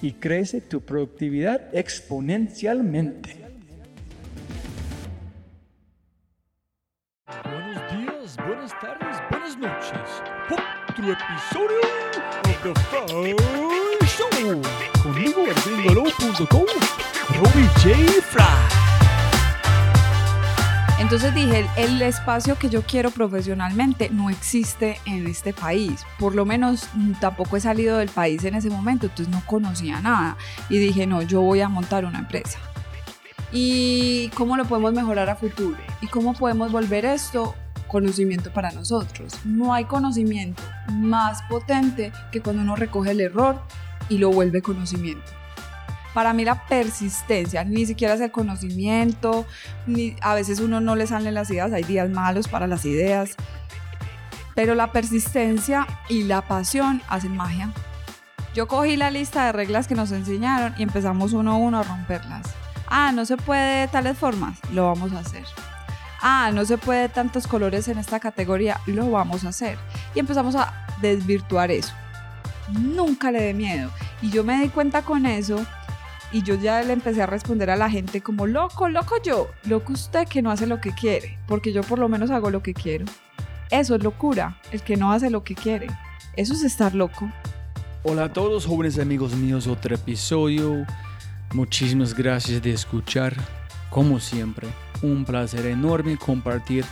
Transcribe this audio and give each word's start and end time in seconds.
y 0.00 0.12
crece 0.12 0.60
tu 0.60 0.80
productividad 0.80 1.74
exponencialmente. 1.74 3.36
Buenos 7.44 7.92
días, 7.92 8.36
buenas 8.46 8.72
tardes, 8.80 9.16
buenas 9.30 9.58
noches. 9.58 10.22
Otro 10.50 11.12
episodio 11.12 11.80
de 12.44 12.52
The 12.62 12.74
Fry 12.90 14.06
Show. 14.06 14.62
Conmigo, 15.02 15.44
Robbie 17.34 17.68
J. 17.82 18.22
Fry. 18.22 18.77
Entonces 20.98 21.32
dije, 21.32 21.64
el 21.76 22.02
espacio 22.02 22.58
que 22.58 22.68
yo 22.68 22.82
quiero 22.82 23.12
profesionalmente 23.12 24.10
no 24.10 24.30
existe 24.30 24.98
en 25.06 25.28
este 25.28 25.52
país. 25.52 26.04
Por 26.18 26.34
lo 26.34 26.44
menos 26.44 26.88
mm, 26.92 27.12
tampoco 27.20 27.56
he 27.56 27.60
salido 27.60 27.98
del 27.98 28.08
país 28.08 28.42
en 28.44 28.56
ese 28.56 28.68
momento, 28.68 29.06
entonces 29.06 29.32
no 29.32 29.40
conocía 29.46 30.00
nada. 30.00 30.36
Y 30.68 30.78
dije, 30.78 31.06
no, 31.06 31.22
yo 31.22 31.40
voy 31.40 31.60
a 31.60 31.68
montar 31.68 32.04
una 32.04 32.18
empresa. 32.18 32.58
¿Y 33.52 34.28
cómo 34.30 34.56
lo 34.56 34.64
podemos 34.64 34.92
mejorar 34.92 35.30
a 35.30 35.36
futuro? 35.36 35.78
¿Y 36.02 36.08
cómo 36.08 36.34
podemos 36.34 36.72
volver 36.72 37.04
esto 37.04 37.54
conocimiento 37.86 38.52
para 38.52 38.72
nosotros? 38.72 39.32
No 39.44 39.72
hay 39.72 39.84
conocimiento 39.84 40.62
más 40.92 41.42
potente 41.44 42.12
que 42.32 42.42
cuando 42.42 42.62
uno 42.62 42.74
recoge 42.74 43.12
el 43.12 43.20
error 43.20 43.62
y 44.08 44.18
lo 44.18 44.30
vuelve 44.30 44.62
conocimiento. 44.62 45.37
Para 46.14 46.32
mí 46.32 46.44
la 46.44 46.66
persistencia, 46.66 47.64
ni 47.64 47.86
siquiera 47.86 48.14
es 48.14 48.20
el 48.20 48.30
conocimiento, 48.30 49.46
ni, 49.86 50.16
a 50.20 50.34
veces 50.34 50.60
uno 50.60 50.80
no 50.80 50.96
le 50.96 51.06
salen 51.06 51.34
las 51.34 51.50
ideas, 51.50 51.72
hay 51.72 51.84
días 51.84 52.08
malos 52.10 52.48
para 52.48 52.66
las 52.66 52.84
ideas, 52.84 53.36
pero 54.54 54.74
la 54.74 54.90
persistencia 54.90 55.86
y 56.08 56.24
la 56.24 56.42
pasión 56.42 57.02
hacen 57.08 57.36
magia. 57.36 57.70
Yo 58.54 58.66
cogí 58.66 58.96
la 58.96 59.10
lista 59.10 59.46
de 59.46 59.52
reglas 59.52 59.86
que 59.86 59.94
nos 59.94 60.10
enseñaron 60.10 60.74
y 60.78 60.82
empezamos 60.82 61.32
uno 61.32 61.52
a 61.52 61.56
uno 61.56 61.78
a 61.78 61.82
romperlas. 61.84 62.46
Ah, 62.88 63.12
no 63.12 63.24
se 63.26 63.36
puede 63.36 63.82
de 63.82 63.88
tales 63.88 64.16
formas, 64.16 64.58
lo 64.72 64.86
vamos 64.86 65.12
a 65.12 65.20
hacer. 65.20 65.44
Ah, 66.20 66.50
no 66.52 66.64
se 66.64 66.78
puede 66.78 67.08
tantos 67.08 67.46
colores 67.46 67.86
en 67.86 67.98
esta 67.98 68.18
categoría, 68.18 68.80
lo 68.86 69.10
vamos 69.10 69.44
a 69.44 69.50
hacer. 69.50 69.78
Y 70.14 70.18
empezamos 70.18 70.56
a 70.56 70.86
desvirtuar 71.00 71.70
eso. 71.70 71.92
Nunca 72.72 73.30
le 73.30 73.40
dé 73.40 73.54
miedo. 73.54 73.90
Y 74.22 74.30
yo 74.30 74.42
me 74.42 74.60
di 74.60 74.68
cuenta 74.70 75.02
con 75.02 75.26
eso 75.26 75.64
y 76.30 76.42
yo 76.42 76.54
ya 76.56 76.82
le 76.82 76.92
empecé 76.92 77.22
a 77.22 77.26
responder 77.26 77.70
a 77.70 77.76
la 77.76 77.88
gente 77.88 78.20
como 78.20 78.46
loco, 78.46 78.88
loco 78.88 79.16
yo, 79.22 79.48
loco 79.64 79.92
usted 79.94 80.28
que 80.28 80.42
no 80.42 80.50
hace 80.50 80.66
lo 80.66 80.80
que 80.80 80.92
quiere, 80.92 81.38
porque 81.46 81.72
yo 81.72 81.82
por 81.82 81.98
lo 81.98 82.08
menos 82.08 82.30
hago 82.30 82.50
lo 82.50 82.62
que 82.62 82.74
quiero. 82.74 83.06
Eso 83.70 83.94
es 83.94 84.02
locura, 84.02 84.60
el 84.70 84.82
que 84.82 84.96
no 84.96 85.12
hace 85.12 85.30
lo 85.30 85.44
que 85.44 85.54
quiere. 85.54 85.88
Eso 86.36 86.54
es 86.54 86.62
estar 86.62 86.94
loco. 86.94 87.30
Hola 88.02 88.24
a 88.24 88.32
todos 88.32 88.66
jóvenes 88.66 88.98
amigos 88.98 89.34
míos, 89.34 89.66
otro 89.66 89.94
episodio. 89.94 90.86
Muchísimas 91.52 92.14
gracias 92.14 92.62
de 92.62 92.72
escuchar, 92.72 93.34
como 93.90 94.20
siempre. 94.20 94.68
Un 95.02 95.24
placer 95.24 95.66
enorme 95.66 96.16
compartir 96.16 96.84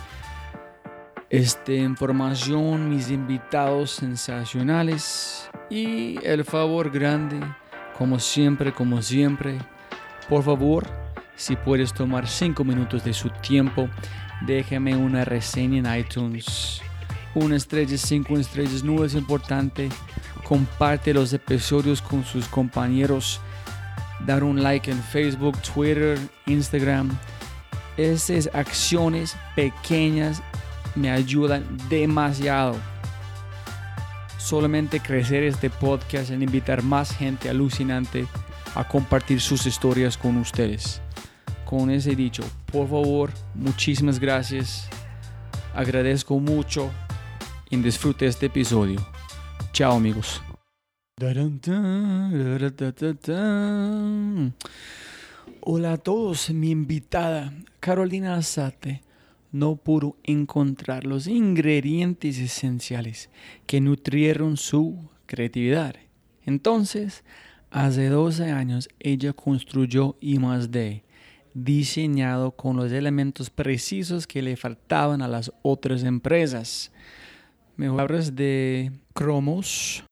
esta 1.29 1.73
información, 1.73 2.89
mis 2.89 3.09
invitados 3.09 3.91
sensacionales 3.91 5.49
y 5.69 6.23
el 6.23 6.43
favor 6.45 6.89
grande 6.89 7.39
como 7.97 8.19
siempre, 8.19 8.71
como 8.73 9.01
siempre, 9.01 9.57
por 10.29 10.43
favor, 10.43 10.87
si 11.35 11.55
puedes 11.55 11.93
tomar 11.93 12.27
5 12.27 12.63
minutos 12.63 13.03
de 13.03 13.13
su 13.13 13.29
tiempo, 13.29 13.89
déjame 14.45 14.95
una 14.95 15.25
reseña 15.25 15.79
en 15.79 15.99
iTunes. 15.99 16.81
Una 17.33 17.55
estrella, 17.55 17.97
cinco 17.97 18.37
estrellas, 18.37 18.83
no 18.83 19.03
es 19.05 19.13
importante. 19.13 19.89
Comparte 20.43 21.13
los 21.13 21.33
episodios 21.33 22.01
con 22.01 22.23
sus 22.23 22.47
compañeros. 22.47 23.39
Dar 24.25 24.43
un 24.43 24.63
like 24.63 24.89
en 24.89 25.01
Facebook, 25.03 25.55
Twitter, 25.61 26.17
Instagram. 26.47 27.15
Esas 27.95 28.49
acciones 28.53 29.35
pequeñas 29.55 30.41
me 30.95 31.11
ayudan 31.11 31.63
demasiado 31.89 32.75
solamente 34.47 35.01
crecer 35.01 35.43
este 35.43 35.69
podcast 35.69 36.31
en 36.31 36.41
invitar 36.41 36.81
más 36.81 37.13
gente 37.13 37.49
alucinante 37.49 38.25
a 38.75 38.87
compartir 38.87 39.41
sus 39.41 39.65
historias 39.65 40.17
con 40.17 40.37
ustedes. 40.37 41.01
Con 41.65 41.89
ese 41.89 42.15
dicho, 42.15 42.43
por 42.71 42.87
favor, 42.87 43.29
muchísimas 43.53 44.19
gracias. 44.19 44.87
Agradezco 45.75 46.39
mucho 46.39 46.89
y 47.69 47.75
disfrute 47.75 48.25
este 48.25 48.45
episodio. 48.45 49.05
Chao 49.73 49.97
amigos. 49.97 50.41
Hola 55.59 55.91
a 55.91 55.97
todos, 55.97 56.49
mi 56.51 56.71
invitada 56.71 57.51
Carolina 57.81 58.35
Azate 58.35 59.06
no 59.57 59.75
pudo 59.75 60.17
encontrar 60.23 61.05
los 61.05 61.27
ingredientes 61.27 62.37
esenciales 62.39 63.29
que 63.65 63.81
nutrieron 63.81 64.57
su 64.57 65.09
creatividad. 65.25 65.95
Entonces, 66.45 67.23
hace 67.71 68.07
12 68.07 68.51
años, 68.51 68.89
ella 68.99 69.33
construyó 69.33 70.17
I+D, 70.21 71.03
diseñado 71.53 72.51
con 72.51 72.75
los 72.75 72.91
elementos 72.91 73.49
precisos 73.49 74.27
que 74.27 74.41
le 74.41 74.55
faltaban 74.55 75.21
a 75.21 75.27
las 75.27 75.51
otras 75.61 76.03
empresas. 76.03 76.91
Mejores 77.75 78.35
de 78.35 78.91
Cromos. 79.13 80.03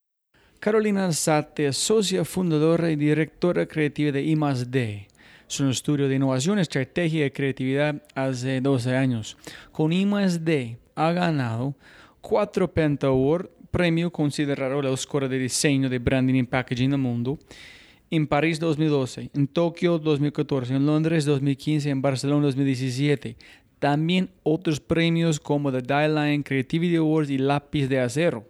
Carolina 0.60 1.12
Sate, 1.12 1.72
socia 1.74 2.26
fundadora 2.26 2.90
y 2.90 2.96
directora 2.96 3.68
creativa 3.68 4.12
de 4.12 4.24
I+D 4.24 5.08
es 5.48 5.60
un 5.60 5.70
estudio 5.70 6.08
de 6.08 6.16
innovación, 6.16 6.60
estrategia 6.60 7.26
y 7.26 7.32
creatividad 7.32 8.02
hace 8.16 8.62
12 8.62 8.96
años. 8.96 9.38
Con 9.72 9.94
I+D 9.94 10.78
ha 10.96 11.12
ganado 11.12 11.76
cuatro 12.22 12.74
Penta 12.74 13.08
Award, 13.08 13.50
premio 13.70 14.12
considerado 14.12 14.82
la 14.82 14.92
escuela 14.92 15.28
de 15.28 15.38
diseño 15.38 15.90
de 15.90 16.00
branding 16.00 16.36
y 16.36 16.44
packaging 16.44 16.92
del 16.92 17.00
mundo, 17.00 17.38
en 18.10 18.28
París 18.28 18.60
2012, 18.60 19.32
en 19.34 19.48
Tokio 19.48 20.00
2014, 20.00 20.76
en 20.76 20.86
Londres 20.86 21.26
2015, 21.26 21.90
en 21.90 22.02
Barcelona 22.02 22.46
2017. 22.46 23.36
También 23.80 24.30
otros 24.44 24.80
premios 24.80 25.40
como 25.40 25.72
The 25.72 25.82
Dial 25.82 26.44
Creativity 26.44 26.96
Awards 26.96 27.30
y 27.30 27.38
Lápiz 27.38 27.88
de 27.88 28.00
Acero, 28.00 28.48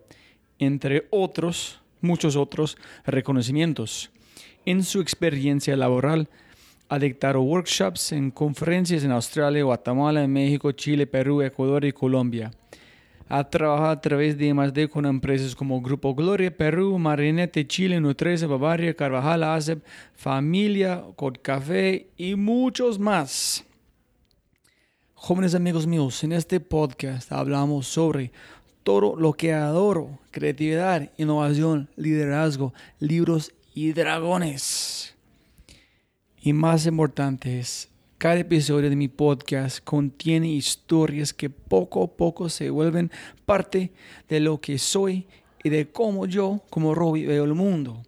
entre 0.59 1.07
otros, 1.09 1.81
muchos 2.01 2.35
otros 2.35 2.77
reconocimientos. 3.05 4.11
En 4.65 4.83
su 4.83 5.01
experiencia 5.01 5.75
laboral, 5.75 6.29
ha 6.87 6.99
dictado 6.99 7.41
workshops 7.41 8.11
en 8.11 8.31
conferencias 8.31 9.03
en 9.03 9.11
Australia, 9.11 9.63
Guatemala, 9.63 10.27
México, 10.27 10.71
Chile, 10.71 11.07
Perú, 11.07 11.41
Ecuador 11.41 11.83
y 11.85 11.91
Colombia. 11.91 12.51
Ha 13.27 13.49
trabajado 13.49 13.89
a 13.89 14.01
través 14.01 14.37
de 14.37 14.53
D 14.53 14.87
con 14.87 15.05
empresas 15.05 15.55
como 15.55 15.81
Grupo 15.81 16.13
Gloria, 16.13 16.55
Perú, 16.55 16.99
Marinette, 16.99 17.67
Chile, 17.67 17.99
Nutresa, 17.99 18.45
Bavaria, 18.45 18.93
Carvajal, 18.93 19.43
ASEP, 19.43 19.83
Familia, 20.13 21.03
Café 21.41 22.07
y 22.17 22.35
muchos 22.35 22.99
más. 22.99 23.65
Jóvenes 25.15 25.55
amigos 25.55 25.87
míos, 25.87 26.23
en 26.23 26.33
este 26.33 26.59
podcast 26.59 27.31
hablamos 27.31 27.87
sobre 27.87 28.31
todo 28.83 29.15
lo 29.15 29.33
que 29.33 29.53
adoro, 29.53 30.19
creatividad, 30.29 31.09
innovación, 31.17 31.89
liderazgo, 31.95 32.75
libros 32.99 33.51
y 33.73 33.93
dragones. 33.93 35.14
Y 36.45 36.53
más 36.53 36.85
importante 36.85 37.57
es 37.57 37.89
cada 38.19 38.35
episodio 38.35 38.87
de 38.87 38.95
mi 38.95 39.07
podcast 39.07 39.83
contiene 39.83 40.47
historias 40.47 41.33
que 41.33 41.49
poco 41.49 42.03
a 42.03 42.15
poco 42.15 42.49
se 42.49 42.69
vuelven 42.69 43.09
parte 43.47 43.91
de 44.29 44.39
lo 44.39 44.61
que 44.61 44.77
soy 44.77 45.25
y 45.63 45.69
de 45.69 45.87
cómo 45.87 46.27
yo, 46.27 46.61
como 46.69 46.93
Robbie, 46.93 47.25
veo 47.25 47.45
el 47.45 47.55
mundo. 47.55 48.03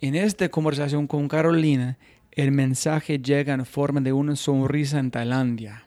En 0.00 0.16
esta 0.16 0.48
conversación 0.48 1.06
con 1.06 1.28
Carolina, 1.28 1.98
el 2.32 2.50
mensaje 2.50 3.20
llega 3.20 3.54
en 3.54 3.64
forma 3.64 4.00
de 4.00 4.12
una 4.12 4.34
sonrisa 4.34 4.98
en 4.98 5.12
Tailandia. 5.12 5.86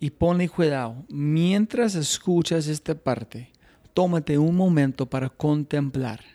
Y 0.00 0.10
ponle 0.10 0.48
cuidado, 0.48 1.04
mientras 1.08 1.94
escuchas 1.94 2.66
esta 2.66 2.96
parte, 2.96 3.52
tómate 3.92 4.36
un 4.36 4.56
momento 4.56 5.06
para 5.06 5.28
contemplar 5.28 6.33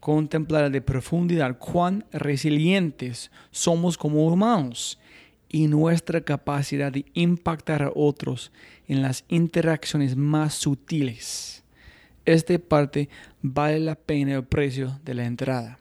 contemplar 0.00 0.70
de 0.70 0.80
profundidad 0.80 1.58
cuán 1.58 2.04
resilientes 2.10 3.30
somos 3.50 3.96
como 3.96 4.26
humanos 4.26 4.98
y 5.48 5.66
nuestra 5.66 6.20
capacidad 6.22 6.90
de 6.90 7.04
impactar 7.12 7.82
a 7.82 7.92
otros 7.94 8.50
en 8.88 9.02
las 9.02 9.24
interacciones 9.28 10.16
más 10.16 10.54
sutiles. 10.54 11.64
Esta 12.24 12.58
parte 12.58 13.08
vale 13.42 13.80
la 13.80 13.94
pena 13.94 14.34
el 14.34 14.44
precio 14.44 14.98
de 15.04 15.14
la 15.14 15.24
entrada. 15.24 15.78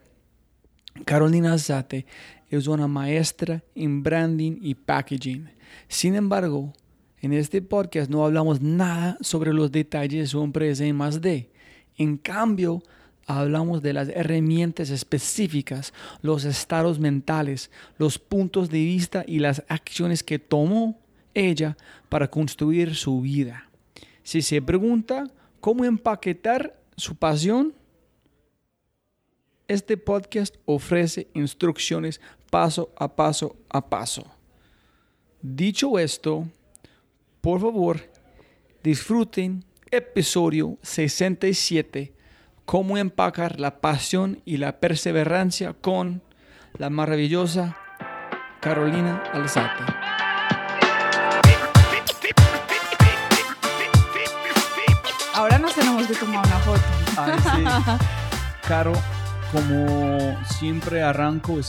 Carolina 1.05 1.57
Zate 1.57 2.05
es 2.49 2.67
una 2.67 2.87
maestra 2.87 3.63
en 3.75 4.01
branding 4.01 4.57
y 4.61 4.73
packaging. 4.73 5.49
Sin 5.87 6.15
embargo, 6.15 6.73
en 7.21 7.33
este 7.33 7.61
podcast 7.61 8.09
no 8.09 8.25
hablamos 8.25 8.61
nada 8.61 9.17
sobre 9.21 9.53
los 9.53 9.71
detalles 9.71 10.21
de 10.21 10.27
su 10.27 10.41
empresa 10.41 10.85
en 10.85 10.95
más 10.95 11.21
de. 11.21 11.51
En 11.97 12.17
cambio, 12.17 12.81
hablamos 13.29 13.83
de 13.83 13.93
las 13.93 14.09
herramientas 14.09 14.89
específicas, 14.89 15.93
los 16.23 16.45
estados 16.45 16.99
mentales, 16.99 17.69
los 17.99 18.17
puntos 18.17 18.71
de 18.71 18.79
vista 18.79 19.23
y 19.27 19.37
las 19.37 19.63
acciones 19.67 20.23
que 20.23 20.39
tomó 20.39 20.99
ella 21.35 21.77
para 22.09 22.29
construir 22.29 22.95
su 22.95 23.21
vida. 23.21 23.69
Si 24.23 24.41
se 24.41 24.63
pregunta 24.63 25.29
cómo 25.61 25.85
empaquetar 25.85 26.75
su 26.97 27.15
pasión, 27.15 27.75
este 29.67 29.95
podcast 29.95 30.55
ofrece 30.65 31.27
instrucciones 31.35 32.19
paso 32.49 32.91
a 32.97 33.15
paso 33.15 33.55
a 33.69 33.87
paso. 33.87 34.25
Dicho 35.39 35.99
esto, 35.99 36.47
por 37.41 37.61
favor, 37.61 38.01
disfruten 38.81 39.63
episodio 39.91 40.79
67 40.81 42.18
cómo 42.69 42.99
empacar 42.99 43.59
la 43.59 43.81
pasión 43.81 44.43
y 44.45 44.57
la 44.57 44.79
perseverancia 44.79 45.73
con 45.73 46.21
la 46.77 46.91
maravillosa 46.91 47.75
Carolina 48.61 49.23
Alzate. 49.33 49.83
Ahora 55.33 55.57
nos 55.57 55.73
tenemos 55.73 56.05
que 56.05 56.13
tomar 56.13 56.45
una 56.45 56.59
foto. 56.59 58.03
Caro, 58.67 58.93
como 59.51 60.37
siempre 60.45 61.01
arranco, 61.01 61.59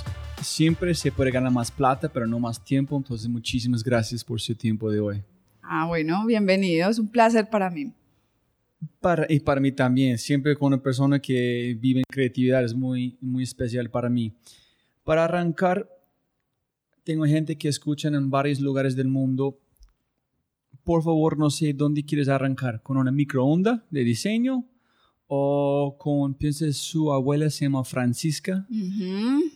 siempre 0.42 0.94
se 0.94 1.10
puede 1.10 1.30
ganar 1.30 1.50
más 1.50 1.70
plata, 1.70 2.10
pero 2.10 2.26
no 2.26 2.38
más 2.38 2.62
tiempo. 2.62 2.98
Entonces, 2.98 3.26
muchísimas 3.26 3.82
gracias 3.82 4.22
por 4.22 4.38
su 4.38 4.54
tiempo 4.54 4.90
de 4.90 5.00
hoy. 5.00 5.24
Ah, 5.62 5.86
bueno, 5.86 6.26
bienvenido. 6.26 6.90
Es 6.90 6.98
un 6.98 7.08
placer 7.08 7.48
para 7.48 7.70
mí. 7.70 7.90
Para, 9.00 9.26
y 9.28 9.40
para 9.40 9.60
mí 9.60 9.72
también, 9.72 10.18
siempre 10.18 10.56
con 10.56 10.68
una 10.68 10.82
persona 10.82 11.20
que 11.20 11.76
vive 11.78 12.00
en 12.00 12.04
creatividad 12.08 12.64
es 12.64 12.74
muy, 12.74 13.18
muy 13.20 13.42
especial 13.42 13.90
para 13.90 14.08
mí. 14.08 14.34
Para 15.04 15.24
arrancar, 15.24 15.88
tengo 17.04 17.24
gente 17.24 17.58
que 17.58 17.68
escuchan 17.68 18.14
en 18.14 18.30
varios 18.30 18.60
lugares 18.60 18.96
del 18.96 19.08
mundo. 19.08 19.58
Por 20.84 21.02
favor, 21.02 21.38
no 21.38 21.50
sé 21.50 21.72
dónde 21.72 22.04
quieres 22.04 22.28
arrancar, 22.28 22.82
con 22.82 22.96
una 22.96 23.10
microonda 23.10 23.84
de 23.90 24.04
diseño 24.04 24.66
o 25.32 25.96
con, 25.96 26.34
piensa, 26.34 26.72
su 26.72 27.12
abuela 27.12 27.48
se 27.50 27.64
llama 27.64 27.84
Francisca. 27.84 28.66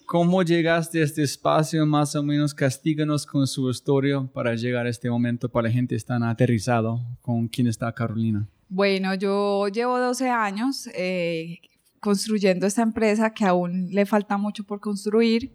¿Cómo 0.06 0.43
llegaste 0.44 1.00
a 1.00 1.05
este 1.05 1.25
espacio? 1.25 1.85
Más 1.85 2.15
o 2.15 2.23
menos 2.23 2.55
castíganos 2.55 3.27
con 3.27 3.47
su 3.47 3.69
historia 3.69 4.23
para 4.32 4.55
llegar 4.55 4.87
a 4.87 4.91
este 4.91 5.11
momento 5.11 5.49
para 5.49 5.69
la 5.69 5.75
gente 5.75 5.99
tan 5.99 6.23
aterrizado 6.23 7.00
con 7.20 7.49
quién 7.49 7.67
está 7.67 7.93
Carolina. 7.93 8.49
Bueno, 8.69 9.15
yo 9.15 9.69
llevo 9.69 9.99
12 9.99 10.29
años 10.29 10.89
eh, 10.95 11.61
construyendo 12.01 12.67
esta 12.67 12.83
empresa 12.83 13.33
que 13.33 13.45
aún 13.45 13.89
le 13.91 14.07
falta 14.07 14.37
mucho 14.37 14.65
por 14.65 14.81
construir. 14.81 15.55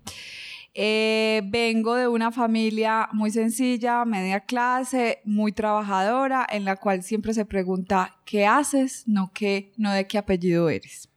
Eh, 0.73 1.41
vengo 1.45 1.95
de 1.95 2.07
una 2.07 2.31
familia 2.31 3.09
muy 3.11 3.31
sencilla, 3.31 4.05
media 4.05 4.39
clase, 4.41 5.19
muy 5.25 5.51
trabajadora, 5.51 6.45
en 6.49 6.63
la 6.63 6.75
cual 6.75 7.03
siempre 7.03 7.33
se 7.33 7.45
pregunta 7.45 8.15
qué 8.25 8.45
haces, 8.45 9.03
no 9.07 9.31
qué, 9.33 9.73
no 9.77 9.91
de 9.91 10.07
qué 10.07 10.17
apellido 10.17 10.69
eres. 10.69 11.09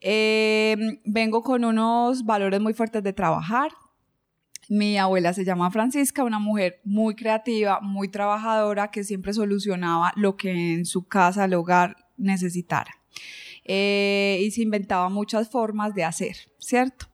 Eh, 0.00 1.00
vengo 1.04 1.42
con 1.42 1.64
unos 1.64 2.24
valores 2.24 2.60
muy 2.60 2.72
fuertes 2.72 3.02
de 3.02 3.12
trabajar, 3.12 3.70
mi 4.68 4.98
abuela 4.98 5.32
se 5.32 5.44
llama 5.44 5.70
Francisca, 5.70 6.24
una 6.24 6.38
mujer 6.38 6.80
muy 6.84 7.14
creativa, 7.14 7.80
muy 7.80 8.08
trabajadora, 8.08 8.90
que 8.90 9.04
siempre 9.04 9.32
solucionaba 9.32 10.12
lo 10.16 10.36
que 10.36 10.74
en 10.74 10.84
su 10.84 11.06
casa, 11.06 11.46
el 11.46 11.54
hogar 11.54 11.96
necesitara. 12.16 12.92
Eh, 13.64 14.40
y 14.42 14.50
se 14.50 14.62
inventaba 14.62 15.08
muchas 15.08 15.50
formas 15.50 15.94
de 15.94 16.04
hacer, 16.04 16.36
¿cierto? 16.58 17.06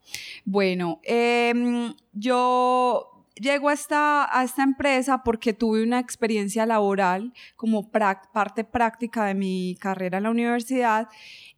Bueno, 0.45 1.01
em, 1.03 1.95
yo 2.13 3.15
llego 3.35 3.69
a 3.69 3.73
esta, 3.73 4.39
a 4.39 4.45
esta 4.45 4.63
empresa 4.63 5.23
porque 5.25 5.53
tuve 5.53 5.83
una 5.83 5.99
experiencia 5.99 6.67
laboral 6.67 7.33
como 7.57 7.91
parte 7.91 8.65
práctica 8.65 9.25
de 9.27 9.35
mi 9.35 9.77
carrera 9.81 10.19
en 10.19 10.25
la 10.25 10.31
universidad 10.31 11.09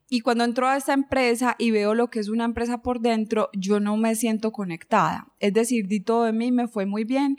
y 0.09 0.21
cuando 0.21 0.45
entro 0.45 0.69
a 0.69 0.77
esta 0.77 0.93
empresa 0.93 1.57
y 1.59 1.73
veo 1.73 1.95
lo 1.95 2.11
que 2.11 2.21
es 2.21 2.29
una 2.29 2.45
empresa 2.45 2.83
por 2.83 3.01
dentro, 3.01 3.51
yo 3.53 3.81
no 3.81 3.97
me 3.97 4.15
siento 4.15 4.53
conectada. 4.53 5.33
Es 5.41 5.53
decir, 5.53 5.89
di 5.89 6.01
todo 6.01 6.25
de 6.25 6.33
mí, 6.33 6.53
me 6.53 6.69
fue 6.69 6.87
muy 6.87 7.05
bien, 7.05 7.37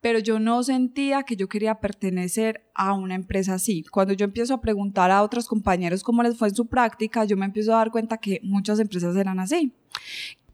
pero 0.00 0.18
yo 0.18 0.38
no 0.38 0.62
sentía 0.62 1.24
que 1.24 1.36
yo 1.36 1.48
quería 1.48 1.80
pertenecer 1.80 2.64
a 2.74 2.94
una 2.94 3.14
empresa 3.14 3.54
así. 3.54 3.84
Cuando 3.90 4.14
yo 4.14 4.24
empiezo 4.24 4.54
a 4.54 4.60
preguntar 4.60 5.10
a 5.10 5.22
otros 5.22 5.48
compañeros 5.48 6.02
cómo 6.02 6.22
les 6.22 6.38
fue 6.38 6.48
en 6.48 6.54
su 6.54 6.66
práctica, 6.66 7.24
yo 7.24 7.36
me 7.36 7.44
empiezo 7.44 7.74
a 7.74 7.78
dar 7.78 7.90
cuenta 7.90 8.18
que 8.18 8.40
muchas 8.42 8.78
empresas 8.78 9.14
eran 9.16 9.38
así. 9.38 9.72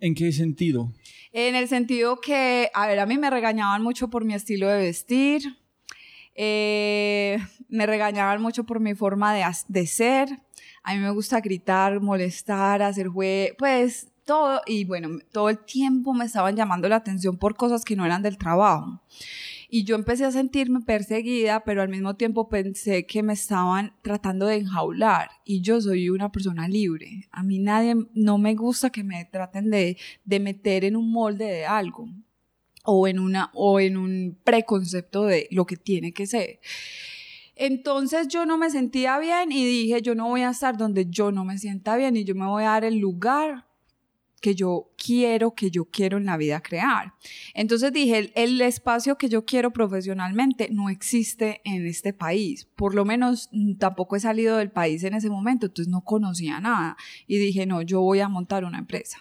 ¿En 0.01 0.15
qué 0.15 0.33
sentido? 0.33 0.93
En 1.33 1.55
el 1.55 1.69
sentido 1.69 2.21
que, 2.21 2.71
a 2.75 2.87
ver, 2.87 2.99
a 2.99 3.07
mí 3.07 3.17
me 3.17 3.31
regañaban 3.31 3.83
mucho 3.83 4.09
por 4.09 4.25
mi 4.25 4.35
estilo 4.35 4.69
de 4.69 4.79
vestir, 4.79 5.57
eh, 6.35 7.39
me 7.69 7.87
regañaban 7.87 8.43
mucho 8.43 8.65
por 8.65 8.81
mi 8.81 8.95
forma 8.95 9.35
de, 9.35 9.45
de 9.69 9.87
ser, 9.87 10.29
a 10.85 10.95
mí 10.95 11.01
me 11.01 11.11
gusta 11.11 11.41
gritar, 11.41 12.01
molestar, 12.01 12.83
hacer 12.83 13.09
juego, 13.09 13.55
pues 13.59 14.09
todo. 14.25 14.61
Y 14.67 14.85
bueno, 14.85 15.19
todo 15.33 15.49
el 15.49 15.59
tiempo 15.59 16.13
me 16.13 16.27
estaban 16.27 16.55
llamando 16.57 16.89
la 16.89 16.97
atención 16.97 17.39
por 17.39 17.57
cosas 17.57 17.85
que 17.85 17.97
no 17.97 18.05
eran 18.05 18.23
del 18.23 18.37
trabajo. 18.37 19.03
Y 19.71 19.85
yo 19.85 19.97
empecé 19.97 20.27
a 20.27 20.31
sentirme 20.31 20.83
perseguida, 20.83 21.65
pero 21.65 21.83
al 21.83 21.89
mismo 21.89 22.15
tiempo 22.17 22.49
pensé 22.49 23.07
que 23.07 23.23
me 23.23 23.33
estaban 23.33 23.95
tratando 24.03 24.47
de 24.47 24.57
enjaular. 24.57 25.31
Y 25.45 25.63
yo 25.63 25.81
soy 25.81 26.11
una 26.11 26.31
persona 26.31 26.69
libre. 26.69 27.29
A 27.33 27.43
mí 27.43 27.59
nadie, 27.59 27.97
no 28.13 28.37
me 28.39 28.55
gusta 28.55 28.91
que 28.91 29.03
me 29.03 29.25
traten 29.25 29.71
de, 29.71 29.97
de 30.25 30.39
meter 30.39 30.85
en 30.85 30.97
un 30.97 31.11
molde 31.11 31.47
de 31.47 31.67
algo 31.67 32.09
o 32.85 33.09
en, 33.09 33.19
una, 33.19 33.51
o 33.55 33.81
en 33.81 33.97
un 33.97 34.39
preconcepto 34.45 35.25
de 35.25 35.49
lo 35.51 35.65
que 35.65 35.79
tiene 35.79 36.13
que 36.13 36.27
ser. 36.27 36.61
Entonces 37.57 38.29
yo 38.29 38.47
no 38.47 38.59
me 38.59 38.71
sentía 38.71 39.19
bien 39.19 39.53
y 39.53 39.65
dije, 39.65 40.03
yo 40.03 40.15
no 40.15 40.29
voy 40.29 40.43
a 40.43 40.51
estar 40.51 40.77
donde 40.77 41.07
yo 41.09 41.31
no 41.31 41.45
me 41.45 41.59
sienta 41.59 41.97
bien 41.97 42.17
y 42.17 42.25
yo 42.25 42.35
me 42.35 42.47
voy 42.47 42.65
a 42.65 42.71
dar 42.71 42.85
el 42.85 42.99
lugar 42.99 43.67
que 44.45 44.55
yo 44.55 44.91
quiero, 45.03 45.55
que 45.55 45.71
yo 45.71 45.87
quiero 45.87 46.19
en 46.19 46.27
la 46.27 46.37
vida 46.37 46.61
crear. 46.61 47.15
Entonces 47.55 47.91
dije, 47.95 48.31
el, 48.35 48.61
espacio 48.61 49.17
que 49.17 49.31
yo 49.31 49.47
quiero 49.47 49.73
profesionalmente 49.73 50.69
no 50.71 50.91
existe 50.91 51.63
en 51.65 51.87
este 51.87 52.13
país. 52.13 52.67
Por 52.77 52.95
lo 52.95 53.07
menos 53.07 53.49
tampoco 53.79 54.17
he 54.17 54.21
salido 54.21 54.59
del 54.59 54.71
país 54.71 55.03
en 55.03 55.15
ese 55.15 55.31
momento, 55.31 55.65
entonces 55.65 55.91
no 55.91 56.03
conocía 56.03 56.61
nada. 56.61 56.99
Y 57.27 57.39
dije, 57.39 57.65
no, 57.65 57.81
yo 57.81 58.03
voy 58.03 58.21
a 58.21 58.29
montar 58.29 58.67
una 58.67 58.77
empresa. 58.77 59.17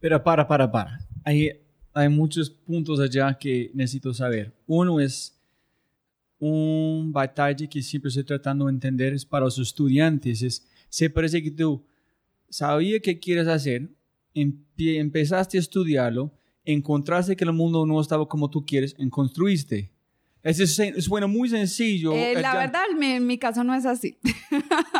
Pero 0.00 0.24
para, 0.24 0.48
para, 0.48 0.72
para. 0.72 0.98
Hay, 1.22 1.50
hay 1.92 2.08
muchos 2.08 2.50
puntos 2.50 2.98
allá 2.98 3.38
que 3.38 3.70
necesito 3.74 4.12
saber. 4.12 4.52
Uno 4.66 4.98
es 4.98 5.40
un 6.46 7.12
batalla 7.12 7.66
que 7.66 7.82
siempre 7.82 8.08
estoy 8.08 8.24
tratando 8.24 8.66
de 8.66 8.72
entender 8.72 9.14
es 9.14 9.24
para 9.24 9.46
los 9.46 9.58
estudiantes. 9.58 10.42
Es, 10.42 10.66
se 10.88 11.08
parece 11.08 11.42
que 11.42 11.50
tú 11.50 11.84
sabía 12.50 13.00
qué 13.00 13.18
quieres 13.18 13.46
hacer, 13.48 13.90
empezaste 14.34 15.56
a 15.56 15.60
estudiarlo, 15.60 16.32
encontraste 16.64 17.34
que 17.34 17.44
el 17.44 17.52
mundo 17.52 17.86
no 17.86 18.00
estaba 18.00 18.28
como 18.28 18.50
tú 18.50 18.64
quieres, 18.64 18.94
y 18.98 19.08
construiste. 19.08 19.90
Es, 20.42 20.60
es, 20.60 21.08
bueno, 21.08 21.26
muy 21.26 21.48
sencillo. 21.48 22.12
Eh, 22.12 22.34
la 22.38 22.54
verdad, 22.56 22.82
en 23.00 23.26
mi, 23.26 23.38
caso 23.38 23.64
no 23.64 23.74
es 23.74 23.86
así. 23.86 24.18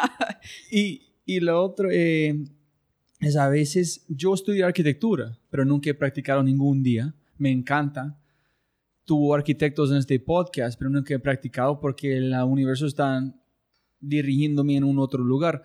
y, 0.72 1.02
y 1.26 1.40
lo 1.40 1.62
otro 1.62 1.90
eh, 1.92 2.42
es 3.20 3.36
a 3.36 3.50
veces, 3.50 4.06
yo 4.08 4.32
estudié 4.32 4.64
arquitectura, 4.64 5.38
pero 5.50 5.66
nunca 5.66 5.90
he 5.90 5.94
practicado 5.94 6.42
ningún 6.42 6.82
día. 6.82 7.14
Me 7.36 7.50
encanta. 7.50 8.18
Tuvo 9.04 9.34
arquitectos 9.34 9.90
en 9.90 9.98
este 9.98 10.18
podcast, 10.20 10.78
pero 10.78 10.90
nunca 10.90 11.14
he 11.14 11.18
practicado 11.18 11.80
porque 11.80 12.16
el 12.16 12.32
universo 12.44 12.86
está 12.86 13.22
dirigiéndome 14.00 14.76
en 14.76 14.84
un 14.84 14.98
otro 14.98 15.22
lugar 15.22 15.62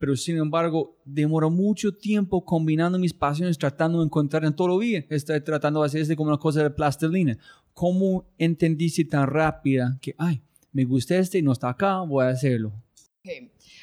pero 0.00 0.16
sin 0.16 0.38
embargo 0.38 0.96
demoro 1.04 1.50
mucho 1.50 1.92
tiempo 1.92 2.42
combinando 2.42 2.98
mis 2.98 3.12
pasiones, 3.12 3.58
tratando 3.58 3.98
de 3.98 4.06
encontrar 4.06 4.46
en 4.46 4.56
todo 4.56 4.68
lo 4.68 4.78
día. 4.78 5.04
Estoy 5.10 5.42
tratando 5.42 5.80
de 5.80 5.86
hacer 5.86 6.00
esto 6.00 6.16
como 6.16 6.30
una 6.30 6.38
cosa 6.38 6.62
de 6.62 6.70
plastilina. 6.70 7.36
¿Cómo 7.74 8.32
entendiste 8.38 9.04
tan 9.04 9.26
rápida 9.26 9.98
que, 10.00 10.14
ay, 10.16 10.42
me 10.72 10.84
gusta 10.84 11.16
este 11.18 11.36
y 11.36 11.42
no 11.42 11.52
está 11.52 11.68
acá, 11.68 12.00
voy 12.00 12.24
a 12.24 12.28
hacerlo? 12.30 12.72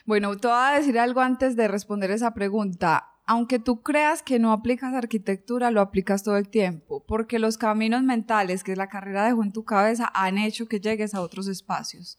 Bueno, 0.08 0.36
te 0.38 0.48
voy 0.48 0.58
a 0.58 0.80
decir 0.80 0.98
algo 0.98 1.22
antes 1.22 1.56
de 1.56 1.68
responder 1.68 2.10
esa 2.10 2.34
pregunta. 2.34 3.06
Aunque 3.30 3.60
tú 3.60 3.82
creas 3.82 4.24
que 4.24 4.40
no 4.40 4.54
aplicas 4.54 4.94
arquitectura, 4.94 5.70
lo 5.70 5.82
aplicas 5.82 6.24
todo 6.24 6.38
el 6.38 6.48
tiempo, 6.48 7.04
porque 7.06 7.40
los 7.40 7.58
caminos 7.58 8.02
mentales 8.02 8.64
que 8.64 8.78
la 8.78 8.88
carrera 8.88 9.26
dejó 9.26 9.44
en 9.44 9.52
tu 9.52 9.66
cabeza 9.66 10.10
han 10.14 10.38
hecho 10.38 10.68
que 10.68 10.80
llegues 10.80 11.14
a 11.14 11.22
otros 11.22 11.48
espacios. 11.50 12.18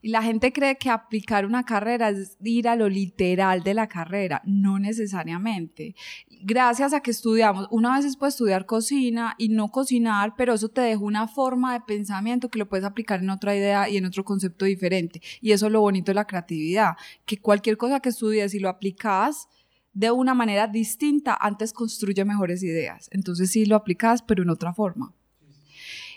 Y 0.00 0.08
la 0.08 0.22
gente 0.22 0.52
cree 0.52 0.76
que 0.76 0.88
aplicar 0.88 1.44
una 1.44 1.64
carrera 1.64 2.08
es 2.08 2.38
ir 2.42 2.68
a 2.68 2.76
lo 2.76 2.88
literal 2.88 3.62
de 3.62 3.74
la 3.74 3.86
carrera. 3.88 4.40
No 4.44 4.78
necesariamente. 4.78 5.94
Gracias 6.42 6.92
a 6.92 7.00
que 7.00 7.10
estudiamos, 7.10 7.66
una 7.70 7.98
vez 7.98 8.16
puedes 8.16 8.34
estudiar 8.34 8.64
cocina 8.66 9.34
y 9.36 9.48
no 9.48 9.68
cocinar, 9.68 10.34
pero 10.36 10.54
eso 10.54 10.68
te 10.68 10.80
deja 10.80 11.00
una 11.00 11.28
forma 11.28 11.74
de 11.74 11.80
pensamiento 11.80 12.50
que 12.50 12.58
lo 12.58 12.68
puedes 12.68 12.84
aplicar 12.84 13.20
en 13.20 13.30
otra 13.30 13.56
idea 13.56 13.88
y 13.88 13.96
en 13.96 14.06
otro 14.06 14.24
concepto 14.24 14.64
diferente. 14.64 15.20
Y 15.40 15.52
eso 15.52 15.66
es 15.66 15.72
lo 15.72 15.80
bonito 15.80 16.12
de 16.12 16.14
la 16.14 16.26
creatividad, 16.26 16.96
que 17.26 17.38
cualquier 17.38 17.76
cosa 17.76 18.00
que 18.00 18.10
estudies 18.10 18.54
y 18.54 18.58
lo 18.58 18.68
aplicas, 18.68 19.48
de 19.96 20.10
una 20.10 20.34
manera 20.34 20.66
distinta, 20.66 21.38
antes 21.40 21.72
construye 21.72 22.22
mejores 22.26 22.62
ideas. 22.62 23.08
Entonces 23.12 23.50
sí 23.50 23.64
lo 23.64 23.76
aplicas, 23.76 24.20
pero 24.20 24.42
en 24.42 24.50
otra 24.50 24.74
forma. 24.74 25.14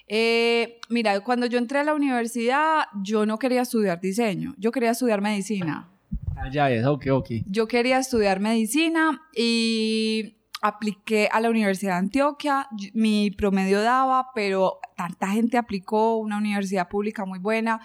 Eh, 0.06 0.82
mira, 0.90 1.18
cuando 1.22 1.46
yo 1.46 1.58
entré 1.58 1.80
a 1.80 1.86
la 1.86 1.94
universidad, 1.94 2.88
yo 3.02 3.26
no 3.26 3.40
quería 3.40 3.62
estudiar 3.62 4.02
diseño, 4.02 4.54
yo 4.58 4.72
quería 4.72 4.92
estudiar 4.92 5.22
medicina. 5.22 5.88
Ah, 6.36 6.50
ya 6.52 6.70
es, 6.70 6.86
ok, 6.86 7.06
ok. 7.12 7.30
Yo 7.46 7.70
quería 7.70 8.00
estudiar 8.00 8.42
medicina 8.42 9.22
y 9.34 10.36
apliqué 10.62 11.30
a 11.32 11.40
la 11.40 11.50
Universidad 11.50 11.94
de 11.94 12.00
Antioquia, 12.00 12.68
mi 12.94 13.32
promedio 13.32 13.82
daba, 13.82 14.32
pero 14.36 14.80
tanta 14.98 15.30
gente 15.30 15.58
aplicó, 15.58 16.18
una 16.18 16.38
universidad 16.38 16.90
pública 16.90 17.24
muy 17.24 17.40
buena. 17.40 17.80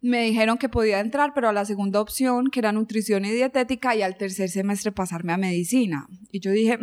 Me 0.00 0.22
dijeron 0.22 0.58
que 0.58 0.68
podía 0.68 1.00
entrar, 1.00 1.32
pero 1.34 1.48
a 1.48 1.52
la 1.52 1.64
segunda 1.64 2.00
opción, 2.00 2.50
que 2.50 2.60
era 2.60 2.70
nutrición 2.70 3.24
y 3.24 3.30
dietética, 3.30 3.96
y 3.96 4.02
al 4.02 4.16
tercer 4.16 4.48
semestre 4.48 4.92
pasarme 4.92 5.32
a 5.32 5.36
medicina. 5.36 6.06
Y 6.30 6.40
yo 6.40 6.52
dije, 6.52 6.78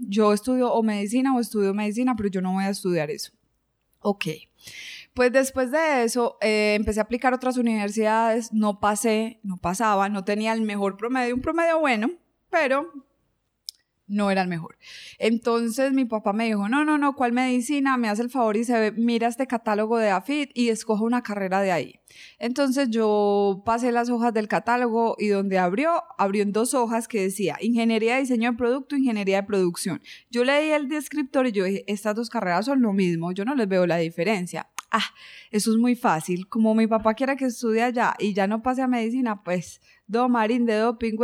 yo 0.00 0.32
estudio 0.32 0.72
o 0.72 0.82
medicina 0.82 1.34
o 1.34 1.40
estudio 1.40 1.72
medicina, 1.72 2.14
pero 2.16 2.28
yo 2.28 2.42
no 2.42 2.52
voy 2.52 2.64
a 2.64 2.70
estudiar 2.70 3.10
eso. 3.10 3.32
Ok. 4.00 4.26
Pues 5.14 5.32
después 5.32 5.70
de 5.70 6.04
eso 6.04 6.36
eh, 6.40 6.74
empecé 6.76 7.00
a 7.00 7.04
aplicar 7.04 7.34
otras 7.34 7.56
universidades, 7.56 8.52
no 8.52 8.78
pasé, 8.80 9.40
no 9.42 9.56
pasaba, 9.56 10.08
no 10.08 10.24
tenía 10.24 10.52
el 10.52 10.62
mejor 10.62 10.96
promedio, 10.96 11.34
un 11.34 11.40
promedio 11.40 11.80
bueno, 11.80 12.10
pero 12.50 13.07
no 14.08 14.30
era 14.30 14.42
el 14.42 14.48
mejor. 14.48 14.76
Entonces 15.18 15.92
mi 15.92 16.04
papá 16.04 16.32
me 16.32 16.46
dijo, 16.46 16.68
no, 16.68 16.84
no, 16.84 16.98
no, 16.98 17.14
¿cuál 17.14 17.32
medicina? 17.32 17.96
Me 17.96 18.08
hace 18.08 18.22
el 18.22 18.30
favor 18.30 18.56
y 18.56 18.64
se 18.64 18.78
ve, 18.78 18.92
mira 18.92 19.28
este 19.28 19.46
catálogo 19.46 19.98
de 19.98 20.10
AFIT 20.10 20.50
y 20.54 20.70
escoja 20.70 21.04
una 21.04 21.22
carrera 21.22 21.60
de 21.60 21.72
ahí. 21.72 22.00
Entonces 22.38 22.88
yo 22.90 23.62
pasé 23.64 23.92
las 23.92 24.10
hojas 24.10 24.32
del 24.32 24.48
catálogo 24.48 25.16
y 25.18 25.28
donde 25.28 25.58
abrió, 25.58 26.02
abrió 26.18 26.42
en 26.42 26.52
dos 26.52 26.74
hojas 26.74 27.06
que 27.06 27.20
decía 27.20 27.56
Ingeniería 27.60 28.14
de 28.14 28.20
Diseño 28.20 28.50
de 28.52 28.56
Producto, 28.56 28.96
Ingeniería 28.96 29.42
de 29.42 29.46
Producción. 29.46 30.00
Yo 30.30 30.44
leí 30.44 30.70
el 30.70 30.88
descriptor 30.88 31.46
y 31.46 31.52
yo 31.52 31.64
dije, 31.64 31.84
estas 31.86 32.14
dos 32.14 32.30
carreras 32.30 32.66
son 32.66 32.82
lo 32.82 32.92
mismo, 32.92 33.32
yo 33.32 33.44
no 33.44 33.54
les 33.54 33.68
veo 33.68 33.86
la 33.86 33.98
diferencia. 33.98 34.68
Ah, 34.90 35.04
eso 35.50 35.70
es 35.70 35.76
muy 35.76 35.94
fácil. 35.94 36.48
Como 36.48 36.74
mi 36.74 36.86
papá 36.86 37.14
quiere 37.14 37.36
que 37.36 37.46
estudie 37.46 37.82
allá 37.82 38.14
y 38.18 38.32
ya 38.32 38.46
no 38.46 38.62
pase 38.62 38.82
a 38.82 38.88
medicina, 38.88 39.42
pues 39.42 39.80
do 40.06 40.28
marín 40.28 40.64
de 40.64 40.76
doping, 40.76 41.16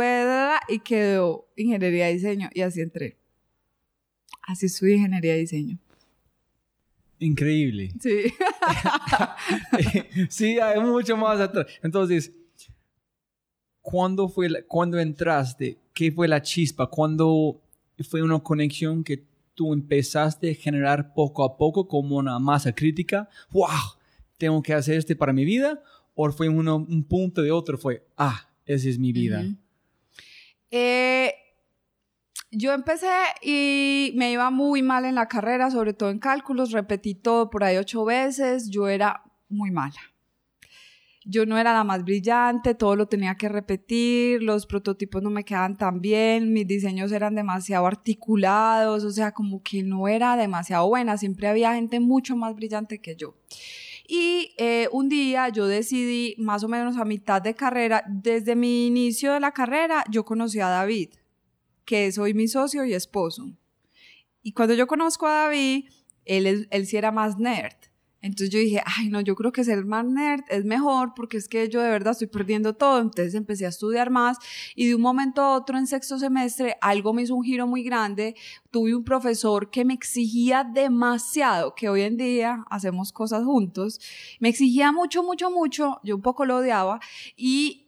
y 0.69 0.79
quedó 0.79 1.47
ingeniería 1.55 2.05
de 2.05 2.13
diseño 2.13 2.49
y 2.53 2.61
así 2.61 2.81
entré. 2.81 3.17
Así 4.43 4.67
estudié 4.67 4.95
ingeniería 4.95 5.33
de 5.33 5.39
diseño. 5.39 5.79
Increíble. 7.19 7.91
Sí. 7.99 8.33
sí, 10.29 10.59
hay 10.59 10.79
mucho 10.79 11.17
más 11.17 11.39
atrás. 11.39 11.65
Entonces, 11.81 12.31
¿cuándo, 13.81 14.27
fue 14.27 14.63
¿cuándo 14.67 14.99
entraste? 14.99 15.79
¿Qué 15.93 16.11
fue 16.11 16.27
la 16.27 16.41
chispa? 16.41 16.87
¿Cuándo 16.87 17.61
fue 18.09 18.21
una 18.21 18.39
conexión 18.39 19.03
que 19.03 19.23
tú 19.55 19.73
empezaste 19.73 20.51
a 20.51 20.55
generar 20.55 21.13
poco 21.13 21.43
a 21.43 21.57
poco 21.57 21.87
como 21.87 22.17
una 22.17 22.37
masa 22.39 22.73
crítica? 22.73 23.29
¡Wow! 23.51 23.67
¿Tengo 24.37 24.61
que 24.61 24.73
hacer 24.73 24.97
este 24.97 25.15
para 25.15 25.33
mi 25.33 25.45
vida? 25.45 25.81
¿O 26.13 26.31
fue 26.31 26.47
un 26.49 27.03
punto 27.07 27.41
de 27.41 27.51
otro? 27.51 27.77
Fue, 27.77 28.05
ah, 28.17 28.49
esa 28.65 28.89
es 28.89 28.99
mi 28.99 29.11
vida. 29.11 29.43
eh, 30.71 31.33
yo 32.51 32.73
empecé 32.73 33.07
y 33.41 34.13
me 34.15 34.31
iba 34.31 34.49
muy 34.49 34.81
mal 34.81 35.05
en 35.05 35.15
la 35.15 35.27
carrera, 35.27 35.69
sobre 35.71 35.93
todo 35.93 36.09
en 36.09 36.19
cálculos, 36.19 36.71
repetí 36.71 37.15
todo 37.15 37.49
por 37.49 37.63
ahí 37.63 37.77
ocho 37.77 38.05
veces, 38.05 38.69
yo 38.69 38.87
era 38.87 39.23
muy 39.49 39.71
mala. 39.71 39.99
Yo 41.27 41.45
no 41.45 41.57
era 41.57 41.73
la 41.73 41.83
más 41.83 42.03
brillante, 42.03 42.75
todo 42.75 42.95
lo 42.95 43.07
tenía 43.07 43.35
que 43.35 43.49
repetir, 43.49 44.43
los 44.43 44.67
prototipos 44.67 45.23
no 45.23 45.31
me 45.31 45.43
quedaban 45.43 45.75
tan 45.75 45.99
bien, 45.99 46.53
mis 46.53 46.67
diseños 46.67 47.11
eran 47.11 47.33
demasiado 47.33 47.87
articulados, 47.87 49.03
o 49.03 49.11
sea, 49.11 49.31
como 49.31 49.63
que 49.63 49.81
no 49.81 50.07
era 50.07 50.37
demasiado 50.37 50.87
buena, 50.87 51.17
siempre 51.17 51.47
había 51.47 51.73
gente 51.73 51.99
mucho 51.99 52.35
más 52.35 52.55
brillante 52.55 52.99
que 52.99 53.15
yo. 53.15 53.33
Y 54.07 54.53
eh, 54.57 54.87
un 54.91 55.09
día 55.09 55.49
yo 55.49 55.65
decidí, 55.65 56.35
más 56.37 56.63
o 56.63 56.67
menos 56.67 56.95
a 56.97 57.05
mitad 57.05 57.41
de 57.41 57.55
carrera, 57.55 58.03
desde 58.07 58.55
mi 58.55 58.85
inicio 58.85 59.33
de 59.33 59.39
la 59.39 59.51
carrera, 59.51 60.03
yo 60.11 60.23
conocí 60.23 60.59
a 60.59 60.67
David 60.67 61.09
que 61.85 62.11
soy 62.11 62.33
mi 62.33 62.47
socio 62.47 62.83
y 62.83 62.93
esposo. 62.93 63.51
Y 64.41 64.51
cuando 64.51 64.73
yo 64.73 64.87
conozco 64.87 65.27
a 65.27 65.45
David, 65.45 65.85
él, 66.25 66.67
él 66.69 66.85
sí 66.85 66.97
era 66.97 67.11
más 67.11 67.37
nerd. 67.37 67.75
Entonces 68.25 68.49
yo 68.49 68.57
dije, 68.57 68.81
ay, 68.83 69.09
no, 69.09 69.21
yo 69.21 69.35
creo 69.35 69.51
que 69.51 69.63
ser 69.63 69.85
más 69.85 70.03
nerd 70.03 70.41
es 70.49 70.65
mejor 70.65 71.13
porque 71.15 71.37
es 71.37 71.47
que 71.47 71.69
yo 71.69 71.79
de 71.79 71.91
verdad 71.91 72.13
estoy 72.13 72.25
perdiendo 72.25 72.73
todo. 72.73 72.99
Entonces 72.99 73.35
empecé 73.35 73.67
a 73.67 73.69
estudiar 73.69 74.09
más 74.09 74.39
y 74.75 74.87
de 74.87 74.95
un 74.95 75.01
momento 75.01 75.43
a 75.43 75.55
otro 75.55 75.77
en 75.77 75.85
sexto 75.85 76.17
semestre 76.17 76.75
algo 76.81 77.13
me 77.13 77.21
hizo 77.21 77.35
un 77.35 77.43
giro 77.43 77.67
muy 77.67 77.83
grande. 77.83 78.35
Tuve 78.71 78.95
un 78.95 79.03
profesor 79.03 79.69
que 79.69 79.85
me 79.85 79.93
exigía 79.93 80.63
demasiado, 80.63 81.75
que 81.75 81.87
hoy 81.87 82.01
en 82.01 82.17
día 82.17 82.65
hacemos 82.71 83.13
cosas 83.13 83.43
juntos. 83.45 84.01
Me 84.39 84.49
exigía 84.49 84.91
mucho, 84.91 85.21
mucho, 85.21 85.51
mucho. 85.51 85.99
Yo 86.03 86.15
un 86.15 86.23
poco 86.23 86.45
lo 86.45 86.57
odiaba 86.57 86.99
y 87.37 87.84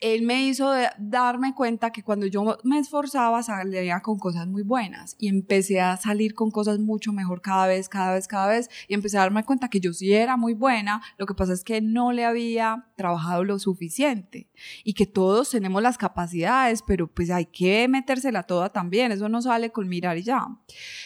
él 0.00 0.22
me 0.22 0.44
hizo 0.44 0.70
darme 0.98 1.54
cuenta 1.54 1.90
que 1.90 2.02
cuando 2.02 2.26
yo 2.26 2.58
me 2.62 2.78
esforzaba 2.78 3.42
salía 3.42 4.00
con 4.00 4.18
cosas 4.18 4.46
muy 4.46 4.62
buenas 4.62 5.16
y 5.18 5.28
empecé 5.28 5.80
a 5.80 5.96
salir 5.96 6.34
con 6.34 6.50
cosas 6.50 6.78
mucho 6.78 7.12
mejor 7.12 7.40
cada 7.40 7.66
vez, 7.66 7.88
cada 7.88 8.14
vez, 8.14 8.28
cada 8.28 8.48
vez 8.48 8.70
y 8.86 8.94
empecé 8.94 9.18
a 9.18 9.22
darme 9.22 9.44
cuenta 9.44 9.68
que 9.68 9.80
yo 9.80 9.92
sí 9.92 10.12
era 10.12 10.36
muy 10.36 10.54
buena, 10.54 11.02
lo 11.16 11.26
que 11.26 11.34
pasa 11.34 11.52
es 11.52 11.64
que 11.64 11.80
no 11.80 12.12
le 12.12 12.24
había 12.24 12.86
trabajado 12.96 13.44
lo 13.44 13.58
suficiente 13.58 14.48
y 14.84 14.92
que 14.92 15.06
todos 15.06 15.50
tenemos 15.50 15.82
las 15.82 15.98
capacidades, 15.98 16.82
pero 16.82 17.08
pues 17.08 17.30
hay 17.30 17.46
que 17.46 17.88
metérsela 17.88 18.44
toda 18.44 18.70
también, 18.70 19.10
eso 19.12 19.28
no 19.28 19.42
sale 19.42 19.70
con 19.70 19.88
mirar 19.88 20.18
y 20.18 20.22
ya. 20.22 20.46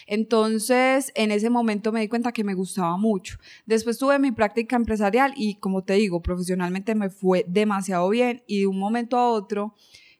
Entonces, 0.07 1.13
en 1.15 1.31
ese 1.31 1.51
momento 1.51 1.93
me 1.93 2.01
di 2.01 2.09
cuenta 2.09 2.33
que 2.33 2.45
me 2.45 2.55
gustaba 2.55 2.97
mucho. 2.97 3.39
Después 3.67 3.99
tuve 3.99 4.19
mi 4.19 4.33
práctica 4.33 4.77
empresarial 4.77 5.33
y 5.37 5.57
como 5.57 5.83
te 5.83 5.95
digo, 5.95 6.21
profesionalmente 6.21 6.95
me 6.95 7.09
fue 7.09 7.45
demasiado 7.49 8.09
bien 8.09 8.43
y 8.47 8.67
un 8.67 8.82
momento 8.83 9.17
a 9.17 9.29
otro, 9.29 9.75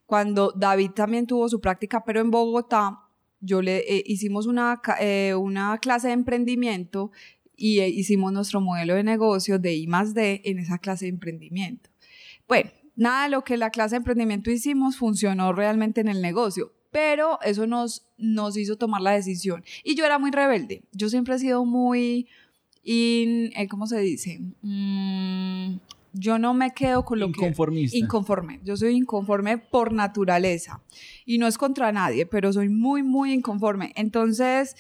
cuando 0.07 0.53
David 0.53 0.91
también 0.91 1.27
tuvo 1.27 1.49
su 1.49 1.61
práctica, 1.61 2.05
pero 2.05 2.21
en 2.21 2.31
Bogotá, 2.31 3.01
yo 3.41 3.61
le 3.61 3.79
eh, 3.79 4.05
hicimos 4.07 4.47
una, 4.47 4.81
eh, 5.01 5.35
una 5.35 5.79
clase 5.79 6.09
de 6.09 6.15
emprendimiento 6.15 7.11
y 7.57 7.81
eh, 7.81 7.89
hicimos 7.89 8.33
nuestro 8.33 8.61
modelo 8.61 8.95
de 8.95 9.05
negocio 9.05 9.59
de 9.59 9.75
I 9.75 9.87
más 9.87 10.15
D 10.15 10.43
en 10.45 10.59
esa 10.59 10.79
clase 10.79 11.07
de 11.07 11.11
emprendimiento. 11.11 11.91
Bueno, 12.47 12.71
nada 12.97 13.25
de 13.25 13.31
lo 13.31 13.43
que 13.45 13.57
la 13.57 13.71
clase 13.71 13.95
de 13.95 13.99
emprendimiento 13.99 14.51
hicimos 14.51 14.97
funcionó 14.97 15.53
realmente 15.53 16.01
en 16.01 16.09
el 16.09 16.23
negocio, 16.23 16.73
pero 16.91 17.41
eso 17.43 17.67
nos, 17.67 18.07
nos 18.19 18.57
hizo 18.57 18.77
tomar 18.77 19.01
la 19.01 19.13
decisión. 19.13 19.65
Y 19.83 19.95
yo 19.95 20.05
era 20.05 20.19
muy 20.19 20.31
rebelde. 20.31 20.83
Yo 20.93 21.09
siempre 21.09 21.35
he 21.35 21.39
sido 21.39 21.65
muy, 21.65 22.29
in, 22.83 23.51
¿cómo 23.69 23.87
se 23.87 23.99
dice? 24.01 24.41
Mm, 24.61 25.77
yo 26.13 26.39
no 26.39 26.55
me 26.55 26.73
quedo 26.73 27.05
con 27.05 27.19
lo 27.19 27.27
Inconformista. 27.27 27.95
que... 27.95 27.99
Inconforme. 27.99 28.61
Yo 28.63 28.77
soy 28.77 28.95
inconforme 28.97 29.59
por 29.59 29.93
naturaleza. 29.93 30.83
Y 31.25 31.39
no 31.39 31.47
es 31.47 31.59
contra 31.59 31.93
nadie, 31.93 32.27
pero 32.27 32.53
soy 32.53 32.69
muy, 32.69 33.03
muy 33.03 33.33
inconforme. 33.33 33.93
Entonces, 33.97 34.77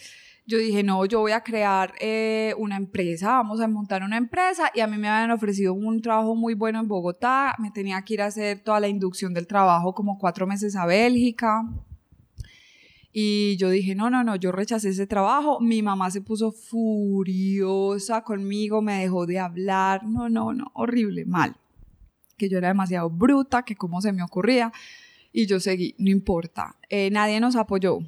yo 0.47 0.59
dije, 0.59 0.83
no, 0.83 1.05
yo 1.05 1.21
voy 1.21 1.33
a 1.33 1.43
crear 1.43 1.95
eh, 2.01 2.55
una 2.59 2.77
empresa, 2.77 3.29
vamos 3.29 3.61
a 3.61 3.69
montar 3.69 4.03
una 4.03 4.17
empresa. 4.17 4.71
Y 4.75 4.81
a 4.81 4.87
mí 4.87 4.99
me 4.99 5.09
habían 5.09 5.31
ofrecido 5.31 5.73
un 5.75 6.03
trabajo 6.03 6.35
muy 6.35 6.55
bueno 6.55 6.81
en 6.81 6.89
Bogotá. 6.89 7.55
Me 7.59 7.71
tenía 7.71 8.03
que 8.03 8.15
ir 8.15 8.23
a 8.23 8.27
hacer 8.27 8.61
toda 8.61 8.81
la 8.81 8.89
inducción 8.89 9.35
del 9.35 9.47
trabajo 9.47 9.95
como 9.95 10.19
cuatro 10.19 10.47
meses 10.47 10.77
a 10.77 10.87
Bélgica. 10.87 11.63
Y 13.13 13.57
yo 13.59 13.69
dije, 13.69 13.95
no, 13.95 14.09
no, 14.09 14.25
no, 14.25 14.37
yo 14.37 14.53
rechacé 14.53 14.89
ese 14.89 15.07
trabajo. 15.07 15.61
Mi 15.61 15.83
mamá 15.83 16.11
se 16.11 16.23
puso 16.23 16.51
furiosa 16.51 18.23
conmigo, 18.23 18.81
me 18.81 19.01
dejó 19.01 19.27
de 19.27 19.39
hablar. 19.39 20.05
No, 20.07 20.31
no, 20.31 20.55
no, 20.55 20.71
horrible, 20.75 21.27
mal. 21.27 21.55
Que 22.39 22.49
yo 22.49 22.57
era 22.57 22.69
demasiado 22.69 23.11
bruta, 23.11 23.65
que 23.65 23.77
cómo 23.77 24.01
se 24.01 24.13
me 24.13 24.23
ocurría. 24.23 24.73
Y 25.31 25.47
yo 25.47 25.61
seguí, 25.61 25.95
no 25.99 26.11
importa. 26.11 26.77
Eh, 26.89 27.11
nadie 27.11 27.39
nos 27.39 27.55
apoyó. 27.57 27.99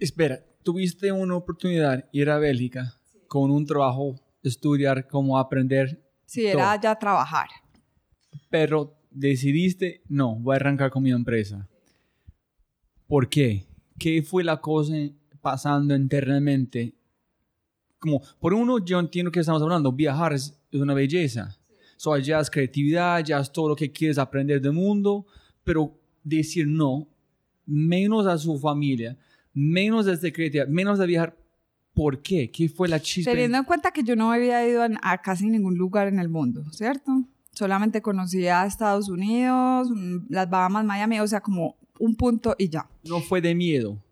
Espera, 0.00 0.44
tuviste 0.64 1.12
una 1.12 1.36
oportunidad 1.36 2.08
ir 2.10 2.28
a 2.28 2.38
Bélgica 2.38 2.94
con 3.28 3.52
un 3.52 3.64
trabajo, 3.64 4.16
estudiar, 4.42 5.06
cómo 5.06 5.38
aprender. 5.38 6.04
Sí, 6.26 6.44
era 6.44 6.80
ya 6.80 6.98
trabajar. 6.98 7.48
Pero 8.50 8.96
decidiste, 9.10 10.02
no, 10.08 10.34
voy 10.36 10.54
a 10.54 10.56
arrancar 10.56 10.90
con 10.90 11.04
mi 11.04 11.12
empresa. 11.12 11.68
¿Por 13.06 13.28
qué? 13.28 13.66
Qué 14.04 14.22
fue 14.22 14.44
la 14.44 14.60
cosa 14.60 14.92
pasando 15.40 15.96
internamente. 15.96 16.94
Como, 17.98 18.20
por 18.38 18.52
uno, 18.52 18.84
yo 18.84 19.00
entiendo 19.00 19.32
que 19.32 19.40
estamos 19.40 19.62
hablando, 19.62 19.90
viajar 19.92 20.34
es, 20.34 20.60
una 20.72 20.92
belleza. 20.92 21.56
So, 21.96 22.14
ya 22.18 22.38
es 22.38 22.50
creatividad, 22.50 23.24
ya 23.24 23.38
es 23.38 23.50
todo 23.50 23.70
lo 23.70 23.76
que 23.76 23.90
quieres 23.90 24.18
aprender 24.18 24.60
del 24.60 24.74
mundo, 24.74 25.24
pero 25.62 25.98
decir 26.22 26.66
no, 26.66 27.08
menos 27.64 28.26
a 28.26 28.36
su 28.36 28.58
familia, 28.58 29.16
menos 29.54 30.04
de 30.04 30.30
creatividad, 30.30 30.68
menos 30.68 30.98
de 30.98 31.06
viajar, 31.06 31.34
¿por 31.94 32.20
qué? 32.20 32.50
¿Qué 32.50 32.68
fue 32.68 32.88
la 32.88 33.00
chispa? 33.00 33.30
Teniendo 33.30 33.56
en 33.56 33.64
cuenta 33.64 33.90
que 33.90 34.02
yo 34.02 34.16
no 34.16 34.32
había 34.32 34.68
ido 34.68 34.82
a 35.00 35.18
casi 35.22 35.46
ningún 35.46 35.78
lugar 35.78 36.08
en 36.08 36.18
el 36.18 36.28
mundo, 36.28 36.62
¿cierto? 36.72 37.24
Solamente 37.52 38.02
conocía 38.02 38.66
Estados 38.66 39.08
Unidos, 39.08 39.88
mm, 39.90 40.26
las 40.28 40.50
Bahamas, 40.50 40.84
Miami, 40.84 41.20
o 41.20 41.26
sea, 41.26 41.40
como 41.40 41.78
un 41.98 42.16
punto 42.16 42.54
y 42.58 42.68
ya. 42.68 42.88
¿No 43.04 43.20
fue 43.20 43.40
de 43.40 43.54
miedo? 43.54 44.02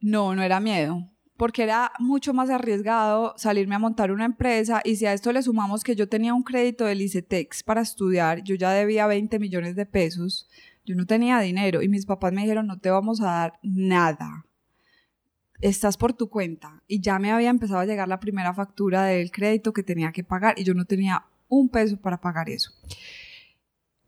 No, 0.00 0.34
no 0.34 0.42
era 0.42 0.60
miedo, 0.60 1.08
porque 1.36 1.62
era 1.62 1.92
mucho 1.98 2.34
más 2.34 2.50
arriesgado 2.50 3.34
salirme 3.36 3.74
a 3.74 3.78
montar 3.78 4.12
una 4.12 4.24
empresa 4.24 4.80
y 4.84 4.96
si 4.96 5.06
a 5.06 5.12
esto 5.12 5.32
le 5.32 5.42
sumamos 5.42 5.82
que 5.82 5.96
yo 5.96 6.08
tenía 6.08 6.34
un 6.34 6.42
crédito 6.42 6.84
del 6.84 7.02
ICETEX 7.02 7.62
para 7.62 7.80
estudiar, 7.80 8.42
yo 8.44 8.54
ya 8.54 8.70
debía 8.70 9.06
20 9.06 9.38
millones 9.38 9.76
de 9.76 9.86
pesos, 9.86 10.48
yo 10.84 10.94
no 10.94 11.06
tenía 11.06 11.40
dinero 11.40 11.82
y 11.82 11.88
mis 11.88 12.06
papás 12.06 12.32
me 12.32 12.42
dijeron 12.42 12.66
no 12.66 12.78
te 12.78 12.90
vamos 12.90 13.20
a 13.20 13.26
dar 13.26 13.58
nada. 13.62 14.46
Estás 15.60 15.96
por 15.96 16.12
tu 16.12 16.28
cuenta 16.28 16.82
y 16.86 17.00
ya 17.00 17.18
me 17.18 17.32
había 17.32 17.48
empezado 17.48 17.80
a 17.80 17.86
llegar 17.86 18.06
la 18.06 18.20
primera 18.20 18.52
factura 18.52 19.04
del 19.04 19.30
crédito 19.30 19.72
que 19.72 19.82
tenía 19.82 20.12
que 20.12 20.24
pagar 20.24 20.58
y 20.58 20.64
yo 20.64 20.74
no 20.74 20.84
tenía 20.84 21.24
un 21.48 21.68
peso 21.68 21.96
para 21.96 22.20
pagar 22.20 22.50
eso. 22.50 22.72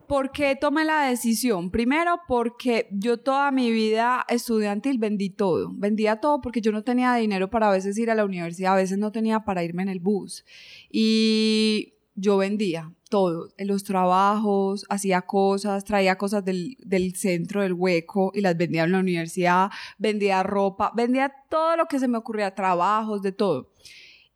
¿Por 0.06 0.30
qué 0.30 0.56
tomé 0.56 0.84
la 0.84 1.08
decisión? 1.08 1.70
Primero, 1.70 2.20
porque 2.28 2.88
yo 2.92 3.18
toda 3.18 3.50
mi 3.50 3.70
vida 3.70 4.24
estudiantil 4.28 4.98
vendí 4.98 5.30
todo. 5.30 5.70
Vendía 5.72 6.20
todo 6.20 6.40
porque 6.40 6.60
yo 6.60 6.72
no 6.72 6.82
tenía 6.82 7.14
dinero 7.14 7.50
para 7.50 7.68
a 7.68 7.72
veces 7.72 7.98
ir 7.98 8.10
a 8.10 8.14
la 8.14 8.24
universidad, 8.24 8.74
a 8.74 8.76
veces 8.76 8.98
no 8.98 9.10
tenía 9.12 9.40
para 9.40 9.64
irme 9.64 9.82
en 9.82 9.88
el 9.88 10.00
bus. 10.00 10.44
Y 10.90 11.94
yo 12.14 12.36
vendía 12.36 12.92
todo, 13.08 13.48
los 13.58 13.84
trabajos, 13.84 14.84
hacía 14.88 15.22
cosas, 15.22 15.84
traía 15.84 16.16
cosas 16.18 16.44
del, 16.44 16.76
del, 16.80 17.14
centro, 17.14 17.62
del 17.62 17.72
hueco 17.72 18.32
y 18.34 18.40
las 18.40 18.56
vendía 18.56 18.84
en 18.84 18.92
la 18.92 18.98
universidad, 18.98 19.70
vendía 19.98 20.42
ropa, 20.42 20.92
vendía 20.94 21.32
todo 21.48 21.76
lo 21.76 21.86
que 21.86 21.98
se 21.98 22.08
me 22.08 22.18
ocurría, 22.18 22.54
trabajos, 22.54 23.22
de 23.22 23.32
todo. 23.32 23.70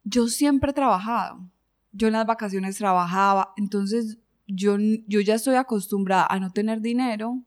Yo 0.05 0.29
siempre 0.29 0.71
he 0.71 0.75
trabajado. 0.75 1.51
Yo 1.93 2.07
en 2.07 2.13
las 2.13 2.27
vacaciones 2.27 2.79
trabajaba, 2.79 3.53
entonces 3.57 4.20
yo, 4.55 4.77
yo 5.07 5.21
ya 5.21 5.35
estoy 5.35 5.57
acostumbrada 5.57 6.27
a 6.29 6.39
no 6.41 6.51
tener 6.51 6.81
dinero 6.81 7.43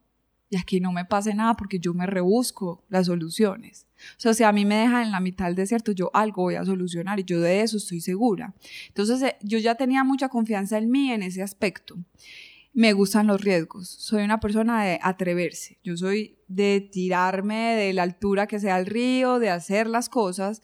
y 0.53 0.57
aquí 0.57 0.79
no 0.79 0.91
me 0.91 1.03
pase 1.03 1.33
nada 1.33 1.55
porque 1.55 1.79
yo 1.79 1.95
me 1.95 2.05
rebusco 2.05 2.83
las 2.87 3.07
soluciones. 3.07 3.87
O 4.17 4.19
sea, 4.19 4.35
si 4.35 4.43
a 4.43 4.51
mí 4.51 4.65
me 4.65 4.75
dejan 4.75 5.05
en 5.05 5.11
la 5.11 5.19
mitad 5.19 5.45
del 5.45 5.55
desierto, 5.55 5.91
yo 5.93 6.11
algo 6.13 6.43
voy 6.43 6.55
a 6.55 6.63
solucionar 6.63 7.19
y 7.19 7.23
yo 7.23 7.41
de 7.41 7.61
eso 7.61 7.77
estoy 7.77 8.01
segura. 8.01 8.53
Entonces, 8.89 9.21
eh, 9.23 9.35
yo 9.41 9.57
ya 9.57 9.73
tenía 9.73 10.03
mucha 10.03 10.29
confianza 10.29 10.77
en 10.77 10.91
mí 10.91 11.11
en 11.11 11.23
ese 11.23 11.41
aspecto. 11.41 11.97
Me 12.71 12.93
gustan 12.93 13.25
los 13.25 13.41
riesgos. 13.41 13.89
Soy 13.89 14.23
una 14.23 14.39
persona 14.39 14.83
de 14.83 14.99
atreverse. 15.01 15.79
Yo 15.83 15.97
soy 15.97 16.37
de 16.47 16.87
tirarme 16.91 17.75
de 17.75 17.93
la 17.93 18.03
altura 18.03 18.45
que 18.45 18.59
sea 18.59 18.77
el 18.77 18.85
río, 18.85 19.39
de 19.39 19.49
hacer 19.49 19.87
las 19.87 20.07
cosas. 20.07 20.61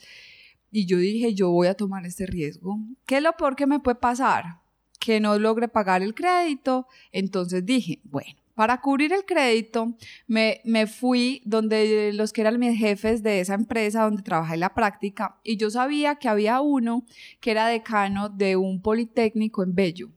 Y 0.71 0.85
yo 0.85 0.99
dije, 0.99 1.33
yo 1.33 1.49
voy 1.49 1.67
a 1.67 1.73
tomar 1.73 2.05
este 2.05 2.27
riesgo. 2.27 2.77
¿Qué 3.07 3.17
es 3.17 3.23
lo 3.23 3.33
peor 3.33 3.55
que 3.55 3.65
me 3.65 3.79
puede 3.79 3.95
pasar? 3.95 4.59
Que 4.99 5.19
no 5.19 5.39
logre 5.39 5.67
pagar 5.67 6.03
el 6.03 6.13
crédito. 6.13 6.87
Entonces 7.11 7.65
dije, 7.65 7.99
bueno, 8.03 8.35
para 8.53 8.81
cubrir 8.81 9.13
el 9.13 9.25
crédito, 9.25 9.95
me, 10.27 10.59
me, 10.65 10.85
fui 10.85 11.41
donde 11.45 12.11
los 12.13 12.33
que 12.33 12.41
eran 12.41 12.59
mis 12.59 12.77
jefes 12.77 13.23
de 13.23 13.39
esa 13.39 13.53
empresa 13.53 14.03
donde 14.03 14.21
trabajé 14.21 14.55
en 14.55 14.59
la 14.59 14.73
práctica 14.73 15.39
y 15.43 15.55
yo 15.55 15.69
sabía 15.71 16.15
que 16.15 16.27
había 16.27 16.59
uno 16.59 17.05
que 17.39 17.51
era 17.51 17.67
decano 17.67 18.27
de 18.27 18.57
un 18.57 18.81
politécnico 18.81 19.63
en 19.63 19.73
Bello. 19.73 20.09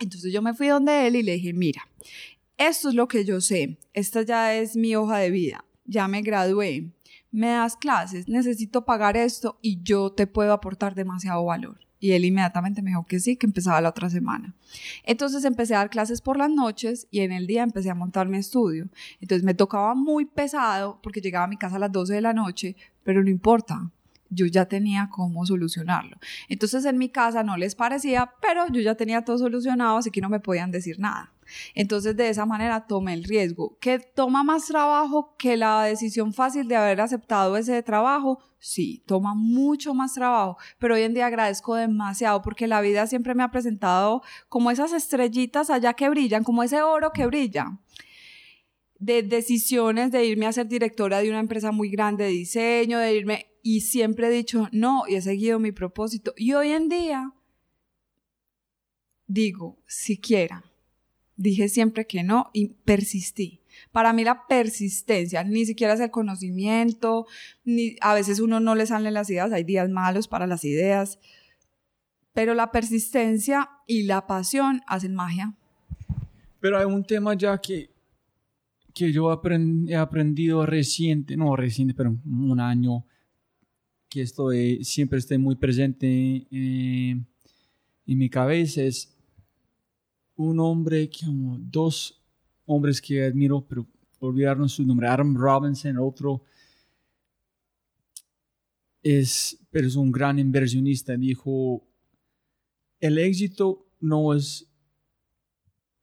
Entonces 0.00 0.32
yo 0.32 0.40
me 0.40 0.54
fui 0.54 0.68
donde 0.68 1.06
él 1.06 1.16
y 1.16 1.22
le 1.22 1.32
dije, 1.32 1.52
mira, 1.52 1.82
esto 2.56 2.88
es 2.88 2.94
lo 2.94 3.06
que 3.06 3.24
yo 3.24 3.40
sé, 3.40 3.78
esta 3.92 4.22
ya 4.22 4.54
es 4.54 4.74
mi 4.74 4.96
hoja 4.96 5.18
de 5.18 5.30
vida, 5.30 5.64
ya 5.84 6.08
me 6.08 6.22
gradué, 6.22 6.90
me 7.30 7.48
das 7.48 7.76
clases, 7.76 8.28
necesito 8.28 8.84
pagar 8.84 9.16
esto 9.16 9.58
y 9.60 9.82
yo 9.82 10.10
te 10.10 10.26
puedo 10.26 10.52
aportar 10.52 10.94
demasiado 10.94 11.44
valor. 11.44 11.87
Y 12.00 12.12
él 12.12 12.24
inmediatamente 12.24 12.82
me 12.82 12.90
dijo 12.90 13.06
que 13.06 13.20
sí, 13.20 13.36
que 13.36 13.46
empezaba 13.46 13.80
la 13.80 13.88
otra 13.88 14.08
semana. 14.08 14.54
Entonces 15.04 15.44
empecé 15.44 15.74
a 15.74 15.78
dar 15.78 15.90
clases 15.90 16.20
por 16.20 16.36
las 16.36 16.50
noches 16.50 17.08
y 17.10 17.20
en 17.20 17.32
el 17.32 17.46
día 17.46 17.62
empecé 17.62 17.90
a 17.90 17.94
montar 17.94 18.28
mi 18.28 18.38
estudio. 18.38 18.88
Entonces 19.20 19.44
me 19.44 19.54
tocaba 19.54 19.94
muy 19.94 20.24
pesado 20.24 21.00
porque 21.02 21.20
llegaba 21.20 21.44
a 21.44 21.48
mi 21.48 21.56
casa 21.56 21.76
a 21.76 21.80
las 21.80 21.92
12 21.92 22.14
de 22.14 22.20
la 22.20 22.32
noche, 22.32 22.76
pero 23.02 23.22
no 23.22 23.30
importa, 23.30 23.90
yo 24.30 24.46
ya 24.46 24.66
tenía 24.66 25.08
cómo 25.10 25.44
solucionarlo. 25.46 26.18
Entonces 26.48 26.84
en 26.84 26.98
mi 26.98 27.08
casa 27.08 27.42
no 27.42 27.56
les 27.56 27.74
parecía, 27.74 28.32
pero 28.40 28.68
yo 28.68 28.80
ya 28.80 28.94
tenía 28.94 29.24
todo 29.24 29.38
solucionado, 29.38 29.96
así 29.96 30.10
que 30.10 30.20
no 30.20 30.28
me 30.28 30.40
podían 30.40 30.70
decir 30.70 30.98
nada. 30.98 31.32
Entonces 31.74 32.16
de 32.16 32.28
esa 32.28 32.46
manera 32.46 32.86
tomé 32.86 33.14
el 33.14 33.24
riesgo. 33.24 33.76
¿Que 33.80 33.98
toma 33.98 34.42
más 34.42 34.66
trabajo 34.66 35.34
que 35.38 35.56
la 35.56 35.82
decisión 35.84 36.32
fácil 36.32 36.68
de 36.68 36.76
haber 36.76 37.00
aceptado 37.00 37.56
ese 37.56 37.82
trabajo? 37.82 38.40
Sí, 38.58 39.02
toma 39.06 39.34
mucho 39.34 39.94
más 39.94 40.14
trabajo, 40.14 40.58
pero 40.78 40.94
hoy 40.94 41.02
en 41.02 41.14
día 41.14 41.26
agradezco 41.26 41.76
demasiado 41.76 42.42
porque 42.42 42.66
la 42.66 42.80
vida 42.80 43.06
siempre 43.06 43.34
me 43.34 43.44
ha 43.44 43.50
presentado 43.50 44.22
como 44.48 44.70
esas 44.70 44.92
estrellitas 44.92 45.70
allá 45.70 45.94
que 45.94 46.08
brillan, 46.08 46.42
como 46.42 46.62
ese 46.62 46.82
oro 46.82 47.12
que 47.12 47.26
brilla 47.26 47.78
de 48.98 49.22
decisiones 49.22 50.10
de 50.10 50.24
irme 50.24 50.46
a 50.46 50.52
ser 50.52 50.66
directora 50.66 51.20
de 51.20 51.30
una 51.30 51.38
empresa 51.38 51.70
muy 51.70 51.88
grande 51.88 52.24
de 52.24 52.30
diseño, 52.30 52.98
de 52.98 53.14
irme, 53.14 53.46
y 53.62 53.82
siempre 53.82 54.26
he 54.26 54.30
dicho 54.30 54.68
no, 54.72 55.04
y 55.08 55.14
he 55.14 55.22
seguido 55.22 55.58
mi 55.58 55.72
propósito. 55.72 56.34
Y 56.36 56.54
hoy 56.54 56.72
en 56.72 56.88
día 56.88 57.32
digo, 59.26 59.78
siquiera 59.86 60.64
Dije 61.38 61.68
siempre 61.68 62.06
que 62.06 62.22
no 62.22 62.50
y 62.52 62.66
persistí. 62.84 63.60
Para 63.92 64.12
mí 64.12 64.24
la 64.24 64.46
persistencia, 64.46 65.44
ni 65.44 65.64
siquiera 65.64 65.94
es 65.94 66.00
el 66.00 66.10
conocimiento, 66.10 67.26
ni 67.64 67.96
a 68.00 68.12
veces 68.12 68.40
uno 68.40 68.60
no 68.60 68.74
le 68.74 68.86
salen 68.86 69.14
las 69.14 69.30
ideas, 69.30 69.52
hay 69.52 69.64
días 69.64 69.88
malos 69.88 70.28
para 70.28 70.46
las 70.46 70.64
ideas, 70.64 71.18
pero 72.34 72.54
la 72.54 72.70
persistencia 72.72 73.70
y 73.86 74.02
la 74.02 74.26
pasión 74.26 74.82
hacen 74.86 75.14
magia. 75.14 75.54
Pero 76.60 76.78
hay 76.78 76.84
un 76.84 77.04
tema 77.04 77.34
ya 77.34 77.58
que, 77.58 77.88
que 78.92 79.12
yo 79.12 79.32
he 79.32 79.96
aprendido 79.96 80.66
reciente, 80.66 81.36
no 81.36 81.54
reciente, 81.54 81.94
pero 81.94 82.16
un 82.26 82.60
año, 82.60 83.04
que 84.08 84.22
estoy, 84.22 84.84
siempre 84.84 85.18
estoy 85.18 85.38
muy 85.38 85.54
presente 85.54 86.06
eh, 86.50 87.16
en 88.06 88.18
mi 88.18 88.28
cabeza, 88.28 88.82
es 88.82 89.14
un 90.38 90.60
hombre, 90.60 91.10
como 91.10 91.58
dos 91.58 92.22
hombres 92.64 93.02
que 93.02 93.24
admiro, 93.24 93.64
pero 93.68 93.86
olvidarnos 94.20 94.72
su 94.72 94.84
nombre, 94.84 95.08
Adam 95.08 95.34
Robinson, 95.36 95.98
otro, 95.98 96.42
es, 99.02 99.58
pero 99.70 99.86
es 99.86 99.96
un 99.96 100.10
gran 100.10 100.38
inversionista, 100.38 101.16
dijo, 101.16 101.84
el 103.00 103.18
éxito 103.18 103.86
no 104.00 104.34
es 104.34 104.66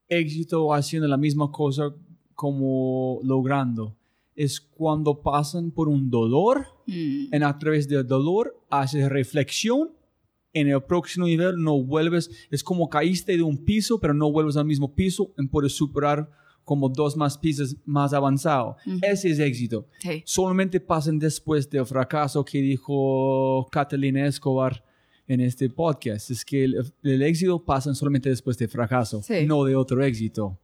éxito 0.08 0.74
haciendo 0.74 1.08
la 1.08 1.18
misma 1.18 1.52
cosa 1.52 1.94
como 2.34 3.20
logrando. 3.24 3.98
Es 4.36 4.60
cuando 4.60 5.22
pasan 5.22 5.72
por 5.72 5.88
un 5.88 6.10
dolor, 6.10 6.68
mm. 6.88 7.34
en 7.34 7.44
a 7.44 7.58
través 7.58 7.88
del 7.88 8.06
dolor 8.06 8.54
haces 8.70 9.10
reflexión, 9.10 9.95
en 10.56 10.70
el 10.70 10.82
próximo 10.82 11.28
nivel 11.28 11.62
no 11.62 11.84
vuelves, 11.84 12.32
es 12.50 12.64
como 12.64 12.90
caíste 12.90 13.36
de 13.36 13.44
un 13.44 13.64
piso, 13.64 14.00
pero 14.00 14.14
no 14.14 14.32
vuelves 14.32 14.56
al 14.56 14.66
mismo 14.66 14.96
piso 14.96 15.32
y 15.38 15.46
puedes 15.48 15.74
superar 15.74 16.32
como 16.64 16.90
dos 16.90 17.16
más 17.16 17.38
pisos 17.38 17.76
más 17.86 18.14
avanzado. 18.14 18.78
Ese 19.02 19.30
es 19.30 19.40
éxito. 19.40 19.88
Solamente 20.24 20.80
pasan 20.80 21.20
después 21.20 21.70
del 21.70 21.86
fracaso 21.86 22.44
que 22.44 22.60
dijo 22.60 23.68
Catalina 23.70 24.26
Escobar 24.26 24.84
en 25.28 25.42
este 25.42 25.70
podcast. 25.70 26.32
Es 26.32 26.46
que 26.46 26.64
el, 26.64 27.22
éxito 27.22 27.64
pasa 27.64 27.94
solamente 27.94 28.30
después 28.30 28.58
del 28.58 28.70
fracaso, 28.70 29.22
no 29.46 29.66
de 29.66 29.76
otro 29.76 30.04
éxito. 30.04 30.58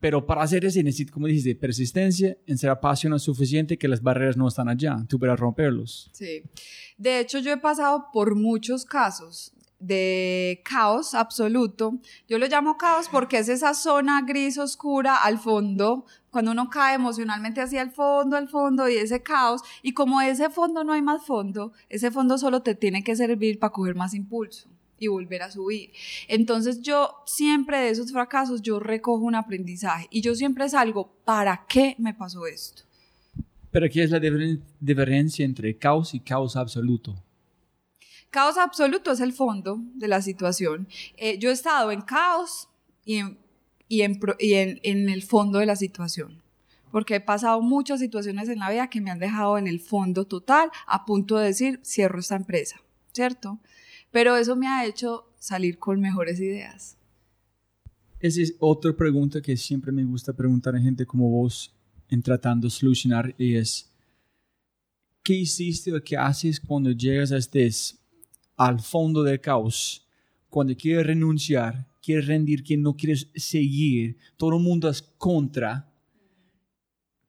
Pero 0.00 0.26
para 0.26 0.42
hacer 0.42 0.64
eso 0.64 0.82
necesito, 0.82 1.12
como 1.12 1.26
dices, 1.26 1.54
persistencia, 1.56 2.36
en 2.46 2.58
ser 2.58 2.70
apasionado 2.70 3.18
suficiente 3.18 3.78
que 3.78 3.86
las 3.86 4.02
barreras 4.02 4.36
no 4.36 4.48
están 4.48 4.68
allá, 4.68 4.96
tú 5.08 5.18
para 5.18 5.36
romperlos. 5.36 6.10
Sí. 6.12 6.42
De 6.96 7.20
hecho, 7.20 7.38
yo 7.38 7.52
he 7.52 7.58
pasado 7.58 8.06
por 8.12 8.34
muchos 8.34 8.84
casos 8.86 9.52
de 9.78 10.62
caos 10.64 11.14
absoluto. 11.14 11.98
Yo 12.28 12.38
lo 12.38 12.46
llamo 12.46 12.76
caos 12.76 13.08
porque 13.10 13.38
es 13.38 13.48
esa 13.48 13.74
zona 13.74 14.22
gris 14.22 14.58
oscura 14.58 15.16
al 15.16 15.38
fondo, 15.38 16.04
cuando 16.30 16.52
uno 16.52 16.68
cae 16.68 16.94
emocionalmente 16.94 17.60
hacia 17.60 17.82
el 17.82 17.90
fondo, 17.90 18.36
al 18.36 18.48
fondo 18.48 18.88
y 18.88 18.96
ese 18.96 19.22
caos. 19.22 19.62
Y 19.82 19.92
como 19.92 20.20
ese 20.20 20.50
fondo 20.50 20.84
no 20.84 20.92
hay 20.92 21.02
más 21.02 21.24
fondo, 21.24 21.72
ese 21.88 22.10
fondo 22.10 22.38
solo 22.38 22.62
te 22.62 22.74
tiene 22.74 23.02
que 23.02 23.16
servir 23.16 23.58
para 23.58 23.72
coger 23.72 23.94
más 23.94 24.14
impulso 24.14 24.68
y 25.00 25.08
volver 25.08 25.42
a 25.42 25.50
subir. 25.50 25.90
Entonces 26.28 26.80
yo 26.82 27.16
siempre 27.26 27.78
de 27.78 27.90
esos 27.90 28.12
fracasos 28.12 28.62
yo 28.62 28.78
recojo 28.78 29.24
un 29.24 29.34
aprendizaje 29.34 30.06
y 30.10 30.20
yo 30.20 30.36
siempre 30.36 30.68
salgo, 30.68 31.12
¿para 31.24 31.64
qué 31.68 31.96
me 31.98 32.14
pasó 32.14 32.46
esto? 32.46 32.84
Pero 33.72 33.88
¿qué 33.90 34.04
es 34.04 34.10
la 34.10 34.20
diferencia 34.80 35.44
entre 35.44 35.76
caos 35.76 36.14
y 36.14 36.20
caos 36.20 36.54
absoluto? 36.54 37.16
Caos 38.30 38.58
absoluto 38.58 39.10
es 39.10 39.20
el 39.20 39.32
fondo 39.32 39.80
de 39.94 40.06
la 40.06 40.22
situación. 40.22 40.86
Eh, 41.16 41.38
yo 41.38 41.50
he 41.50 41.52
estado 41.52 41.90
en 41.90 42.02
caos 42.02 42.68
y, 43.04 43.16
en, 43.16 43.38
y, 43.88 44.02
en, 44.02 44.20
y 44.38 44.54
en, 44.54 45.08
el 45.08 45.22
fondo 45.22 45.58
de 45.58 45.66
la 45.66 45.76
situación 45.76 46.40
porque 46.90 47.14
he 47.14 47.20
pasado 47.20 47.60
muchas 47.62 48.00
situaciones 48.00 48.48
en 48.48 48.58
la 48.58 48.68
vida 48.68 48.90
que 48.90 49.00
me 49.00 49.12
han 49.12 49.20
dejado 49.20 49.58
en 49.58 49.68
el 49.68 49.78
fondo 49.78 50.26
total, 50.26 50.72
a 50.88 51.04
punto 51.04 51.38
de 51.38 51.46
decir, 51.46 51.80
cierro 51.84 52.18
esta 52.18 52.34
empresa, 52.34 52.80
¿cierto? 53.12 53.60
Pero 54.10 54.36
eso 54.36 54.56
me 54.56 54.66
ha 54.66 54.86
hecho 54.86 55.26
salir 55.38 55.78
con 55.78 56.00
mejores 56.00 56.40
ideas. 56.40 56.96
Esa 58.18 58.42
es 58.42 58.54
otra 58.58 58.94
pregunta 58.94 59.40
que 59.40 59.56
siempre 59.56 59.92
me 59.92 60.04
gusta 60.04 60.32
preguntar 60.32 60.76
a 60.76 60.80
gente 60.80 61.06
como 61.06 61.30
vos 61.30 61.74
en 62.08 62.22
tratando 62.22 62.66
de 62.66 62.70
solucionar 62.70 63.34
y 63.38 63.54
es, 63.54 63.90
¿qué 65.22 65.34
hiciste 65.34 65.94
o 65.94 66.02
qué 66.02 66.16
haces 66.16 66.60
cuando 66.60 66.90
llegas 66.90 67.32
a 67.32 67.38
este 67.38 67.70
al 68.56 68.80
fondo 68.80 69.22
del 69.22 69.40
caos, 69.40 70.06
cuando 70.50 70.76
quieres 70.76 71.06
renunciar, 71.06 71.86
quieres 72.02 72.26
rendir, 72.26 72.62
que 72.62 72.76
no 72.76 72.94
quieres 72.94 73.30
seguir, 73.34 74.18
todo 74.36 74.56
el 74.56 74.62
mundo 74.62 74.88
es 74.90 75.00
contra, 75.00 75.90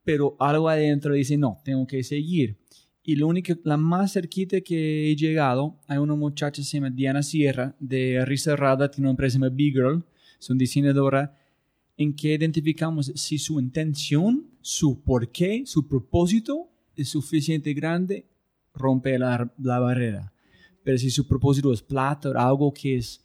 pero 0.03 0.35
algo 0.39 0.67
adentro 0.67 1.13
dice, 1.13 1.37
no, 1.37 1.61
tengo 1.63 1.87
que 1.87 2.03
seguir. 2.03 2.60
Y 3.03 3.15
lo 3.15 3.27
único, 3.27 3.53
la 3.63 3.77
más 3.77 4.13
cerquita 4.13 4.61
que 4.61 5.11
he 5.11 5.15
llegado, 5.15 5.79
hay 5.87 5.97
una 5.97 6.15
muchacha 6.15 6.61
que 6.61 6.63
se 6.63 6.77
llama 6.77 6.91
Diana 6.91 7.23
Sierra, 7.23 7.75
de 7.79 8.23
Risa 8.25 8.55
Rada, 8.55 8.91
tiene 8.91 9.07
una 9.07 9.11
empresa 9.11 9.37
que 9.37 9.43
se 9.43 9.45
llama 9.45 9.55
Girl, 9.57 10.05
es 10.39 10.49
una 10.49 10.59
diseñadora, 10.59 11.37
en 11.97 12.15
que 12.15 12.33
identificamos 12.33 13.11
si 13.15 13.37
su 13.39 13.59
intención, 13.59 14.47
su 14.61 15.03
porqué, 15.03 15.63
su 15.65 15.87
propósito 15.87 16.69
es 16.95 17.09
suficiente 17.09 17.73
grande, 17.73 18.27
rompe 18.73 19.17
la, 19.17 19.51
la 19.57 19.79
barrera. 19.79 20.33
Pero 20.83 20.97
si 20.97 21.09
su 21.09 21.27
propósito 21.27 21.73
es 21.73 21.81
plata 21.81 22.29
o 22.29 22.37
algo 22.37 22.73
que 22.73 22.97
es, 22.97 23.23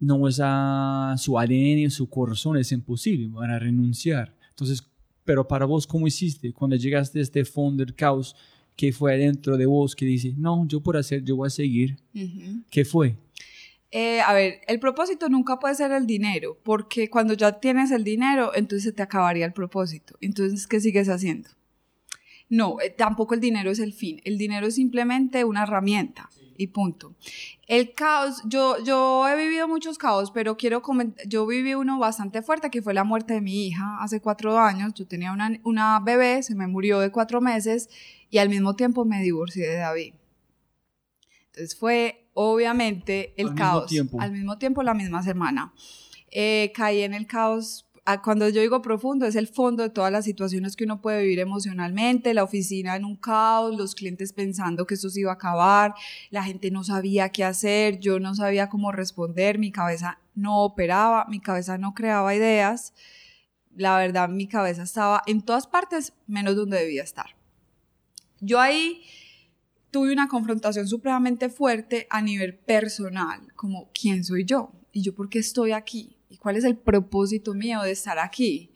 no 0.00 0.28
es 0.28 0.40
a 0.42 1.14
su 1.18 1.38
ADN, 1.38 1.90
su 1.90 2.08
corazón, 2.08 2.56
es 2.56 2.72
imposible, 2.72 3.28
van 3.28 3.50
a 3.50 3.58
renunciar. 3.58 4.34
Entonces, 4.50 4.82
pero 5.24 5.46
para 5.46 5.66
vos, 5.66 5.86
¿cómo 5.86 6.06
hiciste? 6.06 6.52
Cuando 6.52 6.76
llegaste 6.76 7.18
a 7.18 7.22
este 7.22 7.44
fondo 7.44 7.84
del 7.84 7.94
caos, 7.94 8.34
¿qué 8.78 8.92
fue 8.92 9.12
adentro 9.12 9.56
de 9.56 9.66
vos 9.66 9.96
que 9.96 10.06
dice, 10.06 10.34
no, 10.38 10.64
yo 10.68 10.80
por 10.80 10.96
hacer, 10.96 11.24
yo 11.24 11.34
voy 11.34 11.48
a 11.48 11.50
seguir? 11.50 11.98
¿Qué 12.70 12.84
fue? 12.84 13.16
Eh, 13.90 14.20
a 14.20 14.32
ver, 14.32 14.60
el 14.68 14.78
propósito 14.78 15.28
nunca 15.28 15.58
puede 15.58 15.74
ser 15.74 15.90
el 15.90 16.06
dinero, 16.06 16.56
porque 16.62 17.10
cuando 17.10 17.34
ya 17.34 17.58
tienes 17.58 17.90
el 17.90 18.04
dinero, 18.04 18.52
entonces 18.54 18.84
se 18.84 18.92
te 18.92 19.02
acabaría 19.02 19.44
el 19.44 19.52
propósito. 19.52 20.16
Entonces, 20.20 20.68
¿qué 20.68 20.78
sigues 20.80 21.08
haciendo? 21.08 21.50
No, 22.48 22.80
eh, 22.80 22.90
tampoco 22.90 23.34
el 23.34 23.40
dinero 23.40 23.72
es 23.72 23.80
el 23.80 23.92
fin. 23.92 24.20
El 24.22 24.38
dinero 24.38 24.68
es 24.68 24.76
simplemente 24.76 25.42
una 25.42 25.64
herramienta 25.64 26.30
y 26.58 26.66
punto. 26.66 27.14
El 27.66 27.94
caos, 27.94 28.42
yo, 28.44 28.82
yo 28.84 29.26
he 29.28 29.36
vivido 29.36 29.66
muchos 29.68 29.96
caos, 29.96 30.30
pero 30.30 30.56
quiero 30.56 30.82
comentar, 30.82 31.26
yo 31.26 31.46
viví 31.46 31.72
uno 31.74 31.98
bastante 31.98 32.42
fuerte, 32.42 32.68
que 32.68 32.82
fue 32.82 32.92
la 32.92 33.04
muerte 33.04 33.34
de 33.34 33.40
mi 33.40 33.68
hija 33.68 33.98
hace 34.00 34.20
cuatro 34.20 34.58
años. 34.58 34.92
Yo 34.92 35.06
tenía 35.06 35.32
una, 35.32 35.58
una 35.62 36.00
bebé, 36.00 36.42
se 36.42 36.54
me 36.54 36.66
murió 36.66 36.98
de 36.98 37.10
cuatro 37.10 37.40
meses 37.40 37.88
y 38.28 38.38
al 38.38 38.50
mismo 38.50 38.74
tiempo 38.76 39.04
me 39.04 39.22
divorcié 39.22 39.68
de 39.68 39.76
David. 39.76 40.14
Entonces 41.46 41.78
fue 41.78 42.28
obviamente 42.34 43.32
el 43.36 43.54
caos. 43.54 43.90
Al 44.18 44.32
mismo 44.32 44.58
tiempo, 44.58 44.82
la 44.82 44.94
misma 44.94 45.22
semana. 45.22 45.72
Eh, 46.30 46.72
caí 46.74 47.02
en 47.02 47.14
el 47.14 47.26
caos 47.26 47.87
cuando 48.16 48.48
yo 48.48 48.62
digo 48.62 48.80
profundo, 48.80 49.26
es 49.26 49.36
el 49.36 49.46
fondo 49.46 49.82
de 49.82 49.90
todas 49.90 50.10
las 50.10 50.24
situaciones 50.24 50.76
que 50.76 50.84
uno 50.84 51.02
puede 51.02 51.22
vivir 51.22 51.40
emocionalmente, 51.40 52.32
la 52.32 52.42
oficina 52.42 52.96
en 52.96 53.04
un 53.04 53.16
caos, 53.16 53.76
los 53.76 53.94
clientes 53.94 54.32
pensando 54.32 54.86
que 54.86 54.94
esto 54.94 55.10
se 55.10 55.20
iba 55.20 55.30
a 55.30 55.34
acabar, 55.34 55.94
la 56.30 56.42
gente 56.42 56.70
no 56.70 56.84
sabía 56.84 57.28
qué 57.28 57.44
hacer, 57.44 57.98
yo 57.98 58.18
no 58.18 58.34
sabía 58.34 58.70
cómo 58.70 58.92
responder, 58.92 59.58
mi 59.58 59.70
cabeza 59.70 60.18
no 60.34 60.62
operaba, 60.62 61.26
mi 61.28 61.40
cabeza 61.40 61.76
no 61.76 61.92
creaba 61.92 62.34
ideas, 62.34 62.94
la 63.76 63.98
verdad 63.98 64.28
mi 64.28 64.48
cabeza 64.48 64.84
estaba 64.84 65.22
en 65.26 65.42
todas 65.42 65.66
partes 65.66 66.14
menos 66.26 66.56
donde 66.56 66.78
debía 66.78 67.02
estar. 67.02 67.36
Yo 68.40 68.60
ahí 68.60 69.02
tuve 69.90 70.12
una 70.12 70.28
confrontación 70.28 70.88
supremamente 70.88 71.48
fuerte 71.48 72.06
a 72.10 72.22
nivel 72.22 72.54
personal, 72.54 73.52
como 73.54 73.90
¿quién 73.92 74.24
soy 74.24 74.44
yo? 74.44 74.72
¿Y 74.92 75.02
yo 75.02 75.14
por 75.14 75.28
qué 75.28 75.40
estoy 75.40 75.72
aquí? 75.72 76.17
¿Y 76.30 76.36
cuál 76.36 76.56
es 76.56 76.64
el 76.64 76.76
propósito 76.76 77.54
mío 77.54 77.82
de 77.82 77.92
estar 77.92 78.18
aquí? 78.18 78.70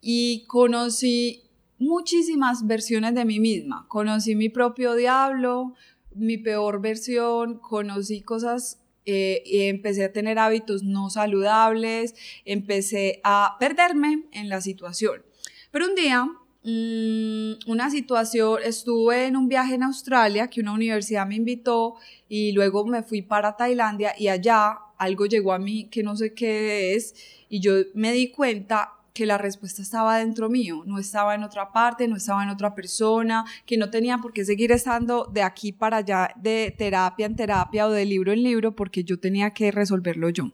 Y 0.00 0.44
conocí 0.46 1.42
muchísimas 1.78 2.66
versiones 2.66 3.14
de 3.14 3.24
mí 3.24 3.40
misma. 3.40 3.86
Conocí 3.88 4.34
mi 4.34 4.48
propio 4.48 4.94
diablo, 4.94 5.74
mi 6.14 6.38
peor 6.38 6.80
versión, 6.80 7.58
conocí 7.58 8.22
cosas 8.22 8.80
eh, 9.06 9.42
y 9.44 9.62
empecé 9.62 10.04
a 10.04 10.12
tener 10.12 10.38
hábitos 10.38 10.82
no 10.82 11.10
saludables, 11.10 12.14
empecé 12.44 13.20
a 13.22 13.56
perderme 13.60 14.24
en 14.32 14.48
la 14.48 14.60
situación. 14.60 15.22
Pero 15.70 15.86
un 15.86 15.94
día, 15.94 16.24
mm, 16.62 17.70
una 17.70 17.90
situación, 17.90 18.60
estuve 18.64 19.26
en 19.26 19.36
un 19.36 19.48
viaje 19.48 19.74
en 19.74 19.82
Australia 19.82 20.48
que 20.48 20.60
una 20.60 20.72
universidad 20.72 21.26
me 21.26 21.34
invitó 21.34 21.96
y 22.28 22.52
luego 22.52 22.86
me 22.86 23.02
fui 23.02 23.20
para 23.20 23.56
Tailandia 23.56 24.14
y 24.18 24.28
allá 24.28 24.78
algo 25.04 25.26
llegó 25.26 25.52
a 25.52 25.58
mí 25.58 25.84
que 25.84 26.02
no 26.02 26.16
sé 26.16 26.34
qué 26.34 26.94
es 26.94 27.14
y 27.48 27.60
yo 27.60 27.72
me 27.94 28.12
di 28.12 28.30
cuenta 28.30 28.92
que 29.14 29.26
la 29.26 29.38
respuesta 29.38 29.80
estaba 29.80 30.18
dentro 30.18 30.50
mío, 30.50 30.82
no 30.86 30.98
estaba 30.98 31.36
en 31.36 31.44
otra 31.44 31.72
parte, 31.72 32.08
no 32.08 32.16
estaba 32.16 32.42
en 32.42 32.48
otra 32.48 32.74
persona, 32.74 33.44
que 33.64 33.76
no 33.76 33.88
tenía 33.88 34.18
por 34.18 34.32
qué 34.32 34.44
seguir 34.44 34.72
estando 34.72 35.30
de 35.32 35.42
aquí 35.42 35.72
para 35.72 35.98
allá, 35.98 36.30
de 36.34 36.74
terapia 36.76 37.26
en 37.26 37.36
terapia 37.36 37.86
o 37.86 37.90
de 37.90 38.04
libro 38.04 38.32
en 38.32 38.42
libro, 38.42 38.74
porque 38.74 39.04
yo 39.04 39.20
tenía 39.20 39.50
que 39.50 39.70
resolverlo 39.70 40.30
yo. 40.30 40.50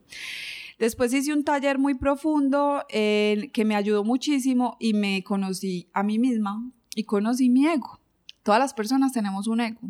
Después 0.79 1.13
hice 1.15 1.33
un 1.33 1.43
taller 1.43 1.79
muy 1.79 1.95
profundo 1.95 2.85
eh, 2.91 3.51
que 3.55 3.65
me 3.65 3.77
ayudó 3.77 4.05
muchísimo 4.05 4.77
y 4.79 4.93
me 4.93 5.25
conocí 5.25 5.89
a 5.95 6.03
mí 6.03 6.19
misma 6.19 6.71
y 6.95 7.05
conocí 7.05 7.49
mi 7.49 7.67
ego. 7.67 7.99
Todas 8.43 8.61
las 8.61 8.75
personas 8.75 9.13
tenemos 9.13 9.47
un 9.47 9.63
ego 9.63 9.81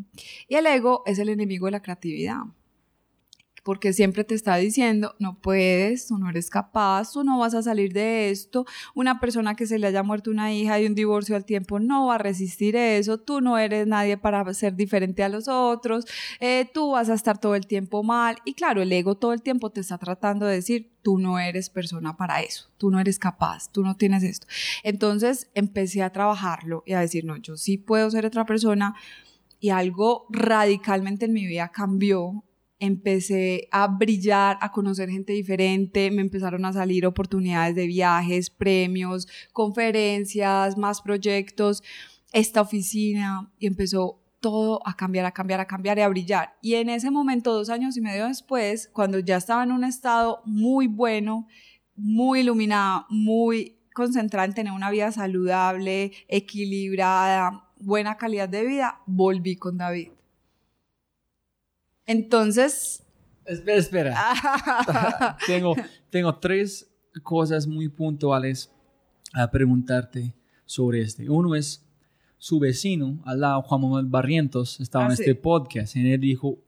y 0.48 0.54
el 0.54 0.66
ego 0.66 1.02
es 1.06 1.18
el 1.18 1.28
enemigo 1.28 1.66
de 1.66 1.72
la 1.72 1.82
creatividad 1.82 2.42
porque 3.62 3.92
siempre 3.92 4.24
te 4.24 4.34
está 4.34 4.56
diciendo, 4.56 5.14
no 5.18 5.38
puedes, 5.40 6.06
tú 6.06 6.18
no 6.18 6.28
eres 6.28 6.50
capaz, 6.50 7.12
tú 7.12 7.24
no 7.24 7.38
vas 7.38 7.54
a 7.54 7.62
salir 7.62 7.92
de 7.92 8.30
esto. 8.30 8.64
Una 8.94 9.20
persona 9.20 9.54
que 9.54 9.66
se 9.66 9.78
le 9.78 9.86
haya 9.86 10.02
muerto 10.02 10.30
una 10.30 10.52
hija 10.52 10.80
y 10.80 10.86
un 10.86 10.94
divorcio 10.94 11.36
al 11.36 11.44
tiempo 11.44 11.78
no 11.78 12.06
va 12.06 12.16
a 12.16 12.18
resistir 12.18 12.76
eso, 12.76 13.18
tú 13.18 13.40
no 13.40 13.58
eres 13.58 13.86
nadie 13.86 14.16
para 14.16 14.52
ser 14.54 14.74
diferente 14.74 15.22
a 15.22 15.28
los 15.28 15.48
otros, 15.48 16.06
eh, 16.40 16.68
tú 16.72 16.92
vas 16.92 17.08
a 17.08 17.14
estar 17.14 17.38
todo 17.38 17.54
el 17.54 17.66
tiempo 17.66 18.02
mal. 18.02 18.36
Y 18.44 18.54
claro, 18.54 18.82
el 18.82 18.92
ego 18.92 19.16
todo 19.16 19.32
el 19.32 19.42
tiempo 19.42 19.70
te 19.70 19.80
está 19.80 19.98
tratando 19.98 20.46
de 20.46 20.54
decir, 20.56 20.90
tú 21.02 21.18
no 21.18 21.38
eres 21.38 21.70
persona 21.70 22.16
para 22.16 22.42
eso, 22.42 22.70
tú 22.76 22.90
no 22.90 23.00
eres 23.00 23.18
capaz, 23.18 23.70
tú 23.70 23.82
no 23.82 23.96
tienes 23.96 24.22
esto. 24.22 24.46
Entonces 24.82 25.50
empecé 25.54 26.02
a 26.02 26.10
trabajarlo 26.10 26.82
y 26.86 26.92
a 26.92 27.00
decir, 27.00 27.24
no, 27.24 27.36
yo 27.36 27.56
sí 27.56 27.78
puedo 27.78 28.10
ser 28.10 28.26
otra 28.26 28.44
persona. 28.46 28.94
Y 29.62 29.68
algo 29.68 30.26
radicalmente 30.30 31.26
en 31.26 31.34
mi 31.34 31.46
vida 31.46 31.68
cambió 31.68 32.44
empecé 32.80 33.68
a 33.70 33.86
brillar, 33.86 34.58
a 34.60 34.72
conocer 34.72 35.10
gente 35.10 35.32
diferente, 35.32 36.10
me 36.10 36.22
empezaron 36.22 36.64
a 36.64 36.72
salir 36.72 37.06
oportunidades 37.06 37.74
de 37.76 37.86
viajes, 37.86 38.50
premios, 38.50 39.28
conferencias, 39.52 40.76
más 40.76 41.00
proyectos, 41.02 41.82
esta 42.32 42.62
oficina 42.62 43.52
y 43.58 43.66
empezó 43.66 44.20
todo 44.40 44.80
a 44.86 44.96
cambiar, 44.96 45.26
a 45.26 45.32
cambiar, 45.32 45.60
a 45.60 45.66
cambiar 45.66 45.98
y 45.98 46.00
a 46.00 46.08
brillar. 46.08 46.56
Y 46.62 46.74
en 46.74 46.88
ese 46.88 47.10
momento, 47.10 47.52
dos 47.52 47.68
años 47.68 47.96
y 47.96 48.00
medio 48.00 48.26
después, 48.26 48.88
cuando 48.92 49.18
ya 49.18 49.36
estaba 49.36 49.62
en 49.62 49.72
un 49.72 49.84
estado 49.84 50.40
muy 50.46 50.86
bueno, 50.86 51.46
muy 51.94 52.40
iluminada, 52.40 53.06
muy 53.10 53.76
concentrada 53.94 54.46
en 54.46 54.54
tener 54.54 54.72
una 54.72 54.90
vida 54.90 55.12
saludable, 55.12 56.12
equilibrada, 56.28 57.68
buena 57.78 58.16
calidad 58.16 58.48
de 58.48 58.64
vida, 58.64 59.00
volví 59.06 59.56
con 59.56 59.76
David. 59.76 60.12
Entonces... 62.10 63.04
Espera, 63.44 63.78
espera. 63.78 65.36
tengo, 65.46 65.76
tengo 66.10 66.36
tres 66.38 66.90
cosas 67.22 67.68
muy 67.68 67.88
puntuales 67.88 68.72
a 69.32 69.48
preguntarte 69.48 70.34
sobre 70.64 71.02
este. 71.02 71.30
Uno 71.30 71.54
es 71.54 71.86
su 72.36 72.58
vecino, 72.58 73.22
al 73.24 73.40
lado, 73.40 73.62
Juan 73.62 73.82
Manuel 73.82 74.06
Barrientos, 74.06 74.80
estaba 74.80 75.04
en 75.04 75.12
ah, 75.12 75.14
este 75.14 75.36
podcast 75.36 75.94
y 75.94 76.10
él 76.10 76.20
dijo 76.20 76.58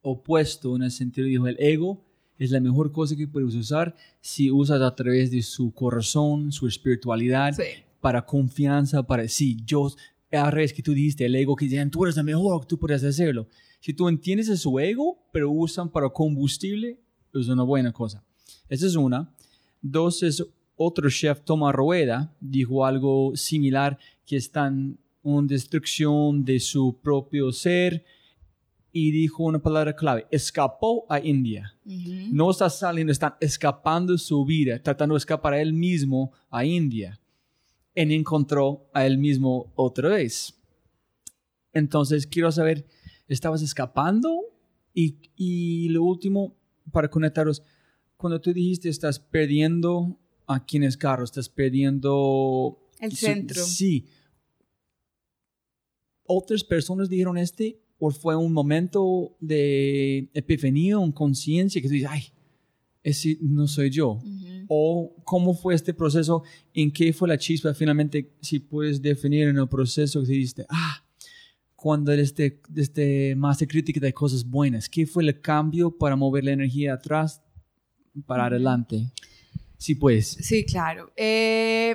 opuesto 0.00 0.76
en 0.76 0.84
el 0.84 0.92
sentido, 0.92 1.26
dijo, 1.26 1.46
el 1.46 1.56
ego 1.58 2.06
es 2.38 2.50
la 2.50 2.60
mejor 2.60 2.90
cosa 2.90 3.16
que 3.16 3.28
puedes 3.28 3.54
usar 3.54 3.94
si 4.22 4.50
usas 4.50 4.80
a 4.80 4.94
través 4.94 5.30
de 5.30 5.42
su 5.42 5.74
corazón, 5.74 6.52
su 6.52 6.66
espiritualidad, 6.66 7.54
para 8.00 8.24
confianza, 8.24 9.02
para 9.02 9.28
sí, 9.28 9.58
yo, 9.66 9.90
a 10.32 10.50
revés 10.50 10.72
que 10.72 10.82
tú 10.82 10.92
dijiste, 10.92 11.26
el 11.26 11.34
ego 11.34 11.54
que 11.54 11.66
dicen, 11.66 11.90
tú 11.90 12.04
eres 12.04 12.16
el 12.16 12.24
mejor, 12.24 12.64
tú 12.64 12.78
puedes 12.78 13.04
hacerlo. 13.04 13.46
Si 13.88 13.94
tú 13.94 14.06
entiendes 14.06 14.60
su 14.60 14.78
ego, 14.78 15.18
pero 15.32 15.50
usan 15.50 15.88
para 15.88 16.10
combustible, 16.10 17.00
es 17.32 17.48
una 17.48 17.62
buena 17.62 17.90
cosa. 17.90 18.22
Esa 18.68 18.86
es 18.86 18.96
una. 18.96 19.34
Dos 19.80 20.22
es 20.22 20.44
otro 20.76 21.08
chef, 21.08 21.40
Tomás 21.40 21.74
Rueda, 21.74 22.36
dijo 22.38 22.84
algo 22.84 23.34
similar, 23.34 23.98
que 24.26 24.36
están 24.36 24.98
en 25.24 25.46
destrucción 25.46 26.44
de 26.44 26.60
su 26.60 27.00
propio 27.00 27.50
ser 27.50 28.04
y 28.92 29.10
dijo 29.10 29.44
una 29.44 29.58
palabra 29.58 29.96
clave, 29.96 30.26
escapó 30.30 31.06
a 31.08 31.18
India. 31.18 31.74
No 32.30 32.50
está 32.50 32.68
saliendo, 32.68 33.10
están 33.10 33.36
escapando 33.40 34.18
su 34.18 34.44
vida, 34.44 34.82
tratando 34.82 35.14
de 35.14 35.20
escapar 35.20 35.54
a 35.54 35.62
él 35.62 35.72
mismo 35.72 36.32
a 36.50 36.62
India. 36.62 37.18
Y 37.94 38.02
encontró 38.12 38.90
a 38.92 39.06
él 39.06 39.16
mismo 39.16 39.72
otra 39.76 40.10
vez. 40.10 40.54
Entonces, 41.72 42.26
quiero 42.26 42.52
saber, 42.52 42.86
estabas 43.28 43.62
escapando 43.62 44.40
y, 44.94 45.16
y 45.36 45.88
lo 45.90 46.02
último 46.02 46.56
para 46.90 47.08
conectaros, 47.08 47.62
cuando 48.16 48.40
tú 48.40 48.52
dijiste 48.52 48.88
estás 48.88 49.20
perdiendo 49.20 50.18
a 50.46 50.64
quienes 50.64 50.96
carro, 50.96 51.24
estás 51.24 51.48
perdiendo 51.48 52.80
el 53.00 53.12
centro. 53.12 53.62
Sí. 53.64 54.06
Otras 56.24 56.64
personas 56.64 57.08
dijeron 57.08 57.38
este 57.38 57.80
o 57.98 58.10
fue 58.10 58.36
un 58.36 58.52
momento 58.52 59.36
de 59.40 60.30
epifanía, 60.32 60.98
un 60.98 61.12
conciencia 61.12 61.80
que 61.80 61.88
tú 61.88 61.94
dices, 61.94 62.10
ay, 62.10 62.22
ese 63.02 63.38
no 63.40 63.66
soy 63.66 63.90
yo. 63.90 64.20
O 64.68 65.16
cómo 65.24 65.54
fue 65.54 65.74
este 65.74 65.94
proceso, 65.94 66.42
en 66.74 66.92
qué 66.92 67.12
fue 67.12 67.28
la 67.28 67.38
chispa 67.38 67.74
finalmente, 67.74 68.34
si 68.40 68.58
puedes 68.58 69.00
definir 69.00 69.48
en 69.48 69.56
el 69.56 69.68
proceso 69.68 70.20
que 70.22 70.32
dijiste, 70.32 70.66
ah, 70.68 71.04
cuando 71.80 72.12
este, 72.12 72.60
este 72.74 73.36
más 73.36 73.58
crítica 73.68 74.00
de 74.00 74.12
cosas 74.12 74.44
buenas? 74.44 74.88
¿Qué 74.88 75.06
fue 75.06 75.22
el 75.22 75.40
cambio 75.40 75.96
para 75.96 76.16
mover 76.16 76.42
la 76.42 76.50
energía 76.50 76.94
atrás 76.94 77.40
para 78.26 78.46
adelante? 78.46 79.12
Sí, 79.76 79.94
pues. 79.94 80.26
Sí, 80.40 80.64
claro. 80.64 81.12
Eh, 81.14 81.94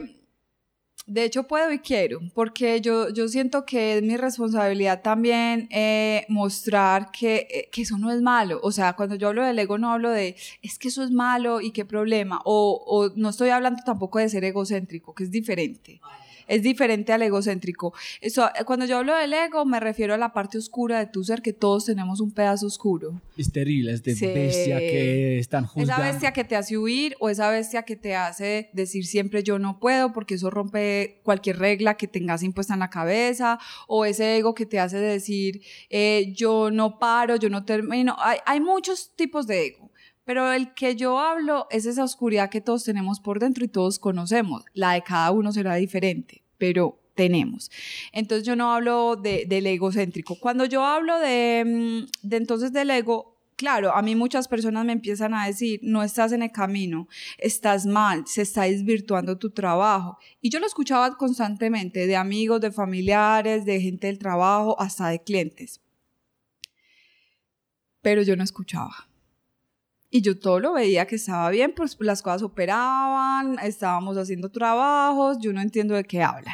de 1.06 1.26
hecho, 1.26 1.44
puedo 1.50 1.70
y 1.74 1.80
quiero, 1.80 2.22
porque 2.34 2.80
yo, 2.80 3.10
yo 3.10 3.28
siento 3.28 3.66
que 3.66 3.98
es 3.98 4.04
mi 4.04 4.16
responsabilidad 4.16 5.02
también 5.02 5.68
eh, 5.70 6.26
mostrar 6.30 7.12
que, 7.12 7.46
eh, 7.52 7.70
que, 7.70 7.82
eso 7.82 7.98
no 7.98 8.10
es 8.10 8.22
malo. 8.22 8.62
O 8.64 8.72
sea, 8.72 8.94
cuando 8.94 9.16
yo 9.16 9.28
hablo 9.28 9.44
del 9.44 9.60
ego, 9.60 9.78
no 9.78 9.92
hablo 9.92 10.12
de 10.12 10.38
es 10.62 10.80
que 10.80 10.88
eso 10.88 11.04
es 11.04 11.12
malo 11.12 11.60
y 11.60 11.72
qué 11.72 11.84
problema. 11.84 12.40
O, 12.46 12.82
o 12.88 13.12
no 13.18 13.28
estoy 13.32 13.50
hablando 13.50 13.84
tampoco 13.86 14.20
de 14.20 14.30
ser 14.30 14.46
egocéntrico, 14.46 15.14
que 15.14 15.26
es 15.26 15.32
diferente 15.32 16.00
es 16.48 16.64
diferente 16.64 17.14
al 17.14 17.22
egocéntrico. 17.22 17.94
Eso, 18.22 18.50
cuando 18.66 18.86
yo 18.86 18.98
hablo 18.98 19.16
del 19.16 19.34
ego, 19.34 19.66
me 19.66 19.80
refiero 19.80 20.14
a 20.14 20.18
la 20.18 20.34
parte 20.34 20.58
oscura 20.58 21.00
de 21.00 21.08
tu 21.08 21.24
ser, 21.24 21.42
que 21.42 21.54
todos 21.54 21.86
tenemos 21.86 22.20
un 22.20 22.32
pedazo 22.32 22.68
oscuro. 22.68 23.22
Estéril, 23.38 23.90
es 23.90 24.04
de 24.04 24.14
bestia 24.14 24.80
que 24.80 25.40
están 25.40 25.66
juzgando. 25.66 26.04
Esa 26.04 26.12
bestia 26.12 26.32
que 26.34 26.44
te 26.44 26.56
hace 26.56 26.78
huir 26.78 27.16
o 27.20 27.30
esa 27.30 27.50
bestia 27.50 27.84
que 27.84 27.96
te 27.96 28.16
hace 28.16 28.70
decir 28.74 29.06
siempre 29.06 29.44
yo 29.44 29.60
no 29.60 29.80
puedo, 29.80 30.14
porque 30.14 30.36
eso 30.36 30.50
rompe 30.50 31.20
cualquier 31.24 31.60
regla 31.60 31.96
que 31.96 32.08
tengas 32.08 32.44
impuesta 32.44 32.74
en 32.74 32.80
la 32.80 32.90
cabeza, 32.90 33.60
o 33.88 34.06
ese 34.06 34.38
ego 34.38 34.54
que 34.54 34.66
te 34.66 34.80
hace 34.80 34.98
decir 34.98 35.62
eh, 35.90 36.34
yo 36.36 36.72
no 36.72 37.00
paro, 37.00 37.36
yo 37.36 37.50
no 37.50 37.66
termino. 37.66 38.16
Hay, 38.20 38.40
hay 38.46 38.60
muchos 38.60 39.12
tipos 39.16 39.48
de 39.48 39.68
ego. 39.68 39.93
Pero 40.26 40.52
el 40.54 40.74
que 40.74 40.96
yo 40.96 41.20
hablo 41.20 41.68
es 41.70 41.86
esa 41.86 42.04
oscuridad 42.04 42.50
que 42.50 42.62
todos 42.62 42.84
tenemos 42.84 43.20
por 43.20 43.40
dentro 43.40 43.66
y 43.66 43.68
todos 43.68 44.00
conocemos. 44.00 44.64
La 44.74 44.94
de 44.94 45.04
cada 45.04 45.32
uno 45.32 45.52
será 45.52 45.76
diferente, 45.76 46.44
pero 46.58 47.00
tenemos. 47.16 47.70
Entonces 48.12 48.46
yo 48.46 48.56
no 48.56 48.74
hablo 48.74 49.18
de, 49.18 49.46
del 49.48 49.68
egocéntrico. 49.68 50.40
Cuando 50.40 50.66
yo 50.66 50.86
hablo 50.86 51.20
de, 51.20 51.64
mm, 51.66 52.28
de 52.28 52.38
entonces 52.38 52.72
del 52.72 52.90
ego, 52.90 53.38
claro, 53.58 53.94
a 53.94 54.02
mí 54.02 54.16
muchas 54.16 54.48
personas 54.48 54.86
me 54.86 54.94
empiezan 54.94 55.34
a 55.34 55.46
decir, 55.46 55.80
no 55.84 56.04
estás 56.04 56.32
en 56.32 56.42
el 56.42 56.52
camino, 56.52 57.08
estás 57.38 57.86
mal, 57.86 58.26
se 58.26 58.44
está 58.44 58.64
desvirtuando 58.64 59.38
tu 59.38 59.52
trabajo. 59.52 60.18
Y 60.42 60.50
yo 60.50 60.60
lo 60.60 60.66
escuchaba 60.66 61.18
constantemente 61.18 62.08
de 62.08 62.16
amigos, 62.16 62.62
de 62.62 62.72
familiares, 62.72 63.66
de 63.66 63.82
gente 63.82 64.08
del 64.08 64.20
trabajo, 64.20 64.80
hasta 64.80 65.10
de 65.10 65.22
clientes. 65.22 65.82
Pero 68.02 68.22
yo 68.22 68.36
no 68.36 68.44
escuchaba 68.44 69.13
y 70.14 70.22
yo 70.22 70.38
todo 70.38 70.60
lo 70.60 70.74
veía 70.74 71.08
que 71.08 71.16
estaba 71.16 71.50
bien, 71.50 71.74
pues 71.76 71.98
las 72.00 72.22
cosas 72.22 72.44
operaban, 72.44 73.58
estábamos 73.64 74.16
haciendo 74.16 74.50
trabajos, 74.50 75.40
yo 75.42 75.52
no 75.54 75.60
entiendo 75.60 75.96
de 75.96 76.04
qué 76.04 76.22
hablan. 76.22 76.54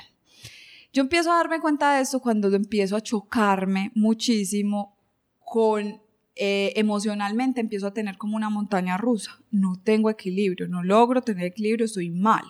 Yo 0.93 1.01
empiezo 1.01 1.29
a 1.29 1.35
darme 1.35 1.59
cuenta 1.59 1.95
de 1.95 2.01
esto 2.01 2.21
cuando 2.21 2.47
empiezo 2.55 2.95
a 2.95 3.01
chocarme 3.01 3.91
muchísimo 3.95 4.95
con 5.43 6.01
eh, 6.37 6.71
emocionalmente 6.77 7.59
empiezo 7.59 7.87
a 7.87 7.93
tener 7.93 8.17
como 8.17 8.37
una 8.37 8.49
montaña 8.49 8.95
rusa. 8.95 9.37
No 9.51 9.77
tengo 9.83 10.09
equilibrio, 10.09 10.69
no 10.69 10.81
logro 10.81 11.21
tener 11.21 11.43
equilibrio, 11.43 11.85
estoy 11.85 12.09
mal. 12.11 12.45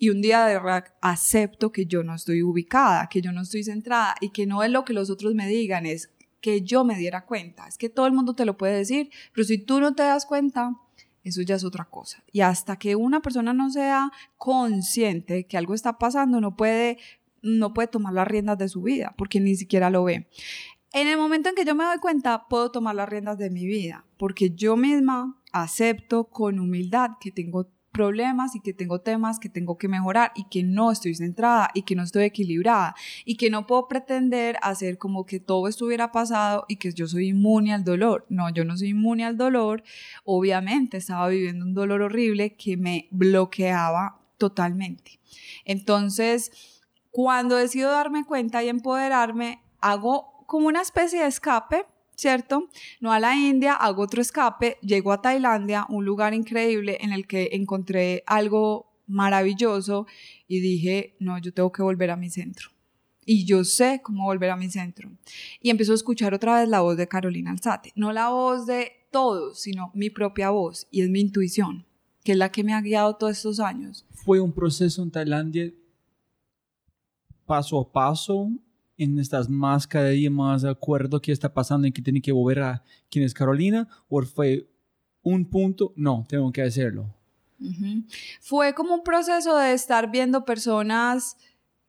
Y 0.00 0.10
un 0.10 0.20
día 0.20 0.44
de 0.46 0.54
verdad 0.54 0.84
acepto 1.00 1.70
que 1.70 1.86
yo 1.86 2.02
no 2.02 2.16
estoy 2.16 2.42
ubicada, 2.42 3.08
que 3.08 3.22
yo 3.22 3.30
no 3.30 3.42
estoy 3.42 3.62
centrada 3.62 4.16
y 4.20 4.30
que 4.30 4.46
no 4.46 4.64
es 4.64 4.70
lo 4.72 4.84
que 4.84 4.94
los 4.94 5.10
otros 5.10 5.36
me 5.36 5.46
digan, 5.46 5.86
es 5.86 6.10
que 6.40 6.62
yo 6.62 6.84
me 6.84 6.96
diera 6.96 7.26
cuenta. 7.26 7.66
Es 7.66 7.78
que 7.78 7.88
todo 7.88 8.06
el 8.06 8.12
mundo 8.12 8.34
te 8.34 8.44
lo 8.44 8.56
puede 8.56 8.76
decir, 8.76 9.10
pero 9.32 9.44
si 9.44 9.58
tú 9.58 9.80
no 9.80 9.94
te 9.94 10.02
das 10.02 10.26
cuenta, 10.26 10.76
eso 11.22 11.42
ya 11.42 11.54
es 11.54 11.64
otra 11.64 11.84
cosa. 11.84 12.22
Y 12.32 12.40
hasta 12.40 12.76
que 12.76 12.96
una 12.96 13.20
persona 13.20 13.52
no 13.52 13.70
sea 13.70 14.10
consciente 14.36 15.44
que 15.44 15.56
algo 15.56 15.74
está 15.74 15.98
pasando, 15.98 16.40
no 16.40 16.56
puede, 16.56 16.98
no 17.42 17.74
puede 17.74 17.88
tomar 17.88 18.14
las 18.14 18.28
riendas 18.28 18.58
de 18.58 18.68
su 18.68 18.82
vida, 18.82 19.14
porque 19.16 19.40
ni 19.40 19.56
siquiera 19.56 19.90
lo 19.90 20.04
ve. 20.04 20.28
En 20.92 21.06
el 21.06 21.18
momento 21.18 21.48
en 21.48 21.54
que 21.54 21.64
yo 21.64 21.74
me 21.74 21.84
doy 21.84 21.98
cuenta, 21.98 22.48
puedo 22.48 22.70
tomar 22.72 22.96
las 22.96 23.08
riendas 23.08 23.38
de 23.38 23.50
mi 23.50 23.64
vida, 23.66 24.04
porque 24.16 24.50
yo 24.50 24.76
misma 24.76 25.40
acepto 25.52 26.24
con 26.24 26.58
humildad 26.58 27.10
que 27.20 27.30
tengo 27.30 27.68
problemas 27.92 28.54
y 28.54 28.60
que 28.60 28.72
tengo 28.72 29.00
temas 29.00 29.38
que 29.38 29.48
tengo 29.48 29.76
que 29.78 29.88
mejorar 29.88 30.32
y 30.34 30.44
que 30.48 30.62
no 30.62 30.90
estoy 30.90 31.14
centrada 31.14 31.70
y 31.74 31.82
que 31.82 31.94
no 31.94 32.02
estoy 32.02 32.24
equilibrada 32.24 32.94
y 33.24 33.36
que 33.36 33.50
no 33.50 33.66
puedo 33.66 33.88
pretender 33.88 34.56
hacer 34.62 34.98
como 34.98 35.26
que 35.26 35.40
todo 35.40 35.68
estuviera 35.68 36.12
pasado 36.12 36.64
y 36.68 36.76
que 36.76 36.92
yo 36.92 37.06
soy 37.06 37.28
inmune 37.28 37.74
al 37.74 37.84
dolor. 37.84 38.26
No, 38.28 38.50
yo 38.50 38.64
no 38.64 38.76
soy 38.76 38.88
inmune 38.88 39.24
al 39.24 39.36
dolor. 39.36 39.82
Obviamente 40.24 40.96
estaba 40.96 41.28
viviendo 41.28 41.64
un 41.64 41.74
dolor 41.74 42.02
horrible 42.02 42.56
que 42.56 42.76
me 42.76 43.08
bloqueaba 43.10 44.20
totalmente. 44.38 45.20
Entonces, 45.64 46.50
cuando 47.10 47.56
decido 47.56 47.90
darme 47.90 48.24
cuenta 48.24 48.62
y 48.62 48.68
empoderarme, 48.68 49.62
hago 49.80 50.44
como 50.46 50.68
una 50.68 50.80
especie 50.80 51.20
de 51.20 51.26
escape 51.26 51.86
¿cierto? 52.20 52.68
No 53.00 53.12
a 53.12 53.18
la 53.18 53.34
India, 53.34 53.74
hago 53.74 54.02
otro 54.02 54.20
escape, 54.20 54.76
llego 54.82 55.12
a 55.12 55.22
Tailandia, 55.22 55.86
un 55.88 56.04
lugar 56.04 56.34
increíble 56.34 56.98
en 57.00 57.12
el 57.12 57.26
que 57.26 57.50
encontré 57.52 58.22
algo 58.26 58.92
maravilloso 59.06 60.06
y 60.46 60.60
dije, 60.60 61.16
no, 61.18 61.38
yo 61.38 61.52
tengo 61.52 61.72
que 61.72 61.82
volver 61.82 62.10
a 62.10 62.16
mi 62.16 62.30
centro. 62.30 62.70
Y 63.24 63.44
yo 63.44 63.64
sé 63.64 64.00
cómo 64.02 64.24
volver 64.24 64.50
a 64.50 64.56
mi 64.56 64.70
centro. 64.70 65.10
Y 65.60 65.70
empiezo 65.70 65.92
a 65.92 65.94
escuchar 65.94 66.34
otra 66.34 66.60
vez 66.60 66.68
la 66.68 66.80
voz 66.80 66.96
de 66.96 67.08
Carolina 67.08 67.50
Alzate. 67.50 67.92
No 67.94 68.12
la 68.12 68.28
voz 68.30 68.66
de 68.66 68.92
todos, 69.10 69.60
sino 69.60 69.90
mi 69.94 70.10
propia 70.10 70.50
voz. 70.50 70.88
Y 70.90 71.02
es 71.02 71.10
mi 71.10 71.20
intuición, 71.20 71.86
que 72.24 72.32
es 72.32 72.38
la 72.38 72.50
que 72.50 72.64
me 72.64 72.74
ha 72.74 72.80
guiado 72.80 73.16
todos 73.16 73.36
estos 73.36 73.60
años. 73.60 74.04
¿Fue 74.10 74.40
un 74.40 74.52
proceso 74.52 75.02
en 75.02 75.10
Tailandia 75.10 75.72
paso 77.46 77.80
a 77.80 77.92
paso 77.92 78.50
en 79.00 79.18
estas 79.18 79.48
más 79.48 79.86
cada 79.86 80.10
día 80.10 80.30
más 80.30 80.60
de 80.60 80.68
acuerdo 80.68 81.22
qué 81.22 81.32
está 81.32 81.52
pasando 81.54 81.86
y 81.86 81.92
que 81.92 82.02
tiene 82.02 82.20
que 82.20 82.32
volver 82.32 82.60
a 82.60 82.84
quién 83.10 83.24
es 83.24 83.32
Carolina 83.32 83.88
o 84.08 84.20
fue 84.22 84.68
un 85.22 85.46
punto, 85.46 85.94
no, 85.96 86.26
tengo 86.28 86.52
que 86.52 86.62
hacerlo. 86.62 87.14
Fue 88.40 88.74
como 88.74 88.94
un 88.94 89.02
proceso 89.02 89.56
de 89.56 89.72
estar 89.72 90.10
viendo 90.10 90.44
personas 90.44 91.36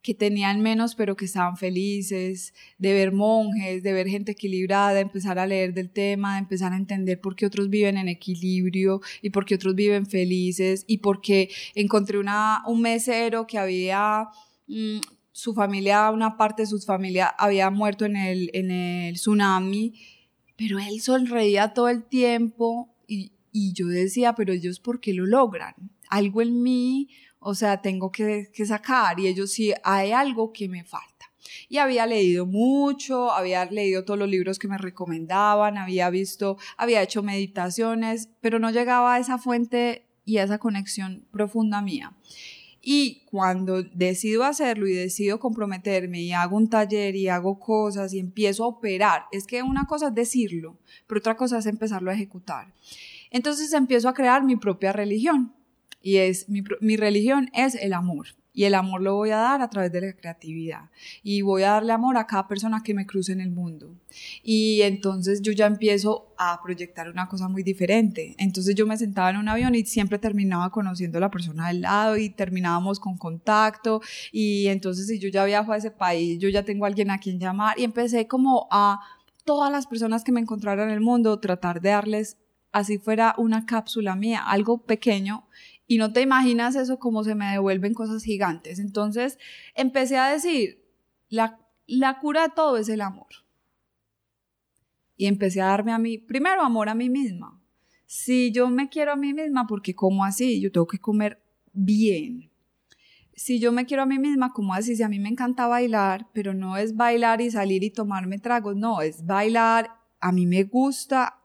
que 0.02 0.14
tenían 0.14 0.62
menos 0.62 0.96
pero 0.96 1.16
que 1.18 1.26
estaban 1.26 1.58
felices, 1.58 2.54
de 2.78 2.94
ver 2.94 3.12
monjes, 3.12 3.84
de 3.84 3.92
ver 3.92 4.08
gente 4.08 4.32
equilibrada, 4.32 4.94
de 4.94 5.02
empezar 5.02 5.38
a 5.38 5.46
leer 5.46 5.74
del 5.74 5.90
tema, 5.90 6.34
de 6.34 6.40
empezar 6.40 6.72
a 6.72 6.78
entender 6.78 7.20
por 7.20 7.36
qué 7.36 7.46
otros 7.46 7.70
viven 7.70 7.98
en 7.98 8.08
equilibrio 8.08 9.02
y 9.22 9.32
por 9.32 9.46
qué 9.46 9.56
otros 9.56 9.76
viven 9.76 10.06
felices 10.06 10.86
y 10.88 11.00
por 11.00 11.20
qué 11.20 11.50
encontré 11.76 12.20
una, 12.20 12.64
un 12.68 12.82
mesero 12.82 13.46
que 13.48 13.58
había 13.58 14.30
mm, 14.68 15.00
su 15.32 15.54
familia, 15.54 16.10
una 16.12 16.38
parte 16.38 16.64
de 16.64 16.68
su 16.68 16.80
familia 16.80 17.28
había 17.28 17.70
muerto 17.70 18.06
en 18.06 18.16
el, 18.16 18.50
en 18.54 18.72
el 18.72 19.16
tsunami, 19.16 19.94
pero 20.58 20.80
él 20.80 21.02
sonreía 21.02 21.74
todo 21.74 21.90
el 21.90 22.04
tiempo 22.04 22.94
y, 23.08 23.32
y 23.52 23.74
yo 23.74 23.88
decía, 23.88 24.36
pero 24.36 24.54
ellos, 24.54 24.80
¿por 24.80 25.00
qué 25.00 25.14
lo 25.14 25.26
logran? 25.26 25.74
Algo 26.10 26.42
en 26.42 26.62
mí, 26.62 27.10
o 27.40 27.56
sea, 27.56 27.82
tengo 27.82 28.12
que, 28.12 28.50
que 28.54 28.66
sacar 28.66 29.20
y 29.20 29.28
ellos 29.28 29.52
sí, 29.52 29.74
hay 29.84 30.12
algo 30.12 30.54
que 30.54 30.70
me 30.70 30.84
falta. 30.84 31.08
Y 31.68 31.78
había 31.78 32.06
leído 32.06 32.46
mucho, 32.46 33.32
había 33.32 33.66
leído 33.66 34.06
todos 34.06 34.20
los 34.20 34.30
libros 34.30 34.60
que 34.60 34.68
me 34.68 34.78
recomendaban, 34.78 35.78
había 35.78 36.10
visto, 36.10 36.58
había 36.78 37.02
hecho 37.02 37.24
meditaciones, 37.24 38.30
pero 38.42 38.60
no 38.60 38.72
llegaba 38.72 39.16
a 39.16 39.20
esa 39.20 39.38
fuente 39.38 40.06
y 40.26 40.38
a 40.38 40.44
esa 40.44 40.60
conexión 40.60 41.26
profunda 41.32 41.82
mía. 41.82 42.14
Y 42.82 43.24
cuando 43.26 43.84
decido 43.84 44.44
hacerlo 44.44 44.88
y 44.88 44.94
decido 44.94 45.40
comprometerme 45.40 46.22
y 46.22 46.32
hago 46.32 46.58
un 46.58 46.70
taller 46.70 47.16
y 47.16 47.28
hago 47.28 47.60
cosas 47.60 48.14
y 48.14 48.20
empiezo 48.20 48.64
a 48.64 48.68
operar, 48.68 49.26
es 49.32 49.46
que 49.46 49.62
una 49.62 49.86
cosa 49.86 50.08
es 50.08 50.16
decirlo, 50.16 50.78
pero 51.06 51.20
otra 51.20 51.38
cosa 51.38 51.60
es 51.60 51.68
empezarlo 51.68 52.10
a 52.10 52.16
ejecutar. 52.16 52.74
Entonces 53.30 53.72
empiezo 53.74 54.10
a 54.10 54.14
crear 54.14 54.44
mi 54.44 54.56
propia 54.56 54.94
religión 54.94 55.54
y 56.02 56.18
es 56.18 56.50
mi, 56.50 56.64
mi 56.80 56.98
religión 56.98 57.50
es 57.54 57.76
el 57.76 57.94
amor. 57.94 58.28
Y 58.54 58.66
el 58.66 58.76
amor 58.76 59.02
lo 59.02 59.16
voy 59.16 59.30
a 59.30 59.38
dar 59.38 59.62
a 59.62 59.70
través 59.70 59.92
de 59.92 60.02
la 60.02 60.14
creatividad. 60.14 60.90
Y 61.24 61.42
voy 61.42 61.64
a 61.64 61.72
darle 61.72 61.94
amor 61.94 62.18
a 62.18 62.28
cada 62.28 62.48
persona 62.48 62.84
que 62.84 62.94
me 62.94 63.06
cruce 63.06 63.32
en 63.32 63.42
el 63.42 63.52
mundo. 63.52 63.96
Y 64.44 64.82
entonces 64.82 65.42
yo 65.42 65.52
ya 65.54 65.68
empiezo 65.68 66.34
a 66.38 66.62
proyectar 66.62 67.10
una 67.10 67.28
cosa 67.28 67.48
muy 67.48 67.64
diferente. 67.64 68.36
Entonces 68.38 68.76
yo 68.76 68.86
me 68.86 68.98
sentaba 68.98 69.30
en 69.30 69.38
un 69.38 69.48
avión 69.48 69.74
y 69.76 69.86
siempre 69.86 70.20
terminaba 70.20 70.70
conociendo 70.72 71.18
a 71.18 71.22
la 71.22 71.32
persona 71.32 71.70
del 71.70 71.82
lado 71.82 72.18
y 72.18 72.30
terminábamos 72.30 73.00
con 73.00 73.18
contacto. 73.18 74.02
Y 74.32 74.68
entonces 74.68 75.08
si 75.08 75.20
yo 75.20 75.30
ya 75.30 75.46
viajo 75.46 75.72
a 75.72 75.78
ese 75.78 75.92
país, 75.92 76.40
yo 76.40 76.50
ya 76.50 76.64
tengo 76.64 76.86
a 76.86 76.88
alguien 76.88 77.12
a 77.12 77.20
quien 77.20 77.40
llamar. 77.40 77.80
Y 77.80 77.84
empecé 77.86 78.28
como 78.28 78.68
a 78.70 79.00
todas 79.46 79.72
las 79.72 79.88
personas 79.88 80.24
que 80.24 80.32
me 80.32 80.42
encontraran 80.42 80.90
en 80.90 80.94
el 80.94 81.02
mundo, 81.02 81.40
tratar 81.40 81.82
de 81.82 81.90
darles 81.90 82.38
así 82.72 82.98
fuera 82.98 83.36
una 83.38 83.66
cápsula 83.66 84.16
mía, 84.16 84.44
algo 84.44 84.86
pequeño 84.86 85.46
y 85.92 85.98
no 85.98 86.14
te 86.14 86.22
imaginas 86.22 86.78
eso 86.78 87.00
como 87.00 87.26
se 87.26 87.36
me 87.36 87.52
devuelven 87.52 87.94
cosas 87.94 88.24
gigantes. 88.24 88.80
Entonces 88.80 89.38
empecé 89.76 90.18
a 90.18 90.32
decir, 90.32 90.86
la, 91.28 91.60
la 91.86 92.18
cura 92.18 92.44
de 92.44 92.54
todo 92.56 92.78
es 92.78 92.88
el 92.88 93.02
amor. 93.02 93.28
Y 95.18 95.26
empecé 95.26 95.60
a 95.60 95.66
darme 95.66 95.92
a 95.92 95.98
mí, 95.98 96.18
primero 96.18 96.62
amor 96.62 96.88
a 96.88 96.96
mí 96.96 97.10
misma. 97.10 97.62
Si 98.06 98.54
yo 98.54 98.70
me 98.70 98.88
quiero 98.88 99.12
a 99.12 99.18
mí 99.18 99.34
misma, 99.34 99.68
porque 99.68 99.94
como 99.94 100.24
así, 100.24 100.62
yo 100.62 100.72
tengo 100.72 100.88
que 100.88 100.98
comer 100.98 101.44
bien. 101.74 102.50
Si 103.36 103.60
yo 103.60 103.74
me 103.74 103.86
quiero 103.86 104.04
a 104.04 104.06
mí 104.06 104.18
misma, 104.18 104.54
como 104.54 104.74
así, 104.74 104.96
si 104.96 105.04
a 105.04 105.10
mí 105.10 105.20
me 105.20 105.28
encanta 105.28 105.68
bailar, 105.68 106.30
pero 106.32 106.54
no 106.54 106.78
es 106.78 106.96
bailar 106.96 107.42
y 107.42 107.52
salir 107.52 107.84
y 107.84 107.90
tomarme 107.90 108.40
tragos, 108.40 108.78
no, 108.78 109.02
es 109.02 109.26
bailar, 109.26 109.90
a 110.22 110.32
mí 110.32 110.46
me 110.46 110.64
gusta 110.64 111.42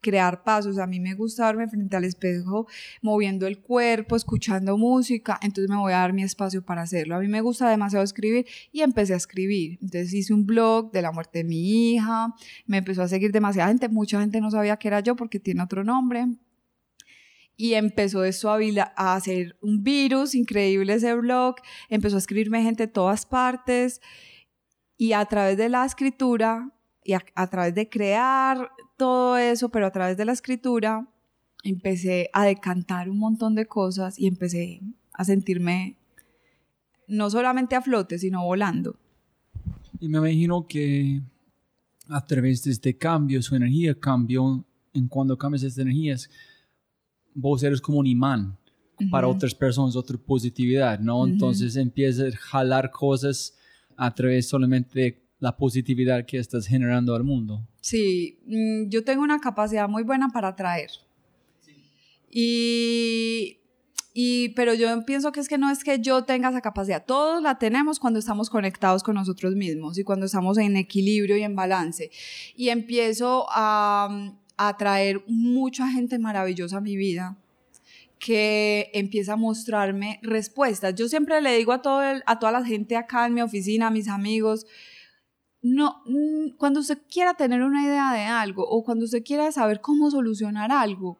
crear 0.00 0.42
pasos. 0.42 0.78
A 0.78 0.86
mí 0.86 1.00
me 1.00 1.14
gusta 1.14 1.44
darme 1.44 1.68
frente 1.68 1.96
al 1.96 2.04
espejo, 2.04 2.66
moviendo 3.02 3.46
el 3.46 3.60
cuerpo, 3.60 4.16
escuchando 4.16 4.76
música, 4.76 5.38
entonces 5.42 5.70
me 5.70 5.76
voy 5.76 5.92
a 5.92 5.98
dar 5.98 6.12
mi 6.12 6.22
espacio 6.22 6.64
para 6.64 6.82
hacerlo. 6.82 7.16
A 7.16 7.20
mí 7.20 7.28
me 7.28 7.40
gusta 7.40 7.68
demasiado 7.68 8.04
escribir 8.04 8.46
y 8.72 8.80
empecé 8.82 9.14
a 9.14 9.16
escribir. 9.16 9.78
Entonces 9.82 10.12
hice 10.12 10.34
un 10.34 10.46
blog 10.46 10.90
de 10.92 11.02
la 11.02 11.12
muerte 11.12 11.38
de 11.38 11.44
mi 11.44 11.92
hija, 11.92 12.34
me 12.66 12.78
empezó 12.78 13.02
a 13.02 13.08
seguir 13.08 13.32
demasiada 13.32 13.68
gente, 13.68 13.88
mucha 13.88 14.20
gente 14.20 14.40
no 14.40 14.50
sabía 14.50 14.76
que 14.76 14.88
era 14.88 15.00
yo 15.00 15.16
porque 15.16 15.38
tiene 15.38 15.62
otro 15.62 15.84
nombre. 15.84 16.26
Y 17.56 17.74
empezó 17.74 18.24
eso 18.24 18.50
a, 18.50 18.58
a 18.96 19.14
hacer 19.14 19.58
un 19.60 19.82
virus 19.82 20.34
increíble 20.34 20.94
ese 20.94 21.14
blog, 21.14 21.56
empezó 21.90 22.16
a 22.16 22.18
escribirme 22.18 22.62
gente 22.62 22.86
de 22.86 22.92
todas 22.92 23.26
partes 23.26 24.00
y 24.96 25.12
a 25.12 25.24
través 25.26 25.58
de 25.58 25.68
la 25.68 25.84
escritura 25.84 26.72
y 27.04 27.14
a, 27.14 27.46
través 27.48 27.74
de 27.74 27.88
crear 27.88 28.70
todo 28.96 29.36
eso, 29.36 29.68
pero 29.70 29.86
a 29.86 29.90
través 29.90 30.16
de 30.16 30.24
la 30.24 30.32
escritura, 30.32 31.08
empecé 31.64 32.30
a 32.32 32.44
decantar 32.44 33.08
un 33.08 33.18
montón 33.18 33.54
de 33.54 33.66
cosas 33.66 34.18
y 34.18 34.26
empecé 34.26 34.80
a 35.12 35.24
sentirme 35.24 35.96
no 37.08 37.28
solamente 37.30 37.74
a 37.74 37.82
flote, 37.82 38.18
sino 38.18 38.44
volando. 38.44 38.96
Y 39.98 40.08
me 40.08 40.18
imagino 40.18 40.66
que 40.66 41.22
a 42.08 42.24
través 42.24 42.62
de 42.64 42.70
este 42.70 42.96
cambio, 42.96 43.42
su 43.42 43.54
energía 43.54 43.94
cambió, 43.98 44.64
en 44.92 45.08
cuando 45.08 45.36
cambias 45.36 45.62
estas 45.62 45.82
energías, 45.82 46.28
vos 47.34 47.62
eres 47.62 47.80
como 47.80 47.98
un 47.98 48.06
imán 48.06 48.58
para 49.10 49.28
otras 49.28 49.54
personas, 49.54 49.96
otra 49.96 50.18
positividad, 50.18 50.98
¿no? 50.98 51.26
Entonces 51.26 51.76
empiezas 51.76 52.34
a 52.34 52.36
jalar 52.36 52.90
cosas 52.90 53.56
a 53.96 54.14
través 54.14 54.48
solamente 54.48 55.00
de 55.00 55.29
la 55.40 55.56
positividad 55.56 56.26
que 56.26 56.38
estás 56.38 56.66
generando 56.66 57.14
al 57.14 57.24
mundo. 57.24 57.66
Sí, 57.80 58.38
mm, 58.46 58.88
yo 58.88 59.02
tengo 59.02 59.22
una 59.22 59.40
capacidad 59.40 59.88
muy 59.88 60.02
buena 60.02 60.28
para 60.28 60.48
atraer. 60.48 60.90
Y, 62.30 63.58
y, 64.14 64.50
pero 64.50 64.74
yo 64.74 65.04
pienso 65.04 65.32
que 65.32 65.40
es 65.40 65.48
que 65.48 65.58
no 65.58 65.70
es 65.70 65.82
que 65.82 65.98
yo 65.98 66.22
tenga 66.24 66.50
esa 66.50 66.60
capacidad, 66.60 67.04
todos 67.04 67.42
la 67.42 67.58
tenemos 67.58 67.98
cuando 67.98 68.20
estamos 68.20 68.48
conectados 68.50 69.02
con 69.02 69.16
nosotros 69.16 69.56
mismos 69.56 69.98
y 69.98 70.04
cuando 70.04 70.26
estamos 70.26 70.58
en 70.58 70.76
equilibrio 70.76 71.36
y 71.36 71.42
en 71.42 71.56
balance. 71.56 72.10
Y 72.54 72.68
empiezo 72.68 73.46
a, 73.50 74.36
a 74.56 74.68
atraer 74.68 75.24
mucha 75.26 75.88
gente 75.88 76.18
maravillosa 76.18 76.76
a 76.76 76.80
mi 76.80 76.96
vida 76.96 77.36
que 78.20 78.90
empieza 78.92 79.32
a 79.32 79.36
mostrarme 79.36 80.20
respuestas. 80.22 80.94
Yo 80.94 81.08
siempre 81.08 81.40
le 81.40 81.56
digo 81.56 81.72
a, 81.72 81.80
todo 81.80 82.02
a 82.26 82.38
toda 82.38 82.52
la 82.52 82.64
gente 82.64 82.94
acá 82.94 83.26
en 83.26 83.34
mi 83.34 83.40
oficina, 83.40 83.86
a 83.86 83.90
mis 83.90 84.08
amigos, 84.08 84.66
no, 85.62 86.02
mm, 86.06 86.56
cuando 86.56 86.80
usted 86.80 86.98
quiera 87.10 87.34
tener 87.34 87.62
una 87.62 87.84
idea 87.84 88.12
de 88.12 88.24
algo 88.24 88.66
o 88.66 88.82
cuando 88.82 89.04
usted 89.04 89.22
quiera 89.22 89.50
saber 89.52 89.80
cómo 89.80 90.10
solucionar 90.10 90.72
algo, 90.72 91.18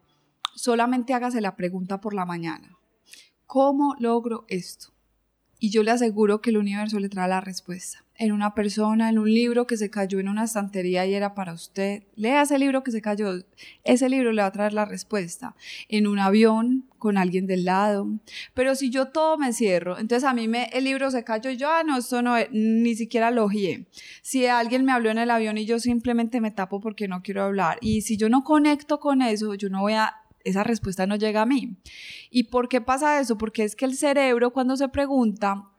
solamente 0.54 1.14
hágase 1.14 1.40
la 1.40 1.56
pregunta 1.56 2.00
por 2.00 2.14
la 2.14 2.24
mañana. 2.24 2.78
¿Cómo 3.46 3.94
logro 3.98 4.44
esto? 4.48 4.92
Y 5.58 5.70
yo 5.70 5.82
le 5.82 5.90
aseguro 5.90 6.40
que 6.40 6.50
el 6.50 6.56
universo 6.56 6.98
le 7.00 7.08
trae 7.08 7.28
la 7.28 7.40
respuesta. 7.40 8.04
En 8.20 8.32
una 8.32 8.54
persona, 8.54 9.08
en 9.08 9.18
un 9.18 9.32
libro 9.32 9.66
que 9.66 9.78
se 9.78 9.88
cayó 9.88 10.20
en 10.20 10.28
una 10.28 10.44
estantería 10.44 11.06
y 11.06 11.14
era 11.14 11.34
para 11.34 11.54
usted. 11.54 12.02
Lea 12.16 12.42
ese 12.42 12.58
libro 12.58 12.84
que 12.84 12.90
se 12.90 13.00
cayó. 13.00 13.32
Ese 13.82 14.10
libro 14.10 14.30
le 14.30 14.42
va 14.42 14.48
a 14.48 14.52
traer 14.52 14.74
la 14.74 14.84
respuesta. 14.84 15.56
En 15.88 16.06
un 16.06 16.18
avión, 16.18 16.84
con 16.98 17.16
alguien 17.16 17.46
del 17.46 17.64
lado. 17.64 18.06
Pero 18.52 18.74
si 18.74 18.90
yo 18.90 19.06
todo 19.06 19.38
me 19.38 19.54
cierro, 19.54 19.98
entonces 19.98 20.28
a 20.28 20.34
mí 20.34 20.48
me, 20.48 20.64
el 20.72 20.84
libro 20.84 21.10
se 21.10 21.24
cayó 21.24 21.50
y 21.50 21.56
yo, 21.56 21.68
ah, 21.70 21.82
no, 21.82 21.96
esto 21.96 22.20
no, 22.20 22.36
ni 22.52 22.94
siquiera 22.94 23.30
lo 23.30 23.48
guié. 23.48 23.86
Si 24.20 24.46
alguien 24.46 24.84
me 24.84 24.92
habló 24.92 25.10
en 25.10 25.18
el 25.18 25.30
avión 25.30 25.56
y 25.56 25.64
yo 25.64 25.80
simplemente 25.80 26.40
me 26.40 26.50
tapo 26.50 26.80
porque 26.80 27.08
no 27.08 27.22
quiero 27.22 27.42
hablar. 27.42 27.78
Y 27.80 28.02
si 28.02 28.18
yo 28.18 28.28
no 28.28 28.44
conecto 28.44 29.00
con 29.00 29.22
eso, 29.22 29.54
yo 29.54 29.70
no 29.70 29.80
voy 29.80 29.94
a 29.94 30.14
esa 30.44 30.64
respuesta 30.64 31.06
no 31.06 31.16
llega 31.16 31.42
a 31.42 31.46
mí. 31.46 31.76
¿Y 32.30 32.44
por 32.44 32.68
qué 32.68 32.80
pasa 32.80 33.20
eso? 33.20 33.36
Porque 33.36 33.64
es 33.64 33.76
que 33.76 33.84
el 33.84 33.96
cerebro 33.96 34.52
cuando 34.52 34.76
se 34.76 34.88
pregunta 34.88 35.70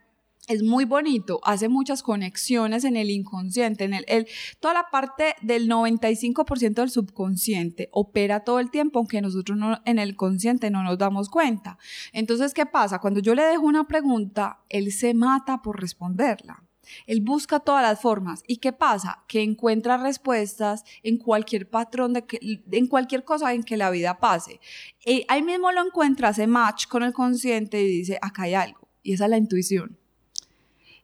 es 0.48 0.64
muy 0.64 0.86
bonito, 0.86 1.40
hace 1.44 1.70
muchas 1.70 2.02
conexiones 2.04 2.84
en 2.84 2.98
el 2.98 3.10
inconsciente, 3.10 3.84
en 3.84 3.94
el, 3.94 4.28
toda 4.60 4.74
la 4.74 4.90
parte 4.92 5.36
del 5.42 5.70
95% 5.70 6.74
del 6.74 6.90
subconsciente 6.90 7.90
opera 7.92 8.44
todo 8.44 8.60
el 8.60 8.72
tiempo, 8.72 9.00
aunque 9.00 9.22
nosotros 9.22 9.58
no, 9.58 9.80
en 9.86 10.00
el 10.00 10.16
consciente 10.16 10.72
no 10.72 10.84
nos 10.84 10.98
damos 10.98 11.30
cuenta. 11.30 11.78
Entonces, 12.12 12.54
¿qué 12.54 12.66
pasa? 12.66 13.00
Cuando 13.00 13.20
yo 13.20 13.36
le 13.36 13.44
dejo 13.44 13.66
una 13.66 13.88
pregunta, 13.88 14.62
él 14.70 14.92
se 14.92 15.14
mata 15.14 15.62
por 15.62 15.80
responderla. 15.80 16.64
Él 17.06 17.22
busca 17.22 17.60
todas 17.60 17.84
las 17.84 18.02
formas. 18.02 18.44
¿Y 18.48 18.58
qué 18.58 18.74
pasa? 18.74 19.24
Que 19.28 19.44
encuentra 19.44 19.98
respuestas 19.98 20.84
en 21.04 21.18
cualquier 21.18 21.70
patrón, 21.70 22.14
de 22.14 22.26
que, 22.26 22.40
en 22.72 22.88
cualquier 22.88 23.24
cosa 23.24 23.54
en 23.54 23.64
que 23.64 23.78
la 23.78 23.92
vida 23.92 24.20
pase. 24.20 24.60
Y 25.06 25.24
ahí 25.30 25.44
mismo 25.44 25.72
lo 25.72 25.86
encuentra, 25.86 26.30
hace 26.30 26.48
match 26.48 26.88
con 26.88 27.04
el 27.04 27.14
consciente 27.14 27.82
y 27.82 27.88
dice, 27.88 28.18
acá 28.22 28.44
hay 28.44 28.56
algo. 28.56 28.90
Y 29.04 29.14
esa 29.14 29.26
es 29.26 29.30
la 29.30 29.38
intuición. 29.38 30.01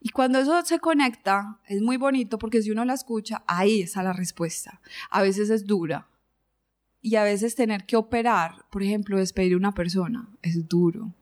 Y 0.08 0.10
cuando 0.12 0.40
eso 0.40 0.64
se 0.64 0.80
conecta, 0.80 1.60
es 1.68 1.82
muy 1.82 1.98
bonito 1.98 2.38
porque 2.38 2.62
si 2.62 2.72
uno 2.72 2.86
la 2.86 2.94
escucha, 2.94 3.44
ahí 3.46 3.82
está 3.82 4.04
la 4.04 4.14
respuesta. 4.14 4.80
A 5.10 5.22
veces 5.22 5.50
es 5.50 5.66
dura. 5.66 6.08
Y 7.02 7.16
a 7.16 7.24
veces 7.24 7.56
tener 7.56 7.86
que 7.86 7.98
operar, 7.98 8.64
por 8.72 8.84
ejemplo, 8.84 9.18
despedir 9.18 9.56
a 9.56 9.58
una 9.58 9.74
persona, 9.74 10.30
es 10.42 10.70
duro. 10.70 11.14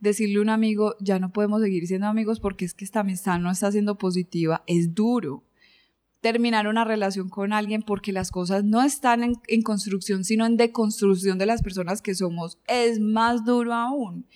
Decirle 0.00 0.38
a 0.38 0.42
un 0.42 0.48
amigo, 0.48 0.96
ya 0.98 1.20
no 1.20 1.32
podemos 1.32 1.62
seguir 1.62 1.86
siendo 1.86 2.08
amigos 2.08 2.40
porque 2.40 2.64
es 2.64 2.74
que 2.74 2.84
esta 2.84 2.98
amistad 2.98 3.38
no 3.38 3.48
está 3.48 3.70
siendo 3.70 3.96
positiva, 3.96 4.64
es 4.66 4.92
duro. 4.92 5.44
Terminar 6.20 6.66
una 6.66 6.84
relación 6.84 7.28
con 7.28 7.52
alguien 7.52 7.82
porque 7.82 8.10
las 8.10 8.32
cosas 8.32 8.64
no 8.64 8.82
están 8.82 9.22
en, 9.22 9.34
en 9.46 9.62
construcción, 9.62 10.24
sino 10.24 10.46
en 10.46 10.56
deconstrucción 10.56 11.38
de 11.38 11.46
las 11.46 11.62
personas 11.62 12.02
que 12.02 12.16
somos, 12.16 12.58
es 12.66 12.98
más 12.98 13.44
duro 13.44 13.72
aún. 13.72 14.26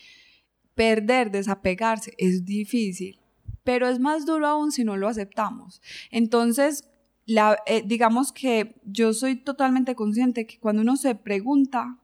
Perder, 0.77 1.33
desapegarse, 1.33 2.15
es 2.19 2.45
difícil 2.45 3.19
pero 3.67 3.89
es 3.89 3.99
más 3.99 4.25
duro 4.25 4.47
aún 4.47 4.71
si 4.71 4.85
no 4.85 4.97
lo 4.97 5.09
aceptamos. 5.09 5.83
Entonces, 6.13 6.89
eh, 7.27 7.83
digamos 7.85 8.31
que 8.31 8.81
yo 8.85 9.13
soy 9.13 9.35
totalmente 9.35 9.97
consciente 9.97 10.47
que 10.47 10.61
cuando 10.61 10.83
uno 10.83 10.97
se 10.97 11.17
pregunta, 11.17 11.99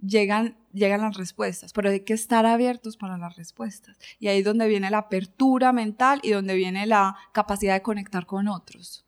llegan, 0.00 0.56
llegan 0.72 1.02
las 1.02 1.16
respuestas, 1.16 1.72
pero 1.72 1.88
hay 1.90 2.00
que 2.00 2.14
estar 2.14 2.46
abiertos 2.46 2.96
para 2.96 3.16
las 3.16 3.36
respuestas. 3.36 3.96
Y 4.18 4.26
ahí 4.26 4.40
es 4.40 4.44
donde 4.44 4.66
viene 4.66 4.90
la 4.90 4.98
apertura 4.98 5.72
mental 5.72 6.18
y 6.24 6.32
donde 6.32 6.56
viene 6.56 6.84
la 6.84 7.16
capacidad 7.30 7.74
de 7.74 7.82
conectar 7.82 8.26
con 8.26 8.48
otros. 8.48 9.06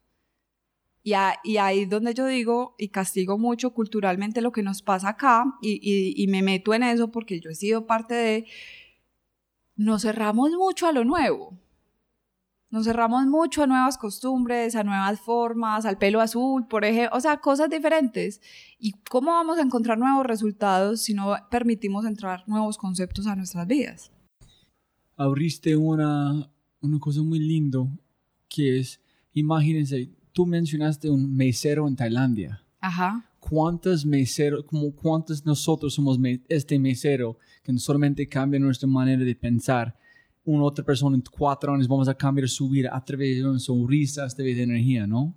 Y, 1.03 1.13
ahí 1.15 1.81
es 1.81 1.89
donde 1.91 2.15
yo 2.15 2.27
digo 2.27 2.77
y 2.79 2.89
castigo 2.89 3.37
mucho 3.37 3.75
culturalmente 3.75 4.41
lo 4.41 4.53
que 4.53 4.63
nos 4.63 4.83
pasa 4.83 5.09
acá 5.09 5.45
y, 5.61 6.15
y 6.17 6.27
me 6.29 6.43
meto 6.43 6.73
en 6.73 6.85
eso 6.85 7.11
porque 7.11 7.41
yo 7.41 7.51
he 7.51 7.57
sido 7.57 7.85
parte 7.85 8.15
de... 8.15 8.47
Nos 9.75 10.03
cerramos 10.03 10.53
mucho 10.53 10.87
a 10.87 10.93
lo 10.93 11.05
nuevo 11.05 11.59
nos 12.71 12.85
cerramos 12.85 13.27
mucho 13.27 13.63
a 13.63 13.67
nuevas 13.67 13.97
costumbres, 13.97 14.75
a 14.75 14.85
nuevas 14.85 15.21
formas, 15.21 15.87
al 15.87 15.99
pelo 15.99 16.21
azul, 16.21 16.67
por 16.67 16.85
ejemplo, 16.85 17.17
o 17.17 17.21
sea, 17.21 17.39
cosas 17.39 17.71
diferentes. 17.71 18.41
¿Y 18.79 18.93
cómo 19.09 19.31
vamos 19.31 19.59
a 19.59 19.63
encontrar 19.63 19.99
nuevos 19.99 20.27
resultados 20.27 21.03
si 21.03 21.15
no 21.15 21.35
permitimos 21.51 22.05
entrar 22.05 22.43
nuevos 22.47 22.77
conceptos 22.77 23.27
a 23.27 23.37
nuestras 23.37 23.67
vidas? 23.67 24.13
Abriste 25.17 25.77
una, 25.77 26.51
una 26.81 26.99
cosa 26.99 27.23
muy 27.23 27.39
lindo 27.39 27.89
que 28.49 28.81
es, 28.81 29.01
imagínense, 29.33 30.11
tú 30.33 30.45
mencionaste 30.45 31.09
un 31.09 31.35
mesero 31.35 31.87
en 31.89 31.97
Tailandia. 31.97 32.63
Ajá. 32.81 33.31
¿Cuántos 33.39 34.05
meseros, 34.05 34.65
como 34.65 34.93
cuántos 34.93 35.47
nosotros 35.47 35.95
somos 35.95 36.19
este 36.49 36.79
mesero 36.79 37.39
que 37.63 37.73
no 37.73 37.79
solamente 37.79 38.29
cambia 38.29 38.59
nuestra 38.59 38.89
manera 38.89 39.25
de 39.25 39.37
pensar, 39.37 39.97
una 40.47 40.63
otra 40.63 40.85
persona 40.85 41.17
en 41.17 41.25
cuatro 41.29 41.75
años 41.75 41.89
vamos 41.89 42.09
a 42.09 42.15
cambiar 42.15 42.49
su 42.49 42.69
vida 42.69 42.91
a 42.95 43.05
través 43.05 43.37
de 43.37 43.45
una 43.45 43.59
sonrisa, 43.59 44.25
a 44.25 44.29
través 44.29 44.57
de 44.57 44.63
energía, 44.63 45.07
¿no? 45.07 45.35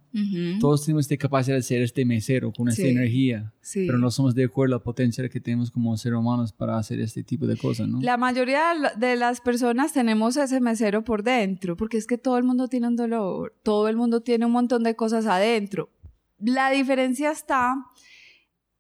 Todos 0.60 0.86
tenemos 0.86 1.05
esta 1.05 1.18
capacidad 1.18 1.55
de 1.55 1.64
ser 1.64 1.82
este 1.82 2.05
mesero 2.05 2.53
con 2.53 2.70
esta 2.70 2.84
energía, 2.84 3.51
pero 3.74 3.97
no 3.97 4.12
somos 4.12 4.36
de 4.36 4.45
acuerdo 4.45 4.76
a 4.76 4.78
la 4.78 4.84
potencia 4.84 5.28
que 5.28 5.39
tenemos 5.39 5.72
como 5.72 5.97
seres 5.97 6.20
humanos 6.20 6.53
para 6.53 6.78
hacer 6.78 6.99
este 6.99 7.24
tipo 7.24 7.47
de 7.47 7.57
cosas, 7.57 7.88
¿no? 7.88 7.99
La 8.01 8.18
mayoría 8.18 8.74
de 8.97 9.16
las 9.16 9.41
personas 9.41 9.93
tenemos 9.93 10.38
ese 10.38 10.62
mesero 10.62 11.03
por 11.03 11.24
dentro, 11.24 11.76
porque 11.76 11.97
es 11.97 12.05
que 12.05 12.20
todo 12.20 12.38
el 12.38 12.43
mundo 12.43 12.68
tiene 12.68 12.88
un 12.88 12.95
dolor, 12.95 13.55
todo 13.64 13.88
el 13.88 13.95
mundo 13.95 14.22
tiene 14.22 14.45
un 14.45 14.51
montón 14.51 14.84
de 14.84 14.95
cosas 14.95 15.26
adentro. 15.26 15.89
La 16.38 16.70
diferencia 16.70 17.32
está 17.32 17.76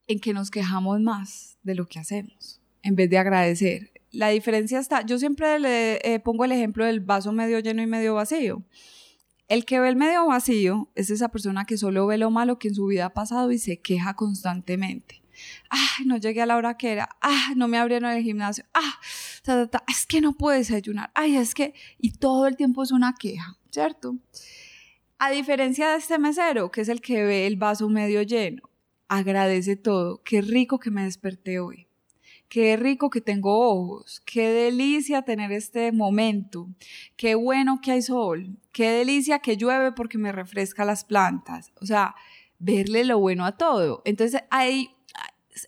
en 0.05 0.19
que 0.19 0.33
nos 0.33 0.51
quejamos 0.51 1.01
más 1.01 1.57
de 1.63 1.73
lo 1.73 1.87
que 1.87 1.97
hacemos, 1.97 2.61
en 2.83 2.95
vez 2.95 3.09
de 3.09 3.17
agradecer 3.17 3.98
la 4.11 4.29
diferencia 4.29 4.79
está, 4.79 5.05
yo 5.05 5.19
siempre 5.19 5.59
le 5.59 5.99
eh, 6.03 6.19
pongo 6.19 6.45
el 6.45 6.51
ejemplo 6.51 6.85
del 6.85 6.99
vaso 6.99 7.31
medio 7.31 7.59
lleno 7.59 7.81
y 7.81 7.87
medio 7.87 8.15
vacío. 8.15 8.63
El 9.47 9.65
que 9.65 9.79
ve 9.79 9.89
el 9.89 9.95
medio 9.95 10.27
vacío 10.27 10.89
es 10.95 11.09
esa 11.09 11.29
persona 11.29 11.65
que 11.65 11.77
solo 11.77 12.05
ve 12.07 12.17
lo 12.17 12.29
malo 12.29 12.59
que 12.59 12.67
en 12.67 12.75
su 12.75 12.85
vida 12.85 13.05
ha 13.05 13.13
pasado 13.13 13.51
y 13.51 13.57
se 13.57 13.81
queja 13.81 14.15
constantemente. 14.15 15.23
Ay, 15.69 16.05
no 16.05 16.17
llegué 16.17 16.41
a 16.41 16.45
la 16.45 16.57
hora 16.57 16.77
que 16.77 16.91
era. 16.91 17.09
Ah, 17.21 17.53
no 17.55 17.67
me 17.67 17.77
abrieron 17.77 18.11
el 18.11 18.23
gimnasio. 18.23 18.65
Ah, 18.73 18.99
es 19.87 20.05
que 20.05 20.21
no 20.21 20.33
puedes 20.33 20.67
desayunar. 20.67 21.11
Ay, 21.15 21.37
es 21.37 21.55
que... 21.55 21.73
Y 21.97 22.11
todo 22.11 22.45
el 22.45 22.57
tiempo 22.57 22.83
es 22.83 22.91
una 22.91 23.15
queja, 23.15 23.57
¿cierto? 23.71 24.17
A 25.17 25.31
diferencia 25.31 25.89
de 25.89 25.97
este 25.97 26.19
mesero, 26.19 26.69
que 26.71 26.81
es 26.81 26.89
el 26.89 27.01
que 27.01 27.23
ve 27.23 27.47
el 27.47 27.55
vaso 27.55 27.89
medio 27.89 28.21
lleno, 28.21 28.69
agradece 29.07 29.75
todo. 29.75 30.21
Qué 30.23 30.41
rico 30.41 30.79
que 30.79 30.91
me 30.91 31.03
desperté 31.03 31.59
hoy 31.59 31.88
qué 32.49 32.75
rico 32.75 33.09
que 33.09 33.21
tengo 33.21 33.69
ojos, 33.69 34.21
qué 34.25 34.49
delicia 34.49 35.21
tener 35.21 35.51
este 35.51 35.91
momento, 35.91 36.67
qué 37.15 37.35
bueno 37.35 37.79
que 37.81 37.91
hay 37.91 38.01
sol, 38.01 38.57
qué 38.71 38.89
delicia 38.89 39.39
que 39.39 39.55
llueve 39.55 39.91
porque 39.91 40.17
me 40.17 40.31
refresca 40.31 40.83
las 40.83 41.05
plantas, 41.05 41.71
o 41.79 41.85
sea, 41.85 42.15
verle 42.57 43.05
lo 43.05 43.19
bueno 43.19 43.45
a 43.45 43.55
todo. 43.55 44.01
Entonces 44.03 44.41
ahí 44.49 44.89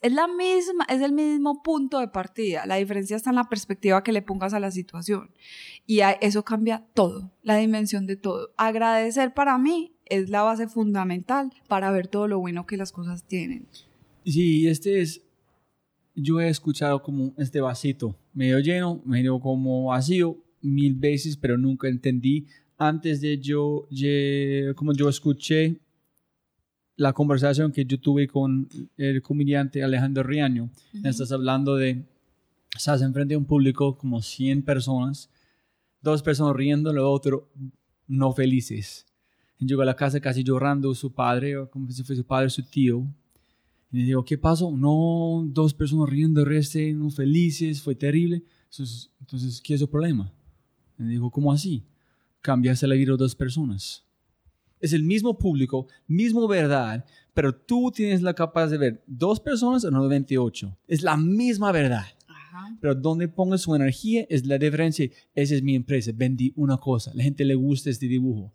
es 0.02 0.12
la 0.12 0.28
misma, 0.28 0.86
es 0.90 1.02
el 1.02 1.12
mismo 1.12 1.62
punto 1.64 2.00
de 2.00 2.08
partida. 2.08 2.66
La 2.66 2.76
diferencia 2.76 3.16
está 3.16 3.30
en 3.30 3.36
la 3.36 3.50
perspectiva 3.50 4.04
que 4.04 4.12
le 4.12 4.22
pongas 4.22 4.54
a 4.54 4.60
la 4.60 4.72
situación. 4.72 5.32
Y 5.86 6.00
eso 6.22 6.44
cambia 6.44 6.86
todo, 6.94 7.32
la 7.44 7.58
dimensión 7.58 8.08
de 8.08 8.16
todo. 8.16 8.54
Agradecer 8.58 9.34
para 9.34 9.58
mí 9.58 9.94
es 10.06 10.30
la 10.30 10.44
base 10.44 10.68
fundamental 10.68 11.52
para 11.68 11.92
ver 11.92 12.08
todo 12.08 12.28
lo 12.28 12.40
bueno 12.40 12.66
que 12.66 12.78
las 12.78 12.92
cosas 12.92 13.26
tienen. 13.26 13.68
Sí, 14.26 14.68
este 14.68 15.02
es 15.02 15.22
yo 16.16 16.40
he 16.40 16.50
escuchado 16.50 17.02
como 17.02 17.34
este 17.38 17.62
vasito 17.62 18.16
medio 18.34 18.60
lleno, 18.60 19.02
medio 19.06 19.40
como 19.40 19.86
vacío 19.86 20.38
mil 20.62 20.96
veces, 20.96 21.38
pero 21.38 21.58
nunca 21.58 21.88
entendí. 21.88 22.48
Antes 22.78 23.22
de 23.22 23.40
yo, 23.40 23.88
como 24.76 24.94
yo 24.94 25.10
escuché 25.10 25.80
la 26.96 27.14
conversación 27.14 27.72
que 27.72 27.86
yo 27.86 28.00
tuve 28.00 28.28
con 28.28 28.68
el 28.98 29.22
comediante 29.22 29.84
Alejandro 29.84 30.24
Riaño, 30.24 30.70
estás 31.04 31.32
hablando 31.32 31.76
de, 31.76 32.06
estás 32.76 33.02
enfrente 33.02 33.34
de 33.34 33.38
un 33.38 33.46
público 33.46 33.98
como 33.98 34.22
100 34.22 34.64
personas, 34.64 35.30
dos 36.02 36.22
personas 36.22 36.56
riendo, 36.56 36.92
lo 36.94 37.10
otro 37.10 37.50
no 38.08 38.34
felices. 38.34 39.06
Llegó 39.60 39.84
a 39.84 39.86
la 39.86 39.96
casa 39.96 40.20
casi 40.20 40.44
llorando 40.44 40.94
su 40.96 41.14
padre, 41.14 41.56
como 41.70 41.90
si 41.92 42.04
fuese 42.04 42.22
su 42.22 42.26
padre, 42.26 42.50
su 42.50 42.64
tío, 42.64 43.06
y 43.92 43.98
le 43.98 44.04
digo, 44.06 44.24
¿qué 44.24 44.38
pasó? 44.38 44.72
No, 44.72 45.44
dos 45.48 45.74
personas 45.74 46.10
riendo, 46.10 46.46
reste, 46.46 46.94
no 46.94 47.10
felices, 47.10 47.82
fue 47.82 47.94
terrible. 47.94 48.44
Entonces, 48.70 49.12
entonces 49.20 49.62
¿qué 49.62 49.74
es 49.74 49.82
el 49.82 49.90
problema? 49.90 50.34
Le 50.98 51.08
digo, 51.08 51.30
¿cómo 51.30 51.52
así? 51.52 51.86
Cambiaste 52.42 52.88
la 52.88 52.96
vida 52.96 53.12
de 53.12 53.18
dos 53.18 53.36
personas. 53.36 54.06
Es 54.80 54.94
el 54.94 55.04
mismo 55.04 55.38
público, 55.38 55.88
mismo 56.08 56.48
verdad, 56.48 57.06
pero 57.34 57.54
tú 57.54 57.92
tienes 57.94 58.22
la 58.22 58.34
capacidad 58.34 58.72
de 58.72 58.78
ver 58.78 59.04
dos 59.06 59.40
personas 59.40 59.84
no 59.84 60.08
28. 60.08 60.78
Es 60.88 61.04
la 61.04 61.18
misma 61.18 61.72
verdad. 61.72 62.06
Pero 62.80 62.96
donde 62.96 63.28
pongas 63.28 63.62
su 63.62 63.76
energía 63.76 64.26
es 64.30 64.46
la 64.46 64.58
diferencia. 64.58 65.10
Esa 65.36 65.56
es 65.56 65.64
mi 65.64 65.76
empresa. 65.76 66.12
Vendí 66.14 66.52
una 66.56 66.78
cosa. 66.78 67.12
La 67.14 67.24
gente 67.24 67.46
le 67.46 67.56
gusta 67.56 67.90
este 67.90 68.08
dibujo 68.08 68.54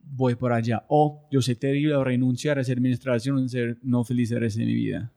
voy 0.00 0.34
por 0.34 0.52
allá. 0.52 0.84
O 0.88 1.26
yo 1.30 1.42
sé 1.42 1.54
terrible 1.54 1.94
a 1.94 2.04
renunciar 2.04 2.58
a 2.58 2.62
esa 2.62 2.72
administración 2.72 3.48
ser 3.48 3.78
no 3.82 4.04
feliz 4.04 4.30
el 4.30 4.40
resto 4.40 4.60
de 4.60 4.66
mi 4.66 4.74
vida. 4.74 5.12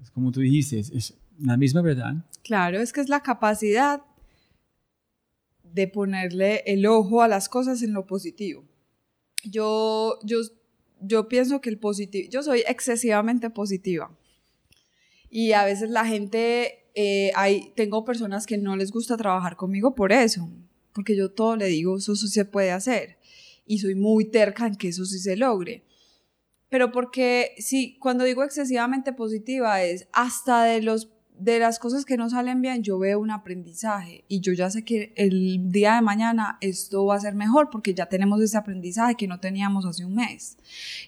Es 0.00 0.10
como 0.10 0.32
tú 0.32 0.40
dijiste, 0.40 0.78
es, 0.78 1.14
la 1.38 1.56
misma 1.56 1.82
verdad. 1.82 2.14
Claro, 2.42 2.78
es 2.78 2.92
que 2.92 3.00
es 3.00 3.08
la 3.08 3.22
capacidad 3.22 4.02
de 5.62 5.86
ponerle 5.86 6.62
el 6.66 6.86
ojo 6.86 7.22
a 7.22 7.28
las 7.28 7.48
cosas 7.48 7.82
en 7.82 7.92
lo 7.92 8.06
positivo. 8.06 8.64
Yo, 9.44 10.18
yo, 10.24 10.38
yo 11.00 11.28
pienso 11.28 11.60
que 11.60 11.70
el 11.70 11.78
positivo, 11.78 12.28
yo 12.30 12.42
soy 12.42 12.64
excesivamente 12.66 13.50
positiva. 13.50 14.10
Y 15.30 15.52
a 15.52 15.64
veces 15.64 15.90
la 15.90 16.06
gente, 16.06 16.86
eh, 16.94 17.30
hay, 17.36 17.72
tengo 17.76 18.04
personas 18.04 18.46
que 18.46 18.56
no 18.56 18.76
les 18.76 18.90
gusta 18.90 19.16
trabajar 19.16 19.56
conmigo 19.56 19.94
por 19.94 20.10
eso, 20.10 20.50
porque 20.94 21.14
yo 21.14 21.30
todo 21.30 21.54
le 21.54 21.66
digo, 21.66 21.98
eso, 21.98 22.14
eso 22.14 22.26
se 22.26 22.44
puede 22.46 22.72
hacer 22.72 23.17
y 23.68 23.78
soy 23.78 23.94
muy 23.94 24.24
terca 24.30 24.66
en 24.66 24.76
que 24.76 24.88
eso 24.88 25.04
sí 25.04 25.18
se 25.18 25.36
logre. 25.36 25.84
pero 26.70 26.92
porque 26.92 27.54
sí, 27.58 27.96
cuando 28.00 28.24
digo 28.24 28.44
excesivamente 28.44 29.12
positiva 29.12 29.82
es 29.82 30.06
hasta 30.12 30.64
de 30.64 30.82
los 30.82 31.08
de 31.38 31.58
las 31.58 31.78
cosas 31.78 32.04
que 32.04 32.16
no 32.16 32.28
salen 32.28 32.60
bien, 32.60 32.82
yo 32.82 32.98
veo 32.98 33.20
un 33.20 33.30
aprendizaje 33.30 34.24
y 34.28 34.40
yo 34.40 34.52
ya 34.52 34.70
sé 34.70 34.84
que 34.84 35.12
el 35.16 35.70
día 35.70 35.94
de 35.94 36.02
mañana 36.02 36.58
esto 36.60 37.06
va 37.06 37.14
a 37.14 37.20
ser 37.20 37.34
mejor 37.34 37.70
porque 37.70 37.94
ya 37.94 38.06
tenemos 38.06 38.40
ese 38.40 38.58
aprendizaje 38.58 39.14
que 39.14 39.28
no 39.28 39.38
teníamos 39.38 39.86
hace 39.86 40.04
un 40.04 40.16
mes. 40.16 40.58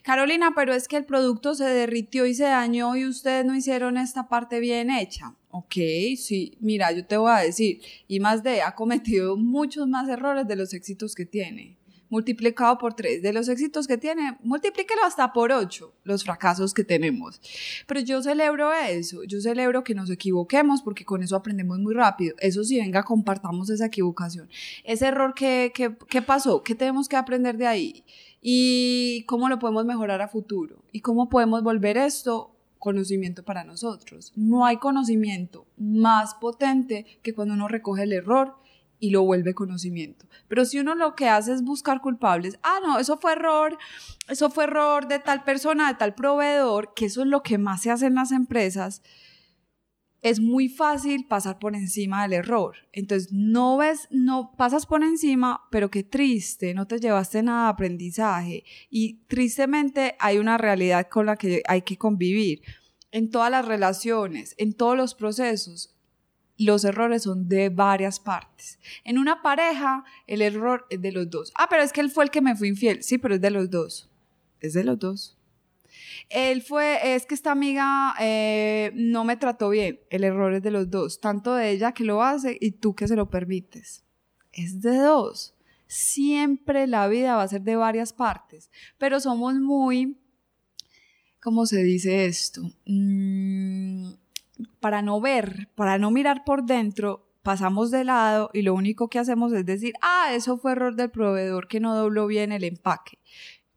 Carolina, 0.02 0.52
pero 0.54 0.72
es 0.72 0.86
que 0.86 0.96
el 0.96 1.04
producto 1.04 1.54
se 1.54 1.64
derritió 1.64 2.26
y 2.26 2.34
se 2.34 2.44
dañó 2.44 2.94
y 2.96 3.06
ustedes 3.06 3.44
no 3.44 3.56
hicieron 3.56 3.96
esta 3.96 4.28
parte 4.28 4.61
bien 4.61 4.90
hecha. 4.90 5.34
Ok, 5.50 5.74
sí, 6.16 6.56
mira, 6.61 6.92
yo 6.92 7.04
te 7.04 7.16
voy 7.16 7.32
a 7.32 7.38
decir, 7.38 7.80
y 8.06 8.20
más 8.20 8.44
de, 8.44 8.62
ha 8.62 8.76
cometido 8.76 9.36
muchos 9.36 9.88
más 9.88 10.08
errores 10.08 10.46
de 10.46 10.54
los 10.54 10.72
éxitos 10.74 11.16
que 11.16 11.26
tiene 11.26 11.80
multiplicado 12.11 12.76
por 12.76 12.94
3. 12.94 13.22
De 13.22 13.32
los 13.32 13.48
éxitos 13.48 13.86
que 13.86 13.96
tiene, 13.96 14.36
multiplíquelo 14.42 15.02
hasta 15.04 15.32
por 15.32 15.52
8, 15.52 15.94
los 16.04 16.24
fracasos 16.24 16.74
que 16.74 16.84
tenemos. 16.84 17.40
Pero 17.86 18.00
yo 18.00 18.22
celebro 18.22 18.72
eso, 18.72 19.24
yo 19.24 19.40
celebro 19.40 19.82
que 19.82 19.94
nos 19.94 20.11
equivoquemos 20.11 20.82
porque 20.82 21.04
con 21.04 21.22
eso 21.22 21.36
aprendemos 21.36 21.78
muy 21.78 21.94
rápido. 21.94 22.34
Eso 22.40 22.62
sí, 22.64 22.78
venga, 22.78 23.02
compartamos 23.04 23.70
esa 23.70 23.86
equivocación. 23.86 24.50
Ese 24.84 25.06
error, 25.06 25.32
¿qué, 25.34 25.72
qué, 25.74 25.96
qué 26.08 26.20
pasó? 26.20 26.62
¿Qué 26.62 26.74
tenemos 26.74 27.08
que 27.08 27.16
aprender 27.16 27.56
de 27.56 27.66
ahí? 27.66 28.04
¿Y 28.42 29.24
cómo 29.24 29.48
lo 29.48 29.58
podemos 29.58 29.84
mejorar 29.84 30.20
a 30.20 30.28
futuro? 30.28 30.82
¿Y 30.92 31.00
cómo 31.00 31.28
podemos 31.28 31.62
volver 31.62 31.96
esto 31.96 32.56
conocimiento 32.80 33.44
para 33.44 33.62
nosotros. 33.62 34.32
No 34.34 34.64
hay 34.64 34.78
conocimiento 34.78 35.66
más 35.76 36.34
potente 36.34 37.06
que 37.22 37.34
cuando 37.34 37.54
uno 37.54 37.68
recoge 37.68 38.02
el 38.02 38.12
error 38.12 38.56
y 39.01 39.11
lo 39.11 39.22
vuelve 39.22 39.55
conocimiento. 39.55 40.26
Pero 40.46 40.64
si 40.64 40.78
uno 40.78 40.94
lo 40.94 41.14
que 41.16 41.28
hace 41.28 41.53
es 41.53 41.62
buscar 41.62 42.01
culpables, 42.01 42.59
ah, 42.62 42.78
no, 42.84 42.98
eso 42.98 43.18
fue 43.18 43.32
error, 43.32 43.76
eso 44.28 44.51
fue 44.51 44.64
error 44.64 45.09
de 45.09 45.18
tal 45.18 45.42
persona, 45.42 45.88
de 45.88 45.98
tal 45.98 46.14
proveedor, 46.14 46.92
que 46.94 47.07
eso 47.07 47.22
es 47.22 47.26
lo 47.26 47.42
que 47.42 47.59
más 47.59 47.82
se 47.82 47.90
hace 47.90 48.07
en 48.07 48.14
las 48.14 48.30
empresas, 48.30 49.03
es 50.22 50.38
muy 50.38 50.68
fácil 50.68 51.26
pasar 51.26 51.59
por 51.59 51.74
encima 51.74 52.22
del 52.22 52.34
error. 52.34 52.76
Entonces, 52.92 53.32
no 53.32 53.78
ves, 53.78 54.07
no 54.11 54.53
pasas 54.57 54.84
por 54.84 55.03
encima, 55.03 55.62
pero 55.70 55.90
qué 55.90 56.03
triste, 56.03 56.74
no 56.74 56.86
te 56.86 56.98
llevaste 56.98 57.42
nada 57.42 57.64
de 57.64 57.70
aprendizaje. 57.70 58.64
Y 58.90 59.22
tristemente 59.28 60.16
hay 60.18 60.38
una 60.38 60.59
realidad 60.59 61.09
con 61.09 61.26
la 61.26 61.36
que 61.36 61.62
hay 61.66 61.82
que 61.82 61.96
convivir. 61.96 62.61
En 63.12 63.30
todas 63.30 63.51
las 63.51 63.64
relaciones, 63.64 64.55
en 64.59 64.74
todos 64.74 64.96
los 64.96 65.14
procesos, 65.14 65.96
los 66.66 66.84
errores 66.84 67.22
son 67.22 67.48
de 67.48 67.68
varias 67.70 68.20
partes. 68.20 68.78
En 69.04 69.18
una 69.18 69.42
pareja, 69.42 70.04
el 70.26 70.42
error 70.42 70.86
es 70.90 71.00
de 71.00 71.12
los 71.12 71.30
dos. 71.30 71.52
Ah, 71.56 71.68
pero 71.70 71.82
es 71.82 71.92
que 71.92 72.00
él 72.00 72.11
fue 72.11 72.24
el 72.24 72.30
que 72.30 72.40
me 72.40 72.54
fue 72.54 72.68
infiel. 72.68 73.02
Sí, 73.02 73.18
pero 73.18 73.36
es 73.36 73.40
de 73.40 73.50
los 73.50 73.70
dos. 73.70 74.11
Es 74.61 74.74
de 74.74 74.84
los 74.84 74.98
dos. 74.98 75.38
Él 76.28 76.62
fue, 76.62 77.14
es 77.14 77.26
que 77.26 77.34
esta 77.34 77.50
amiga 77.50 78.14
eh, 78.20 78.92
no 78.94 79.24
me 79.24 79.36
trató 79.36 79.70
bien. 79.70 80.00
El 80.11 80.24
error 80.24 80.52
es 80.54 80.62
de 80.62 80.70
los 80.70 80.90
dos. 80.90 81.20
Tanto 81.20 81.54
de 81.54 81.70
ella 81.70 81.92
que 81.92 82.04
lo 82.04 82.22
hace 82.22 82.56
y 82.61 82.72
tú 82.72 82.94
que 82.94 83.08
se 83.08 83.16
lo 83.16 83.30
permites. 83.30 84.04
Es 84.52 84.80
de 84.82 84.96
dos. 84.98 85.54
Siempre 85.86 86.86
la 86.86 87.08
vida 87.08 87.36
va 87.36 87.42
a 87.42 87.48
ser 87.48 87.62
de 87.62 87.76
varias 87.76 88.12
partes. 88.12 88.70
Pero 88.98 89.18
somos 89.18 89.54
muy, 89.54 90.16
¿cómo 91.40 91.66
se 91.66 91.82
dice 91.82 92.26
esto? 92.26 92.62
Mm, 92.86 94.12
para 94.80 95.02
no 95.02 95.20
ver, 95.20 95.68
para 95.74 95.98
no 95.98 96.11
mirar 96.11 96.44
por 96.44 96.64
dentro, 96.64 97.26
pasamos 97.42 97.90
de 97.90 98.04
lado 98.04 98.50
y 98.52 98.62
lo 98.62 98.74
único 98.74 99.08
que 99.08 99.18
hacemos 99.18 99.52
es 99.52 99.64
decir, 99.64 99.94
ah, 100.02 100.32
eso 100.32 100.58
fue 100.58 100.72
error 100.72 100.94
del 100.94 101.11
proveedor 101.11 101.68
que 101.68 101.80
no 101.80 101.96
dobló 101.96 102.26
bien 102.26 102.52
el 102.52 102.64
empaque. 102.64 103.18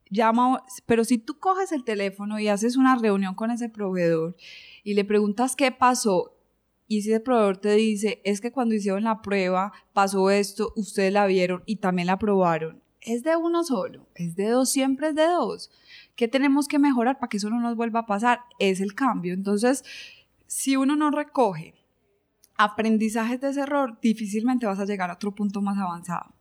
Llama, 0.10 0.64
pero 0.86 1.06
si 1.06 1.18
tú 1.18 1.40
coges 1.40 1.72
el 1.72 1.84
teléfono 1.84 2.40
y 2.40 2.48
haces 2.48 2.78
una 2.78 2.96
reunión 2.96 3.34
con 3.36 3.50
ese 3.52 3.70
proveedor 3.70 4.36
y 4.84 4.94
le 4.94 5.06
preguntas 5.06 5.56
qué 5.56 5.72
pasó 5.72 6.38
y 6.88 7.02
si 7.02 7.12
el 7.12 7.22
proveedor 7.22 7.58
te 7.58 7.74
dice, 7.74 8.22
es 8.24 8.40
que 8.40 8.52
cuando 8.52 8.76
hicieron 8.76 9.06
la 9.06 9.22
prueba 9.22 9.72
pasó 9.94 10.30
esto, 10.30 10.74
ustedes 10.76 11.12
la 11.12 11.26
vieron 11.26 11.64
y 11.66 11.78
también 11.78 12.08
la 12.08 12.20
probaron, 12.20 12.84
es 13.06 13.24
de 13.24 13.36
uno 13.36 13.64
solo, 13.64 14.08
es 14.16 14.36
de 14.36 14.50
dos, 14.50 14.70
siempre 14.72 15.10
es 15.10 15.16
de 15.16 15.26
dos. 15.26 15.72
¿Qué 16.16 16.28
tenemos 16.28 16.68
que 16.68 16.80
mejorar 16.80 17.20
para 17.20 17.30
que 17.30 17.38
eso 17.38 17.50
no 17.50 17.60
nos 17.60 17.76
vuelva 17.76 18.02
a 18.02 18.06
pasar? 18.06 18.42
Es 18.60 18.80
el 18.82 18.94
cambio. 18.94 19.34
Entonces, 19.34 19.84
si 20.48 20.76
uno 20.76 20.96
no 20.96 21.12
recoge 21.12 21.74
aprendizajes 22.56 23.42
de 23.42 23.50
ese 23.50 23.62
error, 23.62 23.98
difícilmente 24.02 24.66
vas 24.66 24.80
a 24.80 24.86
llegar 24.86 25.10
a 25.10 25.16
otro 25.16 25.34
punto 25.34 25.62
más 25.62 25.78
avanzado. 25.78 26.34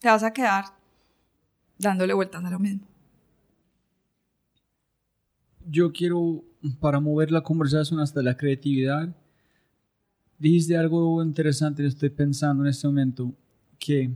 Te 0.00 0.08
vas 0.08 0.22
a 0.22 0.32
quedar 0.32 0.66
dándole 1.78 2.14
vueltas 2.14 2.44
a 2.44 2.50
lo 2.50 2.58
mismo. 2.58 2.86
Yo 5.66 5.92
quiero, 5.92 6.44
para 6.80 7.00
mover 7.00 7.30
la 7.30 7.42
conversación 7.42 8.00
hasta 8.00 8.22
la 8.22 8.36
creatividad, 8.36 9.14
dijiste 10.38 10.76
algo 10.76 11.22
interesante, 11.22 11.84
estoy 11.84 12.10
pensando 12.10 12.64
en 12.64 12.70
este 12.70 12.86
momento, 12.86 13.34
que 13.78 14.10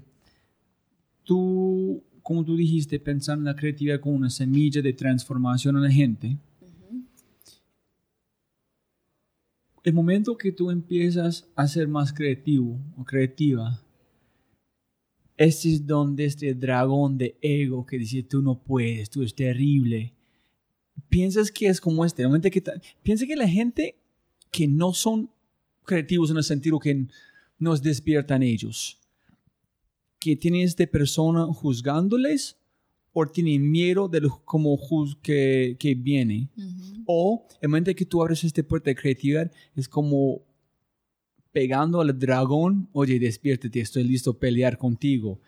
tú, 1.24 2.02
como 2.22 2.44
tú 2.44 2.56
dijiste, 2.56 2.98
pensando 2.98 3.42
en 3.42 3.54
la 3.54 3.60
creatividad 3.60 4.00
como 4.00 4.16
una 4.16 4.30
semilla 4.30 4.80
de 4.82 4.92
transformación 4.92 5.76
en 5.76 5.82
la 5.82 5.90
gente, 5.90 6.38
el 9.82 9.94
momento 9.94 10.36
que 10.36 10.52
tú 10.52 10.70
empiezas 10.70 11.48
a 11.56 11.66
ser 11.66 11.88
más 11.88 12.12
creativo 12.12 12.80
o 12.96 13.04
creativa, 13.04 13.82
ese 15.36 15.72
es 15.72 15.86
donde 15.86 16.24
este 16.24 16.54
dragón 16.54 17.18
de 17.18 17.36
ego 17.40 17.84
que 17.84 17.98
dice 17.98 18.22
tú 18.22 18.42
no 18.42 18.62
puedes, 18.62 19.10
tú 19.10 19.22
es 19.22 19.34
terrible, 19.34 20.14
piensas 21.08 21.50
que 21.50 21.66
es 21.66 21.80
como 21.80 22.04
este, 22.04 22.24
momento 22.24 22.50
que 22.50 22.62
piensa 23.02 23.26
que 23.26 23.36
la 23.36 23.48
gente 23.48 23.96
que 24.50 24.68
no 24.68 24.92
son 24.92 25.30
creativos 25.84 26.30
en 26.30 26.36
el 26.36 26.44
sentido 26.44 26.78
que 26.78 27.06
nos 27.58 27.82
despiertan 27.82 28.42
ellos, 28.42 29.00
que 30.20 30.36
tienen 30.36 30.62
esta 30.62 30.86
persona 30.86 31.46
juzgándoles, 31.46 32.56
o 33.12 33.26
tienen 33.26 33.70
miedo 33.70 34.08
de 34.08 34.20
lo 34.20 34.42
como 34.44 34.78
que, 35.22 35.76
que 35.78 35.94
viene. 35.94 36.48
O 37.06 37.46
el 37.60 37.68
momento 37.68 37.94
que 37.94 38.06
tú 38.06 38.22
abres 38.22 38.42
esta 38.44 38.62
puerta 38.62 38.90
de 38.90 38.96
creatividad 38.96 39.50
es 39.74 39.88
como 39.88 40.42
pegando 41.52 42.00
al 42.00 42.18
dragón, 42.18 42.88
oye, 42.92 43.18
despiértate, 43.18 43.80
estoy 43.80 44.04
listo 44.04 44.30
a 44.30 44.38
pelear 44.38 44.78
contigo. 44.78 45.38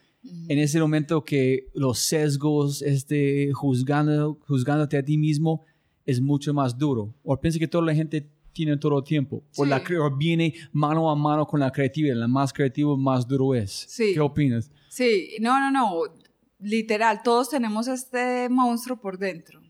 En 0.49 0.59
ese 0.59 0.81
momento 0.81 1.25
que 1.25 1.69
los 1.75 1.99
sesgos, 1.99 2.81
este, 2.81 3.53
juzgando, 3.53 4.39
juzgándote 4.47 4.97
a 4.97 5.05
ti 5.05 5.19
mismo, 5.19 5.65
es 6.07 6.21
mucho 6.21 6.55
más 6.55 6.77
duro. 6.77 7.15
O 7.23 7.39
piensa 7.39 7.59
que 7.59 7.69
toda 7.69 7.85
la 7.85 7.95
gente 7.95 8.31
tiene 8.53 8.77
todo 8.77 8.99
el 8.99 9.05
tiempo. 9.05 9.43
O, 9.57 9.67
la, 9.67 9.83
o 10.01 10.17
viene 10.17 10.55
mano 10.73 11.11
a 11.11 11.15
mano 11.15 11.47
con 11.47 11.61
la 11.61 11.71
creatividad. 11.71 12.17
La 12.17 12.29
más 12.29 12.53
creativa, 12.53 12.97
más 12.97 13.27
duro 13.27 13.55
es. 13.55 13.87
¿Qué 13.97 14.21
opinas? 14.21 14.71
Sí, 14.89 15.37
no, 15.41 15.59
no, 15.61 15.71
no 15.71 16.24
literal, 16.65 17.23
todos 17.23 17.51
tenemos 17.51 17.89
este 17.89 18.49
monstruo 18.49 18.97
por 19.01 19.19
dentro, 19.19 19.61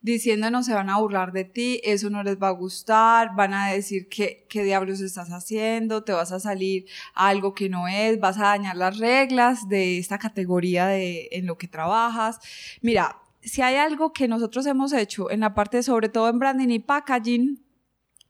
diciéndonos 0.00 0.66
se 0.66 0.74
van 0.74 0.90
a 0.90 0.98
burlar 0.98 1.32
de 1.32 1.44
ti, 1.44 1.80
eso 1.84 2.10
no 2.10 2.22
les 2.22 2.36
va 2.36 2.48
a 2.48 2.52
gustar, 2.52 3.34
van 3.36 3.54
a 3.54 3.68
decir 3.68 4.08
que, 4.08 4.46
qué 4.48 4.64
diablos 4.64 5.00
estás 5.00 5.30
haciendo, 5.30 6.02
te 6.02 6.12
vas 6.12 6.32
a 6.32 6.40
salir 6.40 6.86
algo 7.14 7.54
que 7.54 7.68
no 7.68 7.86
es, 7.86 8.18
vas 8.18 8.38
a 8.38 8.48
dañar 8.48 8.76
las 8.76 8.98
reglas 8.98 9.68
de 9.68 9.98
esta 9.98 10.18
categoría 10.18 10.88
de, 10.88 11.28
en 11.30 11.46
lo 11.46 11.56
que 11.56 11.68
trabajas. 11.68 12.40
Mira, 12.80 13.16
si 13.40 13.62
hay 13.62 13.76
algo 13.76 14.12
que 14.12 14.26
nosotros 14.26 14.66
hemos 14.66 14.92
hecho 14.92 15.30
en 15.30 15.40
la 15.40 15.54
parte, 15.54 15.82
sobre 15.82 16.08
todo 16.08 16.28
en 16.28 16.40
branding 16.40 16.70
y 16.70 16.78
packaging, 16.80 17.64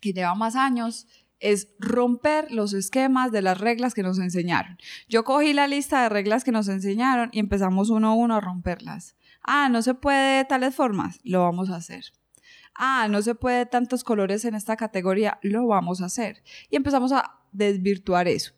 que 0.01 0.13
lleva 0.13 0.35
más 0.35 0.57
años, 0.57 1.07
es 1.43 1.69
romper 1.79 2.51
los 2.51 2.73
esquemas 2.73 3.33
de 3.33 3.43
las 3.43 3.61
reglas 3.61 3.93
que 3.95 4.03
nos 4.03 4.19
enseñaron. 4.19 4.79
Yo 5.09 5.25
cogí 5.25 5.53
la 5.53 5.67
lista 5.67 6.03
de 6.03 6.09
reglas 6.09 6.45
que 6.45 6.53
nos 6.53 6.69
enseñaron 6.69 7.29
y 7.33 7.41
empezamos 7.41 7.91
uno 7.91 8.09
a 8.09 8.15
uno 8.15 8.37
a 8.37 8.41
romperlas. 8.41 9.17
Ah, 9.43 9.69
no 9.69 9.83
se 9.83 9.95
puede 9.95 10.39
de 10.39 10.45
tales 10.45 10.75
formas, 10.75 11.19
lo 11.25 11.43
vamos 11.43 11.69
a 11.71 11.77
hacer. 11.77 12.05
Ah, 12.75 13.09
no 13.11 13.21
se 13.21 13.35
puede 13.35 13.67
tantos 13.67 14.05
colores 14.05 14.45
en 14.45 14.55
esta 14.55 14.77
categoría, 14.77 15.39
lo 15.43 15.67
vamos 15.67 16.01
a 16.01 16.07
hacer. 16.07 16.43
Y 16.71 16.77
empezamos 16.77 17.13
a 17.13 17.41
desvirtuar 17.51 18.29
eso. 18.29 18.53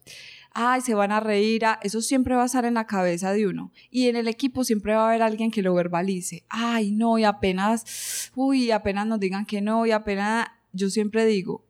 Ay, 0.53 0.83
se 0.83 0.95
van 0.95 1.11
a 1.11 1.19
reír, 1.19 1.65
ah, 1.65 1.81
eso 1.83 2.01
siempre 2.01 2.37
va 2.37 2.43
a 2.43 2.47
estar 2.47 2.65
en 2.65 2.75
la 2.75 2.87
cabeza 2.87 3.33
de 3.33 3.47
uno. 3.49 3.73
Y 3.91 4.09
en 4.09 4.15
el 4.15 4.29
equipo 4.29 4.63
siempre 4.63 4.95
va 4.95 5.07
a 5.07 5.09
haber 5.09 5.23
alguien 5.23 5.51
que 5.51 5.63
lo 5.63 5.75
verbalice. 5.75 6.45
Ay, 6.49 6.93
no, 6.93 7.19
y 7.19 7.25
apenas, 7.25 8.31
uy, 8.37 8.71
apenas 8.71 9.07
nos 9.07 9.19
digan 9.19 9.47
que 9.47 9.61
no, 9.63 9.85
y 9.85 9.91
apenas, 9.91 10.47
yo 10.73 10.91
siempre 10.91 11.27
digo, 11.27 11.64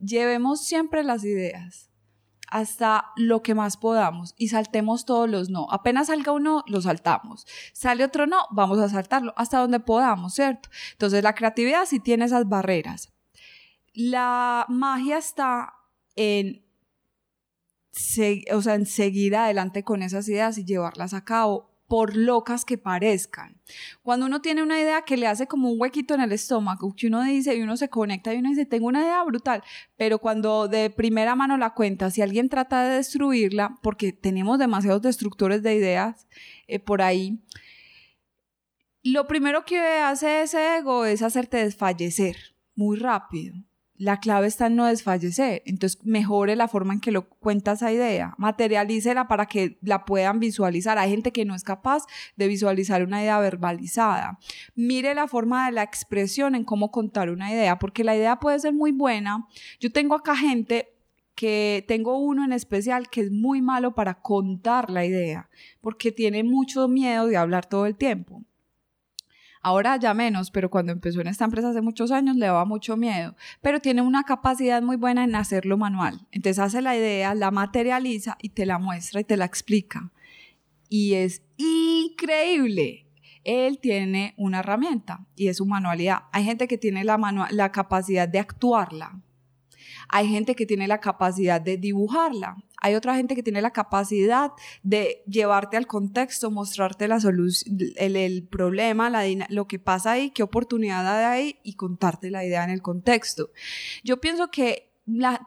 llevemos 0.00 0.64
siempre 0.64 1.02
las 1.02 1.24
ideas 1.24 1.88
hasta 2.50 3.12
lo 3.16 3.42
que 3.42 3.54
más 3.54 3.76
podamos 3.76 4.34
y 4.38 4.48
saltemos 4.48 5.04
todos 5.04 5.28
los 5.28 5.50
no. 5.50 5.66
Apenas 5.70 6.06
salga 6.06 6.32
uno, 6.32 6.64
lo 6.66 6.80
saltamos. 6.80 7.46
Sale 7.72 8.04
otro 8.04 8.26
no, 8.26 8.46
vamos 8.50 8.78
a 8.78 8.88
saltarlo 8.88 9.34
hasta 9.36 9.58
donde 9.58 9.80
podamos, 9.80 10.34
¿cierto? 10.34 10.70
Entonces 10.92 11.22
la 11.22 11.34
creatividad 11.34 11.84
sí 11.86 12.00
tiene 12.00 12.24
esas 12.24 12.48
barreras. 12.48 13.12
La 13.92 14.64
magia 14.68 15.18
está 15.18 15.74
en, 16.16 16.64
o 18.52 18.62
sea, 18.62 18.74
en 18.74 18.86
seguir 18.86 19.36
adelante 19.36 19.84
con 19.84 20.02
esas 20.02 20.28
ideas 20.28 20.56
y 20.58 20.64
llevarlas 20.64 21.14
a 21.14 21.24
cabo 21.24 21.77
por 21.88 22.14
locas 22.16 22.64
que 22.64 22.78
parezcan. 22.78 23.60
Cuando 24.02 24.26
uno 24.26 24.40
tiene 24.40 24.62
una 24.62 24.78
idea 24.78 25.02
que 25.02 25.16
le 25.16 25.26
hace 25.26 25.46
como 25.46 25.70
un 25.70 25.80
huequito 25.80 26.14
en 26.14 26.20
el 26.20 26.32
estómago, 26.32 26.94
que 26.94 27.06
uno 27.06 27.22
dice 27.22 27.56
y 27.56 27.62
uno 27.62 27.76
se 27.76 27.88
conecta 27.88 28.32
y 28.32 28.38
uno 28.38 28.50
dice, 28.50 28.66
tengo 28.66 28.86
una 28.86 29.00
idea 29.00 29.24
brutal, 29.24 29.64
pero 29.96 30.18
cuando 30.18 30.68
de 30.68 30.90
primera 30.90 31.34
mano 31.34 31.56
la 31.56 31.74
cuenta, 31.74 32.10
si 32.10 32.20
alguien 32.20 32.50
trata 32.50 32.84
de 32.84 32.96
destruirla, 32.96 33.78
porque 33.82 34.12
tenemos 34.12 34.58
demasiados 34.58 35.02
destructores 35.02 35.62
de 35.62 35.74
ideas 35.74 36.28
eh, 36.66 36.78
por 36.78 37.00
ahí, 37.00 37.40
lo 39.02 39.26
primero 39.26 39.64
que 39.64 39.78
hace 39.78 40.42
ese 40.42 40.76
ego 40.76 41.06
es 41.06 41.22
hacerte 41.22 41.56
desfallecer 41.56 42.36
muy 42.74 42.98
rápido 42.98 43.67
la 43.98 44.20
clave 44.20 44.46
está 44.46 44.68
en 44.68 44.76
no 44.76 44.86
desfallecer. 44.86 45.62
Entonces, 45.66 46.04
mejore 46.04 46.56
la 46.56 46.68
forma 46.68 46.94
en 46.94 47.00
que 47.00 47.10
lo 47.10 47.28
cuenta 47.28 47.72
esa 47.72 47.92
idea. 47.92 48.34
Materialícela 48.38 49.26
para 49.28 49.46
que 49.46 49.78
la 49.82 50.04
puedan 50.04 50.38
visualizar. 50.38 50.98
Hay 50.98 51.10
gente 51.10 51.32
que 51.32 51.44
no 51.44 51.54
es 51.54 51.64
capaz 51.64 52.04
de 52.36 52.46
visualizar 52.46 53.02
una 53.02 53.20
idea 53.20 53.40
verbalizada. 53.40 54.38
Mire 54.74 55.14
la 55.14 55.26
forma 55.26 55.66
de 55.66 55.72
la 55.72 55.82
expresión 55.82 56.54
en 56.54 56.64
cómo 56.64 56.90
contar 56.90 57.28
una 57.28 57.52
idea, 57.52 57.78
porque 57.78 58.04
la 58.04 58.16
idea 58.16 58.38
puede 58.38 58.60
ser 58.60 58.72
muy 58.72 58.92
buena. 58.92 59.46
Yo 59.80 59.90
tengo 59.90 60.14
acá 60.14 60.36
gente 60.36 60.94
que 61.34 61.84
tengo 61.86 62.18
uno 62.18 62.44
en 62.44 62.52
especial 62.52 63.08
que 63.08 63.20
es 63.20 63.30
muy 63.30 63.62
malo 63.62 63.94
para 63.94 64.14
contar 64.14 64.90
la 64.90 65.04
idea, 65.04 65.48
porque 65.80 66.10
tiene 66.10 66.42
mucho 66.42 66.88
miedo 66.88 67.26
de 67.26 67.36
hablar 67.36 67.66
todo 67.66 67.86
el 67.86 67.96
tiempo. 67.96 68.42
Ahora 69.62 69.96
ya 69.96 70.14
menos, 70.14 70.50
pero 70.50 70.70
cuando 70.70 70.92
empezó 70.92 71.20
en 71.20 71.26
esta 71.26 71.44
empresa 71.44 71.70
hace 71.70 71.80
muchos 71.80 72.10
años 72.10 72.36
le 72.36 72.46
daba 72.46 72.64
mucho 72.64 72.96
miedo, 72.96 73.34
pero 73.60 73.80
tiene 73.80 74.02
una 74.02 74.24
capacidad 74.24 74.82
muy 74.82 74.96
buena 74.96 75.24
en 75.24 75.34
hacerlo 75.34 75.76
manual. 75.76 76.26
Entonces 76.30 76.58
hace 76.58 76.82
la 76.82 76.96
idea, 76.96 77.34
la 77.34 77.50
materializa 77.50 78.36
y 78.40 78.50
te 78.50 78.66
la 78.66 78.78
muestra 78.78 79.20
y 79.20 79.24
te 79.24 79.36
la 79.36 79.44
explica. 79.44 80.12
Y 80.88 81.14
es 81.14 81.42
increíble. 81.56 83.06
Él 83.44 83.78
tiene 83.78 84.34
una 84.36 84.60
herramienta 84.60 85.26
y 85.34 85.48
es 85.48 85.58
su 85.58 85.66
manualidad. 85.66 86.24
Hay 86.32 86.44
gente 86.44 86.68
que 86.68 86.78
tiene 86.78 87.04
la, 87.04 87.48
la 87.50 87.72
capacidad 87.72 88.28
de 88.28 88.38
actuarla. 88.38 89.22
Hay 90.08 90.28
gente 90.28 90.54
que 90.54 90.66
tiene 90.66 90.88
la 90.88 91.00
capacidad 91.00 91.60
de 91.60 91.76
dibujarla. 91.76 92.56
Hay 92.80 92.94
otra 92.94 93.16
gente 93.16 93.34
que 93.34 93.42
tiene 93.42 93.60
la 93.60 93.72
capacidad 93.72 94.52
de 94.82 95.22
llevarte 95.26 95.76
al 95.76 95.86
contexto, 95.86 96.50
mostrarte 96.50 97.08
la 97.08 97.20
solución, 97.20 97.78
el, 97.96 98.46
problema, 98.46 99.10
lo 99.48 99.66
que 99.66 99.78
pasa 99.78 100.12
ahí, 100.12 100.30
qué 100.30 100.42
oportunidad 100.42 101.06
hay 101.06 101.24
ahí 101.24 101.58
y 101.62 101.74
contarte 101.74 102.30
la 102.30 102.44
idea 102.44 102.64
en 102.64 102.70
el 102.70 102.82
contexto. 102.82 103.50
Yo 104.04 104.20
pienso 104.20 104.50
que 104.50 104.88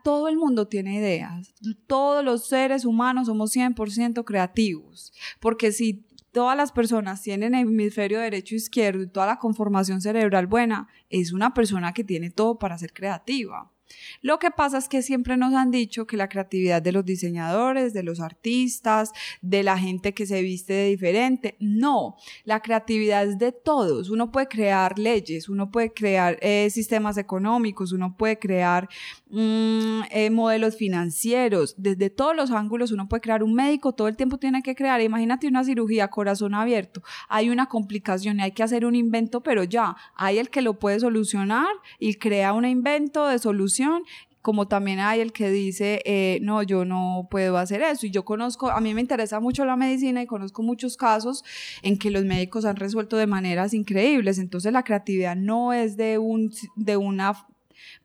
todo 0.04 0.28
el 0.28 0.38
mundo 0.38 0.68
tiene 0.68 0.96
ideas. 0.96 1.54
Todos 1.88 2.24
los 2.24 2.48
seres 2.48 2.86
humanos 2.86 3.28
somos 3.28 3.56
100% 3.56 4.24
creativos. 4.26 5.14
Porque 5.40 5.72
si 5.72 6.06
todas 6.32 6.58
las 6.58 6.72
personas 6.72 7.22
tienen 7.22 7.56
hemisferio 7.56 8.20
derecho 8.20 8.56
e 8.56 8.58
izquierdo 8.58 9.04
y 9.04 9.08
toda 9.08 9.28
la 9.28 9.40
conformación 9.40 10.02
cerebral 10.02 10.48
buena, 10.48 10.88
es 11.10 11.32
una 11.32 11.54
persona 11.54 11.94
que 11.94 12.04
tiene 12.04 12.30
todo 12.30 12.58
para 12.58 12.78
ser 12.78 12.94
creativa. 12.94 13.72
Lo 14.22 14.40
que 14.40 14.52
pasa 14.52 14.78
es 14.78 14.88
que 14.88 15.02
siempre 15.02 15.38
nos 15.38 15.54
han 15.54 15.72
dicho 15.72 16.06
que 16.08 16.18
la 16.18 16.30
creatividad 16.30 16.82
de 16.82 16.92
los 16.92 17.06
diseñadores, 17.06 17.94
de 17.94 18.04
los 18.04 18.20
artistas, 18.20 19.12
de 19.42 19.64
la 19.64 19.78
gente 19.78 20.14
que 20.14 20.26
se 20.26 20.42
viste 20.42 20.74
de 20.74 20.90
diferente, 20.90 21.56
no, 21.60 22.16
la 22.44 22.62
creatividad 22.62 23.26
es 23.26 23.38
de 23.38 23.52
todos. 23.52 24.10
Uno 24.10 24.32
puede 24.32 24.48
crear 24.48 24.98
leyes, 24.98 25.50
uno 25.50 25.72
puede 25.72 25.92
crear 25.94 26.38
eh, 26.42 26.70
sistemas 26.70 27.18
económicos, 27.18 27.92
uno 27.92 28.16
puede 28.18 28.38
crear 28.40 28.90
mm, 29.32 30.02
eh, 30.12 30.30
modelos 30.30 30.76
financieros, 30.76 31.76
desde 31.78 32.10
todos 32.10 32.36
los 32.36 32.52
ángulos 32.52 32.92
uno 32.92 33.08
puede 33.08 33.22
crear 33.22 33.44
un 33.44 33.54
médico, 33.54 33.94
todo 33.94 34.08
el 34.08 34.16
tiempo 34.16 34.38
tiene 34.38 34.62
que 34.62 34.76
crear, 34.76 35.02
imagínate 35.02 35.48
una 35.48 35.64
cirugía 35.64 36.10
corazón 36.10 36.54
abierto, 36.54 37.02
hay 37.30 37.50
una 37.50 37.68
complicación 37.68 38.40
y 38.40 38.44
hay 38.44 38.52
que 38.52 38.64
hacer 38.64 38.86
un 38.86 38.96
invento, 38.96 39.42
pero 39.42 39.64
ya, 39.64 39.96
hay 40.16 40.38
el 40.38 40.50
que 40.50 40.62
lo 40.62 40.80
puede 40.80 41.00
solucionar 41.00 41.68
y 42.00 42.16
crea 42.16 42.54
un 42.54 42.66
invento 42.66 43.28
de 43.28 43.40
solución 43.40 44.04
como 44.42 44.68
también 44.68 45.00
hay 45.00 45.20
el 45.20 45.32
que 45.32 45.52
dice, 45.52 46.02
eh, 46.06 46.40
no, 46.42 46.64
yo 46.64 46.84
no 46.84 47.28
puedo 47.30 47.58
hacer 47.58 47.82
eso. 47.82 48.08
Y 48.08 48.12
yo 48.12 48.26
conozco, 48.26 48.72
a 48.72 48.82
mí 48.82 48.94
me 48.94 49.02
interesa 49.02 49.40
mucho 49.40 49.66
la 49.66 49.76
medicina 49.76 50.22
y 50.22 50.26
conozco 50.26 50.64
muchos 50.64 50.98
casos 50.98 51.44
en 51.84 51.98
que 51.98 52.10
los 52.10 52.26
médicos 52.26 52.66
han 52.66 52.76
resuelto 52.76 53.18
de 53.18 53.28
maneras 53.28 53.74
increíbles. 53.74 54.40
Entonces 54.40 54.74
la 54.74 54.84
creatividad 54.84 55.36
no 55.36 55.74
es 55.74 55.96
de, 55.96 56.18
un, 56.18 56.52
de 56.76 56.98
una 56.98 57.36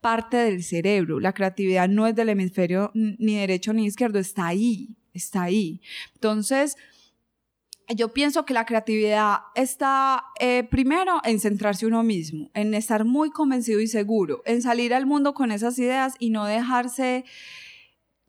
parte 0.07 0.37
del 0.37 0.63
cerebro, 0.63 1.19
la 1.19 1.33
creatividad 1.33 1.89
no 1.89 2.07
es 2.07 2.15
del 2.15 2.29
hemisferio 2.29 2.93
ni 2.95 3.39
derecho 3.39 3.73
ni 3.73 3.87
izquierdo, 3.87 4.21
está 4.21 4.47
ahí, 4.47 4.95
está 5.13 5.43
ahí. 5.43 5.81
Entonces, 6.15 6.77
yo 7.89 8.13
pienso 8.13 8.45
que 8.45 8.55
la 8.55 8.67
creatividad 8.67 9.39
está 9.57 10.27
eh, 10.39 10.63
primero 10.71 11.21
en 11.25 11.41
centrarse 11.41 11.87
uno 11.87 12.05
mismo, 12.05 12.53
en 12.55 12.73
estar 12.75 13.05
muy 13.05 13.31
convencido 13.31 13.81
y 13.81 13.89
seguro, 13.89 14.43
en 14.47 14.63
salir 14.63 14.95
al 14.95 15.07
mundo 15.07 15.35
con 15.35 15.51
esas 15.51 15.77
ideas 15.77 16.15
y 16.21 16.31
no 16.31 16.45
dejarse 16.45 17.25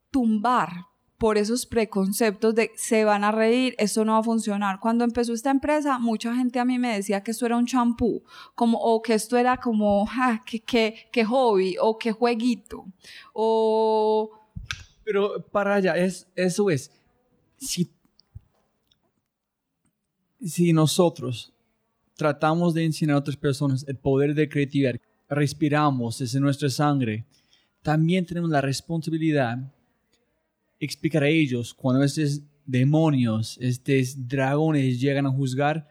tumbar 0.10 0.87
por 1.18 1.38
esos 1.38 1.66
preconceptos 1.66 2.54
de 2.56 2.72
se 2.76 3.04
van 3.04 3.24
a 3.24 3.32
reír, 3.32 3.76
esto 3.78 4.06
no 4.06 4.14
va 4.14 4.20
a 4.20 4.24
funcionar. 4.24 4.80
Cuando 4.80 5.04
empezó 5.04 5.34
esta 5.34 5.52
empresa, 5.52 6.00
mucha 6.00 6.36
gente 6.36 6.60
a 6.60 6.66
mí 6.66 6.78
me 6.78 6.94
decía 6.94 7.24
que 7.24 7.32
esto 7.32 7.46
era 7.46 7.58
un 7.58 7.66
champú, 7.66 8.24
como, 8.56 8.78
o 8.80 9.02
que 9.02 9.14
esto 9.14 9.38
era 9.38 9.58
como, 9.58 10.06
ja, 10.06 10.44
que, 10.46 10.60
que, 10.60 11.10
que 11.12 11.26
hobby, 11.26 11.76
o 11.80 11.98
que 11.98 12.12
jueguito, 12.12 12.86
o... 13.34 14.32
Pero 15.04 15.42
para 15.52 15.76
allá, 15.76 15.96
es, 15.96 16.28
eso 16.36 16.70
es, 16.70 16.92
si 17.58 17.90
si 20.44 20.74
nosotros 20.74 21.54
tratamos 22.16 22.74
de 22.74 22.86
enseñar 22.86 23.16
a 23.16 23.20
otras 23.20 23.38
personas 23.38 23.86
el 23.88 23.98
poder 23.98 24.34
de 24.34 24.50
creatividad, 24.50 24.96
respiramos 25.30 26.20
desde 26.20 26.40
nuestra 26.40 26.70
sangre, 26.70 27.26
también 27.82 28.26
tenemos 28.26 28.50
la 28.50 28.62
responsabilidad 28.62 29.58
explicar 30.80 31.24
a 31.24 31.30
ellos 31.30 31.74
cuando 31.74 32.04
estos 32.04 32.42
demonios, 32.66 33.58
estos 33.62 34.28
dragones 34.28 35.00
llegan 35.00 35.26
a 35.26 35.32
juzgar, 35.32 35.88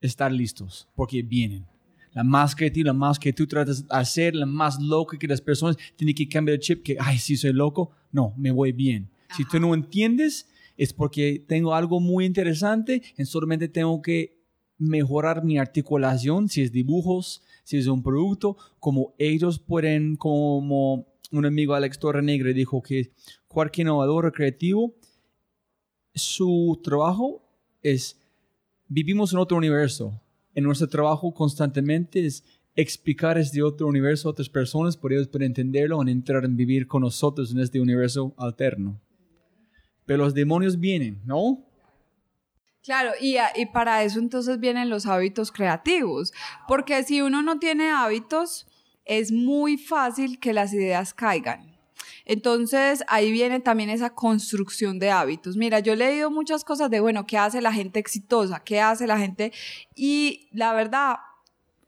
estar 0.00 0.32
listos, 0.32 0.88
porque 0.94 1.22
vienen. 1.22 1.64
La 2.12 2.24
más 2.24 2.56
creativa, 2.56 2.86
la 2.86 2.92
más 2.92 3.18
que 3.18 3.32
tú 3.32 3.46
tratas 3.46 3.86
de 3.86 3.88
hacer, 3.90 4.34
la 4.34 4.46
más 4.46 4.80
loca 4.80 5.18
que 5.18 5.28
las 5.28 5.40
personas 5.40 5.76
tienen 5.96 6.14
que 6.14 6.28
cambiar 6.28 6.54
el 6.54 6.60
chip, 6.60 6.82
que, 6.82 6.96
ay, 6.98 7.18
si 7.18 7.36
soy 7.36 7.52
loco, 7.52 7.90
no, 8.10 8.32
me 8.36 8.50
voy 8.50 8.72
bien. 8.72 9.10
Si 9.36 9.44
tú 9.44 9.60
no 9.60 9.74
entiendes, 9.74 10.48
es 10.76 10.92
porque 10.92 11.44
tengo 11.46 11.74
algo 11.74 12.00
muy 12.00 12.24
interesante 12.24 13.02
y 13.16 13.24
solamente 13.24 13.68
tengo 13.68 14.00
que 14.00 14.36
mejorar 14.78 15.44
mi 15.44 15.58
articulación, 15.58 16.48
si 16.48 16.62
es 16.62 16.72
dibujos, 16.72 17.42
si 17.64 17.78
es 17.78 17.86
un 17.86 18.02
producto, 18.02 18.56
como 18.78 19.14
ellos 19.18 19.58
pueden, 19.58 20.16
como 20.16 21.06
un 21.32 21.46
amigo 21.46 21.74
Alex 21.74 21.98
Torrenegre 21.98 22.54
dijo 22.54 22.82
que 22.82 23.12
cualquier 23.56 23.86
innovador 23.86 24.30
creativo, 24.32 24.94
su 26.14 26.78
trabajo 26.84 27.42
es, 27.80 28.20
vivimos 28.86 29.32
en 29.32 29.38
otro 29.38 29.56
universo. 29.56 30.20
En 30.54 30.64
nuestro 30.64 30.86
trabajo 30.86 31.32
constantemente 31.32 32.26
es 32.26 32.44
explicar 32.74 33.38
este 33.38 33.62
otro 33.62 33.86
universo 33.86 34.28
a 34.28 34.32
otras 34.32 34.50
personas, 34.50 34.94
por 34.94 35.10
ellos 35.10 35.28
pueden 35.28 35.46
entenderlo 35.46 36.02
y 36.04 36.10
entrar 36.10 36.44
en 36.44 36.54
vivir 36.54 36.86
con 36.86 37.00
nosotros 37.00 37.50
en 37.50 37.60
este 37.60 37.80
universo 37.80 38.34
alterno 38.36 39.00
pero 40.04 40.18
los 40.18 40.34
demonios 40.34 40.78
vienen, 40.78 41.20
¿no? 41.24 41.64
Claro, 42.84 43.10
y, 43.20 43.36
y, 43.56 43.66
para 43.66 44.04
eso 44.04 44.20
entonces 44.20 44.60
vienen 44.60 44.88
los 44.88 45.06
hábitos 45.06 45.50
creativos, 45.50 46.32
porque 46.68 47.02
si 47.02 47.20
uno 47.22 47.42
no 47.42 47.58
tiene 47.58 47.90
hábitos, 47.90 48.68
es 49.04 49.32
muy 49.32 49.76
fácil 49.76 50.38
que 50.38 50.52
las 50.52 50.72
ideas 50.72 51.12
caigan. 51.12 51.75
Entonces 52.26 53.04
ahí 53.08 53.32
viene 53.32 53.60
también 53.60 53.88
esa 53.88 54.10
construcción 54.10 54.98
de 54.98 55.10
hábitos. 55.10 55.56
Mira, 55.56 55.78
yo 55.80 55.94
he 55.94 55.96
leído 55.96 56.30
muchas 56.30 56.64
cosas 56.64 56.90
de, 56.90 57.00
bueno, 57.00 57.26
¿qué 57.26 57.38
hace 57.38 57.62
la 57.62 57.72
gente 57.72 57.98
exitosa? 57.98 58.60
¿Qué 58.62 58.80
hace 58.80 59.06
la 59.06 59.18
gente? 59.18 59.52
Y 59.94 60.48
la 60.52 60.74
verdad, 60.74 61.16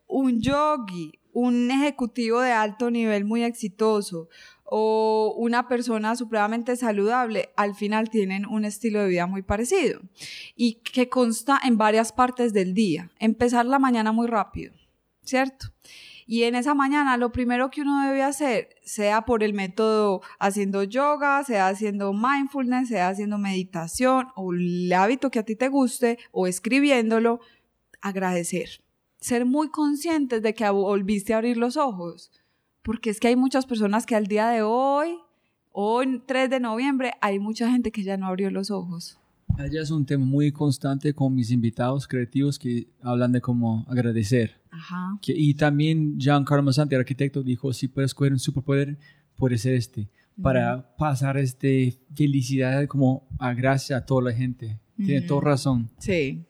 un 0.06 0.40
yogi, 0.40 1.18
un 1.32 1.70
ejecutivo 1.70 2.40
de 2.40 2.52
alto 2.52 2.90
nivel 2.90 3.24
muy 3.24 3.42
exitoso, 3.42 4.28
o 4.70 5.34
una 5.38 5.66
persona 5.66 6.14
supremamente 6.14 6.76
saludable, 6.76 7.50
al 7.56 7.74
final 7.74 8.10
tienen 8.10 8.44
un 8.44 8.66
estilo 8.66 9.00
de 9.00 9.08
vida 9.08 9.26
muy 9.26 9.42
parecido 9.42 10.00
y 10.56 10.74
que 10.74 11.08
consta 11.08 11.58
en 11.64 11.78
varias 11.78 12.12
partes 12.12 12.52
del 12.52 12.74
día. 12.74 13.10
Empezar 13.18 13.64
la 13.64 13.78
mañana 13.78 14.12
muy 14.12 14.26
rápido, 14.26 14.74
¿cierto? 15.22 15.68
Y 16.28 16.44
en 16.44 16.54
esa 16.54 16.74
mañana 16.74 17.16
lo 17.16 17.32
primero 17.32 17.70
que 17.70 17.80
uno 17.80 18.06
debe 18.06 18.22
hacer, 18.22 18.68
sea 18.84 19.24
por 19.24 19.42
el 19.42 19.54
método 19.54 20.20
haciendo 20.38 20.84
yoga, 20.84 21.42
sea 21.42 21.68
haciendo 21.68 22.12
mindfulness, 22.12 22.88
sea 22.88 23.08
haciendo 23.08 23.38
meditación 23.38 24.28
o 24.36 24.52
el 24.52 24.92
hábito 24.92 25.30
que 25.30 25.40
a 25.40 25.44
ti 25.44 25.56
te 25.56 25.68
guste 25.68 26.18
o 26.30 26.46
escribiéndolo, 26.46 27.40
agradecer. 28.02 28.84
Ser 29.18 29.46
muy 29.46 29.70
conscientes 29.70 30.42
de 30.42 30.54
que 30.54 30.68
volviste 30.68 31.32
a 31.32 31.38
abrir 31.38 31.56
los 31.56 31.76
ojos 31.76 32.30
porque 32.88 33.10
es 33.10 33.20
que 33.20 33.28
hay 33.28 33.36
muchas 33.36 33.66
personas 33.66 34.06
que 34.06 34.16
al 34.16 34.28
día 34.28 34.48
de 34.48 34.62
hoy, 34.62 35.18
hoy 35.72 36.22
3 36.24 36.48
de 36.48 36.58
noviembre, 36.58 37.12
hay 37.20 37.38
mucha 37.38 37.70
gente 37.70 37.92
que 37.92 38.02
ya 38.02 38.16
no 38.16 38.26
abrió 38.26 38.50
los 38.50 38.70
ojos. 38.70 39.18
Allá 39.56 39.82
es 39.82 39.90
un 39.90 40.06
tema 40.06 40.24
muy 40.24 40.52
constante 40.52 41.12
con 41.14 41.34
mis 41.34 41.50
invitados 41.50 42.06
creativos 42.06 42.58
que 42.58 42.88
hablan 43.02 43.32
de 43.32 43.40
cómo 43.40 43.84
agradecer. 43.88 44.60
Ajá. 44.70 45.18
Que- 45.20 45.34
y 45.36 45.54
también 45.54 46.18
Giancarlo 46.18 46.72
Santi, 46.72 46.94
el 46.94 47.00
arquitecto, 47.00 47.42
dijo, 47.42 47.72
si 47.72 47.88
puedes 47.88 48.14
coger 48.14 48.32
un 48.32 48.38
superpoder, 48.38 48.98
puede 49.36 49.58
ser 49.58 49.74
este, 49.74 50.08
para 50.40 50.94
pasar 50.96 51.36
este 51.38 51.98
felicidad 52.14 52.86
como 52.86 53.26
a 53.38 53.52
gracia 53.54 53.96
a 53.96 54.06
toda 54.06 54.30
la 54.30 54.32
gente. 54.32 54.78
Tiene 54.96 55.22
toda 55.22 55.40
razón. 55.42 55.90
Sí. 55.98 56.44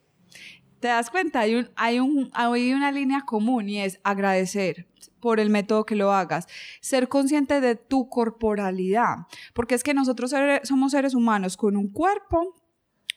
Te 0.80 0.88
das 0.88 1.10
cuenta, 1.10 1.40
hay, 1.40 1.56
un, 1.56 1.68
hay, 1.76 1.98
un, 1.98 2.30
hay 2.32 2.72
una 2.72 2.92
línea 2.92 3.22
común 3.26 3.68
y 3.68 3.78
es 3.80 3.98
agradecer 4.04 4.86
por 5.18 5.40
el 5.40 5.50
método 5.50 5.84
que 5.84 5.96
lo 5.96 6.12
hagas, 6.12 6.46
ser 6.80 7.08
consciente 7.08 7.60
de 7.60 7.74
tu 7.74 8.08
corporalidad, 8.08 9.26
porque 9.54 9.74
es 9.74 9.82
que 9.82 9.92
nosotros 9.92 10.32
somos 10.62 10.92
seres 10.92 11.14
humanos 11.14 11.56
con 11.56 11.76
un 11.76 11.88
cuerpo, 11.88 12.54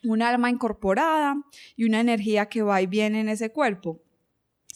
un 0.03 0.21
alma 0.21 0.49
incorporada 0.49 1.35
y 1.75 1.85
una 1.85 1.99
energía 1.99 2.47
que 2.47 2.61
va 2.61 2.81
y 2.81 2.87
viene 2.87 3.19
en 3.21 3.29
ese 3.29 3.51
cuerpo. 3.51 4.01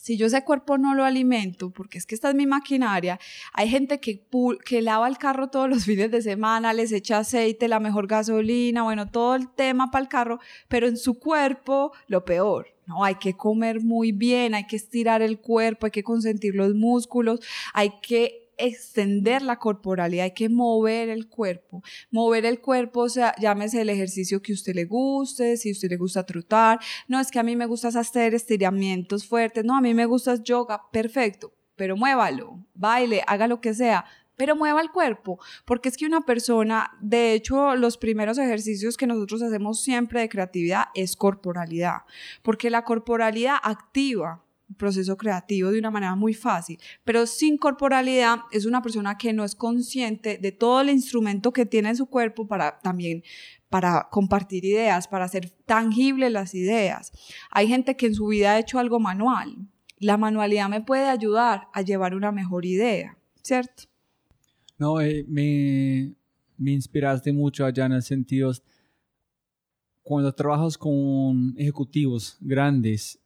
Si 0.06 0.16
yo 0.16 0.26
ese 0.26 0.44
cuerpo 0.44 0.78
no 0.78 0.94
lo 0.94 1.04
alimento, 1.04 1.70
porque 1.70 1.98
es 1.98 2.06
que 2.06 2.14
esta 2.14 2.28
es 2.28 2.36
mi 2.36 2.46
maquinaria, 2.46 3.18
hay 3.52 3.68
gente 3.68 3.98
que, 3.98 4.24
que 4.64 4.80
lava 4.80 5.08
el 5.08 5.18
carro 5.18 5.48
todos 5.48 5.68
los 5.68 5.84
fines 5.86 6.12
de 6.12 6.22
semana, 6.22 6.72
les 6.72 6.92
echa 6.92 7.18
aceite, 7.18 7.66
la 7.66 7.80
mejor 7.80 8.06
gasolina, 8.06 8.84
bueno, 8.84 9.10
todo 9.10 9.34
el 9.34 9.48
tema 9.48 9.90
para 9.90 10.04
el 10.04 10.08
carro, 10.08 10.38
pero 10.68 10.86
en 10.86 10.96
su 10.96 11.18
cuerpo 11.18 11.92
lo 12.06 12.24
peor. 12.24 12.68
No, 12.86 13.02
hay 13.02 13.16
que 13.16 13.36
comer 13.36 13.80
muy 13.80 14.12
bien, 14.12 14.54
hay 14.54 14.68
que 14.68 14.76
estirar 14.76 15.22
el 15.22 15.40
cuerpo, 15.40 15.86
hay 15.86 15.90
que 15.90 16.04
consentir 16.04 16.54
los 16.54 16.72
músculos, 16.74 17.40
hay 17.74 17.94
que 18.00 18.45
extender 18.56 19.42
la 19.42 19.58
corporalidad, 19.58 20.24
hay 20.24 20.34
que 20.34 20.48
mover 20.48 21.08
el 21.08 21.28
cuerpo. 21.28 21.82
Mover 22.10 22.46
el 22.46 22.60
cuerpo, 22.60 23.00
o 23.00 23.08
sea, 23.08 23.34
llámese 23.40 23.80
el 23.80 23.90
ejercicio 23.90 24.42
que 24.42 24.52
usted 24.52 24.74
le 24.74 24.84
guste, 24.84 25.56
si 25.56 25.72
usted 25.72 25.90
le 25.90 25.96
gusta 25.96 26.24
trotar, 26.24 26.78
no 27.08 27.20
es 27.20 27.30
que 27.30 27.38
a 27.38 27.42
mí 27.42 27.56
me 27.56 27.66
gusta 27.66 27.88
hacer 27.88 28.34
estiramientos 28.34 29.26
fuertes, 29.26 29.64
no, 29.64 29.76
a 29.76 29.80
mí 29.80 29.94
me 29.94 30.06
gusta 30.06 30.42
yoga, 30.42 30.82
perfecto, 30.90 31.52
pero 31.76 31.96
muévalo, 31.96 32.64
baile, 32.74 33.22
haga 33.26 33.46
lo 33.46 33.60
que 33.60 33.74
sea, 33.74 34.04
pero 34.36 34.54
mueva 34.54 34.80
el 34.80 34.90
cuerpo, 34.90 35.40
porque 35.64 35.88
es 35.88 35.96
que 35.96 36.06
una 36.06 36.20
persona, 36.22 36.92
de 37.00 37.32
hecho, 37.32 37.74
los 37.74 37.96
primeros 37.96 38.38
ejercicios 38.38 38.96
que 38.96 39.06
nosotros 39.06 39.42
hacemos 39.42 39.80
siempre 39.80 40.20
de 40.20 40.28
creatividad 40.28 40.86
es 40.94 41.16
corporalidad, 41.16 42.02
porque 42.42 42.70
la 42.70 42.84
corporalidad 42.84 43.56
activa 43.62 44.45
proceso 44.76 45.16
creativo 45.16 45.70
de 45.70 45.78
una 45.78 45.90
manera 45.90 46.14
muy 46.16 46.34
fácil, 46.34 46.78
pero 47.04 47.26
sin 47.26 47.56
corporalidad 47.56 48.40
es 48.50 48.66
una 48.66 48.82
persona 48.82 49.16
que 49.16 49.32
no 49.32 49.44
es 49.44 49.54
consciente 49.54 50.38
de 50.38 50.52
todo 50.52 50.80
el 50.80 50.90
instrumento 50.90 51.52
que 51.52 51.66
tiene 51.66 51.90
en 51.90 51.96
su 51.96 52.06
cuerpo 52.06 52.46
para 52.46 52.78
también 52.80 53.22
para 53.68 54.08
compartir 54.10 54.64
ideas, 54.64 55.08
para 55.08 55.24
hacer 55.24 55.50
tangibles 55.66 56.30
las 56.32 56.54
ideas. 56.54 57.12
Hay 57.50 57.68
gente 57.68 57.96
que 57.96 58.06
en 58.06 58.14
su 58.14 58.28
vida 58.28 58.52
ha 58.52 58.58
hecho 58.58 58.78
algo 58.78 59.00
manual. 59.00 59.68
La 59.98 60.16
manualidad 60.16 60.68
me 60.68 60.82
puede 60.82 61.08
ayudar 61.08 61.68
a 61.72 61.82
llevar 61.82 62.14
una 62.14 62.30
mejor 62.30 62.64
idea, 62.64 63.18
¿cierto? 63.42 63.84
No, 64.78 65.00
eh, 65.00 65.24
me, 65.28 66.14
me 66.58 66.72
inspiraste 66.72 67.32
mucho 67.32 67.64
allá 67.64 67.86
en 67.86 67.92
el 67.92 68.02
sentido, 68.02 68.52
cuando 70.02 70.32
trabajas 70.32 70.78
con 70.78 71.54
ejecutivos 71.56 72.36
grandes, 72.40 73.18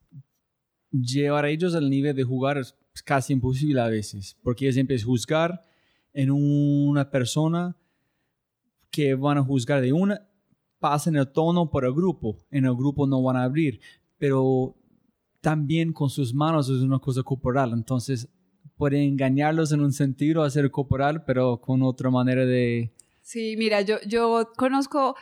llevar 0.90 1.44
a 1.44 1.50
ellos 1.50 1.74
al 1.74 1.88
nivel 1.88 2.14
de 2.16 2.24
jugar 2.24 2.58
es 2.58 2.74
casi 3.04 3.32
imposible 3.32 3.80
a 3.80 3.88
veces, 3.88 4.36
porque 4.42 4.66
ellos 4.66 4.76
empiezan 4.76 5.06
a 5.06 5.10
juzgar 5.10 5.66
en 6.12 6.30
una 6.30 7.10
persona 7.10 7.76
que 8.90 9.14
van 9.14 9.38
a 9.38 9.44
juzgar 9.44 9.80
de 9.80 9.92
una, 9.92 10.26
pasan 10.78 11.16
el 11.16 11.30
tono 11.30 11.70
por 11.70 11.84
el 11.84 11.92
grupo, 11.92 12.38
en 12.50 12.64
el 12.64 12.74
grupo 12.74 13.06
no 13.06 13.22
van 13.22 13.36
a 13.36 13.44
abrir, 13.44 13.80
pero 14.18 14.76
también 15.40 15.92
con 15.92 16.10
sus 16.10 16.34
manos 16.34 16.68
es 16.68 16.82
una 16.82 16.98
cosa 16.98 17.22
corporal, 17.22 17.72
entonces 17.72 18.28
puede 18.76 19.04
engañarlos 19.04 19.72
en 19.72 19.80
un 19.80 19.92
sentido, 19.92 20.42
hacer 20.42 20.70
corporal, 20.70 21.24
pero 21.24 21.60
con 21.60 21.82
otra 21.82 22.10
manera 22.10 22.44
de... 22.44 22.92
Sí, 23.20 23.54
mira, 23.56 23.82
yo, 23.82 23.96
yo 24.06 24.50
conozco, 24.56 25.14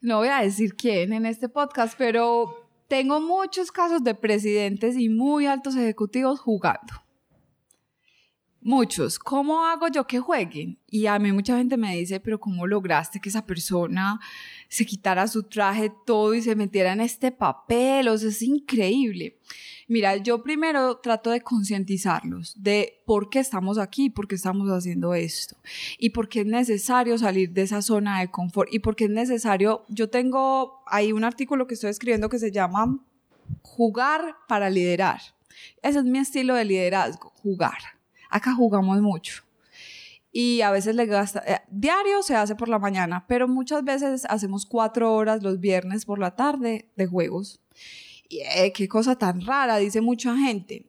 no 0.00 0.18
voy 0.18 0.28
a 0.28 0.40
decir 0.40 0.74
quién 0.76 1.12
en 1.12 1.26
este 1.26 1.48
podcast, 1.48 1.94
pero 1.98 2.67
tengo 2.88 3.20
muchos 3.20 3.70
casos 3.70 4.02
de 4.02 4.14
presidentes 4.14 4.96
y 4.96 5.08
muy 5.08 5.46
altos 5.46 5.76
ejecutivos 5.76 6.40
jugando. 6.40 7.04
Muchos. 8.60 9.18
¿Cómo 9.18 9.64
hago 9.64 9.88
yo 9.88 10.06
que 10.06 10.18
jueguen? 10.18 10.78
Y 10.88 11.06
a 11.06 11.18
mí 11.18 11.30
mucha 11.32 11.56
gente 11.56 11.76
me 11.76 11.96
dice, 11.96 12.18
pero 12.18 12.40
¿cómo 12.40 12.66
lograste 12.66 13.20
que 13.20 13.28
esa 13.28 13.46
persona 13.46 14.18
se 14.68 14.86
quitara 14.86 15.26
su 15.28 15.44
traje 15.44 15.92
todo 16.06 16.34
y 16.34 16.42
se 16.42 16.54
metiera 16.54 16.92
en 16.92 17.00
este 17.00 17.32
papel? 17.32 18.08
O 18.08 18.18
sea, 18.18 18.28
es 18.28 18.42
increíble. 18.42 19.38
Mira, 19.90 20.16
yo 20.16 20.42
primero 20.42 20.98
trato 20.98 21.30
de 21.30 21.40
concientizarlos 21.40 22.54
de 22.62 23.02
por 23.06 23.30
qué 23.30 23.38
estamos 23.38 23.78
aquí, 23.78 24.10
por 24.10 24.28
qué 24.28 24.34
estamos 24.34 24.68
haciendo 24.68 25.14
esto 25.14 25.56
y 25.98 26.10
por 26.10 26.28
qué 26.28 26.40
es 26.40 26.46
necesario 26.46 27.16
salir 27.16 27.52
de 27.52 27.62
esa 27.62 27.80
zona 27.80 28.20
de 28.20 28.30
confort 28.30 28.68
y 28.70 28.80
por 28.80 28.96
qué 28.96 29.04
es 29.04 29.10
necesario, 29.10 29.86
yo 29.88 30.10
tengo 30.10 30.82
ahí 30.86 31.12
un 31.12 31.24
artículo 31.24 31.66
que 31.66 31.72
estoy 31.72 31.88
escribiendo 31.88 32.28
que 32.28 32.38
se 32.38 32.52
llama 32.52 33.02
Jugar 33.62 34.36
para 34.46 34.68
liderar. 34.68 35.20
Ese 35.82 36.00
es 36.00 36.04
mi 36.04 36.18
estilo 36.18 36.54
de 36.54 36.66
liderazgo, 36.66 37.32
jugar. 37.42 37.78
Acá 38.28 38.52
jugamos 38.52 39.00
mucho. 39.00 39.47
Y 40.40 40.62
a 40.62 40.70
veces 40.70 40.94
le 40.94 41.04
gasta, 41.06 41.42
eh, 41.44 41.62
diario 41.68 42.22
se 42.22 42.36
hace 42.36 42.54
por 42.54 42.68
la 42.68 42.78
mañana, 42.78 43.24
pero 43.26 43.48
muchas 43.48 43.82
veces 43.82 44.24
hacemos 44.26 44.66
cuatro 44.66 45.12
horas 45.12 45.42
los 45.42 45.58
viernes 45.58 46.04
por 46.04 46.20
la 46.20 46.36
tarde 46.36 46.88
de 46.94 47.06
juegos. 47.08 47.60
Y 48.28 48.42
eh, 48.42 48.72
qué 48.72 48.86
cosa 48.86 49.18
tan 49.18 49.40
rara, 49.40 49.78
dice 49.78 50.00
mucha 50.00 50.36
gente. 50.36 50.87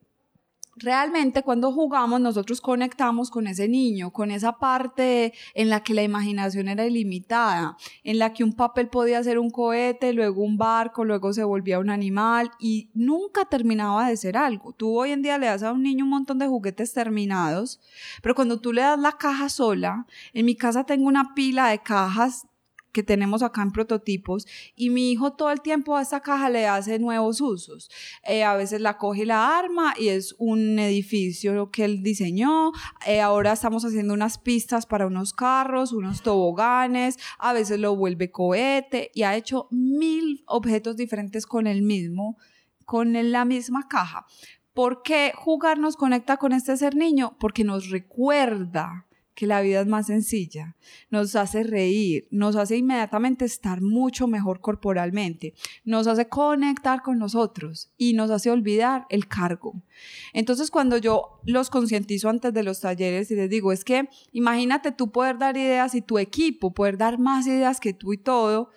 Realmente 0.81 1.43
cuando 1.43 1.73
jugamos 1.73 2.21
nosotros 2.21 2.61
conectamos 2.61 3.29
con 3.29 3.47
ese 3.47 3.67
niño, 3.67 4.11
con 4.11 4.31
esa 4.31 4.59
parte 4.59 5.33
en 5.53 5.69
la 5.69 5.83
que 5.83 5.93
la 5.93 6.03
imaginación 6.03 6.69
era 6.69 6.85
ilimitada, 6.85 7.75
en 8.05 8.17
la 8.17 8.31
que 8.31 8.45
un 8.45 8.53
papel 8.53 8.87
podía 8.87 9.21
ser 9.21 9.39
un 9.39 9.49
cohete, 9.49 10.13
luego 10.13 10.41
un 10.41 10.57
barco, 10.57 11.03
luego 11.03 11.33
se 11.33 11.43
volvía 11.43 11.79
un 11.79 11.89
animal 11.89 12.51
y 12.59 12.89
nunca 12.93 13.43
terminaba 13.43 14.07
de 14.07 14.15
ser 14.15 14.37
algo. 14.37 14.71
Tú 14.71 14.97
hoy 14.97 15.11
en 15.11 15.21
día 15.21 15.37
le 15.37 15.47
das 15.47 15.63
a 15.63 15.73
un 15.73 15.83
niño 15.83 16.05
un 16.05 16.11
montón 16.11 16.39
de 16.39 16.47
juguetes 16.47 16.93
terminados, 16.93 17.81
pero 18.21 18.33
cuando 18.33 18.61
tú 18.61 18.71
le 18.71 18.81
das 18.81 18.99
la 18.99 19.11
caja 19.11 19.49
sola, 19.49 20.05
en 20.33 20.45
mi 20.45 20.55
casa 20.55 20.85
tengo 20.85 21.09
una 21.09 21.35
pila 21.35 21.67
de 21.67 21.79
cajas 21.79 22.47
que 22.91 23.03
tenemos 23.03 23.43
acá 23.43 23.61
en 23.61 23.71
prototipos 23.71 24.47
y 24.75 24.89
mi 24.89 25.11
hijo 25.11 25.33
todo 25.33 25.51
el 25.51 25.61
tiempo 25.61 25.95
a 25.95 26.01
esta 26.01 26.21
caja 26.21 26.49
le 26.49 26.67
hace 26.67 26.99
nuevos 26.99 27.41
usos. 27.41 27.89
Eh, 28.23 28.43
a 28.43 28.55
veces 28.55 28.81
la 28.81 28.97
coge 28.97 29.23
y 29.23 29.25
la 29.25 29.57
arma 29.57 29.93
y 29.97 30.09
es 30.09 30.35
un 30.37 30.79
edificio 30.79 31.69
que 31.71 31.85
él 31.85 32.03
diseñó. 32.03 32.71
Eh, 33.05 33.21
ahora 33.21 33.53
estamos 33.53 33.85
haciendo 33.85 34.13
unas 34.13 34.37
pistas 34.37 34.85
para 34.85 35.07
unos 35.07 35.33
carros, 35.33 35.91
unos 35.91 36.21
toboganes, 36.21 37.17
a 37.37 37.53
veces 37.53 37.79
lo 37.79 37.95
vuelve 37.95 38.31
cohete 38.31 39.11
y 39.13 39.23
ha 39.23 39.35
hecho 39.35 39.67
mil 39.71 40.43
objetos 40.47 40.95
diferentes 40.95 41.45
con 41.45 41.67
el 41.67 41.81
mismo, 41.81 42.37
con 42.85 43.13
la 43.31 43.45
misma 43.45 43.87
caja. 43.87 44.25
¿Por 44.73 45.01
qué 45.01 45.33
jugar 45.35 45.77
nos 45.77 45.97
conecta 45.97 46.37
con 46.37 46.53
este 46.53 46.77
ser 46.77 46.95
niño? 46.95 47.35
Porque 47.39 47.63
nos 47.63 47.89
recuerda 47.89 49.05
que 49.39 49.47
la 49.47 49.61
vida 49.61 49.79
es 49.79 49.87
más 49.87 50.07
sencilla, 50.07 50.75
nos 51.09 51.33
hace 51.37 51.63
reír, 51.63 52.27
nos 52.29 52.57
hace 52.57 52.75
inmediatamente 52.75 53.45
estar 53.45 53.79
mucho 53.79 54.27
mejor 54.27 54.59
corporalmente, 54.59 55.53
nos 55.85 56.07
hace 56.07 56.27
conectar 56.27 57.01
con 57.01 57.19
nosotros 57.19 57.89
y 57.97 58.11
nos 58.11 58.31
hace 58.31 58.51
olvidar 58.51 59.05
el 59.09 59.29
cargo. 59.29 59.81
Entonces 60.33 60.69
cuando 60.69 60.97
yo 60.97 61.39
los 61.45 61.69
concientizo 61.69 62.27
antes 62.27 62.53
de 62.53 62.63
los 62.63 62.81
talleres 62.81 63.31
y 63.31 63.35
les 63.35 63.49
digo, 63.49 63.71
es 63.71 63.85
que 63.85 64.09
imagínate 64.33 64.91
tú 64.91 65.09
poder 65.09 65.37
dar 65.37 65.55
ideas 65.55 65.95
y 65.95 66.01
tu 66.01 66.19
equipo 66.19 66.73
poder 66.73 66.97
dar 66.97 67.17
más 67.17 67.47
ideas 67.47 67.79
que 67.79 67.93
tú 67.93 68.11
y 68.11 68.17
todo, 68.17 68.71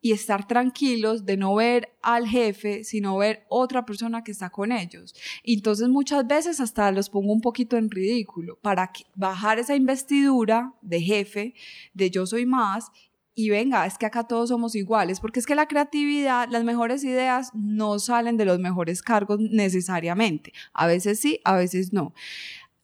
y 0.00 0.12
estar 0.12 0.46
tranquilos 0.46 1.26
de 1.26 1.36
no 1.36 1.54
ver 1.54 1.96
al 2.02 2.26
jefe, 2.26 2.84
sino 2.84 3.16
ver 3.16 3.44
otra 3.48 3.84
persona 3.84 4.22
que 4.22 4.30
está 4.30 4.50
con 4.50 4.70
ellos. 4.70 5.14
Y 5.42 5.54
entonces 5.54 5.88
muchas 5.88 6.26
veces 6.26 6.60
hasta 6.60 6.90
los 6.92 7.10
pongo 7.10 7.32
un 7.32 7.40
poquito 7.40 7.76
en 7.76 7.90
ridículo 7.90 8.58
para 8.60 8.92
bajar 9.14 9.58
esa 9.58 9.74
investidura 9.74 10.74
de 10.82 11.00
jefe, 11.00 11.54
de 11.94 12.10
yo 12.10 12.26
soy 12.26 12.46
más. 12.46 12.90
Y 13.34 13.50
venga, 13.50 13.86
es 13.86 13.98
que 13.98 14.06
acá 14.06 14.24
todos 14.24 14.48
somos 14.48 14.74
iguales, 14.74 15.20
porque 15.20 15.38
es 15.38 15.46
que 15.46 15.54
la 15.54 15.66
creatividad, 15.66 16.48
las 16.50 16.64
mejores 16.64 17.04
ideas 17.04 17.50
no 17.54 18.00
salen 18.00 18.36
de 18.36 18.44
los 18.44 18.58
mejores 18.58 19.00
cargos 19.00 19.38
necesariamente. 19.38 20.52
A 20.72 20.88
veces 20.88 21.20
sí, 21.20 21.40
a 21.44 21.54
veces 21.54 21.92
no. 21.92 22.14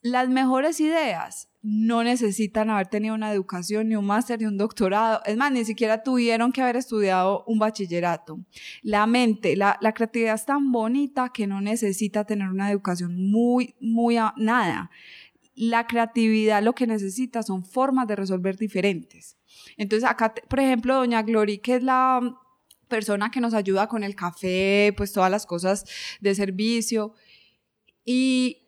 Las 0.01 0.29
mejores 0.29 0.79
ideas 0.81 1.49
no 1.67 2.05
necesitan 2.05 2.69
haber 2.69 2.89
tenido 2.89 3.15
una 3.15 3.33
educación, 3.33 3.89
ni 3.89 3.97
un 3.97 4.05
máster, 4.05 4.39
ni 4.39 4.45
un 4.45 4.59
doctorado. 4.59 5.23
Es 5.25 5.35
más, 5.39 5.51
ni 5.51 5.65
siquiera 5.65 6.03
tuvieron 6.03 6.53
que 6.53 6.61
haber 6.61 6.77
estudiado 6.77 7.43
un 7.47 7.59
bachillerato. 7.59 8.39
La 8.83 9.07
mente, 9.07 9.57
la, 9.57 9.79
la 9.81 9.95
creatividad 9.95 10.35
es 10.35 10.45
tan 10.45 10.71
bonita 10.71 11.31
que 11.33 11.47
no 11.47 11.63
necesita 11.63 12.27
tener 12.27 12.51
una 12.51 12.71
educación 12.71 13.17
muy, 13.31 13.77
muy, 13.81 14.19
a, 14.19 14.35
nada. 14.37 14.91
La 15.55 15.87
creatividad 15.87 16.63
lo 16.63 16.75
que 16.75 16.87
necesita 16.87 17.43
son 17.43 17.65
formas 17.65 18.07
de 18.09 18.17
resolver 18.17 18.59
diferentes. 18.59 19.39
Entonces 19.79 20.07
acá, 20.07 20.35
por 20.51 20.61
ejemplo, 20.61 20.97
doña 20.97 21.23
Glory, 21.23 21.59
que 21.59 21.77
es 21.77 21.83
la 21.83 22.21
persona 22.89 23.31
que 23.31 23.41
nos 23.41 23.55
ayuda 23.55 23.89
con 23.89 24.05
el 24.05 24.15
café, 24.15 24.93
pues 24.99 25.15
todas 25.15 25.31
las 25.31 25.47
cosas 25.47 25.87
de 26.21 26.35
servicio. 26.35 27.15
Y 28.05 28.64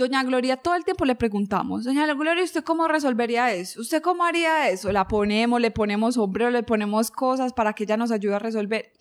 Doña 0.00 0.24
Gloria, 0.24 0.56
todo 0.56 0.76
el 0.76 0.84
tiempo 0.84 1.04
le 1.04 1.14
preguntamos, 1.14 1.84
Doña 1.84 2.06
Gloria, 2.14 2.42
¿usted 2.42 2.64
cómo 2.64 2.88
resolvería 2.88 3.52
eso? 3.52 3.82
¿Usted 3.82 4.00
cómo 4.00 4.24
haría 4.24 4.70
eso? 4.70 4.90
La 4.92 5.06
ponemos, 5.06 5.60
le 5.60 5.70
ponemos 5.70 6.14
sombrero, 6.14 6.50
le 6.50 6.62
ponemos 6.62 7.10
cosas 7.10 7.52
para 7.52 7.74
que 7.74 7.84
ella 7.84 7.98
nos 7.98 8.10
ayude 8.10 8.34
a 8.34 8.38
resolver. 8.38 8.92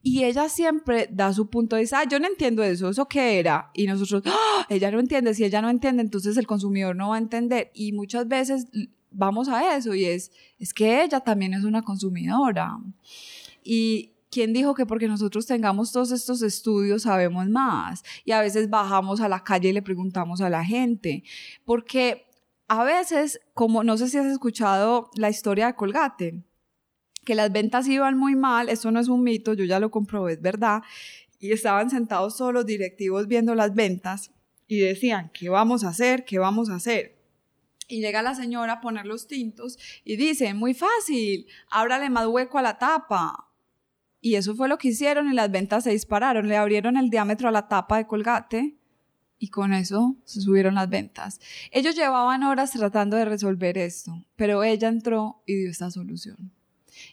Y 0.00 0.22
ella 0.22 0.48
siempre 0.48 1.08
da 1.10 1.32
su 1.32 1.50
punto, 1.50 1.74
dice, 1.74 1.96
ah, 1.96 2.04
yo 2.08 2.20
no 2.20 2.28
entiendo 2.28 2.62
eso, 2.62 2.88
¿eso 2.88 3.08
qué 3.08 3.40
era? 3.40 3.72
Y 3.74 3.88
nosotros, 3.88 4.22
¡Ah! 4.26 4.64
ella 4.68 4.92
no 4.92 5.00
entiende, 5.00 5.34
si 5.34 5.44
ella 5.44 5.60
no 5.60 5.70
entiende, 5.70 6.02
entonces 6.02 6.36
el 6.36 6.46
consumidor 6.46 6.94
no 6.94 7.08
va 7.08 7.16
a 7.16 7.18
entender. 7.18 7.72
Y 7.74 7.90
muchas 7.90 8.28
veces 8.28 8.68
vamos 9.10 9.48
a 9.48 9.76
eso 9.76 9.92
y 9.92 10.04
es, 10.04 10.30
es 10.60 10.72
que 10.72 11.02
ella 11.02 11.18
también 11.18 11.52
es 11.54 11.64
una 11.64 11.82
consumidora. 11.82 12.78
Y, 13.64 14.13
¿quién 14.34 14.52
dijo 14.52 14.74
que 14.74 14.84
porque 14.84 15.06
nosotros 15.06 15.46
tengamos 15.46 15.92
todos 15.92 16.10
estos 16.10 16.42
estudios 16.42 17.02
sabemos 17.02 17.48
más? 17.48 18.02
Y 18.24 18.32
a 18.32 18.40
veces 18.40 18.68
bajamos 18.68 19.20
a 19.20 19.28
la 19.28 19.44
calle 19.44 19.68
y 19.68 19.72
le 19.72 19.80
preguntamos 19.80 20.40
a 20.40 20.50
la 20.50 20.64
gente, 20.64 21.22
porque 21.64 22.26
a 22.66 22.82
veces, 22.82 23.40
como 23.54 23.84
no 23.84 23.96
sé 23.96 24.08
si 24.08 24.18
has 24.18 24.26
escuchado 24.26 25.08
la 25.14 25.30
historia 25.30 25.68
de 25.68 25.76
Colgate, 25.76 26.42
que 27.24 27.36
las 27.36 27.52
ventas 27.52 27.86
iban 27.86 28.18
muy 28.18 28.34
mal, 28.34 28.68
eso 28.68 28.90
no 28.90 28.98
es 28.98 29.06
un 29.06 29.22
mito, 29.22 29.54
yo 29.54 29.64
ya 29.64 29.78
lo 29.78 29.92
comprobé, 29.92 30.32
es 30.32 30.42
verdad, 30.42 30.82
y 31.38 31.52
estaban 31.52 31.88
sentados 31.88 32.36
todos 32.36 32.52
los 32.52 32.66
directivos 32.66 33.28
viendo 33.28 33.54
las 33.54 33.72
ventas 33.72 34.32
y 34.66 34.80
decían, 34.80 35.30
¿qué 35.32 35.48
vamos 35.48 35.84
a 35.84 35.90
hacer? 35.90 36.24
¿Qué 36.24 36.40
vamos 36.40 36.70
a 36.70 36.74
hacer? 36.74 37.16
Y 37.86 38.00
llega 38.00 38.20
la 38.20 38.34
señora 38.34 38.72
a 38.72 38.80
poner 38.80 39.06
los 39.06 39.28
tintos 39.28 39.78
y 40.02 40.16
dice, 40.16 40.54
muy 40.54 40.74
fácil, 40.74 41.46
ábrale 41.70 42.10
más 42.10 42.26
hueco 42.26 42.58
a 42.58 42.62
la 42.62 42.78
tapa. 42.78 43.53
Y 44.24 44.36
eso 44.36 44.54
fue 44.54 44.70
lo 44.70 44.78
que 44.78 44.88
hicieron 44.88 45.30
y 45.30 45.34
las 45.34 45.50
ventas 45.50 45.84
se 45.84 45.90
dispararon. 45.90 46.48
Le 46.48 46.56
abrieron 46.56 46.96
el 46.96 47.10
diámetro 47.10 47.46
a 47.46 47.52
la 47.52 47.68
tapa 47.68 47.98
de 47.98 48.06
colgate 48.06 48.74
y 49.38 49.48
con 49.48 49.74
eso 49.74 50.16
se 50.24 50.40
subieron 50.40 50.76
las 50.76 50.88
ventas. 50.88 51.40
Ellos 51.70 51.94
llevaban 51.94 52.42
horas 52.42 52.70
tratando 52.70 53.18
de 53.18 53.26
resolver 53.26 53.76
esto, 53.76 54.24
pero 54.34 54.64
ella 54.64 54.88
entró 54.88 55.42
y 55.44 55.56
dio 55.56 55.70
esta 55.70 55.90
solución. 55.90 56.50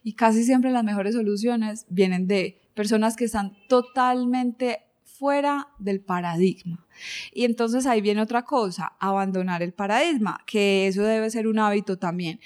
Y 0.03 0.14
casi 0.14 0.45
siempre 0.45 0.72
las 0.72 0.86
mejores 0.86 1.14
soluciones 1.14 1.86
vienen 1.89 2.28
de 2.28 2.62
personas 2.76 3.18
que 3.18 3.26
están 3.26 3.57
totalmente 3.68 4.86
fuera 5.03 5.68
del 5.80 5.99
paradigma. 5.99 6.88
Y 7.34 7.43
entonces 7.43 7.88
ahí 7.88 7.99
viene 7.99 8.22
otra 8.22 8.43
cosa, 8.43 8.93
abandonar 9.01 9.62
el 9.64 9.74
paradigma, 9.74 10.39
que 10.45 10.88
eso 10.88 11.03
debe 11.03 11.30
ser 11.30 11.47
un 11.47 11.59
hábito 11.59 11.97
también 11.97 12.39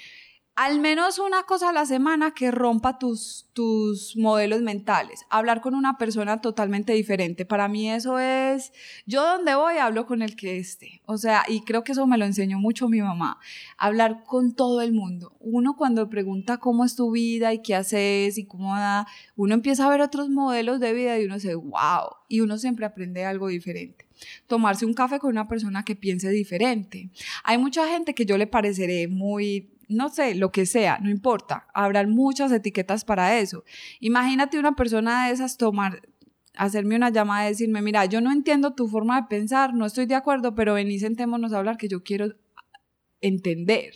al 0.56 0.80
menos 0.80 1.18
una 1.18 1.42
cosa 1.42 1.68
a 1.68 1.72
la 1.74 1.84
semana 1.84 2.32
que 2.32 2.50
rompa 2.50 2.98
tus, 2.98 3.46
tus 3.52 4.16
modelos 4.16 4.62
mentales. 4.62 5.26
Hablar 5.28 5.60
con 5.60 5.74
una 5.74 5.98
persona 5.98 6.40
totalmente 6.40 6.94
diferente. 6.94 7.44
Para 7.44 7.68
mí 7.68 7.90
eso 7.90 8.18
es, 8.18 8.72
yo 9.04 9.22
donde 9.22 9.54
voy 9.54 9.76
hablo 9.76 10.06
con 10.06 10.22
el 10.22 10.34
que 10.34 10.56
esté. 10.56 11.02
O 11.04 11.18
sea, 11.18 11.44
y 11.46 11.60
creo 11.60 11.84
que 11.84 11.92
eso 11.92 12.06
me 12.06 12.16
lo 12.16 12.24
enseñó 12.24 12.58
mucho 12.58 12.88
mi 12.88 13.02
mamá. 13.02 13.38
Hablar 13.76 14.24
con 14.24 14.54
todo 14.54 14.80
el 14.80 14.94
mundo. 14.94 15.36
Uno 15.40 15.76
cuando 15.76 16.08
pregunta 16.08 16.56
cómo 16.56 16.86
es 16.86 16.96
tu 16.96 17.10
vida 17.10 17.52
y 17.52 17.60
qué 17.60 17.74
haces 17.74 18.38
y 18.38 18.46
cómo 18.46 18.74
da, 18.74 19.06
uno 19.36 19.52
empieza 19.52 19.84
a 19.84 19.90
ver 19.90 20.00
otros 20.00 20.30
modelos 20.30 20.80
de 20.80 20.94
vida 20.94 21.20
y 21.20 21.26
uno 21.26 21.34
dice, 21.34 21.54
wow. 21.54 22.16
Y 22.28 22.40
uno 22.40 22.56
siempre 22.56 22.86
aprende 22.86 23.26
algo 23.26 23.48
diferente 23.48 24.06
tomarse 24.46 24.86
un 24.86 24.94
café 24.94 25.18
con 25.18 25.30
una 25.30 25.46
persona 25.46 25.84
que 25.84 25.94
piense 25.94 26.30
diferente. 26.30 27.10
Hay 27.44 27.58
mucha 27.58 27.86
gente 27.88 28.14
que 28.14 28.24
yo 28.24 28.38
le 28.38 28.46
pareceré 28.46 29.08
muy 29.08 29.75
no 29.88 30.08
sé, 30.08 30.34
lo 30.34 30.50
que 30.52 30.66
sea, 30.66 30.98
no 31.00 31.10
importa, 31.10 31.68
habrán 31.74 32.10
muchas 32.10 32.52
etiquetas 32.52 33.04
para 33.04 33.38
eso. 33.38 33.64
Imagínate 34.00 34.58
una 34.58 34.74
persona 34.74 35.26
de 35.26 35.34
esas 35.34 35.56
tomar, 35.56 36.02
hacerme 36.54 36.96
una 36.96 37.10
llamada 37.10 37.46
y 37.46 37.50
decirme, 37.50 37.82
mira, 37.82 38.04
yo 38.06 38.20
no 38.20 38.32
entiendo 38.32 38.74
tu 38.74 38.88
forma 38.88 39.20
de 39.20 39.28
pensar, 39.28 39.74
no 39.74 39.86
estoy 39.86 40.06
de 40.06 40.14
acuerdo, 40.14 40.54
pero 40.54 40.74
vení, 40.74 40.98
sentémonos 40.98 41.52
a 41.52 41.58
hablar 41.58 41.76
que 41.76 41.88
yo 41.88 42.02
quiero 42.02 42.34
entender. 43.20 43.92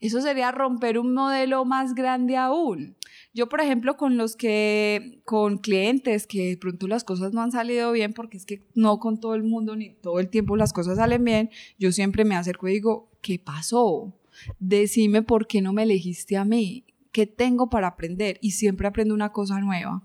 Eso 0.00 0.20
sería 0.20 0.52
romper 0.52 0.98
un 0.98 1.14
modelo 1.14 1.64
más 1.64 1.94
grande 1.94 2.36
aún. 2.36 2.96
Yo, 3.32 3.48
por 3.48 3.60
ejemplo, 3.60 3.96
con 3.96 4.16
los 4.16 4.36
que, 4.36 5.22
con 5.24 5.58
clientes 5.58 6.26
que 6.26 6.50
de 6.50 6.56
pronto 6.58 6.86
las 6.86 7.04
cosas 7.04 7.32
no 7.32 7.40
han 7.40 7.52
salido 7.52 7.90
bien, 7.92 8.12
porque 8.12 8.36
es 8.36 8.44
que 8.44 8.62
no 8.74 8.98
con 8.98 9.18
todo 9.18 9.34
el 9.34 9.44
mundo 9.44 9.76
ni 9.76 9.94
todo 9.94 10.20
el 10.20 10.28
tiempo 10.28 10.56
las 10.56 10.72
cosas 10.72 10.98
salen 10.98 11.24
bien, 11.24 11.50
yo 11.78 11.90
siempre 11.90 12.24
me 12.24 12.36
acerco 12.36 12.68
y 12.68 12.74
digo, 12.74 13.10
¿qué 13.22 13.38
pasó? 13.38 14.12
Decime 14.58 15.22
por 15.22 15.46
qué 15.46 15.60
no 15.62 15.72
me 15.72 15.84
elegiste 15.84 16.36
a 16.36 16.44
mí, 16.44 16.84
qué 17.14 17.28
tengo 17.28 17.70
para 17.70 17.86
aprender 17.86 18.38
y 18.42 18.50
siempre 18.50 18.88
aprendo 18.88 19.14
una 19.14 19.30
cosa 19.30 19.60
nueva, 19.60 20.02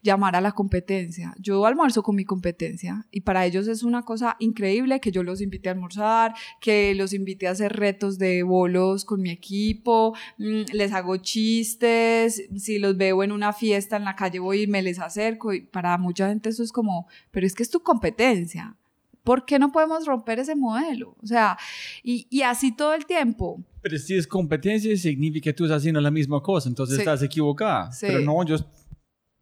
llamar 0.00 0.36
a 0.36 0.40
la 0.40 0.52
competencia. 0.52 1.34
Yo 1.40 1.66
almuerzo 1.66 2.04
con 2.04 2.14
mi 2.14 2.24
competencia 2.24 3.04
y 3.10 3.22
para 3.22 3.44
ellos 3.44 3.66
es 3.66 3.82
una 3.82 4.02
cosa 4.04 4.36
increíble 4.38 5.00
que 5.00 5.10
yo 5.10 5.24
los 5.24 5.40
invite 5.40 5.68
a 5.68 5.72
almorzar, 5.72 6.34
que 6.60 6.94
los 6.94 7.14
invite 7.14 7.48
a 7.48 7.50
hacer 7.50 7.72
retos 7.72 8.16
de 8.16 8.44
bolos 8.44 9.04
con 9.04 9.20
mi 9.20 9.30
equipo, 9.30 10.14
mm, 10.38 10.72
les 10.72 10.92
hago 10.92 11.16
chistes, 11.16 12.48
si 12.56 12.78
los 12.78 12.96
veo 12.96 13.24
en 13.24 13.32
una 13.32 13.52
fiesta 13.52 13.96
en 13.96 14.04
la 14.04 14.14
calle 14.14 14.38
voy 14.38 14.62
y 14.62 14.66
me 14.68 14.82
les 14.82 15.00
acerco 15.00 15.52
y 15.52 15.62
para 15.62 15.98
mucha 15.98 16.28
gente 16.28 16.50
eso 16.50 16.62
es 16.62 16.70
como, 16.70 17.08
pero 17.32 17.44
es 17.44 17.56
que 17.56 17.64
es 17.64 17.70
tu 17.70 17.82
competencia. 17.82 18.76
¿Por 19.22 19.44
qué 19.44 19.58
no 19.58 19.70
podemos 19.70 20.04
romper 20.06 20.40
ese 20.40 20.54
modelo? 20.54 21.16
O 21.22 21.26
sea, 21.26 21.56
y, 22.02 22.26
y 22.30 22.42
así 22.42 22.74
todo 22.74 22.94
el 22.94 23.06
tiempo. 23.06 23.62
Pero 23.80 23.98
si 23.98 24.14
es 24.14 24.26
competencia, 24.26 24.96
significa 24.96 25.44
que 25.44 25.52
tú 25.52 25.64
estás 25.64 25.78
haciendo 25.78 26.00
la 26.00 26.10
misma 26.10 26.40
cosa, 26.40 26.68
entonces 26.68 26.98
estás 26.98 27.22
equivocada. 27.22 27.90
Pero 28.00 28.20
no, 28.20 28.44
yo, 28.44 28.56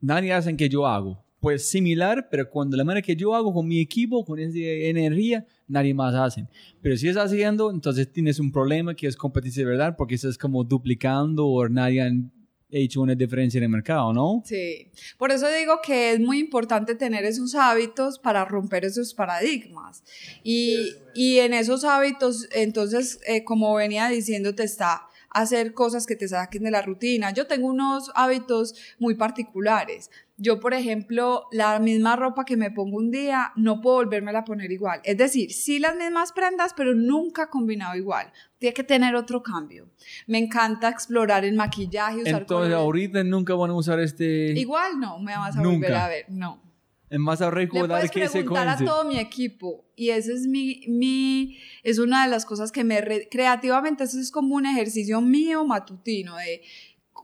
nadie 0.00 0.32
hace 0.32 0.56
que 0.56 0.68
yo 0.68 0.86
hago. 0.86 1.22
Pues 1.40 1.70
similar, 1.70 2.28
pero 2.30 2.50
cuando 2.50 2.76
la 2.76 2.84
manera 2.84 3.00
que 3.00 3.16
yo 3.16 3.34
hago 3.34 3.52
con 3.54 3.66
mi 3.66 3.80
equipo, 3.80 4.24
con 4.26 4.38
esa 4.38 4.58
energía, 4.58 5.46
nadie 5.66 5.94
más 5.94 6.14
hace. 6.14 6.46
Pero 6.82 6.98
si 6.98 7.08
estás 7.08 7.32
haciendo, 7.32 7.70
entonces 7.70 8.12
tienes 8.12 8.38
un 8.38 8.52
problema 8.52 8.94
que 8.94 9.06
es 9.06 9.16
competencia 9.16 9.64
de 9.64 9.70
verdad, 9.70 9.96
porque 9.96 10.16
estás 10.16 10.36
como 10.36 10.64
duplicando 10.64 11.46
o 11.46 11.66
nadie 11.68 12.28
hecho 12.70 13.00
una 13.00 13.14
diferencia 13.14 13.58
en 13.58 13.64
el 13.64 13.70
mercado, 13.70 14.12
¿no? 14.12 14.42
Sí, 14.44 14.88
por 15.18 15.32
eso 15.32 15.48
digo 15.50 15.80
que 15.82 16.12
es 16.12 16.20
muy 16.20 16.38
importante 16.38 16.94
tener 16.94 17.24
esos 17.24 17.54
hábitos 17.54 18.18
para 18.18 18.44
romper 18.44 18.84
esos 18.84 19.14
paradigmas. 19.14 20.02
Y, 20.42 20.94
y 21.14 21.38
en 21.38 21.54
esos 21.54 21.84
hábitos, 21.84 22.48
entonces, 22.52 23.20
eh, 23.26 23.44
como 23.44 23.74
venía 23.74 24.08
diciéndote, 24.08 24.62
está 24.62 25.09
hacer 25.30 25.74
cosas 25.74 26.06
que 26.06 26.16
te 26.16 26.28
saquen 26.28 26.64
de 26.64 26.70
la 26.70 26.82
rutina. 26.82 27.32
Yo 27.32 27.46
tengo 27.46 27.68
unos 27.68 28.10
hábitos 28.14 28.74
muy 28.98 29.14
particulares. 29.14 30.10
Yo, 30.36 30.58
por 30.58 30.72
ejemplo, 30.72 31.46
la 31.52 31.78
misma 31.80 32.16
ropa 32.16 32.44
que 32.44 32.56
me 32.56 32.70
pongo 32.70 32.96
un 32.96 33.10
día, 33.10 33.52
no 33.56 33.80
puedo 33.80 33.96
volverme 33.96 34.36
a 34.36 34.44
poner 34.44 34.72
igual. 34.72 35.00
Es 35.04 35.18
decir, 35.18 35.52
sí 35.52 35.78
las 35.78 35.96
mismas 35.96 36.32
prendas, 36.32 36.72
pero 36.74 36.94
nunca 36.94 37.50
combinado 37.50 37.94
igual. 37.94 38.32
Tiene 38.58 38.72
que 38.72 38.84
tener 38.84 39.14
otro 39.14 39.42
cambio. 39.42 39.90
Me 40.26 40.38
encanta 40.38 40.88
explorar 40.88 41.44
el 41.44 41.54
maquillaje, 41.54 42.22
usar 42.22 42.42
Entonces, 42.42 42.74
ahorita 42.74 43.22
nunca 43.22 43.54
van 43.54 43.70
a 43.70 43.74
usar 43.74 44.00
este... 44.00 44.52
Igual 44.52 44.98
no, 44.98 45.18
me 45.18 45.36
vas 45.36 45.56
a 45.56 45.62
volver 45.62 45.94
a 45.94 46.08
ver, 46.08 46.24
no. 46.28 46.69
Más 47.18 47.42
a 47.42 47.50
recordar 47.50 48.08
que 48.08 48.28
se 48.28 48.40
preguntar 48.40 48.68
a 48.68 48.76
todo 48.76 49.04
mi 49.04 49.18
equipo 49.18 49.84
y 49.96 50.11
ese 50.11 50.32
es 50.32 50.46
mi, 50.46 50.84
mi 50.86 51.58
es 51.82 51.98
una 51.98 52.24
de 52.24 52.30
las 52.30 52.44
cosas 52.44 52.70
que 52.70 52.84
me 52.84 53.26
creativamente 53.28 54.04
eso 54.04 54.20
es 54.20 54.30
como 54.30 54.54
un 54.54 54.64
ejercicio 54.64 55.20
mío 55.20 55.64
matutino 55.64 56.36
de 56.36 56.62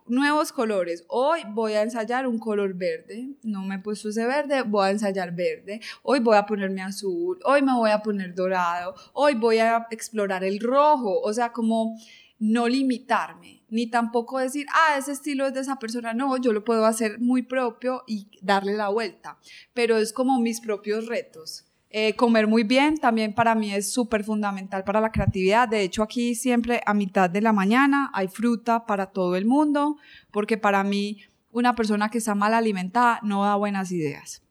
nuevos 0.09 0.53
colores. 0.53 1.05
Hoy 1.09 1.41
voy 1.49 1.74
a 1.74 1.82
ensayar 1.82 2.26
un 2.26 2.39
color 2.39 2.74
verde. 2.74 3.30
No 3.43 3.62
me 3.62 3.76
he 3.76 3.78
puesto 3.78 4.09
ese 4.09 4.26
verde, 4.26 4.62
voy 4.62 4.89
a 4.89 4.91
ensayar 4.91 5.34
verde. 5.34 5.80
Hoy 6.03 6.20
voy 6.20 6.37
a 6.37 6.47
ponerme 6.47 6.82
azul. 6.82 7.39
Hoy 7.45 7.62
me 7.62 7.72
voy 7.74 7.91
a 7.91 8.03
poner 8.03 8.34
dorado. 8.34 8.95
Hoy 9.12 9.34
voy 9.34 9.59
a 9.59 9.87
explorar 9.91 10.45
el 10.45 10.61
rojo. 10.61 11.20
O 11.20 11.32
sea, 11.32 11.53
como 11.53 11.97
no 12.39 12.68
limitarme, 12.68 13.55
ni 13.69 13.89
tampoco 13.89 14.39
decir, 14.39 14.67
ah, 14.73 14.97
ese 14.99 15.12
estilo 15.12 15.47
es 15.47 15.55
de 15.55 15.61
esa 15.61 15.79
persona. 15.79 16.14
No, 16.14 16.37
yo 16.37 16.53
lo 16.53 16.64
puedo 16.64 16.87
hacer 16.87 17.19
muy 17.21 17.43
propio 17.43 18.03
y 18.07 18.29
darle 18.43 18.75
la 18.75 18.89
vuelta. 18.89 19.39
Pero 19.75 19.97
es 19.97 20.12
como 20.12 20.41
mis 20.41 20.61
propios 20.61 21.07
retos. 21.07 21.67
Eh, 21.91 22.14
comer 22.14 22.47
muy 22.47 22.64
bien 22.64 22.99
también 22.99 23.35
para 23.35 23.55
mí 23.55 23.73
es 23.73 23.91
súper 23.93 24.25
fundamental 24.25 24.85
para 24.85 25.01
la 25.01 25.12
creatividad. 25.12 25.69
De 25.69 25.83
hecho, 25.83 26.03
aquí 26.03 26.35
siempre 26.35 26.83
a 26.85 26.95
mitad 26.95 27.31
de 27.31 27.41
la 27.41 27.53
mañana 27.53 28.11
hay 28.12 28.29
fruta 28.29 28.87
para 28.87 29.07
todo 29.07 29.37
el 29.37 29.47
mundo, 29.47 29.97
porque 30.31 30.59
para 30.59 30.83
mí 30.85 31.21
una 31.53 31.75
persona 31.75 32.11
que 32.11 32.19
está 32.19 32.35
mal 32.35 32.55
alimentada 32.55 33.21
no 33.23 33.45
da 33.45 33.55
buenas 33.57 33.93
ideas. 33.93 34.43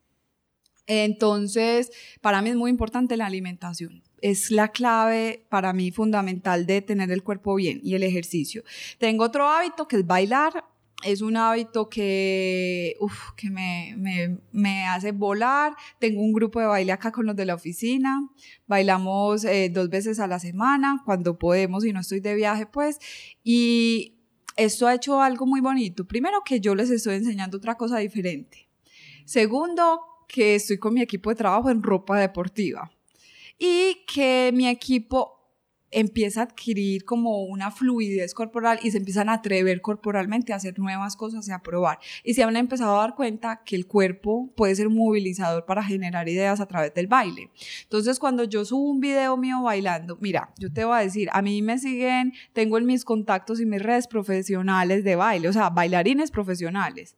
Entonces, 0.87 1.91
para 2.21 2.41
mí 2.41 2.49
es 2.49 2.55
muy 2.55 2.71
importante 2.71 3.17
la 3.17 3.25
alimentación. 3.25 4.04
Es 4.27 4.49
la 4.49 4.69
clave 4.69 5.45
para 5.49 5.71
mí 5.71 5.91
fundamental 5.91 6.65
de 6.65 6.81
tener 6.81 7.11
el 7.11 7.21
cuerpo 7.21 7.53
bien 7.55 7.79
y 7.83 7.93
el 7.93 8.01
ejercicio. 8.01 8.63
Tengo 8.97 9.23
otro 9.23 9.47
hábito 9.47 9.87
que 9.87 9.97
es 9.97 10.07
bailar 10.07 10.63
es 11.03 11.21
un 11.21 11.37
hábito 11.37 11.87
que, 11.87 12.97
que 13.35 13.51
me, 13.51 13.93
me, 13.97 14.39
me, 14.51 14.87
hace 14.87 15.11
volar. 15.11 15.75
Tengo 15.99 16.21
un 16.21 16.33
grupo 16.33 16.59
de 16.59 16.65
baile 16.65 16.91
acá 16.91 17.11
con 17.11 17.27
los 17.27 17.35
de 17.35 17.45
la 17.45 17.53
oficina. 17.53 18.27
Bailamos 18.65 19.45
eh, 19.45 19.69
dos 19.71 19.89
veces 19.89 20.19
a 20.19 20.25
la 20.25 20.39
semana, 20.39 21.03
cuando 21.05 21.37
podemos 21.37 21.85
y 21.85 21.93
no 21.93 21.99
estoy 21.99 22.21
de 22.21 22.33
viaje, 22.33 22.65
pues. 22.65 22.99
Y 23.43 24.15
esto 24.55 24.87
ha 24.87 24.95
hecho 24.95 25.21
algo 25.21 25.45
muy 25.45 25.61
bonito. 25.61 26.05
Primero 26.05 26.41
que 26.43 26.59
yo 26.59 26.73
les 26.73 26.89
estoy 26.89 27.15
enseñando 27.15 27.57
otra 27.57 27.75
cosa 27.75 27.99
diferente. 27.99 28.67
Segundo, 29.25 30.01
que 30.27 30.55
estoy 30.55 30.79
con 30.79 30.95
mi 30.95 31.01
equipo 31.01 31.29
de 31.29 31.35
trabajo 31.35 31.69
en 31.69 31.83
ropa 31.83 32.19
deportiva. 32.19 32.94
Y 33.57 34.05
que 34.05 34.51
mi 34.53 34.67
equipo 34.67 35.35
empieza 35.95 36.41
a 36.41 36.43
adquirir 36.43 37.05
como 37.05 37.43
una 37.43 37.71
fluidez 37.71 38.33
corporal 38.33 38.79
y 38.83 38.91
se 38.91 38.97
empiezan 38.97 39.29
a 39.29 39.35
atrever 39.35 39.79
corporalmente 39.81 40.51
a 40.51 40.57
hacer 40.57 40.77
nuevas 40.77 41.15
cosas 41.15 41.47
y 41.47 41.51
a 41.53 41.59
probar. 41.59 41.99
Y 42.23 42.33
se 42.33 42.43
han 42.43 42.57
empezado 42.57 42.97
a 42.97 43.01
dar 43.01 43.15
cuenta 43.15 43.61
que 43.65 43.77
el 43.77 43.87
cuerpo 43.87 44.51
puede 44.57 44.75
ser 44.75 44.87
un 44.87 44.97
movilizador 44.97 45.65
para 45.65 45.83
generar 45.83 46.27
ideas 46.27 46.59
a 46.59 46.65
través 46.65 46.93
del 46.93 47.07
baile. 47.07 47.49
Entonces, 47.83 48.19
cuando 48.19 48.43
yo 48.43 48.65
subo 48.65 48.89
un 48.89 48.99
video 48.99 49.37
mío 49.37 49.61
bailando, 49.61 50.17
mira, 50.19 50.53
yo 50.57 50.71
te 50.71 50.83
voy 50.83 50.97
a 50.97 51.01
decir, 51.01 51.29
a 51.31 51.41
mí 51.41 51.61
me 51.61 51.77
siguen, 51.77 52.33
tengo 52.51 52.77
en 52.77 52.85
mis 52.85 53.05
contactos 53.05 53.61
y 53.61 53.65
mis 53.65 53.81
redes 53.81 54.07
profesionales 54.07 55.05
de 55.05 55.15
baile, 55.15 55.47
o 55.47 55.53
sea, 55.53 55.69
bailarines 55.69 56.29
profesionales. 56.29 57.15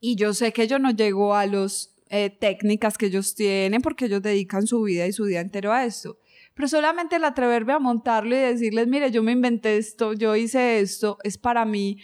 Y 0.00 0.16
yo 0.16 0.32
sé 0.32 0.52
que 0.52 0.66
yo 0.66 0.78
no 0.78 0.92
llego 0.92 1.34
a 1.34 1.44
los 1.44 1.97
eh, 2.10 2.30
técnicas 2.30 2.98
que 2.98 3.06
ellos 3.06 3.34
tienen 3.34 3.80
porque 3.82 4.06
ellos 4.06 4.22
dedican 4.22 4.66
su 4.66 4.82
vida 4.82 5.06
y 5.06 5.12
su 5.12 5.24
día 5.24 5.40
entero 5.40 5.72
a 5.72 5.84
esto 5.84 6.18
pero 6.58 6.66
solamente 6.66 7.14
el 7.14 7.22
atreverme 7.22 7.72
a 7.72 7.78
montarlo 7.78 8.34
y 8.34 8.40
decirles, 8.40 8.88
mire, 8.88 9.12
yo 9.12 9.22
me 9.22 9.30
inventé 9.30 9.76
esto, 9.76 10.12
yo 10.12 10.34
hice 10.34 10.80
esto, 10.80 11.18
es 11.22 11.38
para 11.38 11.64
mí. 11.64 11.98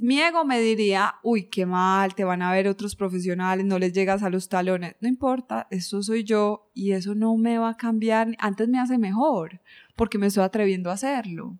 Mi 0.00 0.20
ego 0.20 0.44
me 0.44 0.60
diría, 0.60 1.16
uy, 1.24 1.48
qué 1.48 1.66
mal, 1.66 2.14
te 2.14 2.22
van 2.22 2.40
a 2.40 2.52
ver 2.52 2.68
otros 2.68 2.94
profesionales, 2.94 3.66
no 3.66 3.80
les 3.80 3.92
llegas 3.92 4.22
a 4.22 4.30
los 4.30 4.48
talones. 4.48 4.94
No 5.00 5.08
importa, 5.08 5.66
eso 5.72 6.04
soy 6.04 6.22
yo 6.22 6.70
y 6.72 6.92
eso 6.92 7.16
no 7.16 7.36
me 7.36 7.58
va 7.58 7.70
a 7.70 7.76
cambiar, 7.76 8.28
antes 8.38 8.68
me 8.68 8.78
hace 8.78 8.96
mejor, 8.96 9.60
porque 9.96 10.18
me 10.18 10.28
estoy 10.28 10.44
atreviendo 10.44 10.90
a 10.90 10.92
hacerlo. 10.92 11.58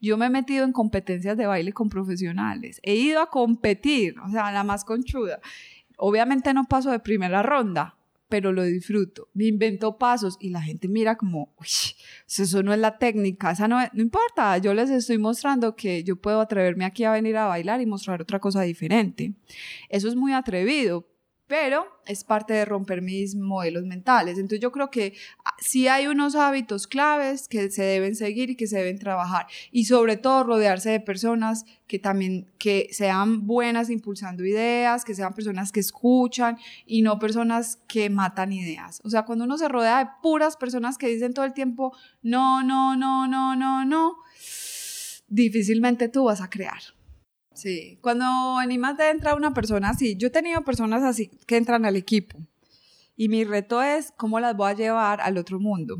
Yo 0.00 0.16
me 0.16 0.26
he 0.26 0.30
metido 0.30 0.64
en 0.64 0.72
competencias 0.72 1.36
de 1.36 1.46
baile 1.46 1.72
con 1.72 1.88
profesionales, 1.88 2.80
he 2.82 2.96
ido 2.96 3.20
a 3.20 3.30
competir, 3.30 4.18
o 4.18 4.28
sea, 4.28 4.50
la 4.50 4.64
más 4.64 4.84
conchuda. 4.84 5.38
Obviamente 5.96 6.52
no 6.54 6.64
paso 6.64 6.90
de 6.90 7.00
primera 7.00 7.42
ronda, 7.42 7.96
pero 8.28 8.52
lo 8.52 8.62
disfruto. 8.64 9.28
Me 9.34 9.46
invento 9.46 9.98
pasos 9.98 10.36
y 10.40 10.50
la 10.50 10.62
gente 10.62 10.88
mira 10.88 11.16
como, 11.16 11.54
uy, 11.58 11.68
eso 12.28 12.62
no 12.62 12.72
es 12.72 12.78
la 12.78 12.98
técnica, 12.98 13.52
esa 13.52 13.68
no, 13.68 13.78
no 13.80 14.02
importa, 14.02 14.58
yo 14.58 14.74
les 14.74 14.90
estoy 14.90 15.18
mostrando 15.18 15.76
que 15.76 16.02
yo 16.04 16.16
puedo 16.16 16.40
atreverme 16.40 16.84
aquí 16.84 17.04
a 17.04 17.12
venir 17.12 17.36
a 17.36 17.46
bailar 17.46 17.80
y 17.80 17.86
mostrar 17.86 18.20
otra 18.20 18.40
cosa 18.40 18.62
diferente. 18.62 19.34
Eso 19.88 20.08
es 20.08 20.16
muy 20.16 20.32
atrevido, 20.32 21.06
pero 21.46 21.86
es 22.06 22.24
parte 22.24 22.54
de 22.54 22.64
romper 22.64 23.02
mis 23.02 23.34
modelos 23.36 23.84
mentales. 23.84 24.36
Entonces 24.36 24.60
yo 24.60 24.72
creo 24.72 24.90
que 24.90 25.14
ah, 25.44 25.54
sí 25.58 25.86
hay 25.86 26.06
unos 26.06 26.34
hábitos 26.34 26.86
claves 26.86 27.48
que 27.48 27.70
se 27.70 27.82
deben 27.82 28.16
seguir 28.16 28.50
y 28.50 28.56
que 28.56 28.66
se 28.66 28.78
deben 28.78 28.98
trabajar 28.98 29.46
y 29.70 29.84
sobre 29.84 30.16
todo 30.16 30.44
rodearse 30.44 30.90
de 30.90 31.00
personas 31.00 31.64
que 31.86 31.98
también 31.98 32.48
que 32.58 32.88
sean 32.90 33.46
buenas 33.46 33.90
impulsando 33.90 34.44
ideas, 34.44 35.04
que 35.04 35.14
sean 35.14 35.34
personas 35.34 35.70
que 35.70 35.80
escuchan 35.80 36.58
y 36.84 37.02
no 37.02 37.18
personas 37.18 37.78
que 37.86 38.10
matan 38.10 38.52
ideas. 38.52 39.00
O 39.04 39.10
sea, 39.10 39.24
cuando 39.24 39.44
uno 39.44 39.56
se 39.56 39.68
rodea 39.68 39.98
de 39.98 40.10
puras 40.22 40.56
personas 40.56 40.98
que 40.98 41.06
dicen 41.08 41.32
todo 41.32 41.44
el 41.44 41.52
tiempo 41.52 41.96
no, 42.22 42.62
no, 42.64 42.96
no, 42.96 43.28
no, 43.28 43.54
no, 43.54 43.84
no, 43.84 44.16
difícilmente 45.28 46.08
tú 46.08 46.24
vas 46.24 46.40
a 46.40 46.50
crear. 46.50 46.95
Sí, 47.56 47.98
cuando 48.02 48.60
en 48.62 48.70
IMAD 48.70 49.00
entra 49.00 49.34
una 49.34 49.54
persona 49.54 49.88
así, 49.88 50.14
yo 50.16 50.28
he 50.28 50.30
tenido 50.30 50.62
personas 50.62 51.02
así 51.02 51.30
que 51.46 51.56
entran 51.56 51.86
al 51.86 51.96
equipo 51.96 52.38
y 53.16 53.30
mi 53.30 53.44
reto 53.44 53.82
es 53.82 54.12
cómo 54.18 54.38
las 54.40 54.54
voy 54.54 54.70
a 54.70 54.74
llevar 54.74 55.22
al 55.22 55.38
otro 55.38 55.58
mundo. 55.58 55.98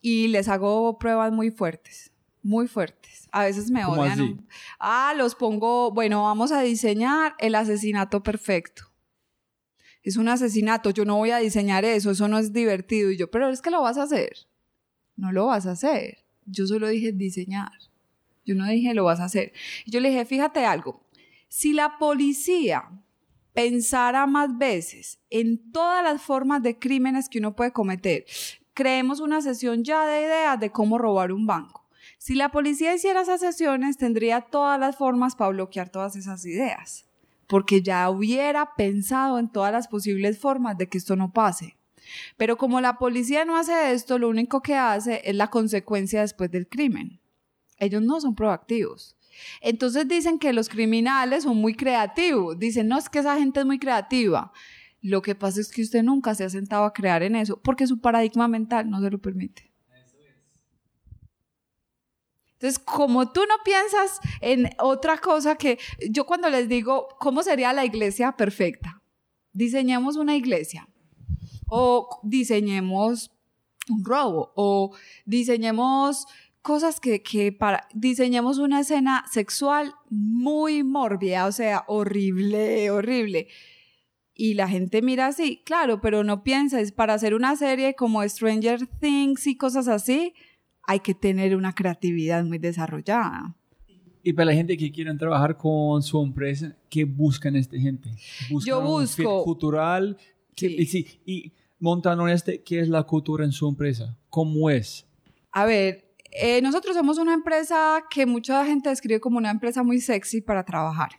Y 0.00 0.28
les 0.28 0.46
hago 0.48 0.96
pruebas 0.98 1.32
muy 1.32 1.50
fuertes, 1.50 2.12
muy 2.44 2.68
fuertes. 2.68 3.28
A 3.32 3.42
veces 3.42 3.72
me 3.72 3.84
odian. 3.84 4.46
Ah, 4.78 5.14
los 5.16 5.34
pongo, 5.34 5.90
bueno, 5.90 6.22
vamos 6.22 6.52
a 6.52 6.60
diseñar 6.60 7.34
el 7.38 7.56
asesinato 7.56 8.22
perfecto. 8.22 8.84
Es 10.04 10.16
un 10.16 10.28
asesinato, 10.28 10.90
yo 10.90 11.04
no 11.04 11.16
voy 11.16 11.32
a 11.32 11.38
diseñar 11.38 11.84
eso, 11.84 12.12
eso 12.12 12.28
no 12.28 12.38
es 12.38 12.52
divertido. 12.52 13.10
Y 13.10 13.16
yo, 13.16 13.28
pero 13.28 13.48
es 13.48 13.60
que 13.60 13.72
lo 13.72 13.82
vas 13.82 13.98
a 13.98 14.04
hacer. 14.04 14.30
No 15.16 15.32
lo 15.32 15.46
vas 15.46 15.66
a 15.66 15.72
hacer. 15.72 16.18
Yo 16.46 16.68
solo 16.68 16.86
dije 16.86 17.10
diseñar. 17.10 17.72
Yo 18.48 18.54
no 18.54 18.66
dije, 18.66 18.94
lo 18.94 19.04
vas 19.04 19.20
a 19.20 19.24
hacer. 19.24 19.52
Yo 19.84 20.00
le 20.00 20.08
dije, 20.08 20.24
fíjate 20.24 20.64
algo, 20.64 21.02
si 21.48 21.74
la 21.74 21.98
policía 21.98 22.88
pensara 23.52 24.26
más 24.26 24.56
veces 24.56 25.18
en 25.28 25.70
todas 25.70 26.02
las 26.02 26.22
formas 26.22 26.62
de 26.62 26.78
crímenes 26.78 27.28
que 27.28 27.40
uno 27.40 27.54
puede 27.54 27.72
cometer, 27.72 28.24
creemos 28.72 29.20
una 29.20 29.42
sesión 29.42 29.84
ya 29.84 30.06
de 30.06 30.22
ideas 30.22 30.58
de 30.58 30.70
cómo 30.70 30.96
robar 30.96 31.30
un 31.30 31.46
banco. 31.46 31.84
Si 32.16 32.34
la 32.34 32.48
policía 32.48 32.94
hiciera 32.94 33.20
esas 33.20 33.40
sesiones, 33.40 33.98
tendría 33.98 34.40
todas 34.40 34.80
las 34.80 34.96
formas 34.96 35.36
para 35.36 35.50
bloquear 35.50 35.90
todas 35.90 36.16
esas 36.16 36.46
ideas, 36.46 37.04
porque 37.46 37.82
ya 37.82 38.08
hubiera 38.08 38.74
pensado 38.76 39.38
en 39.38 39.50
todas 39.50 39.72
las 39.72 39.88
posibles 39.88 40.38
formas 40.38 40.78
de 40.78 40.88
que 40.88 40.96
esto 40.96 41.16
no 41.16 41.34
pase. 41.34 41.76
Pero 42.38 42.56
como 42.56 42.80
la 42.80 42.96
policía 42.96 43.44
no 43.44 43.58
hace 43.58 43.92
esto, 43.92 44.18
lo 44.18 44.30
único 44.30 44.62
que 44.62 44.74
hace 44.74 45.20
es 45.22 45.36
la 45.36 45.50
consecuencia 45.50 46.22
después 46.22 46.50
del 46.50 46.66
crimen. 46.66 47.20
Ellos 47.78 48.02
no 48.02 48.20
son 48.20 48.34
proactivos. 48.34 49.16
Entonces 49.60 50.08
dicen 50.08 50.38
que 50.38 50.52
los 50.52 50.68
criminales 50.68 51.44
son 51.44 51.56
muy 51.56 51.74
creativos. 51.74 52.58
Dicen, 52.58 52.88
no, 52.88 52.98
es 52.98 53.08
que 53.08 53.20
esa 53.20 53.38
gente 53.38 53.60
es 53.60 53.66
muy 53.66 53.78
creativa. 53.78 54.52
Lo 55.00 55.22
que 55.22 55.34
pasa 55.34 55.60
es 55.60 55.70
que 55.70 55.82
usted 55.82 56.02
nunca 56.02 56.34
se 56.34 56.44
ha 56.44 56.50
sentado 56.50 56.84
a 56.84 56.92
crear 56.92 57.22
en 57.22 57.36
eso 57.36 57.60
porque 57.62 57.86
su 57.86 58.00
paradigma 58.00 58.48
mental 58.48 58.90
no 58.90 59.00
se 59.00 59.10
lo 59.10 59.18
permite. 59.18 59.68
Entonces, 62.54 62.80
como 62.80 63.30
tú 63.30 63.40
no 63.48 63.54
piensas 63.64 64.18
en 64.40 64.68
otra 64.80 65.18
cosa 65.18 65.54
que 65.54 65.78
yo 66.10 66.26
cuando 66.26 66.50
les 66.50 66.68
digo, 66.68 67.06
¿cómo 67.20 67.44
sería 67.44 67.72
la 67.72 67.84
iglesia 67.84 68.32
perfecta? 68.32 69.00
Diseñemos 69.52 70.16
una 70.16 70.34
iglesia 70.34 70.88
o 71.68 72.20
diseñemos 72.24 73.30
un 73.88 74.04
robo 74.04 74.52
o 74.56 74.96
diseñemos 75.24 76.26
cosas 76.62 77.00
que, 77.00 77.22
que 77.22 77.52
para, 77.52 77.88
diseñamos 77.94 78.58
una 78.58 78.80
escena 78.80 79.24
sexual 79.30 79.94
muy 80.10 80.82
mórbida, 80.82 81.46
o 81.46 81.52
sea, 81.52 81.84
horrible, 81.86 82.90
horrible. 82.90 83.48
Y 84.34 84.54
la 84.54 84.68
gente 84.68 85.02
mira 85.02 85.26
así, 85.26 85.62
claro, 85.64 86.00
pero 86.00 86.22
no 86.22 86.44
pienses, 86.44 86.92
para 86.92 87.14
hacer 87.14 87.34
una 87.34 87.56
serie 87.56 87.94
como 87.94 88.22
Stranger 88.22 88.86
Things 89.00 89.46
y 89.46 89.56
cosas 89.56 89.88
así, 89.88 90.32
hay 90.84 91.00
que 91.00 91.14
tener 91.14 91.56
una 91.56 91.74
creatividad 91.74 92.44
muy 92.44 92.58
desarrollada. 92.58 93.56
Y 94.22 94.32
para 94.32 94.46
la 94.46 94.54
gente 94.54 94.76
que 94.76 94.90
quieren 94.92 95.16
trabajar 95.16 95.56
con 95.56 96.02
su 96.02 96.22
empresa, 96.22 96.76
¿qué 96.88 97.04
buscan 97.04 97.56
esta 97.56 97.78
gente? 97.78 98.10
Yo 98.64 98.80
busco. 98.82 99.38
Un 99.38 99.44
cultural. 99.44 100.16
y, 100.56 100.86
sí, 100.86 101.06
y 101.24 101.52
montando 101.78 102.28
este, 102.28 102.62
¿qué 102.62 102.80
es 102.80 102.88
la 102.88 103.02
cultura 103.04 103.44
en 103.44 103.52
su 103.52 103.68
empresa? 103.68 104.18
¿Cómo 104.28 104.70
es? 104.70 105.06
A 105.52 105.64
ver, 105.64 106.07
eh, 106.30 106.60
nosotros 106.62 106.94
somos 106.94 107.18
una 107.18 107.34
empresa 107.34 108.04
que 108.10 108.26
mucha 108.26 108.64
gente 108.64 108.88
describe 108.88 109.20
como 109.20 109.38
una 109.38 109.50
empresa 109.50 109.82
muy 109.82 110.00
sexy 110.00 110.40
para 110.40 110.64
trabajar, 110.64 111.10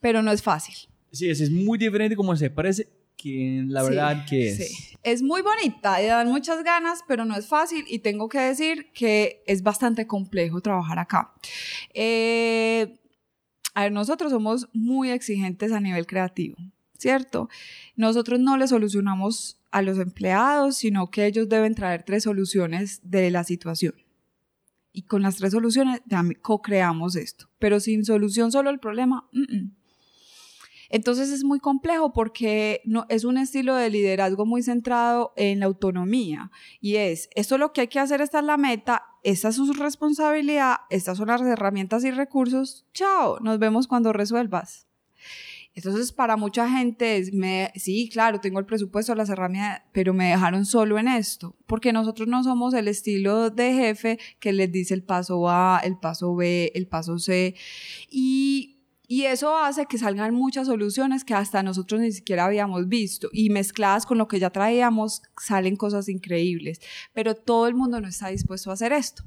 pero 0.00 0.22
no 0.22 0.32
es 0.32 0.42
fácil. 0.42 0.74
Sí, 1.12 1.28
es, 1.28 1.50
muy 1.50 1.78
diferente 1.78 2.14
como 2.14 2.36
se 2.36 2.50
parece 2.50 2.88
que 3.16 3.64
la 3.66 3.82
verdad 3.82 4.24
que 4.26 4.48
es. 4.48 4.68
Sí. 4.68 4.96
Es 5.02 5.22
muy 5.22 5.42
bonita 5.42 6.02
y 6.02 6.06
dan 6.06 6.28
muchas 6.28 6.62
ganas, 6.62 7.00
pero 7.08 7.24
no 7.24 7.36
es 7.36 7.46
fácil 7.46 7.84
y 7.88 8.00
tengo 8.00 8.28
que 8.28 8.38
decir 8.38 8.92
que 8.92 9.42
es 9.46 9.62
bastante 9.62 10.06
complejo 10.06 10.60
trabajar 10.60 10.98
acá. 10.98 11.32
Eh, 11.94 13.00
a 13.74 13.82
ver, 13.84 13.92
nosotros 13.92 14.30
somos 14.30 14.68
muy 14.72 15.10
exigentes 15.10 15.72
a 15.72 15.80
nivel 15.80 16.06
creativo, 16.06 16.56
¿cierto? 16.98 17.48
Nosotros 17.96 18.40
no 18.40 18.56
le 18.56 18.68
solucionamos 18.68 19.59
a 19.70 19.82
los 19.82 19.98
empleados, 19.98 20.76
sino 20.76 21.10
que 21.10 21.26
ellos 21.26 21.48
deben 21.48 21.74
traer 21.74 22.02
tres 22.02 22.24
soluciones 22.24 23.00
de 23.02 23.30
la 23.30 23.44
situación. 23.44 23.94
Y 24.92 25.02
con 25.02 25.22
las 25.22 25.36
tres 25.36 25.52
soluciones 25.52 26.00
co-creamos 26.42 27.14
esto. 27.16 27.48
Pero 27.58 27.78
sin 27.78 28.04
solución 28.04 28.50
solo 28.50 28.70
el 28.70 28.80
problema, 28.80 29.28
entonces 30.90 31.30
es 31.30 31.44
muy 31.44 31.60
complejo 31.60 32.12
porque 32.12 32.82
no, 32.84 33.06
es 33.08 33.24
un 33.24 33.38
estilo 33.38 33.76
de 33.76 33.90
liderazgo 33.90 34.44
muy 34.44 34.62
centrado 34.62 35.32
en 35.36 35.60
la 35.60 35.66
autonomía 35.66 36.50
y 36.80 36.96
es, 36.96 37.30
esto 37.36 37.54
es 37.54 37.60
lo 37.60 37.72
que 37.72 37.82
hay 37.82 37.88
que 37.88 38.00
hacer, 38.00 38.20
esta 38.20 38.40
es 38.40 38.44
la 38.44 38.56
meta, 38.56 39.04
esta 39.22 39.48
es 39.48 39.54
su 39.54 39.72
responsabilidad, 39.72 40.78
estas 40.90 41.18
son 41.18 41.28
las 41.28 41.42
herramientas 41.42 42.04
y 42.04 42.10
recursos, 42.10 42.86
chao, 42.92 43.38
nos 43.38 43.60
vemos 43.60 43.86
cuando 43.86 44.12
resuelvas. 44.12 44.89
Entonces, 45.74 46.12
para 46.12 46.36
mucha 46.36 46.68
gente, 46.68 47.24
sí, 47.76 48.08
claro, 48.12 48.40
tengo 48.40 48.58
el 48.58 48.66
presupuesto, 48.66 49.14
las 49.14 49.30
herramientas, 49.30 49.82
pero 49.92 50.12
me 50.12 50.30
dejaron 50.30 50.66
solo 50.66 50.98
en 50.98 51.08
esto, 51.08 51.56
porque 51.66 51.92
nosotros 51.92 52.28
no 52.28 52.42
somos 52.42 52.74
el 52.74 52.88
estilo 52.88 53.50
de 53.50 53.72
jefe 53.72 54.18
que 54.40 54.52
les 54.52 54.70
dice 54.70 54.94
el 54.94 55.02
paso 55.02 55.48
A, 55.48 55.80
el 55.84 55.96
paso 55.96 56.34
B, 56.34 56.72
el 56.74 56.86
paso 56.86 57.18
C. 57.18 57.54
Y, 58.10 58.76
Y 59.12 59.24
eso 59.24 59.56
hace 59.58 59.86
que 59.86 59.98
salgan 59.98 60.32
muchas 60.34 60.68
soluciones 60.68 61.24
que 61.24 61.34
hasta 61.34 61.64
nosotros 61.64 62.00
ni 62.00 62.12
siquiera 62.12 62.44
habíamos 62.44 62.86
visto 62.86 63.28
y 63.32 63.50
mezcladas 63.50 64.06
con 64.06 64.18
lo 64.18 64.28
que 64.28 64.38
ya 64.38 64.50
traíamos 64.50 65.22
salen 65.36 65.74
cosas 65.74 66.08
increíbles. 66.08 66.80
Pero 67.12 67.34
todo 67.34 67.66
el 67.66 67.74
mundo 67.74 68.00
no 68.00 68.06
está 68.06 68.28
dispuesto 68.28 68.70
a 68.70 68.74
hacer 68.74 68.92
esto. 68.92 69.24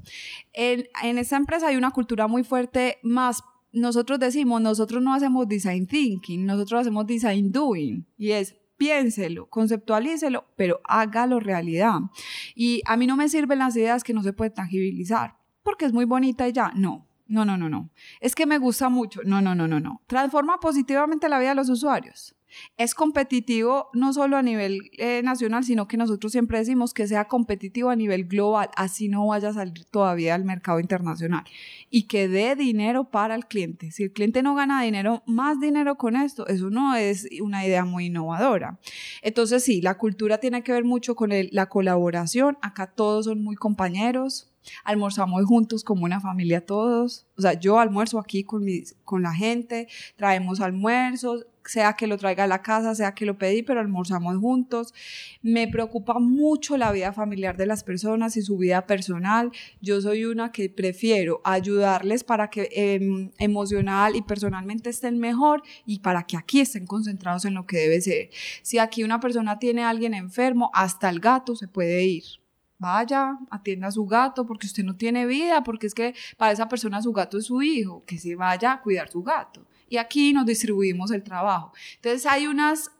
En, 0.54 0.86
en 1.02 1.18
esta 1.18 1.36
empresa 1.36 1.66
hay 1.68 1.76
una 1.76 1.90
cultura 1.90 2.28
muy 2.28 2.44
fuerte 2.44 2.96
más 3.02 3.42
nosotros 3.74 4.18
decimos, 4.18 4.62
nosotros 4.62 5.02
no 5.02 5.12
hacemos 5.12 5.48
design 5.48 5.86
thinking, 5.86 6.46
nosotros 6.46 6.82
hacemos 6.82 7.06
design 7.06 7.50
doing. 7.50 8.06
Y 8.16 8.30
es, 8.30 8.56
piénselo, 8.76 9.46
conceptualícelo, 9.50 10.46
pero 10.56 10.80
hágalo 10.84 11.40
realidad. 11.40 12.00
Y 12.54 12.82
a 12.86 12.96
mí 12.96 13.06
no 13.06 13.16
me 13.16 13.28
sirven 13.28 13.58
las 13.58 13.76
ideas 13.76 14.04
que 14.04 14.14
no 14.14 14.22
se 14.22 14.32
pueden 14.32 14.54
tangibilizar, 14.54 15.36
porque 15.62 15.84
es 15.86 15.92
muy 15.92 16.04
bonita 16.04 16.48
y 16.48 16.52
ya. 16.52 16.72
No, 16.74 17.06
no, 17.26 17.44
no, 17.44 17.56
no, 17.56 17.68
no. 17.68 17.90
Es 18.20 18.34
que 18.34 18.46
me 18.46 18.58
gusta 18.58 18.88
mucho. 18.88 19.20
No, 19.24 19.40
no, 19.40 19.54
no, 19.54 19.66
no, 19.66 19.80
no. 19.80 20.02
Transforma 20.06 20.60
positivamente 20.60 21.28
la 21.28 21.38
vida 21.38 21.50
de 21.50 21.54
los 21.56 21.68
usuarios. 21.68 22.36
Es 22.76 22.94
competitivo 22.94 23.88
no 23.92 24.12
solo 24.12 24.36
a 24.36 24.42
nivel 24.42 24.90
eh, 24.98 25.22
nacional, 25.22 25.64
sino 25.64 25.88
que 25.88 25.96
nosotros 25.96 26.32
siempre 26.32 26.58
decimos 26.58 26.94
que 26.94 27.06
sea 27.06 27.26
competitivo 27.26 27.90
a 27.90 27.96
nivel 27.96 28.24
global, 28.24 28.70
así 28.76 29.08
no 29.08 29.26
vaya 29.26 29.48
a 29.48 29.54
salir 29.54 29.84
todavía 29.86 30.34
al 30.34 30.44
mercado 30.44 30.80
internacional 30.80 31.44
y 31.90 32.04
que 32.04 32.28
dé 32.28 32.56
dinero 32.56 33.04
para 33.04 33.34
el 33.34 33.46
cliente. 33.46 33.90
Si 33.90 34.02
el 34.02 34.12
cliente 34.12 34.42
no 34.42 34.54
gana 34.54 34.82
dinero, 34.82 35.22
más 35.26 35.60
dinero 35.60 35.96
con 35.96 36.16
esto, 36.16 36.46
eso 36.46 36.70
no 36.70 36.94
es 36.94 37.28
una 37.40 37.66
idea 37.66 37.84
muy 37.84 38.06
innovadora. 38.06 38.78
Entonces 39.22 39.64
sí, 39.64 39.80
la 39.80 39.96
cultura 39.96 40.38
tiene 40.38 40.62
que 40.62 40.72
ver 40.72 40.84
mucho 40.84 41.14
con 41.14 41.30
la 41.32 41.66
colaboración. 41.66 42.58
Acá 42.62 42.86
todos 42.86 43.26
son 43.26 43.42
muy 43.42 43.56
compañeros, 43.56 44.50
almorzamos 44.84 45.44
juntos 45.44 45.84
como 45.84 46.04
una 46.04 46.20
familia 46.20 46.64
todos. 46.64 47.26
O 47.36 47.42
sea, 47.42 47.54
yo 47.54 47.78
almuerzo 47.78 48.18
aquí 48.18 48.44
con, 48.44 48.64
con 49.04 49.22
la 49.22 49.34
gente, 49.34 49.88
traemos 50.16 50.60
almuerzos, 50.60 51.46
sea 51.64 51.94
que 51.94 52.06
lo 52.06 52.18
traiga 52.18 52.44
a 52.44 52.46
la 52.46 52.62
casa, 52.62 52.94
sea 52.94 53.14
que 53.14 53.26
lo 53.26 53.38
pedí, 53.38 53.62
pero 53.62 53.80
almorzamos 53.80 54.36
juntos. 54.38 54.94
Me 55.42 55.68
preocupa 55.68 56.18
mucho 56.18 56.76
la 56.76 56.92
vida 56.92 57.12
familiar 57.12 57.56
de 57.56 57.66
las 57.66 57.84
personas 57.84 58.36
y 58.36 58.42
su 58.42 58.56
vida 58.58 58.86
personal. 58.86 59.50
Yo 59.80 60.00
soy 60.00 60.24
una 60.24 60.52
que 60.52 60.68
prefiero 60.68 61.40
ayudarles 61.44 62.24
para 62.24 62.50
que 62.50 62.68
em, 62.72 63.30
emocional 63.38 64.16
y 64.16 64.22
personalmente 64.22 64.90
estén 64.90 65.18
mejor 65.18 65.62
y 65.86 66.00
para 66.00 66.24
que 66.24 66.36
aquí 66.36 66.60
estén 66.60 66.86
concentrados 66.86 67.44
en 67.44 67.54
lo 67.54 67.66
que 67.66 67.78
debe 67.78 68.00
ser. 68.00 68.30
Si 68.62 68.78
aquí 68.78 69.04
una 69.04 69.20
persona 69.20 69.58
tiene 69.58 69.84
a 69.84 69.90
alguien 69.90 70.14
enfermo, 70.14 70.70
hasta 70.74 71.08
el 71.08 71.20
gato 71.20 71.56
se 71.56 71.68
puede 71.68 72.04
ir 72.04 72.24
vaya, 72.78 73.38
atienda 73.50 73.88
a 73.88 73.90
su 73.90 74.04
gato, 74.04 74.44
porque 74.46 74.66
usted 74.66 74.84
no 74.84 74.96
tiene 74.96 75.26
vida, 75.26 75.62
porque 75.62 75.86
es 75.86 75.94
que 75.94 76.14
para 76.36 76.52
esa 76.52 76.68
persona 76.68 77.00
su 77.00 77.12
gato 77.12 77.38
es 77.38 77.46
su 77.46 77.62
hijo, 77.62 78.04
que 78.04 78.18
se 78.18 78.34
vaya 78.36 78.72
a 78.72 78.82
cuidar 78.82 79.08
su 79.08 79.22
gato. 79.22 79.66
Y 79.94 79.96
aquí 79.96 80.32
nos 80.32 80.44
distribuimos 80.44 81.12
el 81.12 81.22
trabajo. 81.22 81.72
Entonces 81.94 82.26
hay 82.26 82.48
unas 82.48 82.90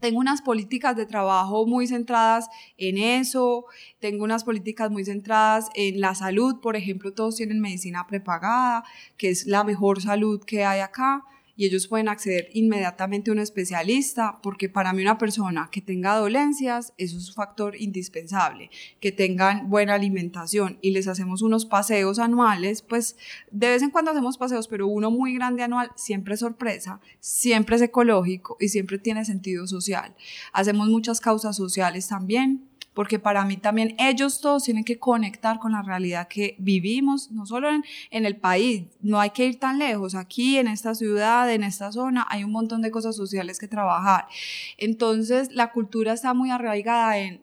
tengo 0.00 0.18
unas 0.18 0.42
políticas 0.42 0.96
de 0.96 1.06
trabajo 1.06 1.64
muy 1.64 1.86
centradas 1.86 2.48
en 2.76 2.98
eso, 2.98 3.66
tengo 4.00 4.24
unas 4.24 4.42
políticas 4.42 4.90
muy 4.90 5.04
centradas 5.04 5.70
en 5.76 6.00
la 6.00 6.16
salud, 6.16 6.60
por 6.60 6.74
ejemplo, 6.74 7.14
todos 7.14 7.36
tienen 7.36 7.60
medicina 7.60 8.04
prepagada, 8.08 8.82
que 9.16 9.30
es 9.30 9.46
la 9.46 9.62
mejor 9.62 10.02
salud 10.02 10.42
que 10.44 10.64
hay 10.64 10.80
acá 10.80 11.24
y 11.56 11.66
ellos 11.66 11.86
pueden 11.86 12.08
acceder 12.08 12.48
inmediatamente 12.52 13.30
a 13.30 13.34
un 13.34 13.38
especialista, 13.38 14.40
porque 14.42 14.68
para 14.68 14.92
mí 14.92 15.02
una 15.02 15.18
persona 15.18 15.68
que 15.70 15.80
tenga 15.80 16.16
dolencias, 16.16 16.92
eso 16.98 17.16
es 17.18 17.28
un 17.28 17.34
factor 17.34 17.80
indispensable, 17.80 18.70
que 19.00 19.12
tengan 19.12 19.70
buena 19.70 19.94
alimentación 19.94 20.78
y 20.80 20.90
les 20.90 21.08
hacemos 21.08 21.42
unos 21.42 21.66
paseos 21.66 22.18
anuales, 22.18 22.82
pues 22.82 23.16
de 23.50 23.68
vez 23.68 23.82
en 23.82 23.90
cuando 23.90 24.10
hacemos 24.10 24.38
paseos, 24.38 24.68
pero 24.68 24.86
uno 24.86 25.10
muy 25.10 25.34
grande 25.34 25.62
anual 25.62 25.90
siempre 25.96 26.34
es 26.34 26.40
sorpresa, 26.40 27.00
siempre 27.20 27.76
es 27.76 27.82
ecológico 27.82 28.56
y 28.60 28.68
siempre 28.68 28.98
tiene 28.98 29.24
sentido 29.24 29.66
social. 29.66 30.14
Hacemos 30.52 30.88
muchas 30.88 31.20
causas 31.20 31.56
sociales 31.56 32.08
también, 32.08 32.68
porque 32.94 33.18
para 33.18 33.44
mí 33.44 33.56
también 33.56 33.96
ellos 33.98 34.40
todos 34.40 34.62
tienen 34.62 34.84
que 34.84 34.98
conectar 34.98 35.58
con 35.58 35.72
la 35.72 35.82
realidad 35.82 36.28
que 36.28 36.54
vivimos, 36.58 37.30
no 37.32 37.44
solo 37.44 37.68
en, 37.68 37.82
el 38.10 38.36
país, 38.36 38.84
no 39.00 39.20
hay 39.20 39.30
que 39.30 39.46
ir 39.46 39.58
tan 39.58 39.78
lejos, 39.78 40.14
aquí 40.14 40.58
en 40.58 40.68
esta 40.68 40.94
ciudad, 40.94 41.52
en 41.52 41.64
esta 41.64 41.90
zona, 41.90 42.26
hay 42.30 42.44
un 42.44 42.52
montón 42.52 42.80
de 42.80 42.92
cosas 42.92 43.16
sociales 43.16 43.58
que 43.58 43.68
trabajar. 43.68 44.28
Entonces, 44.78 45.52
la 45.52 45.72
cultura 45.72 46.12
está 46.12 46.32
muy 46.32 46.50
arraigada 46.50 47.18
en 47.18 47.42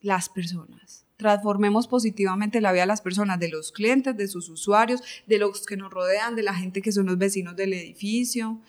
las 0.00 0.28
personas. 0.28 1.04
Transformemos 1.16 1.86
positivamente 1.86 2.60
la 2.60 2.72
vida 2.72 2.82
de 2.82 2.86
las 2.86 3.02
personas, 3.02 3.38
de 3.40 3.50
los 3.50 3.72
clientes, 3.72 4.16
de 4.16 4.28
sus 4.28 4.48
usuarios, 4.48 5.02
de 5.26 5.38
los 5.38 5.66
que 5.66 5.76
nos 5.76 5.92
rodean, 5.92 6.36
de 6.36 6.44
la 6.44 6.54
gente 6.54 6.80
que 6.80 6.92
son 6.92 7.06
los 7.06 7.18
vecinos 7.18 7.56
del 7.56 7.74
edificio. 7.74 8.60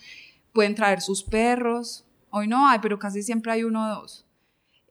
Pueden 0.52 0.76
traer 0.76 1.00
sus 1.00 1.24
perros. 1.24 2.04
Hoy 2.30 2.48
no 2.48 2.68
hay, 2.68 2.80
pero 2.80 3.00
casi 3.00 3.24
siempre 3.24 3.54
hay 3.54 3.64
uno 3.64 3.86
o 3.86 4.02
dos 4.02 4.26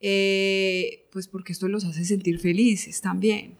eh, 0.00 1.08
pues 1.12 1.28
porque 1.28 1.52
esto 1.52 1.68
los 1.68 1.84
hace 1.84 2.04
sentir 2.04 2.38
felices 2.38 3.00
también. 3.00 3.58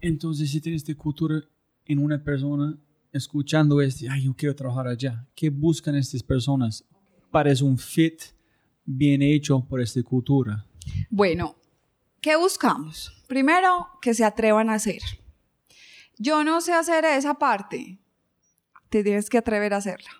Entonces, 0.00 0.50
si 0.50 0.60
tienes 0.60 0.82
esta 0.82 0.94
cultura 0.94 1.42
en 1.86 1.98
una 1.98 2.22
persona, 2.22 2.78
escuchando 3.12 3.80
este, 3.80 4.08
ay, 4.08 4.24
yo 4.24 4.34
quiero 4.34 4.54
trabajar 4.54 4.88
allá, 4.88 5.26
¿qué 5.34 5.48
buscan 5.48 5.94
estas 5.94 6.22
personas? 6.22 6.84
Para 7.30 7.50
es 7.50 7.62
un 7.62 7.78
fit 7.78 8.20
bien 8.84 9.22
hecho 9.22 9.64
por 9.66 9.80
esta 9.80 10.02
cultura. 10.02 10.66
Bueno, 11.08 11.56
¿qué 12.20 12.36
buscamos? 12.36 13.12
Primero, 13.26 13.88
que 14.02 14.12
se 14.12 14.24
atrevan 14.24 14.68
a 14.68 14.74
hacer. 14.74 15.00
Yo 16.18 16.44
no 16.44 16.60
sé 16.60 16.72
hacer 16.72 17.04
esa 17.04 17.34
parte, 17.34 17.98
te 18.90 19.02
tienes 19.02 19.30
que 19.30 19.38
atrever 19.38 19.72
a 19.72 19.78
hacerla. 19.78 20.10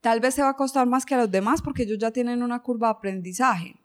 Tal 0.00 0.20
vez 0.20 0.34
te 0.34 0.42
va 0.42 0.50
a 0.50 0.56
costar 0.56 0.86
más 0.86 1.06
que 1.06 1.14
a 1.14 1.18
los 1.18 1.30
demás 1.30 1.62
porque 1.62 1.84
ellos 1.84 1.98
ya 1.98 2.10
tienen 2.10 2.42
una 2.42 2.62
curva 2.62 2.88
de 2.88 2.92
aprendizaje 2.92 3.76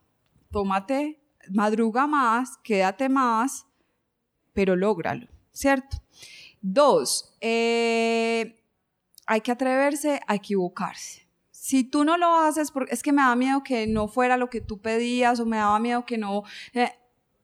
tómate, 0.51 1.21
madruga 1.49 2.07
más, 2.07 2.57
quédate 2.63 3.09
más, 3.09 3.65
pero 4.53 4.75
lógralo, 4.75 5.27
¿cierto? 5.51 5.97
Dos, 6.61 7.35
eh, 7.41 8.63
hay 9.25 9.41
que 9.41 9.51
atreverse 9.51 10.21
a 10.27 10.35
equivocarse. 10.35 11.27
Si 11.49 11.83
tú 11.83 12.03
no 12.03 12.17
lo 12.17 12.35
haces, 12.37 12.71
porque 12.71 12.93
es 12.93 13.01
que 13.01 13.13
me 13.13 13.21
da 13.21 13.35
miedo 13.35 13.63
que 13.63 13.87
no 13.87 14.07
fuera 14.07 14.37
lo 14.37 14.49
que 14.49 14.61
tú 14.61 14.79
pedías 14.79 15.39
o 15.39 15.45
me 15.45 15.57
daba 15.57 15.79
miedo 15.79 16.05
que 16.05 16.17
no, 16.17 16.43
eh, 16.73 16.89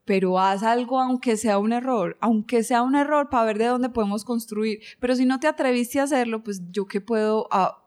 pero 0.05 0.39
haz 0.39 0.63
algo 0.63 0.99
aunque 0.99 1.37
sea 1.37 1.59
un 1.59 1.73
error, 1.73 2.17
aunque 2.21 2.63
sea 2.63 2.81
un 2.81 2.95
error 2.95 3.29
para 3.29 3.45
ver 3.45 3.57
de 3.57 3.65
dónde 3.65 3.89
podemos 3.89 4.23
construir. 4.23 4.79
Pero 4.99 5.15
si 5.15 5.25
no 5.25 5.39
te 5.39 5.47
atreviste 5.47 5.99
a 5.99 6.03
hacerlo, 6.03 6.43
pues 6.43 6.61
yo 6.71 6.87
qué 6.87 7.01
puedo 7.01 7.47
ah, 7.51 7.83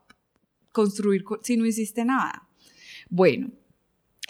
construir 0.72 1.24
si 1.42 1.56
no 1.56 1.66
hiciste 1.66 2.04
nada. 2.04 2.48
Bueno, 3.08 3.50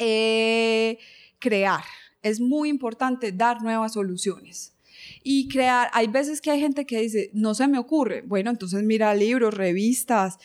eh, 0.00 0.98
crear. 1.38 1.84
Es 2.22 2.40
muy 2.40 2.68
importante 2.68 3.30
dar 3.30 3.62
nuevas 3.62 3.92
soluciones. 3.92 4.74
Y 5.22 5.48
crear, 5.48 5.90
hay 5.92 6.08
veces 6.08 6.40
que 6.40 6.50
hay 6.50 6.60
gente 6.60 6.86
que 6.86 7.00
dice, 7.00 7.30
no 7.32 7.54
se 7.54 7.68
me 7.68 7.78
ocurre. 7.78 8.22
Bueno, 8.22 8.50
entonces 8.50 8.82
mira 8.82 9.14
libros, 9.14 9.54
revistas, 9.54 10.38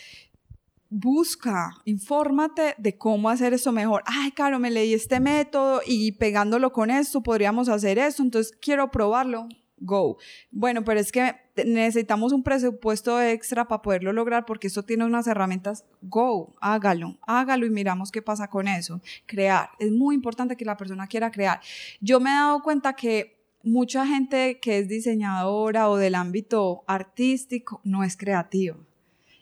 busca, 0.90 1.72
infórmate 1.86 2.76
de 2.78 2.98
cómo 2.98 3.30
hacer 3.30 3.54
esto 3.54 3.72
mejor. 3.72 4.04
Ay, 4.06 4.32
claro, 4.32 4.60
me 4.60 4.72
leí 4.72 4.94
este 4.94 5.20
método 5.20 5.82
y 5.86 6.14
pegándolo 6.14 6.72
con 6.72 6.92
esto 6.92 7.22
podríamos 7.22 7.70
hacer 7.70 7.98
esto, 7.98 8.24
entonces 8.24 8.56
quiero 8.62 8.92
probarlo 8.92 9.48
go. 9.78 10.18
Bueno, 10.52 10.84
pero 10.84 11.00
es 11.00 11.12
que 11.12 11.36
necesitamos 11.66 12.34
un 12.34 12.44
presupuesto 12.44 13.22
extra 13.22 13.68
para 13.68 13.82
poderlo 13.82 14.14
lograr 14.14 14.46
porque 14.46 14.68
esto 14.68 14.84
tiene 14.84 15.06
unas 15.06 15.28
herramientas, 15.28 15.86
go, 16.02 16.56
hágalo, 16.62 17.18
hágalo 17.28 17.66
y 17.66 17.70
miramos 17.70 18.12
qué 18.12 18.22
pasa 18.22 18.50
con 18.50 18.68
eso. 18.68 19.02
Crear, 19.26 19.70
es 19.80 19.92
muy 19.92 20.16
importante 20.16 20.56
que 20.56 20.66
la 20.66 20.78
persona 20.78 21.08
quiera 21.08 21.32
crear. 21.32 21.60
Yo 22.02 22.20
me 22.20 22.30
he 22.30 22.34
dado 22.34 22.62
cuenta 22.62 22.94
que 22.94 23.36
mucha 23.64 24.06
gente 24.06 24.60
que 24.60 24.80
es 24.80 24.88
diseñadora 24.88 25.90
o 25.90 25.98
del 25.98 26.16
ámbito 26.16 26.84
artístico 26.88 27.82
no 27.84 28.04
es 28.04 28.16
creativa. 28.16 28.78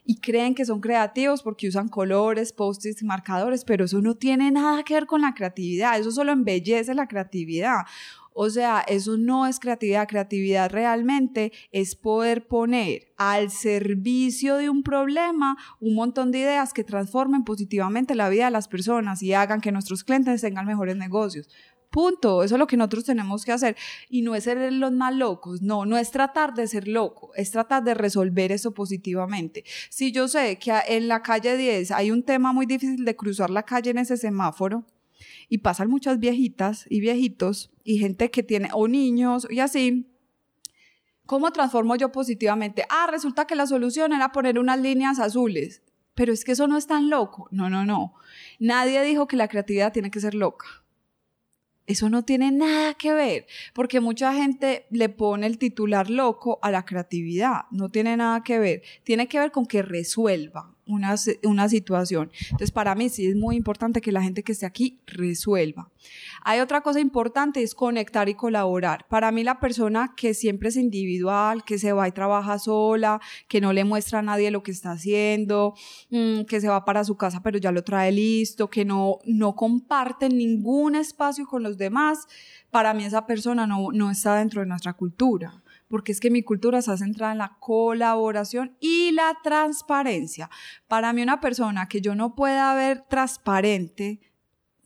Y 0.06 0.18
creen 0.20 0.54
que 0.54 0.66
son 0.66 0.82
creativos 0.82 1.42
porque 1.42 1.68
usan 1.68 1.88
colores, 1.88 2.52
post-its, 2.52 3.04
marcadores, 3.04 3.64
pero 3.64 3.86
eso 3.86 4.02
no 4.02 4.16
tiene 4.16 4.52
nada 4.52 4.84
que 4.84 4.96
ver 4.96 5.06
con 5.06 5.22
la 5.22 5.34
creatividad, 5.34 5.98
eso 5.98 6.12
solo 6.12 6.34
embellece 6.34 6.94
la 6.94 7.08
creatividad. 7.08 7.86
O 8.34 8.50
sea, 8.50 8.84
eso 8.88 9.18
no 9.18 9.48
es 9.48 9.60
creatividad. 9.60 10.08
Creatividad 10.08 10.72
realmente 10.72 11.52
es 11.72 11.96
poder 11.96 12.48
poner 12.48 13.14
al 13.18 13.52
servicio 13.52 14.56
de 14.56 14.70
un 14.70 14.84
problema 14.84 15.58
un 15.80 15.96
montón 15.96 16.32
de 16.32 16.40
ideas 16.40 16.74
que 16.74 16.84
transformen 16.84 17.44
positivamente 17.44 18.16
la 18.16 18.30
vida 18.30 18.46
de 18.46 18.52
las 18.52 18.68
personas 18.68 19.22
y 19.24 19.34
hagan 19.34 19.62
que 19.62 19.72
nuestros 19.72 20.04
clientes 20.04 20.42
tengan 20.42 20.66
mejores 20.66 20.96
negocios. 20.96 21.48
Punto. 21.94 22.44
Eso 22.44 22.56
es 22.56 22.60
lo 22.60 22.66
que 22.66 22.76
nosotros 22.76 23.04
tenemos 23.04 23.46
que 23.46 23.52
hacer. 23.52 23.78
Y 24.10 24.24
no 24.24 24.34
es 24.34 24.46
ser 24.46 24.74
los 24.74 24.92
más 24.92 25.16
locos, 25.16 25.62
no, 25.62 25.86
no 25.86 25.98
es 26.00 26.10
tratar 26.10 26.56
de 26.56 26.68
ser 26.68 26.88
loco, 26.88 27.32
es 27.36 27.52
tratar 27.52 27.84
de 27.84 27.94
resolver 27.94 28.52
eso 28.52 28.74
positivamente. 28.74 29.64
Si 29.92 30.12
yo 30.12 30.28
sé 30.28 30.58
que 30.58 30.74
en 30.88 31.08
la 31.08 31.22
calle 31.22 31.56
10 31.56 31.92
hay 31.92 32.10
un 32.10 32.24
tema 32.24 32.52
muy 32.52 32.66
difícil 32.66 33.06
de 33.06 33.16
cruzar 33.16 33.52
la 33.52 33.62
calle 33.62 33.92
en 33.92 34.00
ese 34.00 34.18
semáforo, 34.18 34.88
y 35.54 35.60
pasan 35.60 35.88
muchas 35.88 36.18
viejitas 36.18 36.88
y 36.90 37.00
viejitos 37.00 37.70
y 37.84 38.00
gente 38.00 38.32
que 38.32 38.42
tiene, 38.42 38.70
o 38.74 38.88
niños 38.88 39.46
y 39.52 39.60
así, 39.60 40.10
¿Cómo 41.28 41.52
transformo 41.52 41.96
yo 41.96 42.12
positivamente? 42.12 42.86
Ah, 42.90 43.08
resulta 43.10 43.46
que 43.46 43.56
la 43.56 43.68
solución 43.68 44.14
era 44.14 44.32
poner 44.32 44.58
unas 44.60 44.80
líneas 44.80 45.20
azules. 45.20 45.84
Pero 46.16 46.34
es 46.34 46.44
que 46.44 46.52
eso 46.52 46.68
no 46.68 46.76
es 46.76 46.86
tan 46.86 47.10
loco. 47.10 47.48
No, 47.52 47.70
no, 47.70 47.86
no. 47.86 48.16
Nadie 48.60 49.02
dijo 49.04 49.28
que 49.28 49.38
la 49.38 49.48
creatividad 49.48 49.94
tiene 49.94 50.12
que 50.12 50.20
ser 50.20 50.34
loca. 50.34 50.66
Eso 51.86 52.10
no 52.10 52.26
tiene 52.26 52.52
nada 52.52 52.96
que 52.96 53.14
ver, 53.14 53.46
porque 53.74 54.00
mucha 54.02 54.34
gente 54.34 54.86
le 54.90 55.08
pone 55.08 55.48
el 55.48 55.58
titular 55.58 56.10
loco 56.10 56.60
a 56.62 56.72
la 56.72 56.84
creatividad. 56.84 57.66
No 57.72 57.90
tiene 57.90 58.18
nada 58.18 58.44
que 58.44 58.60
ver. 58.60 58.82
Tiene 59.04 59.28
que 59.28 59.40
ver 59.40 59.52
con 59.52 59.66
que 59.66 59.82
resuelva 59.82 60.73
una, 60.86 61.16
una 61.44 61.70
situación. 61.70 62.32
Entonces, 62.44 62.72
para 62.72 62.96
mí 62.96 63.10
sí 63.10 63.28
es 63.28 63.36
muy 63.36 63.56
importante 63.56 64.02
que 64.02 64.12
la 64.12 64.22
gente 64.22 64.44
que 64.44 64.52
esté 64.52 64.66
aquí 64.66 65.00
resuelva. 65.06 65.90
Hay 66.44 66.60
otra 66.60 66.82
cosa 66.82 67.00
importante, 67.00 67.64
es 67.64 67.74
conectar 67.74 68.28
y 68.30 68.36
colaborar. 68.36 69.06
Para 69.08 69.32
mí 69.32 69.44
la 69.44 69.60
persona 69.60 70.14
que 70.16 70.34
siempre 70.34 70.70
es 70.70 70.76
individual, 70.76 71.64
que 71.64 71.78
se 71.78 71.94
va 71.94 72.08
y 72.08 72.12
trabaja 72.12 72.60
sola, 72.60 73.22
que 73.48 73.62
no 73.62 73.72
le 73.74 73.86
muestra 73.86 74.20
a 74.20 74.22
nadie 74.22 74.52
lo 74.52 74.64
que 74.64 74.72
está 74.72 74.92
haciendo, 74.92 75.74
mm, 76.10 76.42
que 76.44 76.60
se 76.60 76.68
va 76.68 76.84
para 76.86 77.04
su 77.04 77.16
casa 77.16 77.42
pero 77.42 77.58
ya 77.58 77.72
lo 77.72 77.84
trae 77.84 78.12
listo, 78.12 78.70
que 78.70 78.86
no, 78.86 79.20
no 79.26 79.56
comparte 79.56 80.30
ningún 80.30 80.96
espacio 80.96 81.46
con 81.46 81.64
los 81.64 81.78
demás, 81.78 82.28
para 82.72 82.94
mí 82.94 83.06
esa 83.06 83.26
persona 83.26 83.68
no, 83.68 83.92
no 83.92 84.12
está 84.12 84.36
dentro 84.36 84.62
de 84.62 84.68
nuestra 84.68 84.94
cultura 84.94 85.63
porque 85.94 86.12
es 86.12 86.20
que 86.20 86.32
mi 86.32 86.42
cultura 86.42 86.80
está 86.80 86.98
centrada 86.98 87.34
en 87.34 87.38
la 87.38 87.56
colaboración 87.60 88.76
y 88.80 89.12
la 89.12 89.38
transparencia. 89.44 90.50
Para 90.88 91.14
mí 91.14 91.22
una 91.22 91.40
persona 91.40 91.88
que 91.88 92.02
yo 92.02 92.16
no 92.16 92.34
pueda 92.34 92.74
ver 92.74 93.02
transparente, 93.08 94.20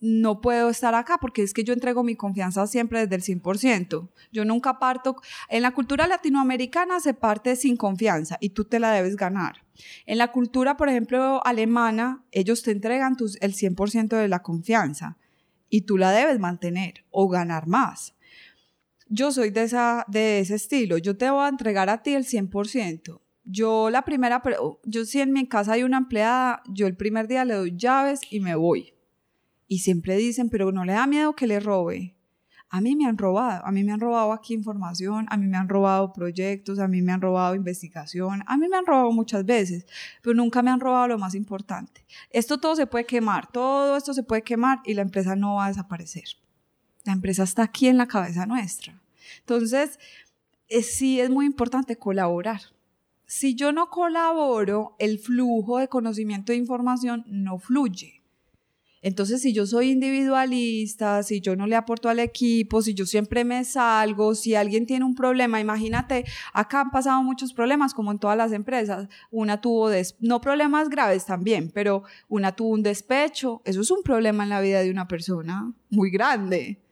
no 0.00 0.42
puedo 0.42 0.68
estar 0.68 0.94
acá 0.94 1.16
porque 1.18 1.42
es 1.42 1.54
que 1.54 1.64
yo 1.64 1.72
entrego 1.72 2.04
mi 2.04 2.14
confianza 2.14 2.66
siempre 2.66 3.06
desde 3.06 3.14
el 3.14 3.40
100%. 3.40 4.10
Yo 4.32 4.44
nunca 4.44 4.78
parto, 4.78 5.16
en 5.48 5.62
la 5.62 5.70
cultura 5.70 6.06
latinoamericana 6.06 7.00
se 7.00 7.14
parte 7.14 7.56
sin 7.56 7.78
confianza 7.78 8.36
y 8.38 8.50
tú 8.50 8.66
te 8.66 8.78
la 8.78 8.92
debes 8.92 9.16
ganar. 9.16 9.64
En 10.04 10.18
la 10.18 10.30
cultura, 10.30 10.76
por 10.76 10.90
ejemplo, 10.90 11.40
alemana, 11.46 12.22
ellos 12.32 12.62
te 12.62 12.72
entregan 12.72 13.16
el 13.40 13.54
100% 13.54 14.08
de 14.08 14.28
la 14.28 14.42
confianza 14.42 15.16
y 15.70 15.86
tú 15.86 15.96
la 15.96 16.10
debes 16.10 16.38
mantener 16.38 17.06
o 17.10 17.30
ganar 17.30 17.66
más 17.66 18.12
yo 19.08 19.32
soy 19.32 19.50
de, 19.50 19.62
esa, 19.62 20.04
de 20.08 20.40
ese 20.40 20.54
estilo, 20.54 20.98
yo 20.98 21.16
te 21.16 21.30
voy 21.30 21.44
a 21.44 21.48
entregar 21.48 21.88
a 21.88 22.02
ti 22.02 22.14
el 22.14 22.24
100%. 22.24 23.20
Yo 23.44 23.88
la 23.88 24.02
primera, 24.02 24.42
yo 24.84 25.04
si 25.06 25.20
en 25.20 25.32
mi 25.32 25.48
casa 25.48 25.72
hay 25.72 25.82
una 25.82 25.96
empleada, 25.96 26.62
yo 26.68 26.86
el 26.86 26.96
primer 26.96 27.28
día 27.28 27.44
le 27.44 27.54
doy 27.54 27.74
llaves 27.76 28.20
y 28.30 28.40
me 28.40 28.54
voy. 28.54 28.92
Y 29.66 29.78
siempre 29.78 30.16
dicen, 30.16 30.50
pero 30.50 30.70
no 30.70 30.84
le 30.84 30.92
da 30.92 31.06
miedo 31.06 31.34
que 31.34 31.46
le 31.46 31.58
robe. 31.58 32.14
A 32.70 32.82
mí 32.82 32.94
me 32.96 33.06
han 33.06 33.16
robado, 33.16 33.64
a 33.64 33.72
mí 33.72 33.82
me 33.82 33.92
han 33.92 34.00
robado 34.00 34.34
aquí 34.34 34.52
información, 34.52 35.26
a 35.30 35.38
mí 35.38 35.46
me 35.46 35.56
han 35.56 35.70
robado 35.70 36.12
proyectos, 36.12 36.78
a 36.78 36.86
mí 36.86 37.00
me 37.00 37.12
han 37.12 37.22
robado 37.22 37.54
investigación, 37.54 38.42
a 38.46 38.58
mí 38.58 38.68
me 38.68 38.76
han 38.76 38.84
robado 38.84 39.10
muchas 39.10 39.46
veces, 39.46 39.86
pero 40.22 40.34
nunca 40.34 40.60
me 40.60 40.70
han 40.70 40.78
robado 40.78 41.08
lo 41.08 41.18
más 41.18 41.34
importante. 41.34 42.04
Esto 42.28 42.58
todo 42.58 42.76
se 42.76 42.86
puede 42.86 43.06
quemar, 43.06 43.50
todo 43.50 43.96
esto 43.96 44.12
se 44.12 44.22
puede 44.22 44.42
quemar 44.42 44.80
y 44.84 44.92
la 44.92 45.00
empresa 45.00 45.34
no 45.34 45.54
va 45.54 45.66
a 45.66 45.68
desaparecer. 45.68 46.24
La 47.04 47.14
empresa 47.14 47.44
está 47.44 47.62
aquí 47.62 47.88
en 47.88 47.96
la 47.96 48.06
cabeza 48.06 48.44
nuestra. 48.44 48.97
Entonces, 49.48 49.98
eh, 50.68 50.82
sí 50.82 51.20
es 51.20 51.30
muy 51.30 51.46
importante 51.46 51.96
colaborar. 51.96 52.60
Si 53.24 53.54
yo 53.54 53.72
no 53.72 53.88
colaboro, 53.88 54.94
el 54.98 55.18
flujo 55.18 55.78
de 55.78 55.88
conocimiento 55.88 56.52
e 56.52 56.56
información 56.56 57.24
no 57.26 57.58
fluye. 57.58 58.22
Entonces, 59.00 59.40
si 59.40 59.54
yo 59.54 59.64
soy 59.64 59.90
individualista, 59.90 61.22
si 61.22 61.40
yo 61.40 61.56
no 61.56 61.66
le 61.66 61.76
aporto 61.76 62.10
al 62.10 62.18
equipo, 62.18 62.82
si 62.82 62.92
yo 62.92 63.06
siempre 63.06 63.42
me 63.42 63.64
salgo, 63.64 64.34
si 64.34 64.54
alguien 64.54 64.84
tiene 64.84 65.06
un 65.06 65.14
problema, 65.14 65.60
imagínate, 65.60 66.26
acá 66.52 66.82
han 66.82 66.90
pasado 66.90 67.22
muchos 67.22 67.54
problemas 67.54 67.94
como 67.94 68.12
en 68.12 68.18
todas 68.18 68.36
las 68.36 68.52
empresas. 68.52 69.08
Una 69.30 69.62
tuvo, 69.62 69.88
no 70.20 70.42
problemas 70.42 70.90
graves 70.90 71.24
también, 71.24 71.70
pero 71.72 72.02
una 72.28 72.54
tuvo 72.54 72.68
un 72.74 72.82
despecho. 72.82 73.62
Eso 73.64 73.80
es 73.80 73.90
un 73.90 74.02
problema 74.02 74.42
en 74.42 74.50
la 74.50 74.60
vida 74.60 74.82
de 74.82 74.90
una 74.90 75.08
persona 75.08 75.72
muy 75.88 76.10
grande 76.10 76.82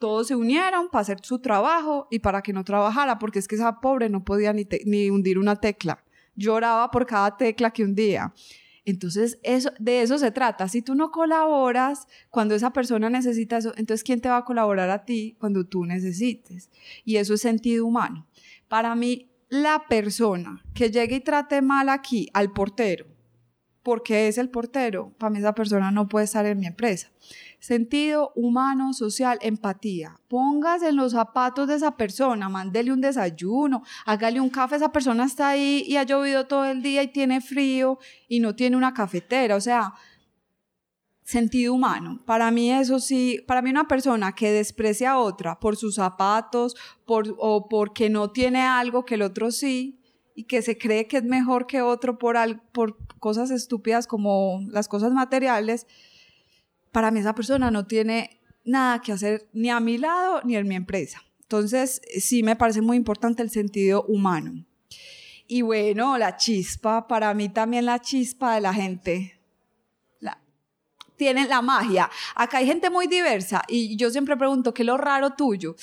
todos 0.00 0.28
se 0.28 0.34
unieron 0.34 0.88
para 0.88 1.02
hacer 1.02 1.18
su 1.22 1.38
trabajo 1.38 2.08
y 2.10 2.18
para 2.18 2.42
que 2.42 2.52
no 2.52 2.64
trabajara, 2.64 3.18
porque 3.18 3.38
es 3.38 3.46
que 3.46 3.54
esa 3.54 3.80
pobre 3.80 4.08
no 4.08 4.24
podía 4.24 4.52
ni, 4.52 4.66
ni 4.86 5.10
hundir 5.10 5.38
una 5.38 5.56
tecla. 5.56 6.02
Lloraba 6.34 6.90
por 6.90 7.06
cada 7.06 7.36
tecla 7.36 7.70
que 7.70 7.84
hundía. 7.84 8.32
Entonces, 8.86 9.38
eso, 9.42 9.70
de 9.78 10.00
eso 10.00 10.18
se 10.18 10.30
trata. 10.30 10.68
Si 10.68 10.80
tú 10.80 10.94
no 10.94 11.10
colaboras 11.10 12.08
cuando 12.30 12.54
esa 12.54 12.72
persona 12.72 13.10
necesita 13.10 13.58
eso, 13.58 13.74
entonces 13.76 14.02
¿quién 14.02 14.22
te 14.22 14.30
va 14.30 14.38
a 14.38 14.44
colaborar 14.44 14.88
a 14.88 15.04
ti 15.04 15.36
cuando 15.38 15.66
tú 15.66 15.84
necesites? 15.84 16.70
Y 17.04 17.16
eso 17.16 17.34
es 17.34 17.42
sentido 17.42 17.84
humano. 17.84 18.26
Para 18.68 18.94
mí, 18.94 19.30
la 19.50 19.84
persona 19.86 20.64
que 20.72 20.90
llegue 20.90 21.16
y 21.16 21.20
trate 21.20 21.60
mal 21.60 21.90
aquí 21.90 22.28
al 22.32 22.52
portero, 22.52 23.04
porque 23.82 24.28
es 24.28 24.38
el 24.38 24.50
portero, 24.50 25.12
para 25.18 25.30
mí 25.30 25.38
esa 25.38 25.54
persona 25.54 25.90
no 25.90 26.08
puede 26.08 26.26
estar 26.26 26.44
en 26.46 26.58
mi 26.58 26.66
empresa. 26.66 27.10
Sentido 27.58 28.32
humano, 28.34 28.92
social, 28.92 29.38
empatía. 29.42 30.18
Póngase 30.28 30.88
en 30.88 30.96
los 30.96 31.12
zapatos 31.12 31.68
de 31.68 31.76
esa 31.76 31.96
persona, 31.96 32.48
mándele 32.48 32.92
un 32.92 33.00
desayuno, 33.00 33.82
hágale 34.06 34.40
un 34.40 34.48
café. 34.48 34.76
Esa 34.76 34.92
persona 34.92 35.24
está 35.24 35.50
ahí 35.50 35.84
y 35.86 35.96
ha 35.96 36.02
llovido 36.02 36.46
todo 36.46 36.64
el 36.64 36.82
día 36.82 37.02
y 37.02 37.08
tiene 37.08 37.40
frío 37.40 37.98
y 38.28 38.40
no 38.40 38.54
tiene 38.54 38.76
una 38.76 38.94
cafetera. 38.94 39.56
O 39.56 39.60
sea, 39.60 39.92
sentido 41.22 41.74
humano. 41.74 42.22
Para 42.24 42.50
mí 42.50 42.72
eso 42.72 42.98
sí, 42.98 43.42
para 43.46 43.62
mí 43.62 43.70
una 43.70 43.86
persona 43.86 44.32
que 44.32 44.50
desprecia 44.50 45.12
a 45.12 45.18
otra 45.18 45.60
por 45.60 45.76
sus 45.76 45.96
zapatos 45.96 46.76
por, 47.04 47.34
o 47.38 47.68
porque 47.68 48.10
no 48.10 48.30
tiene 48.30 48.62
algo 48.62 49.04
que 49.04 49.14
el 49.14 49.22
otro 49.22 49.50
sí 49.50 49.99
y 50.40 50.44
que 50.44 50.62
se 50.62 50.78
cree 50.78 51.06
que 51.06 51.18
es 51.18 51.24
mejor 51.24 51.66
que 51.66 51.82
otro 51.82 52.18
por, 52.18 52.34
por 52.72 52.96
cosas 53.18 53.50
estúpidas 53.50 54.06
como 54.06 54.62
las 54.70 54.88
cosas 54.88 55.12
materiales, 55.12 55.86
para 56.92 57.10
mí 57.10 57.20
esa 57.20 57.34
persona 57.34 57.70
no 57.70 57.86
tiene 57.86 58.40
nada 58.64 59.02
que 59.02 59.12
hacer 59.12 59.50
ni 59.52 59.68
a 59.68 59.80
mi 59.80 59.98
lado 59.98 60.40
ni 60.44 60.56
en 60.56 60.66
mi 60.66 60.76
empresa. 60.76 61.22
Entonces, 61.42 62.00
sí 62.18 62.42
me 62.42 62.56
parece 62.56 62.80
muy 62.80 62.96
importante 62.96 63.42
el 63.42 63.50
sentido 63.50 64.04
humano. 64.04 64.64
Y 65.46 65.60
bueno, 65.60 66.16
la 66.16 66.38
chispa, 66.38 67.06
para 67.06 67.34
mí 67.34 67.50
también 67.50 67.84
la 67.84 67.98
chispa 67.98 68.54
de 68.54 68.62
la 68.62 68.72
gente. 68.72 69.38
La, 70.20 70.40
tiene 71.16 71.46
la 71.48 71.60
magia. 71.60 72.08
Acá 72.34 72.58
hay 72.58 72.66
gente 72.66 72.88
muy 72.88 73.08
diversa 73.08 73.62
y 73.68 73.94
yo 73.96 74.08
siempre 74.08 74.38
pregunto, 74.38 74.72
¿qué 74.72 74.84
es 74.84 74.86
lo 74.86 74.96
raro 74.96 75.34
tuyo? 75.34 75.76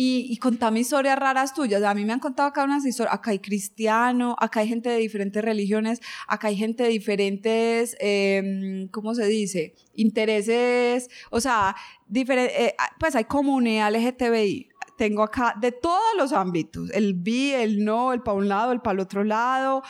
Y, 0.00 0.28
y 0.30 0.36
contame 0.36 0.78
historias 0.78 1.18
raras 1.18 1.54
tuyas. 1.54 1.82
A 1.82 1.92
mí 1.92 2.04
me 2.04 2.12
han 2.12 2.20
contado 2.20 2.48
acá 2.48 2.62
unas 2.62 2.86
historias, 2.86 3.12
acá 3.12 3.32
hay 3.32 3.40
cristiano, 3.40 4.36
acá 4.38 4.60
hay 4.60 4.68
gente 4.68 4.88
de 4.88 4.98
diferentes 4.98 5.44
religiones, 5.44 6.00
acá 6.28 6.46
hay 6.46 6.56
gente 6.56 6.84
de 6.84 6.90
diferentes, 6.90 7.96
eh, 7.98 8.86
¿cómo 8.92 9.16
se 9.16 9.26
dice? 9.26 9.74
Intereses, 9.94 11.10
o 11.32 11.40
sea, 11.40 11.74
eh, 12.14 12.76
pues 13.00 13.16
hay 13.16 13.24
comunidad 13.24 13.92
LGTBI. 13.92 14.68
Tengo 14.96 15.24
acá 15.24 15.56
de 15.60 15.72
todos 15.72 16.14
los 16.16 16.32
ámbitos, 16.32 16.90
el 16.90 17.14
bi, 17.14 17.50
el 17.50 17.84
no, 17.84 18.12
el 18.12 18.22
para 18.22 18.36
un 18.36 18.48
lado, 18.48 18.70
el 18.70 18.80
para 18.80 18.94
el 18.94 19.00
otro 19.00 19.24
lado, 19.24 19.82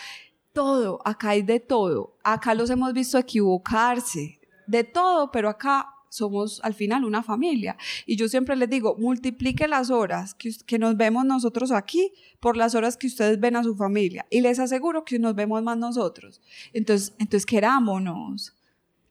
todo, 0.54 1.02
acá 1.04 1.30
hay 1.30 1.42
de 1.42 1.60
todo. 1.60 2.16
Acá 2.24 2.54
los 2.54 2.70
hemos 2.70 2.94
visto 2.94 3.18
equivocarse, 3.18 4.40
de 4.66 4.84
todo, 4.84 5.30
pero 5.30 5.50
acá 5.50 5.97
somos 6.08 6.60
al 6.62 6.74
final 6.74 7.04
una 7.04 7.22
familia. 7.22 7.76
Y 8.06 8.16
yo 8.16 8.28
siempre 8.28 8.56
les 8.56 8.68
digo, 8.68 8.96
multiplique 8.98 9.68
las 9.68 9.90
horas 9.90 10.34
que, 10.34 10.50
que, 10.66 10.78
nos 10.78 10.96
vemos 10.96 11.24
nosotros 11.24 11.70
aquí 11.70 12.12
por 12.40 12.56
las 12.56 12.74
horas 12.74 12.96
que 12.96 13.06
ustedes 13.06 13.40
ven 13.40 13.56
a 13.56 13.64
su 13.64 13.76
familia. 13.76 14.26
Y 14.30 14.40
les 14.40 14.58
aseguro 14.58 15.04
que 15.04 15.18
nos 15.18 15.34
vemos 15.34 15.62
más 15.62 15.78
nosotros. 15.78 16.40
Entonces, 16.72 17.14
entonces 17.18 17.46
querámonos. 17.46 18.54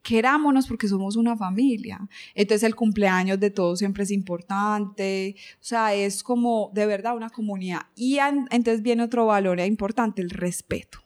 Querámonos 0.02 0.66
porque 0.66 0.88
somos 0.88 1.16
una 1.16 1.36
familia. 1.36 2.08
Entonces 2.34 2.62
el 2.62 2.74
cumpleaños 2.74 3.38
de 3.40 3.50
todos 3.50 3.78
siempre 3.78 4.04
es 4.04 4.10
importante. 4.10 5.36
O 5.54 5.64
sea, 5.64 5.94
es 5.94 6.22
como 6.22 6.70
de 6.72 6.86
verdad 6.86 7.16
una 7.16 7.30
comunidad. 7.30 7.82
Y 7.94 8.18
entonces 8.50 8.82
viene 8.82 9.02
otro 9.02 9.26
valor 9.26 9.60
importante, 9.60 10.22
el 10.22 10.30
respeto 10.30 11.00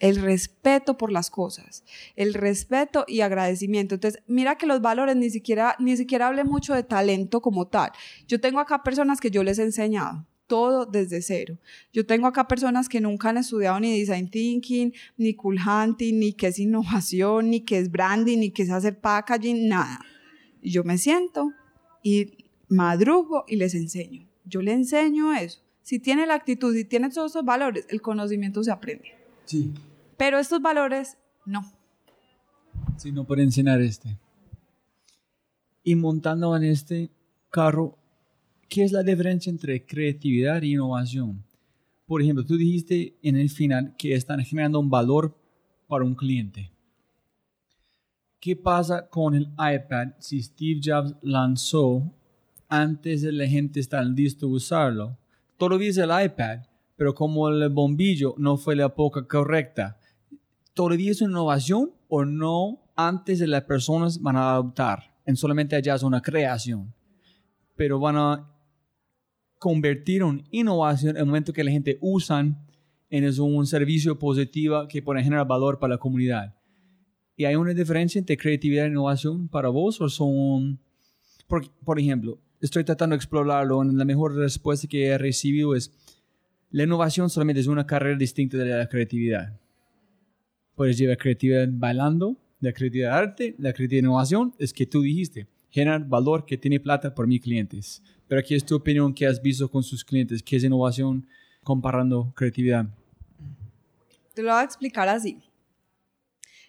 el 0.00 0.16
respeto 0.16 0.96
por 0.96 1.10
las 1.10 1.30
cosas, 1.30 1.84
el 2.16 2.34
respeto 2.34 3.04
y 3.08 3.20
agradecimiento. 3.20 3.94
Entonces, 3.94 4.22
mira 4.26 4.56
que 4.56 4.66
los 4.66 4.80
valores 4.80 5.16
ni 5.16 5.30
siquiera, 5.30 5.76
ni 5.78 5.96
siquiera 5.96 6.28
hablé 6.28 6.44
mucho 6.44 6.74
de 6.74 6.82
talento 6.82 7.40
como 7.40 7.66
tal. 7.66 7.90
Yo 8.26 8.40
tengo 8.40 8.60
acá 8.60 8.82
personas 8.82 9.20
que 9.20 9.30
yo 9.30 9.42
les 9.42 9.58
he 9.58 9.64
enseñado 9.64 10.26
todo 10.48 10.86
desde 10.86 11.22
cero. 11.22 11.58
Yo 11.92 12.06
tengo 12.06 12.26
acá 12.26 12.48
personas 12.48 12.88
que 12.88 13.00
nunca 13.00 13.28
han 13.28 13.36
estudiado 13.36 13.78
ni 13.78 13.96
design 13.98 14.28
thinking, 14.28 14.92
ni 15.16 15.34
cool 15.34 15.58
hunting, 15.60 16.18
ni 16.18 16.32
qué 16.32 16.48
es 16.48 16.58
innovación, 16.58 17.50
ni 17.50 17.60
qué 17.60 17.78
es 17.78 17.90
branding, 17.90 18.38
ni 18.38 18.50
qué 18.50 18.62
es 18.62 18.70
hacer 18.70 18.98
packaging, 18.98 19.68
nada. 19.68 20.00
yo 20.62 20.82
me 20.82 20.98
siento 20.98 21.52
y 22.02 22.46
madrugo 22.68 23.44
y 23.46 23.56
les 23.56 23.74
enseño. 23.74 24.26
Yo 24.44 24.62
le 24.62 24.72
enseño 24.72 25.34
eso. 25.34 25.60
Si 25.82 25.98
tiene 25.98 26.26
la 26.26 26.34
actitud, 26.34 26.74
si 26.74 26.84
tiene 26.84 27.10
todos 27.10 27.32
esos 27.32 27.44
valores, 27.44 27.86
el 27.88 28.02
conocimiento 28.02 28.62
se 28.64 28.70
aprende. 28.70 29.12
Sí. 29.44 29.72
Pero 30.18 30.38
estos 30.38 30.60
valores, 30.60 31.16
no. 31.46 31.72
Sí, 32.98 33.12
no 33.12 33.24
pueden 33.24 33.46
enseñar 33.46 33.80
este. 33.80 34.18
Y 35.82 35.94
montando 35.94 36.54
en 36.54 36.64
este 36.64 37.10
carro, 37.50 37.96
¿qué 38.68 38.84
es 38.84 38.92
la 38.92 39.02
diferencia 39.02 39.48
entre 39.48 39.86
creatividad 39.86 40.62
e 40.62 40.66
innovación? 40.66 41.48
por 42.08 42.22
ejemplo, 42.22 42.42
tú 42.42 42.56
dijiste 42.56 43.18
en 43.22 43.36
el 43.36 43.50
final 43.50 43.94
que 43.98 44.14
están 44.14 44.42
generando 44.42 44.80
un 44.80 44.88
valor 44.88 45.36
para 45.86 46.04
un 46.04 46.14
cliente. 46.14 46.72
¿Qué 48.40 48.56
pasa 48.56 49.06
con 49.08 49.34
el 49.34 49.48
iPad 49.58 50.14
si 50.18 50.42
Steve 50.42 50.80
Jobs 50.82 51.14
lanzó 51.20 52.10
antes 52.66 53.20
de 53.20 53.32
la 53.32 53.46
gente 53.46 53.78
estar 53.78 54.04
listo 54.06 54.46
a 54.46 54.50
usarlo? 54.50 55.18
Todavía 55.58 55.90
es 55.90 55.98
el 55.98 56.08
iPad, 56.08 56.60
pero 56.96 57.14
como 57.14 57.50
el 57.50 57.68
bombillo 57.68 58.34
no 58.38 58.56
fue 58.56 58.74
la 58.74 58.86
época 58.86 59.26
correcta, 59.26 59.97
¿todavía 60.78 61.10
es 61.10 61.20
una 61.22 61.32
innovación 61.32 61.90
o 62.06 62.24
no 62.24 62.78
antes 62.94 63.40
de 63.40 63.48
las 63.48 63.64
personas 63.64 64.22
van 64.22 64.36
a 64.36 64.52
adoptar? 64.52 65.12
En 65.26 65.34
solamente 65.34 65.74
allá 65.74 65.96
es 65.96 66.04
una 66.04 66.22
creación, 66.22 66.94
pero 67.74 67.98
van 67.98 68.14
a 68.16 68.48
convertir 69.58 70.22
en 70.22 70.44
innovación 70.52 71.16
en 71.16 71.22
el 71.22 71.26
momento 71.26 71.52
que 71.52 71.64
la 71.64 71.72
gente 71.72 71.98
usan 72.00 72.64
en 73.10 73.40
un 73.40 73.66
servicio 73.66 74.20
positivo 74.20 74.86
que 74.86 75.02
puede 75.02 75.24
generar 75.24 75.48
valor 75.48 75.80
para 75.80 75.94
la 75.94 75.98
comunidad. 75.98 76.54
¿Y 77.34 77.44
hay 77.44 77.56
una 77.56 77.74
diferencia 77.74 78.20
entre 78.20 78.36
creatividad 78.36 78.84
e 78.84 78.90
innovación 78.90 79.48
para 79.48 79.70
vos 79.70 80.00
o 80.00 80.08
son, 80.08 80.78
por, 81.48 81.68
por 81.84 81.98
ejemplo, 81.98 82.38
estoy 82.60 82.84
tratando 82.84 83.14
de 83.14 83.16
explorarlo, 83.16 83.82
la 83.82 84.04
mejor 84.04 84.36
respuesta 84.36 84.86
que 84.86 85.06
he 85.08 85.18
recibido 85.18 85.74
es, 85.74 85.92
la 86.70 86.84
innovación 86.84 87.30
solamente 87.30 87.62
es 87.62 87.66
una 87.66 87.84
carrera 87.84 88.16
distinta 88.16 88.58
de 88.58 88.78
la 88.78 88.88
creatividad. 88.88 89.58
Puedes 90.78 90.96
llevar 90.96 91.18
creatividad 91.18 91.66
bailando, 91.72 92.36
la 92.60 92.72
creatividad 92.72 93.18
arte, 93.18 93.56
la 93.58 93.72
creatividad 93.72 94.04
innovación 94.04 94.54
es 94.60 94.72
que 94.72 94.86
tú 94.86 95.02
dijiste, 95.02 95.48
generar 95.70 96.06
valor 96.06 96.46
que 96.46 96.56
tiene 96.56 96.78
plata 96.78 97.16
por 97.16 97.26
mis 97.26 97.40
clientes. 97.40 98.00
Pero 98.28 98.38
aquí 98.38 98.54
es 98.54 98.64
tu 98.64 98.76
opinión 98.76 99.12
que 99.12 99.26
has 99.26 99.42
visto 99.42 99.68
con 99.68 99.82
sus 99.82 100.04
clientes, 100.04 100.40
qué 100.40 100.54
es 100.54 100.62
innovación 100.62 101.26
comparando 101.64 102.32
creatividad. 102.36 102.86
Te 104.34 104.42
lo 104.42 104.52
voy 104.52 104.60
a 104.60 104.62
explicar 104.62 105.08
así. 105.08 105.42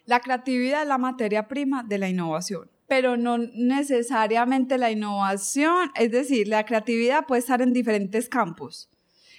La 0.06 0.22
creatividad 0.22 0.81
es 0.81 0.88
la 0.88 0.98
materia 0.98 1.48
prima 1.48 1.84
de 1.84 1.99
la 1.99 2.10
innovación, 2.10 2.68
pero 2.88 3.15
no 3.15 3.38
necesariamente 3.38 4.80
la 4.80 4.90
innovación, 4.90 5.91
es 5.94 6.10
decir, 6.10 6.48
la 6.48 6.65
creatividad 6.65 7.27
puede 7.27 7.41
estar 7.41 7.61
en 7.61 7.73
diferentes 7.73 8.27
campos, 8.27 8.90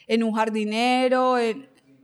en 0.07 0.23
un 0.23 0.33
jardinero, 0.33 1.39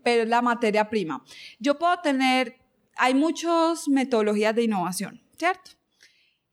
pero 0.06 0.22
es 0.22 0.28
la 0.28 0.40
materia 0.40 0.88
prima. 0.88 1.24
Yo 1.58 1.80
puedo 1.80 1.98
tener, 1.98 2.60
hay 2.96 3.12
muchas 3.12 3.88
metodologías 3.88 4.54
de 4.54 4.62
innovación, 4.62 5.20
¿cierto? 5.36 5.72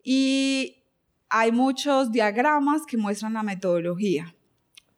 Y 0.03 0.77
hay 1.29 1.51
muchos 1.51 2.11
diagramas 2.11 2.81
que 2.87 2.97
muestran 2.97 3.33
la 3.33 3.43
metodología. 3.43 4.33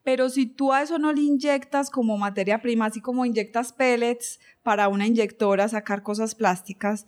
Pero 0.04 0.30
si 0.30 0.46
tú 0.46 0.72
a 0.72 0.82
eso 0.82 0.98
no 1.00 1.12
le 1.12 1.24
inyectas 1.24 1.90
como 1.90 2.18
materia 2.18 2.62
prima, 2.62 2.86
así 2.86 3.02
como 3.02 3.26
inyectas 3.26 3.74
pellets 3.74 4.40
para 4.64 4.88
una 4.88 5.06
inyectora 5.06 5.68
sacar 5.68 6.02
cosas 6.02 6.34
plásticas, 6.34 7.08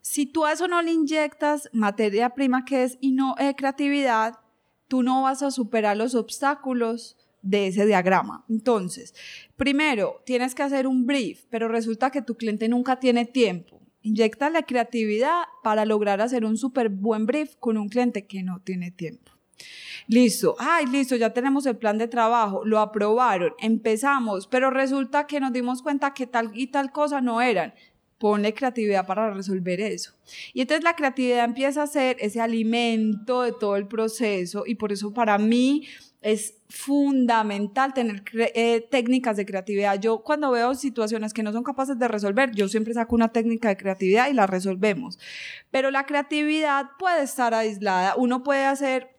si 0.00 0.26
tú 0.26 0.44
a 0.44 0.52
eso 0.52 0.68
no 0.68 0.80
le 0.80 0.92
inyectas 0.92 1.70
materia 1.72 2.30
prima 2.30 2.64
que 2.64 2.84
es 2.84 2.98
y 3.00 3.10
no 3.10 3.34
eh, 3.40 3.56
creatividad, 3.56 4.38
tú 4.86 5.02
no 5.02 5.22
vas 5.22 5.42
a 5.42 5.50
superar 5.50 5.96
los 5.96 6.14
obstáculos 6.14 7.16
de 7.44 7.68
ese 7.68 7.86
diagrama. 7.86 8.44
Entonces, 8.48 9.14
primero, 9.56 10.22
tienes 10.24 10.54
que 10.54 10.62
hacer 10.62 10.86
un 10.86 11.06
brief, 11.06 11.44
pero 11.50 11.68
resulta 11.68 12.10
que 12.10 12.22
tu 12.22 12.36
cliente 12.36 12.68
nunca 12.68 12.98
tiene 12.98 13.26
tiempo. 13.26 13.80
Inyecta 14.02 14.50
la 14.50 14.62
creatividad 14.62 15.42
para 15.62 15.84
lograr 15.84 16.20
hacer 16.20 16.44
un 16.44 16.56
súper 16.56 16.88
buen 16.88 17.26
brief 17.26 17.54
con 17.56 17.76
un 17.76 17.88
cliente 17.88 18.26
que 18.26 18.42
no 18.42 18.60
tiene 18.60 18.90
tiempo. 18.90 19.32
Listo, 20.06 20.56
ay, 20.58 20.86
listo, 20.86 21.16
ya 21.16 21.32
tenemos 21.32 21.64
el 21.64 21.76
plan 21.76 21.96
de 21.96 22.08
trabajo, 22.08 22.62
lo 22.64 22.80
aprobaron, 22.80 23.54
empezamos, 23.58 24.46
pero 24.46 24.70
resulta 24.70 25.26
que 25.26 25.40
nos 25.40 25.52
dimos 25.52 25.80
cuenta 25.80 26.12
que 26.12 26.26
tal 26.26 26.50
y 26.54 26.66
tal 26.66 26.92
cosa 26.92 27.20
no 27.20 27.40
eran. 27.40 27.72
Ponle 28.18 28.54
creatividad 28.54 29.06
para 29.06 29.32
resolver 29.32 29.80
eso. 29.80 30.12
Y 30.52 30.60
entonces 30.60 30.84
la 30.84 30.94
creatividad 30.94 31.44
empieza 31.44 31.82
a 31.82 31.86
ser 31.86 32.16
ese 32.20 32.40
alimento 32.40 33.42
de 33.42 33.52
todo 33.52 33.76
el 33.76 33.86
proceso 33.86 34.64
y 34.66 34.76
por 34.76 34.92
eso 34.92 35.12
para 35.12 35.36
mí 35.38 35.86
es 36.24 36.54
fundamental 36.70 37.92
tener 37.92 38.24
eh, 38.54 38.80
técnicas 38.90 39.36
de 39.36 39.44
creatividad. 39.44 40.00
Yo 40.00 40.22
cuando 40.22 40.50
veo 40.50 40.74
situaciones 40.74 41.34
que 41.34 41.42
no 41.42 41.52
son 41.52 41.62
capaces 41.62 41.98
de 41.98 42.08
resolver, 42.08 42.50
yo 42.52 42.66
siempre 42.66 42.94
saco 42.94 43.14
una 43.14 43.28
técnica 43.28 43.68
de 43.68 43.76
creatividad 43.76 44.30
y 44.30 44.32
la 44.32 44.46
resolvemos. 44.46 45.18
Pero 45.70 45.90
la 45.90 46.06
creatividad 46.06 46.86
puede 46.98 47.22
estar 47.24 47.52
aislada. 47.52 48.14
Uno 48.16 48.42
puede 48.42 48.64
hacer 48.64 49.10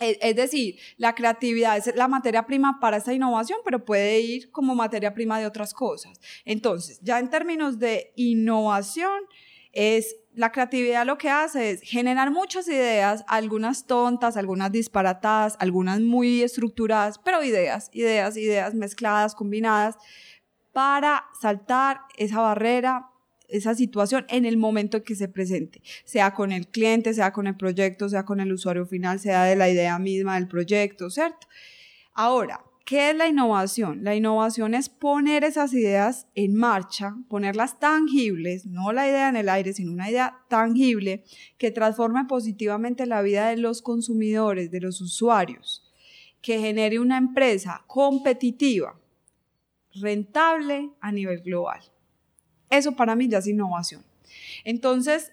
es 0.00 0.36
decir, 0.36 0.76
la 0.96 1.16
creatividad 1.16 1.76
es 1.76 1.92
la 1.96 2.06
materia 2.06 2.46
prima 2.46 2.78
para 2.80 2.98
esta 2.98 3.12
innovación, 3.12 3.58
pero 3.64 3.84
puede 3.84 4.20
ir 4.20 4.52
como 4.52 4.76
materia 4.76 5.12
prima 5.12 5.40
de 5.40 5.46
otras 5.46 5.74
cosas. 5.74 6.20
Entonces, 6.44 7.00
ya 7.02 7.18
en 7.18 7.28
términos 7.30 7.80
de 7.80 8.12
innovación, 8.14 9.24
es 9.72 10.16
la 10.34 10.52
creatividad 10.52 11.04
lo 11.04 11.18
que 11.18 11.30
hace 11.30 11.72
es 11.72 11.82
generar 11.82 12.30
muchas 12.30 12.68
ideas, 12.68 13.24
algunas 13.26 13.86
tontas, 13.86 14.36
algunas 14.36 14.70
disparatadas, 14.70 15.56
algunas 15.58 16.00
muy 16.00 16.42
estructuradas, 16.42 17.18
pero 17.18 17.42
ideas, 17.42 17.90
ideas, 17.92 18.36
ideas 18.36 18.74
mezcladas, 18.74 19.34
combinadas, 19.34 19.96
para 20.72 21.24
saltar 21.40 22.02
esa 22.16 22.40
barrera, 22.40 23.10
esa 23.48 23.74
situación 23.74 24.26
en 24.28 24.44
el 24.44 24.58
momento 24.58 25.02
que 25.02 25.16
se 25.16 25.26
presente, 25.26 25.82
sea 26.04 26.34
con 26.34 26.52
el 26.52 26.68
cliente, 26.68 27.14
sea 27.14 27.32
con 27.32 27.48
el 27.48 27.56
proyecto, 27.56 28.08
sea 28.08 28.24
con 28.24 28.38
el 28.38 28.52
usuario 28.52 28.86
final, 28.86 29.18
sea 29.18 29.42
de 29.42 29.56
la 29.56 29.68
idea 29.68 29.98
misma 29.98 30.36
del 30.36 30.46
proyecto, 30.46 31.10
¿cierto? 31.10 31.48
Ahora, 32.14 32.64
¿Qué 32.88 33.10
es 33.10 33.16
la 33.16 33.28
innovación? 33.28 34.02
La 34.02 34.14
innovación 34.14 34.72
es 34.72 34.88
poner 34.88 35.44
esas 35.44 35.74
ideas 35.74 36.26
en 36.34 36.54
marcha, 36.54 37.18
ponerlas 37.28 37.78
tangibles, 37.78 38.64
no 38.64 38.92
la 38.92 39.06
idea 39.06 39.28
en 39.28 39.36
el 39.36 39.50
aire, 39.50 39.74
sino 39.74 39.92
una 39.92 40.08
idea 40.08 40.38
tangible 40.48 41.22
que 41.58 41.70
transforme 41.70 42.24
positivamente 42.24 43.04
la 43.04 43.20
vida 43.20 43.50
de 43.50 43.58
los 43.58 43.82
consumidores, 43.82 44.70
de 44.70 44.80
los 44.80 45.02
usuarios, 45.02 45.92
que 46.40 46.60
genere 46.60 46.98
una 46.98 47.18
empresa 47.18 47.84
competitiva, 47.86 48.98
rentable 49.92 50.88
a 51.02 51.12
nivel 51.12 51.42
global. 51.42 51.82
Eso 52.70 52.96
para 52.96 53.14
mí 53.16 53.28
ya 53.28 53.36
es 53.36 53.48
innovación. 53.48 54.02
Entonces, 54.64 55.32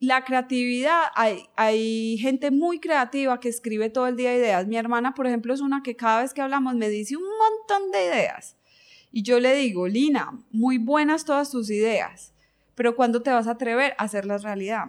la 0.00 0.24
creatividad, 0.24 1.02
hay, 1.14 1.46
hay, 1.56 2.16
gente 2.18 2.50
muy 2.50 2.80
creativa 2.80 3.38
que 3.38 3.50
escribe 3.50 3.90
todo 3.90 4.06
el 4.06 4.16
día 4.16 4.34
ideas. 4.34 4.66
Mi 4.66 4.76
hermana, 4.76 5.14
por 5.14 5.26
ejemplo, 5.26 5.52
es 5.52 5.60
una 5.60 5.82
que 5.82 5.94
cada 5.94 6.22
vez 6.22 6.32
que 6.32 6.40
hablamos 6.40 6.74
me 6.74 6.88
dice 6.88 7.16
un 7.16 7.24
montón 7.24 7.90
de 7.92 8.06
ideas. 8.06 8.56
Y 9.12 9.22
yo 9.22 9.40
le 9.40 9.54
digo, 9.54 9.86
Lina, 9.88 10.38
muy 10.50 10.78
buenas 10.78 11.26
todas 11.26 11.50
tus 11.50 11.68
ideas, 11.70 12.32
pero 12.74 12.96
¿cuándo 12.96 13.22
te 13.22 13.30
vas 13.30 13.46
a 13.46 13.52
atrever 13.52 13.94
a 13.98 14.04
hacerlas 14.04 14.42
realidad? 14.42 14.86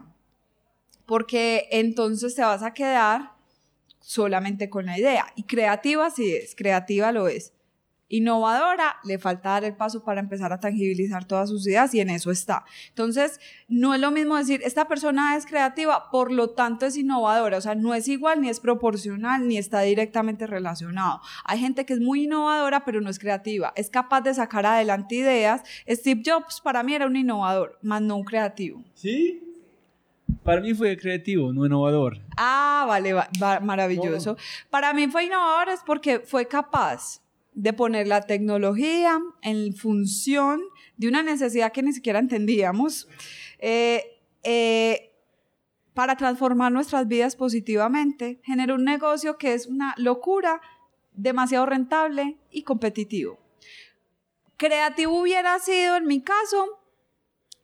Porque 1.06 1.68
entonces 1.72 2.34
te 2.36 2.44
vas 2.44 2.64
a 2.64 2.74
quedar 2.74 3.34
solamente 4.00 4.70
con 4.70 4.86
la 4.86 4.98
idea. 4.98 5.28
Y 5.36 5.44
creativa 5.44 6.10
sí 6.10 6.34
es, 6.34 6.56
creativa 6.56 7.12
lo 7.12 7.28
es 7.28 7.52
innovadora, 8.12 8.98
le 9.04 9.18
falta 9.18 9.50
dar 9.50 9.64
el 9.64 9.76
paso 9.76 10.04
para 10.04 10.20
empezar 10.20 10.52
a 10.54 10.60
tangibilizar 10.60 11.26
todas 11.26 11.50
sus 11.50 11.66
ideas 11.66 11.94
y 11.94 12.02
en 12.02 12.10
eso 12.10 12.30
está. 12.30 12.66
Entonces, 12.90 13.40
no 13.68 13.94
es 13.94 14.00
lo 14.00 14.12
mismo 14.12 14.36
decir, 14.36 14.62
esta 14.64 14.88
persona 14.88 15.36
es 15.38 15.46
creativa, 15.46 16.12
por 16.12 16.32
lo 16.32 16.52
tanto 16.52 16.86
es 16.86 16.98
innovadora, 16.98 17.58
o 17.58 17.62
sea, 17.62 17.76
no 17.76 17.94
es 17.94 18.08
igual, 18.08 18.42
ni 18.42 18.50
es 18.50 18.60
proporcional, 18.60 19.48
ni 19.48 19.58
está 19.58 19.82
directamente 19.82 20.46
relacionado. 20.46 21.22
Hay 21.46 21.60
gente 21.60 21.86
que 21.86 21.94
es 21.94 22.00
muy 22.00 22.26
innovadora, 22.26 22.84
pero 22.86 23.02
no 23.02 23.10
es 23.10 23.18
creativa, 23.18 23.72
es 23.76 23.90
capaz 23.90 24.22
de 24.22 24.34
sacar 24.34 24.66
adelante 24.66 25.16
ideas. 25.16 25.64
Steve 25.88 26.22
Jobs 26.26 26.62
para 26.62 26.84
mí 26.84 26.94
era 26.94 27.06
un 27.06 27.16
innovador, 27.16 27.80
más 27.82 28.02
no 28.02 28.18
un 28.18 28.24
creativo. 28.24 28.84
¿Sí? 28.94 29.42
Para 30.44 30.62
mí 30.62 30.74
fue 30.74 30.98
creativo, 30.98 31.54
no 31.54 31.66
innovador. 31.66 32.20
Ah, 32.36 32.86
vale, 32.88 33.14
maravilloso. 33.62 34.38
Para 34.70 34.94
mí 34.94 35.08
fue 35.08 35.26
innovador 35.26 35.70
es 35.70 35.82
porque 35.86 36.20
fue 36.20 36.48
capaz 36.48 37.21
de 37.54 37.74
poner 37.74 38.08
la 38.08 38.22
tecnología 38.22 39.20
en 39.42 39.74
función 39.74 40.62
de 40.98 41.08
una 41.08 41.24
necesidad 41.24 41.72
que 41.72 41.84
ni 41.84 41.94
siquiera 41.94 42.20
entendíamos 42.20 43.08
eh, 43.60 44.20
eh, 44.44 45.12
para 45.94 46.16
transformar 46.16 46.72
nuestras 46.72 47.08
vidas 47.08 47.36
positivamente, 47.36 48.40
generar 48.44 48.78
un 48.78 48.86
negocio 48.86 49.38
que 49.38 49.54
es 49.54 49.68
una 49.68 49.94
locura, 49.98 50.62
demasiado 51.14 51.66
rentable 51.66 52.38
y 52.50 52.64
competitivo. 52.64 53.38
Creativo 54.56 55.20
hubiera 55.20 55.60
sido, 55.60 55.98
en 55.98 56.06
mi 56.06 56.22
caso, 56.22 56.80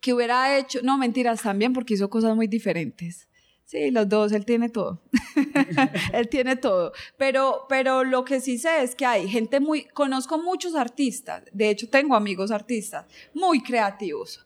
que 0.01 0.14
hubiera 0.14 0.57
hecho, 0.57 0.80
no 0.84 0.97
mentiras 0.97 1.41
también, 1.41 1.72
porque 1.72 1.93
hizo 1.93 2.09
cosas 2.09 2.35
muy 2.35 2.47
diferentes. 2.47 3.27
Sí, 3.68 3.91
los 3.91 4.07
dos, 4.07 4.31
él 4.31 4.45
tiene 4.45 4.69
todo. 4.69 5.02
él 6.14 6.30
tiene 6.30 6.56
todo. 6.56 6.94
Pero, 7.18 7.65
pero 7.68 8.06
lo 8.06 8.23
que 8.23 8.39
sí 8.39 8.57
sé 8.57 8.81
es 8.81 8.95
que 8.95 9.06
hay 9.06 9.27
gente 9.27 9.60
muy, 9.60 9.84
conozco 9.89 10.41
muchos 10.41 10.73
artistas, 10.73 11.44
de 11.52 11.69
hecho 11.69 11.89
tengo 11.89 12.15
amigos 12.15 12.49
artistas, 12.52 13.06
muy 13.34 13.61
creativos, 13.61 14.45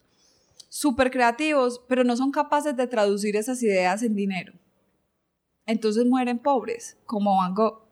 súper 0.69 1.11
creativos, 1.11 1.79
pero 1.87 2.03
no 2.03 2.17
son 2.17 2.31
capaces 2.31 2.75
de 2.75 2.87
traducir 2.87 3.35
esas 3.35 3.61
ideas 3.61 4.01
en 4.01 4.15
dinero. 4.15 4.53
Entonces 5.67 6.03
mueren 6.07 6.39
pobres, 6.39 6.97
como 7.05 7.37
Van 7.37 7.53
Gogh. 7.53 7.83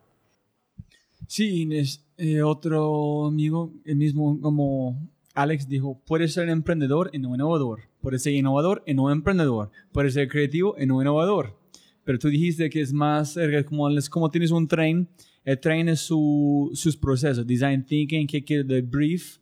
Sí, 1.28 1.62
Inés, 1.62 2.04
eh, 2.18 2.42
otro 2.42 3.28
amigo, 3.28 3.72
el 3.86 3.98
mismo 3.98 4.42
como 4.42 4.98
Alex 5.36 5.70
dijo, 5.70 6.02
puedes 6.08 6.34
ser 6.34 6.50
emprendedor 6.50 7.12
y 7.14 7.20
no 7.20 7.36
innovador, 7.36 7.89
puedes 8.02 8.24
ser 8.24 8.34
innovador 8.34 8.84
y 8.86 8.94
no 8.94 9.12
emprendedor, 9.12 9.72
puedes 9.92 10.14
ser 10.14 10.28
creativo 10.28 10.76
y 10.80 10.86
no 10.86 11.02
innovador. 11.02 11.58
Pero 12.04 12.18
tú 12.18 12.30
dijiste 12.30 12.70
que 12.70 12.82
es 12.82 12.92
más, 12.92 13.38
eh, 13.38 13.64
como, 13.66 13.90
es 13.90 14.10
como 14.10 14.30
tienes 14.32 14.52
un 14.52 14.68
tren, 14.68 15.08
el 15.44 15.60
tren 15.60 15.90
es 15.90 16.00
su, 16.02 16.72
sus 16.74 16.98
procesos, 16.98 17.46
design 17.46 17.86
thinking, 17.86 18.28
que 18.28 18.44
quiere 18.44 18.64
de 18.64 18.82
brief, 18.82 19.40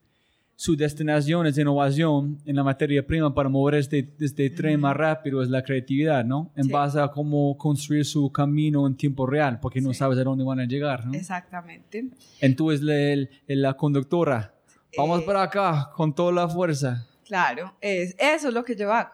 su 0.59 0.75
destinación 0.75 1.45
es 1.45 1.55
innovación 1.59 2.39
en 2.43 2.55
la 2.55 2.63
materia 2.63 3.05
prima 3.05 3.31
para 3.31 3.47
mover 3.47 3.75
este, 3.75 4.11
este 4.19 4.49
tren 4.49 4.79
más 4.79 4.97
rápido, 4.97 5.43
es 5.43 5.49
la 5.49 5.63
creatividad, 5.63 6.25
¿no? 6.25 6.51
En 6.55 6.67
base 6.69 6.99
a 6.99 7.09
cómo 7.09 7.55
construir 7.57 8.03
su 8.05 8.31
camino 8.31 8.87
en 8.87 8.95
tiempo 8.95 9.27
real, 9.27 9.59
porque 9.59 9.79
no 9.81 9.93
sabes 9.93 10.17
a 10.17 10.23
dónde 10.23 10.43
van 10.43 10.59
a 10.59 10.65
llegar, 10.65 11.05
¿no? 11.05 11.13
Exactamente. 11.13 12.09
Entonces 12.41 12.81
la, 12.81 13.27
la 13.47 13.73
conductora, 13.75 14.55
vamos 14.97 15.21
eh, 15.21 15.25
para 15.27 15.43
acá 15.43 15.91
con 15.95 16.15
toda 16.15 16.31
la 16.31 16.49
fuerza. 16.49 17.07
Claro, 17.27 17.75
es, 17.81 18.15
eso 18.17 18.47
es 18.47 18.53
lo 18.53 18.63
que 18.63 18.75
yo 18.75 18.93
hago. 18.93 19.11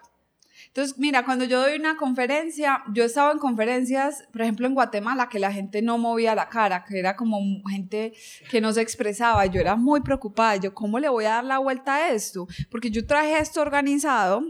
Entonces, 0.67 0.97
mira, 0.99 1.25
cuando 1.25 1.45
yo 1.45 1.59
doy 1.59 1.75
una 1.75 1.97
conferencia, 1.97 2.83
yo 2.93 3.03
estaba 3.03 3.31
en 3.31 3.39
conferencias, 3.39 4.23
por 4.31 4.43
ejemplo, 4.43 4.67
en 4.67 4.75
Guatemala, 4.75 5.29
que 5.29 5.39
la 5.39 5.51
gente 5.51 5.81
no 5.81 5.97
movía 5.97 6.35
la 6.35 6.47
cara, 6.49 6.85
que 6.85 6.99
era 6.99 7.15
como 7.15 7.39
gente 7.67 8.13
que 8.51 8.61
no 8.61 8.71
se 8.71 8.81
expresaba. 8.81 9.45
Yo 9.47 9.59
era 9.59 9.75
muy 9.75 10.01
preocupada. 10.01 10.55
Yo, 10.57 10.73
¿cómo 10.73 10.99
le 10.99 11.09
voy 11.09 11.25
a 11.25 11.29
dar 11.29 11.43
la 11.43 11.57
vuelta 11.57 11.95
a 11.95 12.09
esto? 12.09 12.47
Porque 12.69 12.91
yo 12.91 13.05
traje 13.05 13.37
esto 13.39 13.61
organizado, 13.61 14.43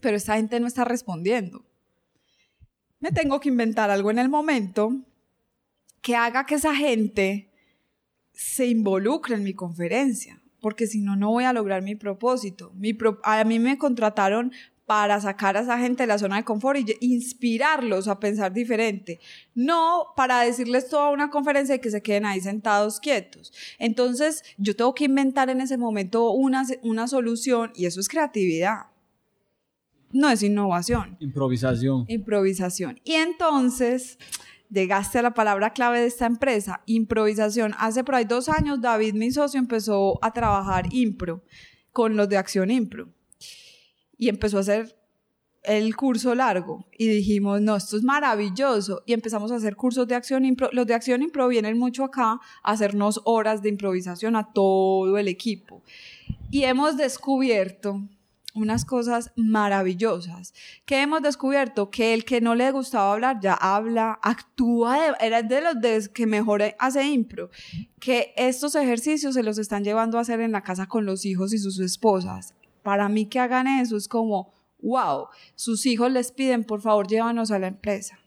pero 0.00 0.16
esta 0.16 0.36
gente 0.36 0.58
no 0.58 0.66
está 0.66 0.84
respondiendo. 0.84 1.64
Me 2.98 3.12
tengo 3.12 3.38
que 3.38 3.48
inventar 3.48 3.90
algo 3.90 4.10
en 4.10 4.18
el 4.18 4.28
momento 4.28 4.96
que 6.00 6.16
haga 6.16 6.46
que 6.46 6.56
esa 6.56 6.74
gente 6.74 7.48
se 8.32 8.66
involucre 8.66 9.36
en 9.36 9.44
mi 9.44 9.54
conferencia 9.54 10.41
porque 10.62 10.86
si 10.86 11.02
no, 11.02 11.16
no 11.16 11.30
voy 11.30 11.44
a 11.44 11.52
lograr 11.52 11.82
mi 11.82 11.96
propósito. 11.96 12.72
Mi 12.74 12.96
a 13.24 13.44
mí 13.44 13.58
me 13.58 13.76
contrataron 13.76 14.52
para 14.86 15.20
sacar 15.20 15.56
a 15.56 15.60
esa 15.60 15.78
gente 15.78 16.04
de 16.04 16.06
la 16.06 16.18
zona 16.18 16.36
de 16.36 16.44
confort 16.44 16.78
y 16.78 16.96
inspirarlos 17.00 18.08
a 18.08 18.20
pensar 18.20 18.52
diferente. 18.52 19.20
No 19.54 20.06
para 20.16 20.40
decirles 20.40 20.88
toda 20.88 21.10
una 21.10 21.30
conferencia 21.30 21.74
y 21.74 21.80
que 21.80 21.90
se 21.90 22.02
queden 22.02 22.26
ahí 22.26 22.40
sentados 22.40 23.00
quietos. 23.00 23.52
Entonces, 23.78 24.42
yo 24.56 24.76
tengo 24.76 24.94
que 24.94 25.04
inventar 25.04 25.50
en 25.50 25.60
ese 25.60 25.76
momento 25.76 26.30
una, 26.30 26.64
una 26.82 27.08
solución 27.08 27.72
y 27.74 27.86
eso 27.86 28.00
es 28.00 28.08
creatividad. 28.08 28.86
No 30.12 30.28
es 30.28 30.42
innovación. 30.42 31.16
Improvisación. 31.20 32.04
Improvisación. 32.06 33.00
Y 33.02 33.14
entonces, 33.14 34.18
llegaste 34.72 35.18
a 35.18 35.22
la 35.22 35.34
palabra 35.34 35.72
clave 35.72 36.00
de 36.00 36.06
esta 36.06 36.26
empresa, 36.26 36.82
improvisación. 36.86 37.74
Hace 37.78 38.02
por 38.04 38.14
ahí 38.16 38.24
dos 38.24 38.48
años, 38.48 38.80
David, 38.80 39.14
mi 39.14 39.30
socio, 39.30 39.60
empezó 39.60 40.18
a 40.22 40.32
trabajar 40.32 40.86
impro 40.92 41.44
con 41.92 42.16
los 42.16 42.28
de 42.28 42.38
Acción 42.38 42.70
Impro 42.70 43.08
y 44.16 44.28
empezó 44.28 44.56
a 44.56 44.60
hacer 44.60 44.96
el 45.62 45.94
curso 45.94 46.34
largo 46.34 46.86
y 46.96 47.06
dijimos, 47.06 47.60
no, 47.60 47.76
esto 47.76 47.96
es 47.96 48.02
maravilloso 48.02 49.02
y 49.06 49.12
empezamos 49.12 49.52
a 49.52 49.56
hacer 49.56 49.76
cursos 49.76 50.08
de 50.08 50.14
acción 50.14 50.44
impro. 50.44 50.68
Los 50.72 50.86
de 50.86 50.94
acción 50.94 51.22
impro 51.22 51.46
vienen 51.48 51.78
mucho 51.78 52.04
acá 52.04 52.40
a 52.62 52.72
hacernos 52.72 53.20
horas 53.24 53.62
de 53.62 53.68
improvisación 53.68 54.34
a 54.34 54.52
todo 54.52 55.16
el 55.18 55.28
equipo 55.28 55.82
y 56.50 56.64
hemos 56.64 56.96
descubierto 56.96 58.02
unas 58.54 58.84
cosas 58.84 59.32
maravillosas. 59.36 60.52
que 60.84 61.02
hemos 61.02 61.22
descubierto? 61.22 61.90
Que 61.90 62.14
el 62.14 62.24
que 62.24 62.40
no 62.40 62.54
le 62.54 62.70
gustaba 62.70 63.12
hablar 63.12 63.40
ya 63.40 63.54
habla, 63.54 64.18
actúa, 64.22 65.16
era 65.20 65.42
de 65.42 65.60
los 65.60 65.80
de 65.80 66.10
que 66.12 66.26
mejor 66.26 66.62
hace 66.78 67.04
impro. 67.04 67.50
Que 67.98 68.32
estos 68.36 68.74
ejercicios 68.74 69.34
se 69.34 69.42
los 69.42 69.58
están 69.58 69.84
llevando 69.84 70.18
a 70.18 70.22
hacer 70.22 70.40
en 70.40 70.52
la 70.52 70.62
casa 70.62 70.86
con 70.86 71.06
los 71.06 71.24
hijos 71.24 71.52
y 71.52 71.58
sus 71.58 71.78
esposas 71.78 72.54
para 72.82 73.08
mí 73.08 73.26
que 73.26 73.38
hagan 73.38 73.66
eso 73.66 73.96
es 73.96 74.08
como, 74.08 74.52
wow, 74.80 75.28
sus 75.54 75.86
hijos 75.86 76.10
les 76.10 76.32
piden, 76.32 76.64
por 76.64 76.80
favor, 76.80 77.06
llévanos 77.06 77.50
a 77.50 77.58
la 77.58 77.68
empresa. 77.68 78.18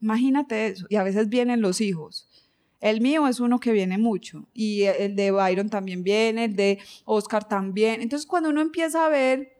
Imagínate 0.00 0.66
eso. 0.66 0.86
Y 0.88 0.96
a 0.96 1.02
veces 1.02 1.28
vienen 1.28 1.60
los 1.60 1.80
hijos. 1.80 2.28
El 2.80 3.00
mío 3.00 3.26
es 3.26 3.40
uno 3.40 3.60
que 3.60 3.72
viene 3.72 3.96
mucho. 3.96 4.46
Y 4.52 4.82
el 4.82 5.16
de 5.16 5.30
Byron 5.30 5.70
también 5.70 6.02
viene, 6.02 6.44
el 6.44 6.56
de 6.56 6.78
Oscar 7.06 7.48
también. 7.48 8.02
Entonces, 8.02 8.26
cuando 8.26 8.50
uno 8.50 8.60
empieza 8.60 9.06
a 9.06 9.08
ver 9.08 9.53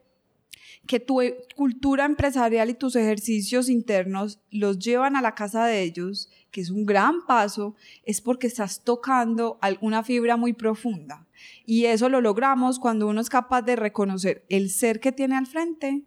que 0.87 1.01
tu 1.01 1.21
cultura 1.57 2.05
empresarial 2.05 2.71
y 2.71 2.75
tus 2.75 2.97
ejercicios 2.97 3.69
internos 3.69 4.41
los 4.51 4.79
llevan 4.79 5.17
a 5.17 5.23
la 5.23 5.35
casa 5.35 5.65
de 5.65 5.83
ellos, 5.83 6.31
que 6.51 6.61
es 6.61 6.71
un 6.71 6.85
gran 6.85 7.25
paso, 7.27 7.75
es 8.05 8.21
porque 8.21 8.47
estás 8.47 8.83
tocando 8.85 9.59
alguna 9.61 10.03
fibra 10.03 10.37
muy 10.37 10.53
profunda. 10.53 11.27
Y 11.65 11.87
eso 11.87 12.09
lo 12.09 12.21
logramos 12.21 12.79
cuando 12.79 13.07
uno 13.09 13.21
es 13.21 13.31
capaz 13.31 13.63
de 13.63 13.77
reconocer 13.77 14.45
el 14.49 14.71
ser 14.71 15.01
que 15.01 15.13
tiene 15.13 15.37
al 15.37 15.47
frente 15.47 16.03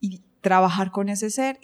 y 0.00 0.22
trabajar 0.40 0.90
con 0.90 1.08
ese 1.08 1.30
ser 1.30 1.58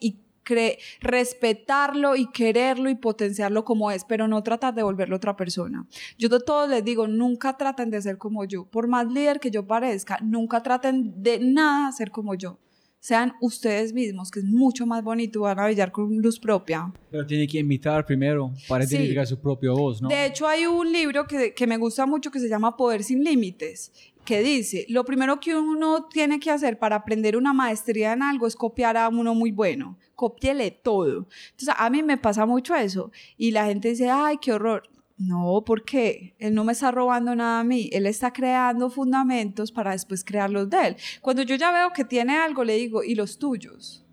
respetarlo 1.01 2.17
y 2.17 2.31
quererlo 2.31 2.91
y 2.91 2.95
potenciarlo 2.95 3.65
como 3.65 3.91
es, 3.91 4.05
pero 4.05 4.29
no 4.29 4.43
tratar 4.43 4.75
de 4.75 4.83
volverlo 4.83 5.17
otra 5.17 5.37
persona. 5.37 5.87
Yo 6.19 6.35
a 6.35 6.41
todos 6.41 6.69
les 6.69 6.85
digo, 6.85 7.07
nunca 7.07 7.57
traten 7.57 7.91
de 7.91 8.03
ser 8.03 8.19
como 8.19 8.45
yo. 8.45 8.65
Por 8.65 8.89
más 8.89 9.07
líder 9.07 9.41
que 9.41 9.51
yo 9.51 9.67
parezca, 9.67 10.19
nunca 10.23 10.63
traten 10.63 11.23
de 11.23 11.39
nada 11.39 11.93
ser 11.93 12.11
como 12.11 12.35
yo 12.35 12.59
sean 13.01 13.35
ustedes 13.41 13.93
mismos, 13.93 14.31
que 14.31 14.41
es 14.41 14.45
mucho 14.45 14.87
más 14.87 15.03
bonito, 15.03 15.41
van 15.43 15.59
a 15.59 15.65
brillar 15.65 15.93
con 15.93 16.19
luz 16.19 16.39
propia. 16.39 16.93
Pero 17.11 17.27
tiene 17.27 17.47
que 17.47 17.59
imitar 17.59 18.05
primero 18.05 18.53
para 18.67 18.85
identificar 18.85 19.27
su 19.27 19.39
propia 19.39 19.71
voz, 19.71 20.03
¿no? 20.03 20.09
De 20.09 20.27
hecho, 20.27 20.47
hay 20.47 20.67
un 20.67 20.93
libro 20.93 21.27
que, 21.27 21.55
que 21.55 21.67
me 21.67 21.77
gusta 21.77 22.07
mucho 22.07 22.31
que 22.31 22.41
se 22.41 22.49
llama 22.49 22.77
Poder 22.77 23.05
sin 23.05 23.23
Límites, 23.23 23.93
que 24.25 24.43
dice, 24.43 24.85
lo 24.89 25.05
primero 25.05 25.41
que 25.41 25.55
uno 25.55 26.07
tiene 26.11 26.39
que 26.39 26.51
hacer 26.51 26.79
para 26.79 26.97
aprender 26.97 27.37
una 27.37 27.55
maestría 27.55 28.13
en 28.13 28.23
algo 28.23 28.47
es 28.47 28.57
copiar 28.57 28.97
a 28.97 29.09
uno 29.09 29.35
muy 29.35 29.53
bueno, 29.53 29.97
cópiele 30.15 30.71
todo. 30.71 31.27
Entonces, 31.51 31.75
a 31.77 31.89
mí 31.89 32.03
me 32.03 32.19
pasa 32.19 32.45
mucho 32.45 32.75
eso 32.75 33.11
y 33.37 33.53
la 33.53 33.67
gente 33.67 33.89
dice, 33.89 34.11
ay, 34.11 34.37
qué 34.39 34.53
horror. 34.53 34.83
No, 35.19 35.65
porque 35.67 36.37
él 36.39 36.55
no 36.55 36.63
me 36.63 36.73
está 36.73 36.93
robando 36.93 37.35
nada 37.35 37.59
a 37.61 37.65
mí, 37.65 37.91
él 37.93 38.07
está 38.07 38.33
creando 38.33 38.89
fundamentos 38.89 39.73
para 39.73 39.91
después 39.91 40.25
crear 40.25 40.49
los 40.49 40.71
de 40.71 40.87
él. 40.87 40.97
Cuando 41.21 41.43
yo 41.43 41.57
ya 41.57 41.73
veo 41.73 41.93
que 41.93 42.05
tiene 42.05 42.39
algo, 42.39 42.63
le 42.63 42.77
digo, 42.77 43.03
¿y 43.03 43.17
los 43.17 43.37
tuyos? 43.37 44.07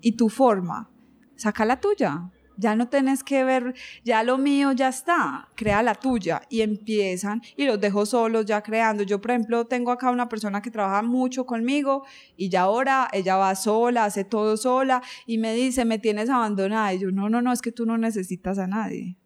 ¿Y 0.00 0.12
tu 0.12 0.30
forma? 0.30 0.90
Saca 1.36 1.66
la 1.66 1.78
tuya. 1.78 2.30
Ya 2.56 2.74
no 2.74 2.88
tenés 2.88 3.22
que 3.22 3.44
ver, 3.44 3.74
ya 4.02 4.24
lo 4.24 4.36
mío 4.36 4.72
ya 4.72 4.88
está, 4.88 5.48
crea 5.54 5.80
la 5.82 5.94
tuya 5.94 6.42
y 6.48 6.62
empiezan 6.62 7.40
y 7.56 7.66
los 7.66 7.78
dejo 7.80 8.04
solos 8.04 8.46
ya 8.46 8.62
creando. 8.62 9.04
Yo, 9.04 9.20
por 9.20 9.30
ejemplo, 9.32 9.66
tengo 9.66 9.92
acá 9.92 10.10
una 10.10 10.28
persona 10.28 10.60
que 10.60 10.70
trabaja 10.70 11.02
mucho 11.02 11.46
conmigo 11.46 12.04
y 12.36 12.48
ya 12.48 12.62
ahora 12.62 13.08
ella 13.12 13.36
va 13.36 13.54
sola, 13.54 14.06
hace 14.06 14.24
todo 14.24 14.56
sola 14.56 15.02
y 15.24 15.38
me 15.38 15.54
dice, 15.54 15.84
me 15.84 16.00
tienes 16.00 16.30
abandonada. 16.30 16.94
Y 16.94 17.00
yo, 17.00 17.12
no, 17.12 17.28
no, 17.28 17.42
no, 17.42 17.52
es 17.52 17.62
que 17.62 17.70
tú 17.70 17.86
no 17.86 17.96
necesitas 17.96 18.58
a 18.58 18.66
nadie 18.66 19.18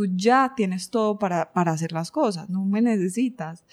Tú 0.00 0.06
ya 0.16 0.54
tienes 0.56 0.88
todo 0.88 1.18
para, 1.18 1.52
para 1.52 1.72
hacer 1.72 1.92
las 1.92 2.10
cosas, 2.10 2.48
no 2.48 2.64
me 2.64 2.80
necesitas. 2.80 3.66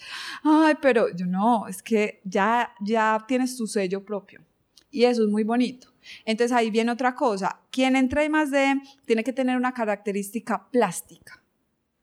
Ay, 0.44 0.74
pero 0.82 1.06
yo 1.16 1.24
no, 1.24 1.66
es 1.68 1.82
que 1.82 2.20
ya, 2.22 2.70
ya 2.82 3.24
tienes 3.26 3.56
tu 3.56 3.66
sello 3.66 4.04
propio. 4.04 4.42
Y 4.90 5.04
eso 5.04 5.22
es 5.22 5.30
muy 5.30 5.42
bonito. 5.42 5.88
Entonces 6.26 6.54
ahí 6.54 6.70
viene 6.70 6.92
otra 6.92 7.14
cosa. 7.14 7.60
Quien 7.70 7.96
entra 7.96 8.24
en 8.24 8.32
más 8.32 8.50
de 8.50 8.74
tiene 9.06 9.24
que 9.24 9.32
tener 9.32 9.56
una 9.56 9.72
característica 9.72 10.68
plástica. 10.70 11.42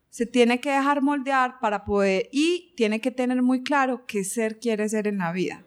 Se 0.10 0.26
tiene 0.26 0.60
que 0.60 0.72
dejar 0.72 1.04
moldear 1.04 1.60
para 1.60 1.86
poder 1.86 2.28
y 2.32 2.74
tiene 2.76 3.02
que 3.02 3.12
tener 3.12 3.44
muy 3.44 3.62
claro 3.62 4.08
qué 4.08 4.24
ser 4.24 4.58
quiere 4.60 4.90
ser 4.90 5.08
en 5.08 5.20
la 5.20 5.34
vida. 5.34 5.64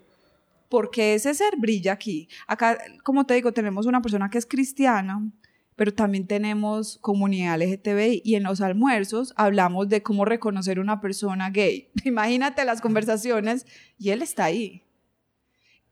Porque 0.69 1.15
ese 1.15 1.33
ser 1.33 1.55
brilla 1.59 1.93
aquí. 1.93 2.29
Acá, 2.49 2.77
como 3.05 3.25
te 3.25 3.35
digo, 3.35 3.53
tenemos 3.53 3.87
una 3.87 4.03
persona 4.03 4.29
que 4.29 4.39
es 4.39 4.47
cristiana, 4.47 5.31
pero 5.79 5.95
también 5.95 6.27
tenemos 6.27 6.99
comunidad 7.01 7.57
LGTBI 7.63 8.23
y 8.25 8.35
en 8.35 8.43
los 8.43 8.61
almuerzos 8.61 9.33
hablamos 9.37 9.89
de 9.89 10.03
cómo 10.03 10.25
reconocer 10.25 10.81
una 10.81 11.01
persona 11.01 11.51
gay. 11.51 11.89
Imagínate 12.05 12.65
las 12.65 12.81
conversaciones 12.81 13.65
y 13.97 14.11
él 14.11 14.21
está 14.21 14.47
ahí. 14.47 14.83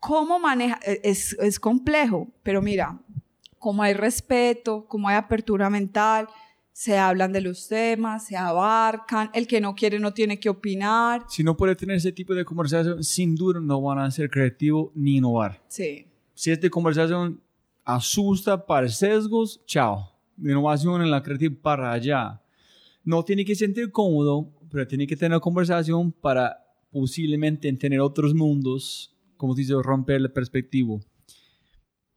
¿Cómo 0.00 0.40
maneja? 0.40 0.80
E, 0.84 1.02
es, 1.04 1.34
es 1.38 1.60
complejo, 1.60 2.26
pero 2.42 2.60
mira, 2.62 2.98
como 3.60 3.84
hay 3.84 3.94
respeto, 3.94 4.86
como 4.88 5.08
hay 5.08 5.14
apertura 5.14 5.70
mental, 5.70 6.26
se 6.72 6.98
hablan 6.98 7.32
de 7.32 7.42
los 7.42 7.68
temas, 7.68 8.26
se 8.26 8.36
abarcan, 8.36 9.30
el 9.34 9.46
que 9.46 9.60
no 9.60 9.76
quiere 9.76 10.00
no 10.00 10.12
tiene 10.12 10.40
que 10.40 10.48
opinar. 10.48 11.26
Si 11.28 11.44
no 11.44 11.56
puede 11.56 11.76
tener 11.76 11.98
ese 11.98 12.10
tipo 12.10 12.34
de 12.34 12.44
conversación, 12.44 13.04
sin 13.04 13.36
duda 13.36 13.60
no 13.60 13.80
van 13.80 14.00
a 14.00 14.10
ser 14.10 14.30
creativos 14.30 14.90
ni 14.96 15.18
innovar. 15.18 15.62
Sí. 15.68 16.08
Si 16.34 16.50
esta 16.50 16.68
conversación 16.70 17.40
asusta 17.86 18.66
para 18.66 18.88
sesgos, 18.88 19.64
chao. 19.64 20.12
Innovación 20.36 21.00
en 21.00 21.10
la 21.10 21.22
creatividad 21.22 21.62
para 21.62 21.92
allá. 21.92 22.42
No 23.04 23.24
tiene 23.24 23.44
que 23.44 23.54
sentir 23.54 23.90
cómodo, 23.90 24.52
pero 24.70 24.86
tiene 24.86 25.06
que 25.06 25.16
tener 25.16 25.40
conversación 25.40 26.12
para 26.12 26.58
posiblemente 26.90 27.72
tener 27.74 28.00
otros 28.00 28.34
mundos, 28.34 29.14
como 29.36 29.54
dice, 29.54 29.72
romper 29.80 30.20
la 30.20 30.28
perspectiva. 30.28 30.98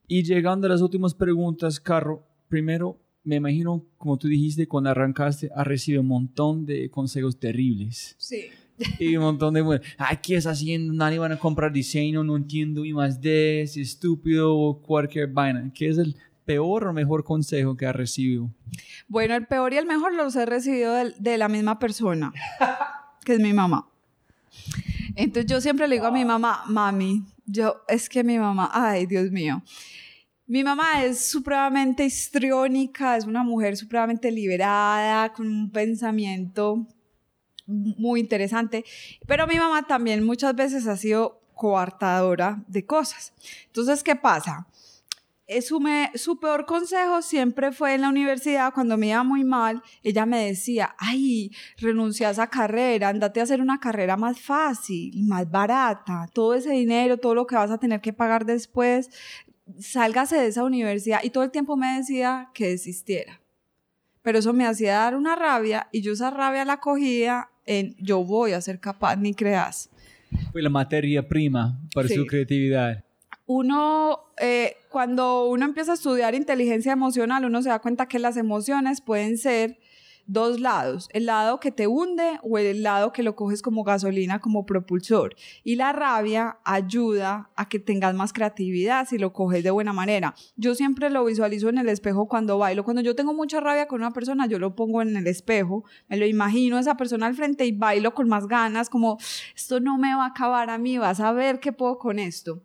Y 0.08 0.24
llegando 0.24 0.66
a 0.66 0.72
las 0.72 0.82
últimas 0.82 1.14
preguntas, 1.14 1.80
Carro, 1.80 2.28
primero 2.50 3.00
me 3.24 3.36
imagino, 3.36 3.86
como 3.98 4.18
tú 4.18 4.28
dijiste, 4.28 4.68
cuando 4.68 4.90
arrancaste, 4.90 5.52
has 5.54 5.68
recibido 5.68 6.02
un 6.02 6.08
montón 6.08 6.66
de 6.66 6.90
consejos 6.90 7.40
terribles. 7.40 8.16
Sí. 8.18 8.48
Y 9.00 9.16
un 9.18 9.24
montón 9.24 9.54
de, 9.54 9.82
ay, 9.98 10.18
¿qué 10.22 10.36
estás 10.36 10.58
haciendo? 10.58 10.94
Nadie 10.94 11.20
van 11.20 11.32
a 11.32 11.40
comprar 11.40 11.72
diseño, 11.72 12.24
no 12.24 12.36
entiendo, 12.36 12.86
y 12.86 12.94
más 12.94 13.20
de, 13.22 13.62
es 13.62 13.78
estúpido, 13.78 14.56
o 14.56 14.82
cualquier 14.82 15.28
vaina. 15.28 15.72
¿Qué 15.74 15.90
es 15.90 15.98
el 15.98 16.16
peor 16.46 16.88
o 16.88 16.94
mejor 16.94 17.24
consejo 17.24 17.76
que 17.76 17.86
has 17.86 17.96
recibido? 17.96 18.50
Bueno, 19.08 19.36
el 19.36 19.46
peor 19.46 19.74
y 19.74 19.78
el 19.78 19.86
mejor 19.86 20.14
los 20.14 20.36
he 20.36 20.46
recibido 20.46 20.94
de, 20.94 21.14
de 21.20 21.38
la 21.38 21.48
misma 21.48 21.80
persona, 21.80 22.34
que 23.26 23.34
es 23.34 23.40
mi 23.40 23.54
mamá. 23.54 23.88
Entonces 25.16 25.52
yo 25.52 25.60
siempre 25.62 25.88
le 25.88 25.96
digo 25.96 26.08
a 26.08 26.12
mi 26.12 26.26
mamá, 26.26 26.64
mami, 26.68 27.24
yo, 27.46 27.82
es 27.88 28.08
que 28.08 28.24
mi 28.24 28.40
mamá, 28.40 28.70
ay, 28.74 29.06
Dios 29.06 29.32
mío. 29.32 29.62
Mi 30.46 30.64
mamá 30.64 31.04
es 31.04 31.30
supremamente 31.30 32.06
histriónica, 32.06 33.18
es 33.18 33.26
una 33.26 33.44
mujer 33.44 33.78
supremamente 33.78 34.32
liberada, 34.32 35.32
con 35.34 35.48
un 35.48 35.72
pensamiento 35.72 36.88
muy 37.70 38.20
interesante, 38.20 38.84
pero 39.28 39.48
mi 39.48 39.56
mamá 39.56 39.84
también 39.84 40.24
muchas 40.26 40.56
veces 40.56 40.88
ha 40.88 40.98
sido 40.98 41.40
coartadora 41.54 42.64
de 42.68 42.86
cosas. 42.86 43.34
Entonces, 43.68 44.04
¿qué 44.04 44.16
pasa? 44.16 44.68
Su, 45.62 45.80
me, 45.80 46.12
su, 46.14 46.40
peor 46.40 46.66
consejo 46.68 47.24
siempre 47.24 47.72
fue 47.72 47.96
en 47.96 48.02
la 48.02 48.10
universidad, 48.10 48.72
cuando 48.72 48.98
me 48.98 49.08
iba 49.08 49.24
muy 49.24 49.44
mal, 49.44 49.82
ella 50.04 50.28
me 50.28 50.46
decía, 50.46 50.96
ay, 51.00 51.52
renuncia 51.78 52.28
a 52.28 52.32
esa 52.32 52.48
carrera, 52.48 53.10
andate 53.10 53.40
a 53.40 53.44
hacer 53.44 53.60
una 53.60 53.80
carrera 53.80 54.16
más 54.16 54.40
fácil, 54.40 55.12
más 55.26 55.50
barata, 55.50 56.30
todo 56.34 56.54
ese 56.54 56.70
dinero, 56.70 57.18
todo 57.18 57.34
lo 57.34 57.48
que 57.48 57.56
vas 57.56 57.72
a 57.72 57.80
tener 57.80 58.00
que 58.00 58.14
pagar 58.14 58.46
después, 58.46 59.10
sálgase 59.80 60.38
de 60.38 60.48
esa 60.48 60.64
universidad. 60.64 61.22
Y 61.24 61.32
todo 61.32 61.44
el 61.44 61.52
tiempo 61.52 61.76
me 61.78 61.98
decía 61.98 62.52
que 62.54 62.70
desistiera. 62.70 63.41
Pero 64.22 64.40
eso 64.40 64.54
me 64.54 64.68
hacía 64.68 64.94
dar 64.94 65.16
una 65.16 65.36
rabia 65.36 65.90
y 65.91 66.02
yo 66.02 66.14
esa 66.14 66.30
rabia 66.30 66.66
la 66.66 66.80
cogía 66.80 67.50
en 67.70 67.96
yo 68.00 68.24
voy 68.24 68.54
a 68.54 68.62
ser 68.62 68.80
capaz, 68.80 69.16
ni 69.16 69.36
creas. 69.36 69.91
Fue 70.52 70.62
la 70.62 70.70
materia 70.70 71.28
prima 71.28 71.80
para 71.94 72.08
sí. 72.08 72.16
su 72.16 72.26
creatividad. 72.26 73.04
Uno, 73.46 74.32
eh, 74.41 74.76
cuando 74.90 75.48
uno 75.50 75.66
empieza 75.66 75.91
a 75.91 75.96
estudiar 75.96 76.34
inteligencia 76.34 76.91
emocional, 76.91 77.46
uno 77.46 77.62
se 77.62 77.70
da 77.70 77.80
cuenta 77.80 78.08
que 78.08 78.18
las 78.18 78.38
emociones 78.38 79.02
pueden 79.02 79.38
ser 79.38 79.78
dos 80.30 80.60
lados, 80.60 81.10
el 81.12 81.26
lado 81.26 81.60
que 81.60 81.72
te 81.72 81.88
hunde 81.88 82.40
o 82.44 82.60
el 82.60 82.84
lado 82.84 83.12
que 83.12 83.24
lo 83.24 83.36
coges 83.36 83.64
como 83.64 83.84
gasolina, 83.84 84.40
como 84.40 84.66
propulsor. 84.66 85.36
Y 85.64 85.76
la 85.76 85.92
rabia 85.92 86.60
ayuda 86.64 87.50
a 87.56 87.68
que 87.68 87.80
tengas 87.80 88.14
más 88.14 88.32
creatividad 88.32 89.08
si 89.08 89.18
lo 89.18 89.34
coges 89.34 89.64
de 89.64 89.72
buena 89.72 89.92
manera. 89.92 90.36
Yo 90.56 90.76
siempre 90.76 91.10
lo 91.10 91.26
visualizo 91.26 91.70
en 91.70 91.80
el 91.80 91.90
espejo 91.90 92.28
cuando 92.28 92.60
bailo. 92.60 92.84
Cuando 92.84 93.02
yo 93.02 93.16
tengo 93.16 93.34
mucha 93.34 93.60
rabia 93.60 93.88
con 93.88 94.02
una 94.02 94.14
persona, 94.14 94.46
yo 94.46 94.60
lo 94.60 94.76
pongo 94.76 95.02
en 95.02 95.18
el 95.18 95.26
espejo, 95.26 95.84
me 96.08 96.18
lo 96.18 96.28
imagino 96.28 96.78
a 96.78 96.82
esa 96.82 96.96
persona 96.96 97.26
al 97.26 97.34
frente 97.34 97.66
y 97.66 97.72
bailo 97.72 98.14
con 98.14 98.30
más 98.30 98.48
ganas, 98.48 98.90
como 98.90 99.18
esto 99.56 99.80
no 99.80 99.98
me 99.98 100.14
va 100.14 100.26
a 100.26 100.28
acabar 100.28 100.70
a 100.70 100.78
mí, 100.78 101.00
vas 101.00 101.20
a 101.20 101.32
ver 101.32 101.60
qué 101.60 101.74
puedo 101.74 101.98
con 101.98 102.20
esto. 102.20 102.62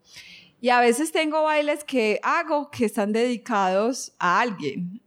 Y 0.61 0.71
a 0.71 0.81
veces 0.81 1.13
tengo 1.13 1.43
bailes 1.43 1.85
que 1.85 2.21
hago 2.23 2.71
que 2.71 2.87
están 2.87 3.13
dedicados 3.13 4.15
a 4.19 4.41
alguien, 4.41 5.03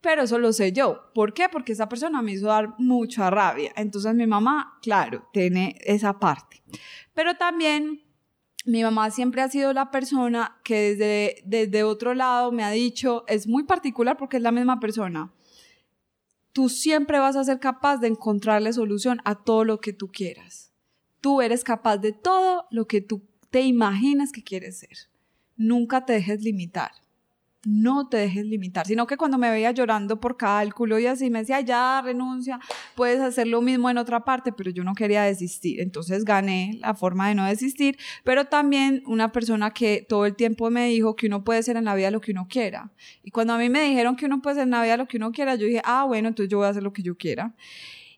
pero 0.00 0.22
eso 0.22 0.38
lo 0.38 0.52
sé 0.52 0.72
yo. 0.72 1.10
¿Por 1.14 1.32
qué? 1.34 1.48
Porque 1.50 1.72
esa 1.72 1.88
persona 1.88 2.22
me 2.22 2.32
hizo 2.32 2.46
dar 2.46 2.74
mucha 2.78 3.30
rabia. 3.30 3.72
Entonces 3.76 4.14
mi 4.14 4.26
mamá, 4.26 4.78
claro, 4.82 5.28
tiene 5.32 5.76
esa 5.84 6.18
parte. 6.18 6.62
Pero 7.14 7.36
también 7.36 8.02
mi 8.64 8.82
mamá 8.82 9.10
siempre 9.10 9.42
ha 9.42 9.48
sido 9.48 9.72
la 9.72 9.90
persona 9.90 10.58
que 10.62 10.94
desde, 10.94 11.42
desde 11.44 11.82
otro 11.82 12.14
lado 12.14 12.52
me 12.52 12.64
ha 12.64 12.70
dicho, 12.70 13.24
es 13.26 13.46
muy 13.46 13.64
particular 13.64 14.16
porque 14.16 14.36
es 14.36 14.42
la 14.42 14.52
misma 14.52 14.78
persona. 14.78 15.32
Tú 16.52 16.68
siempre 16.68 17.18
vas 17.18 17.36
a 17.36 17.44
ser 17.44 17.60
capaz 17.60 17.98
de 17.98 18.08
encontrarle 18.08 18.72
solución 18.72 19.20
a 19.24 19.36
todo 19.36 19.64
lo 19.64 19.80
que 19.80 19.92
tú 19.92 20.08
quieras. 20.08 20.72
Tú 21.20 21.40
eres 21.40 21.64
capaz 21.64 21.98
de 21.98 22.12
todo 22.12 22.66
lo 22.70 22.86
que 22.86 23.00
tú 23.00 23.22
te 23.50 23.62
imaginas 23.62 24.32
que 24.32 24.44
quieres 24.44 24.78
ser. 24.78 24.96
Nunca 25.56 26.04
te 26.04 26.12
dejes 26.12 26.42
limitar 26.42 26.92
no 27.68 28.08
te 28.08 28.16
dejes 28.16 28.46
limitar, 28.46 28.86
sino 28.86 29.06
que 29.06 29.18
cuando 29.18 29.36
me 29.36 29.50
veía 29.50 29.72
llorando 29.72 30.18
por 30.18 30.38
cálculo 30.38 30.98
y 30.98 31.04
así 31.04 31.28
me 31.28 31.40
decía, 31.40 31.60
ya 31.60 32.00
renuncia, 32.02 32.58
puedes 32.94 33.20
hacer 33.20 33.46
lo 33.46 33.60
mismo 33.60 33.90
en 33.90 33.98
otra 33.98 34.24
parte, 34.24 34.52
pero 34.52 34.70
yo 34.70 34.84
no 34.84 34.94
quería 34.94 35.22
desistir, 35.24 35.82
entonces 35.82 36.24
gané 36.24 36.78
la 36.80 36.94
forma 36.94 37.28
de 37.28 37.34
no 37.34 37.44
desistir, 37.44 37.98
pero 38.24 38.46
también 38.46 39.02
una 39.04 39.32
persona 39.32 39.70
que 39.72 40.06
todo 40.08 40.24
el 40.24 40.34
tiempo 40.34 40.70
me 40.70 40.86
dijo 40.86 41.14
que 41.14 41.26
uno 41.26 41.44
puede 41.44 41.62
ser 41.62 41.76
en 41.76 41.84
la 41.84 41.94
vida 41.94 42.10
lo 42.10 42.22
que 42.22 42.32
uno 42.32 42.46
quiera. 42.48 42.90
Y 43.22 43.30
cuando 43.30 43.52
a 43.52 43.58
mí 43.58 43.68
me 43.68 43.82
dijeron 43.82 44.16
que 44.16 44.24
uno 44.24 44.40
puede 44.40 44.56
ser 44.56 44.62
en 44.62 44.70
la 44.70 44.82
vida 44.82 44.96
lo 44.96 45.06
que 45.06 45.18
uno 45.18 45.30
quiera, 45.30 45.54
yo 45.56 45.66
dije, 45.66 45.82
ah, 45.84 46.04
bueno, 46.04 46.28
entonces 46.28 46.50
yo 46.50 46.56
voy 46.56 46.66
a 46.66 46.70
hacer 46.70 46.82
lo 46.82 46.94
que 46.94 47.02
yo 47.02 47.18
quiera. 47.18 47.54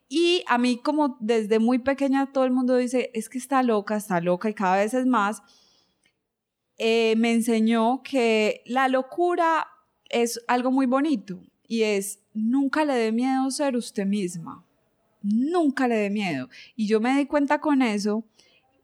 Y 0.09 0.45
a 0.47 0.59
mí 0.59 0.77
como 0.77 1.17
desde 1.21 1.59
muy 1.59 1.81
pequeña 1.81 2.33
todo 2.33 2.45
el 2.45 2.53
mundo 2.53 2.77
dice, 2.77 3.11
es 3.15 3.29
que 3.29 3.39
está 3.39 3.65
loca, 3.65 3.97
está 3.97 4.21
loca 4.21 4.49
y 4.49 4.55
cada 4.55 4.77
vez 4.77 4.95
es 4.95 5.07
más 5.07 5.43
eh, 6.83 7.15
me 7.19 7.31
enseñó 7.31 8.03
que 8.03 8.63
la 8.65 8.89
locura 8.89 9.67
es 10.09 10.41
algo 10.49 10.71
muy 10.71 10.87
bonito 10.87 11.39
y 11.69 11.83
es 11.83 12.21
nunca 12.33 12.87
le 12.87 12.95
dé 12.95 13.13
miedo 13.13 13.51
ser 13.51 13.77
usted 13.77 14.07
misma. 14.07 14.65
Nunca 15.21 15.87
le 15.87 15.97
dé 15.97 16.09
miedo. 16.09 16.49
Y 16.77 16.87
yo 16.87 16.99
me 16.99 17.15
di 17.19 17.27
cuenta 17.27 17.61
con 17.61 17.83
eso 17.83 18.25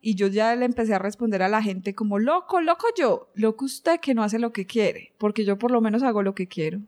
y 0.02 0.14
yo 0.14 0.27
ya 0.27 0.55
le 0.56 0.66
empecé 0.66 0.93
a 0.93 0.98
responder 0.98 1.43
a 1.43 1.48
la 1.48 1.62
gente 1.62 1.94
como 1.94 2.18
loco, 2.18 2.60
loco 2.60 2.86
yo, 2.98 3.31
loco 3.35 3.64
usted 3.64 3.98
que 3.98 4.12
no 4.12 4.23
hace 4.23 4.39
lo 4.39 4.52
que 4.52 4.66
quiere, 4.66 5.14
porque 5.16 5.47
yo 5.47 5.56
por 5.56 5.70
lo 5.70 5.81
menos 5.81 6.02
hago 6.02 6.23
lo 6.23 6.35
que 6.35 6.48
quiero. 6.48 6.82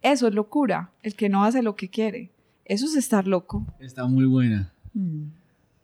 Eso 0.00 0.26
es 0.26 0.34
locura, 0.34 0.90
el 1.02 1.16
que 1.16 1.28
no 1.28 1.44
hace 1.44 1.62
lo 1.62 1.76
que 1.76 1.90
quiere. 1.90 2.32
Eso 2.64 2.86
es 2.86 2.96
estar 2.96 3.28
loco. 3.28 3.66
Está 3.78 4.06
muy 4.06 4.24
buena. 4.24 4.72
Mm. 4.94 5.26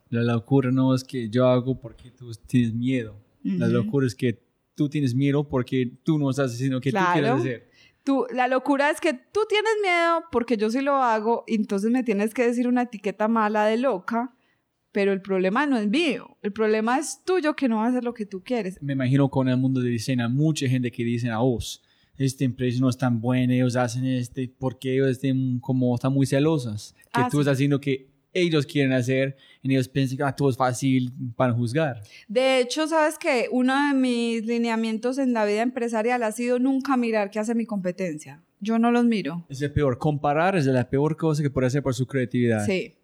La 0.09 0.23
locura 0.23 0.71
no 0.71 0.95
es 0.95 1.05
que 1.05 1.29
yo 1.29 1.47
hago 1.47 1.79
porque 1.79 2.11
tú 2.11 2.33
tienes 2.47 2.73
miedo. 2.73 3.17
La 3.45 3.67
locura 3.67 4.07
es 4.07 4.15
que 4.15 4.39
tú 4.75 4.89
tienes 4.89 5.15
miedo 5.15 5.49
porque 5.49 5.99
tú 6.03 6.19
no 6.19 6.31
estás 6.31 6.53
haciendo 6.53 6.77
lo 6.77 6.81
que 6.81 6.93
tú 6.93 6.99
quieres 7.13 7.31
hacer. 7.31 7.71
Tú, 8.05 8.27
la 8.33 8.49
locura 8.49 8.91
es 8.91 9.01
que 9.01 9.15
tú 9.15 9.41
tienes 9.49 9.73
miedo 9.81 10.25
porque 10.33 10.57
yo 10.57 10.71
sí 10.71 10.81
lo 10.81 10.97
hago, 10.97 11.45
entonces 11.47 11.91
me 11.91 12.03
tienes 12.03 12.35
que 12.35 12.45
decir 12.45 12.67
una 12.67 12.83
etiqueta 12.83 13.29
mala 13.29 13.67
de 13.67 13.77
loca, 13.77 14.35
pero 14.91 15.13
el 15.13 15.23
problema 15.23 15.67
no 15.67 15.79
es 15.79 15.89
mío, 15.89 16.37
el 16.43 16.53
problema 16.53 16.99
es 16.99 17.23
tuyo 17.25 17.55
que 17.55 17.69
no 17.69 17.77
vas 17.77 17.87
a 17.87 17.89
hacer 17.91 18.05
lo 18.05 18.13
que 18.13 18.27
tú 18.27 18.43
quieres. 18.43 18.77
Me 18.83 18.95
imagino 18.95 19.29
con 19.31 19.49
el 19.49 19.57
mundo 19.57 19.81
de 19.81 19.89
diseño, 19.91 20.29
mucha 20.29 20.69
gente 20.69 20.91
que 20.91 21.05
dice 21.05 21.31
a 21.31 21.39
vos, 21.39 21.81
esta 22.17 22.45
empresa 22.45 22.81
no 22.81 22.89
es 22.89 22.99
tan 22.99 23.21
buena, 23.21 23.55
ellos 23.55 23.77
hacen 23.77 24.05
este, 24.05 24.53
porque 24.59 24.95
ellos 24.95 25.09
estén 25.09 25.61
como 25.61 25.95
están 25.95 26.13
muy 26.13 26.27
celosas, 26.27 26.95
que 27.13 27.21
ah, 27.21 27.29
tú 27.31 27.41
estás 27.41 27.55
haciendo 27.55 27.81
que 27.81 28.12
ellos 28.33 28.67
quieren 28.67 28.93
hacer 28.93 29.37
y 29.63 29.73
ellos 29.73 29.89
piensan 29.89 30.17
que 30.17 30.23
ah, 30.25 30.35
todo 30.35 30.51
es 30.51 30.57
fácil 30.57 31.13
para 31.37 31.53
juzgar. 31.53 32.03
De 32.29 32.61
hecho, 32.61 32.87
sabes 32.87 33.19
que 33.19 33.49
uno 33.51 33.75
de 33.89 33.95
mis 33.95 34.45
lineamientos 34.45 35.19
en 35.19 35.33
la 35.33 35.45
vida 35.45 35.63
empresarial 35.63 36.23
ha 36.23 36.33
sido 36.33 36.59
nunca 36.59 36.97
mirar 36.97 37.31
qué 37.31 37.39
hace 37.39 37.55
mi 37.55 37.67
competencia. 37.67 38.43
Yo 38.61 38.79
no 38.79 38.93
los 38.93 39.05
miro. 39.05 39.45
Es 39.49 39.61
el 39.61 39.73
peor. 39.73 39.99
Comparar 39.99 40.57
es 40.57 40.67
la 40.67 40.89
peor 40.89 41.17
cosa 41.17 41.43
que 41.43 41.51
puede 41.51 41.67
hacer 41.67 41.83
por 41.83 41.95
su 41.95 42.07
creatividad. 42.07 42.65
Sí. 42.65 42.95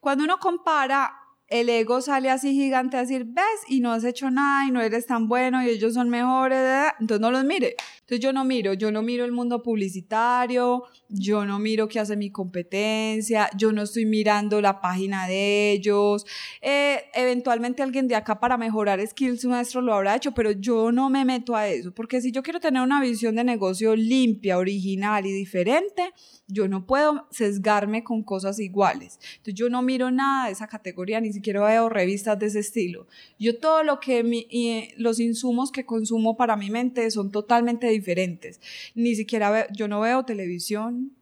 Cuando 0.00 0.24
uno 0.24 0.38
compara, 0.38 1.12
el 1.52 1.68
ego 1.68 2.00
sale 2.00 2.30
así 2.30 2.52
gigante 2.54 2.96
a 2.96 3.00
decir, 3.00 3.24
ves, 3.26 3.44
y 3.68 3.80
no 3.80 3.92
has 3.92 4.04
hecho 4.04 4.30
nada 4.30 4.66
y 4.66 4.70
no 4.70 4.80
eres 4.80 5.06
tan 5.06 5.28
bueno 5.28 5.62
y 5.62 5.68
ellos 5.68 5.94
son 5.94 6.08
mejores, 6.08 6.58
entonces 6.98 7.20
no 7.20 7.30
los 7.30 7.44
mire. 7.44 7.76
Entonces 8.00 8.20
yo 8.20 8.32
no 8.32 8.44
miro, 8.44 8.72
yo 8.72 8.90
no 8.90 9.02
miro 9.02 9.24
el 9.24 9.32
mundo 9.32 9.62
publicitario, 9.62 10.84
yo 11.08 11.44
no 11.44 11.58
miro 11.58 11.88
qué 11.88 12.00
hace 12.00 12.16
mi 12.16 12.30
competencia, 12.30 13.50
yo 13.56 13.70
no 13.72 13.82
estoy 13.82 14.06
mirando 14.06 14.60
la 14.60 14.80
página 14.80 15.26
de 15.28 15.72
ellos. 15.72 16.24
Eh, 16.60 17.04
eventualmente 17.14 17.82
alguien 17.82 18.08
de 18.08 18.16
acá 18.16 18.40
para 18.40 18.56
mejorar 18.56 19.06
skills 19.06 19.44
maestro 19.44 19.82
lo 19.82 19.94
habrá 19.94 20.16
hecho, 20.16 20.32
pero 20.32 20.52
yo 20.52 20.90
no 20.90 21.10
me 21.10 21.24
meto 21.24 21.54
a 21.54 21.68
eso, 21.68 21.92
porque 21.92 22.20
si 22.20 22.32
yo 22.32 22.42
quiero 22.42 22.60
tener 22.60 22.82
una 22.82 23.00
visión 23.00 23.34
de 23.36 23.44
negocio 23.44 23.94
limpia, 23.94 24.58
original 24.58 25.26
y 25.26 25.32
diferente, 25.32 26.12
yo 26.48 26.68
no 26.68 26.86
puedo 26.86 27.26
sesgarme 27.30 28.04
con 28.04 28.22
cosas 28.22 28.58
iguales. 28.58 29.18
Entonces 29.36 29.54
yo 29.54 29.68
no 29.68 29.82
miro 29.82 30.10
nada 30.10 30.46
de 30.46 30.52
esa 30.52 30.66
categoría, 30.66 31.20
ni 31.20 31.32
siquiera 31.32 31.41
veo 31.42 31.88
revistas 31.88 32.38
de 32.38 32.46
ese 32.46 32.60
estilo. 32.60 33.06
Yo 33.38 33.58
todo 33.58 33.82
lo 33.82 34.00
que 34.00 34.22
mi, 34.22 34.46
y 34.50 34.90
los 34.96 35.18
insumos 35.20 35.72
que 35.72 35.84
consumo 35.84 36.36
para 36.36 36.56
mi 36.56 36.70
mente 36.70 37.10
son 37.10 37.30
totalmente 37.30 37.88
diferentes. 37.88 38.60
Ni 38.94 39.14
siquiera 39.14 39.50
veo, 39.50 39.66
yo 39.72 39.88
no 39.88 40.00
veo 40.00 40.24
televisión, 40.24 41.12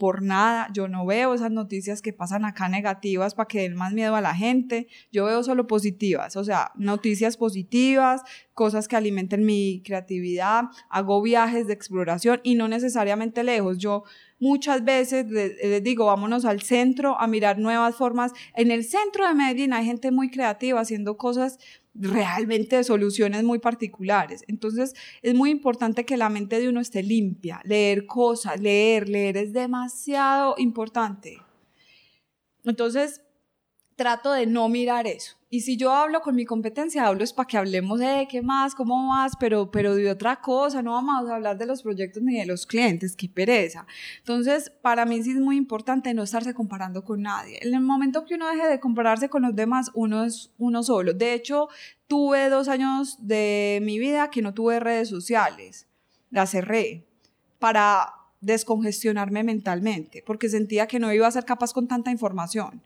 por 0.00 0.22
nada. 0.22 0.68
Yo 0.72 0.88
no 0.88 1.04
veo 1.04 1.34
esas 1.34 1.52
noticias 1.52 2.00
que 2.00 2.14
pasan 2.14 2.46
acá 2.46 2.70
negativas 2.70 3.34
para 3.34 3.46
que 3.46 3.60
den 3.60 3.76
más 3.76 3.92
miedo 3.92 4.16
a 4.16 4.22
la 4.22 4.34
gente. 4.34 4.88
Yo 5.12 5.26
veo 5.26 5.44
solo 5.44 5.66
positivas, 5.66 6.36
o 6.36 6.42
sea, 6.42 6.72
noticias 6.74 7.36
positivas, 7.36 8.22
cosas 8.54 8.88
que 8.88 8.96
alimenten 8.96 9.44
mi 9.44 9.82
creatividad. 9.84 10.64
Hago 10.88 11.20
viajes 11.20 11.66
de 11.66 11.74
exploración 11.74 12.40
y 12.42 12.54
no 12.54 12.66
necesariamente 12.66 13.44
lejos. 13.44 13.76
Yo 13.76 14.04
muchas 14.40 14.84
veces 14.84 15.30
les, 15.30 15.82
digo, 15.84 16.06
vámonos 16.06 16.44
al 16.44 16.62
centro 16.62 17.20
a 17.20 17.28
mirar 17.28 17.58
nuevas 17.58 17.94
formas. 17.94 18.32
En 18.54 18.72
el 18.72 18.82
centro 18.82 19.28
de 19.28 19.34
Medellín 19.34 19.72
hay 19.72 19.84
gente 19.84 20.10
muy 20.10 20.30
creativa 20.30 20.80
haciendo 20.80 21.16
cosas 21.16 21.58
realmente 21.94 22.76
de 22.76 22.84
soluciones 22.84 23.44
muy 23.44 23.58
particulares. 23.58 24.42
Entonces 24.48 24.94
es 25.22 25.34
muy 25.34 25.50
importante 25.50 26.04
que 26.04 26.16
la 26.16 26.30
mente 26.30 26.58
de 26.58 26.68
uno 26.68 26.80
esté 26.80 27.02
limpia, 27.02 27.60
leer 27.64 28.06
cosas, 28.06 28.60
leer, 28.60 29.08
leer 29.08 29.36
es 29.36 29.52
demasiado 29.52 30.54
importante. 30.58 31.38
Entonces 32.64 33.20
trato 33.94 34.32
de 34.32 34.46
no 34.46 34.68
mirar 34.68 35.06
eso. 35.06 35.39
Y 35.52 35.62
si 35.62 35.76
yo 35.76 35.92
hablo 35.92 36.20
con 36.20 36.36
mi 36.36 36.44
competencia, 36.44 37.04
hablo 37.08 37.24
es 37.24 37.32
para 37.32 37.48
que 37.48 37.58
hablemos 37.58 37.98
de 37.98 38.28
qué 38.30 38.40
más, 38.40 38.76
cómo 38.76 39.08
más, 39.08 39.32
pero, 39.36 39.68
pero 39.72 39.96
de 39.96 40.08
otra 40.08 40.40
cosa, 40.40 40.80
no 40.80 40.92
vamos 40.92 41.28
a 41.28 41.34
hablar 41.34 41.58
de 41.58 41.66
los 41.66 41.82
proyectos 41.82 42.22
ni 42.22 42.38
de 42.38 42.46
los 42.46 42.66
clientes, 42.66 43.16
qué 43.16 43.28
pereza. 43.28 43.84
Entonces, 44.18 44.70
para 44.80 45.04
mí 45.06 45.20
sí 45.24 45.32
es 45.32 45.40
muy 45.40 45.56
importante 45.56 46.14
no 46.14 46.22
estarse 46.22 46.54
comparando 46.54 47.04
con 47.04 47.22
nadie. 47.22 47.58
En 47.62 47.74
el 47.74 47.80
momento 47.80 48.24
que 48.24 48.36
uno 48.36 48.48
deje 48.48 48.68
de 48.68 48.78
compararse 48.78 49.28
con 49.28 49.42
los 49.42 49.56
demás, 49.56 49.90
uno 49.94 50.24
es 50.24 50.52
uno 50.56 50.84
solo. 50.84 51.14
De 51.14 51.34
hecho, 51.34 51.68
tuve 52.06 52.48
dos 52.48 52.68
años 52.68 53.18
de 53.26 53.80
mi 53.82 53.98
vida 53.98 54.30
que 54.30 54.42
no 54.42 54.54
tuve 54.54 54.78
redes 54.78 55.08
sociales, 55.08 55.88
las 56.30 56.52
cerré 56.52 57.08
para 57.58 58.14
descongestionarme 58.40 59.42
mentalmente, 59.42 60.22
porque 60.24 60.48
sentía 60.48 60.86
que 60.86 61.00
no 61.00 61.12
iba 61.12 61.26
a 61.26 61.30
ser 61.32 61.44
capaz 61.44 61.72
con 61.72 61.88
tanta 61.88 62.12
información. 62.12 62.82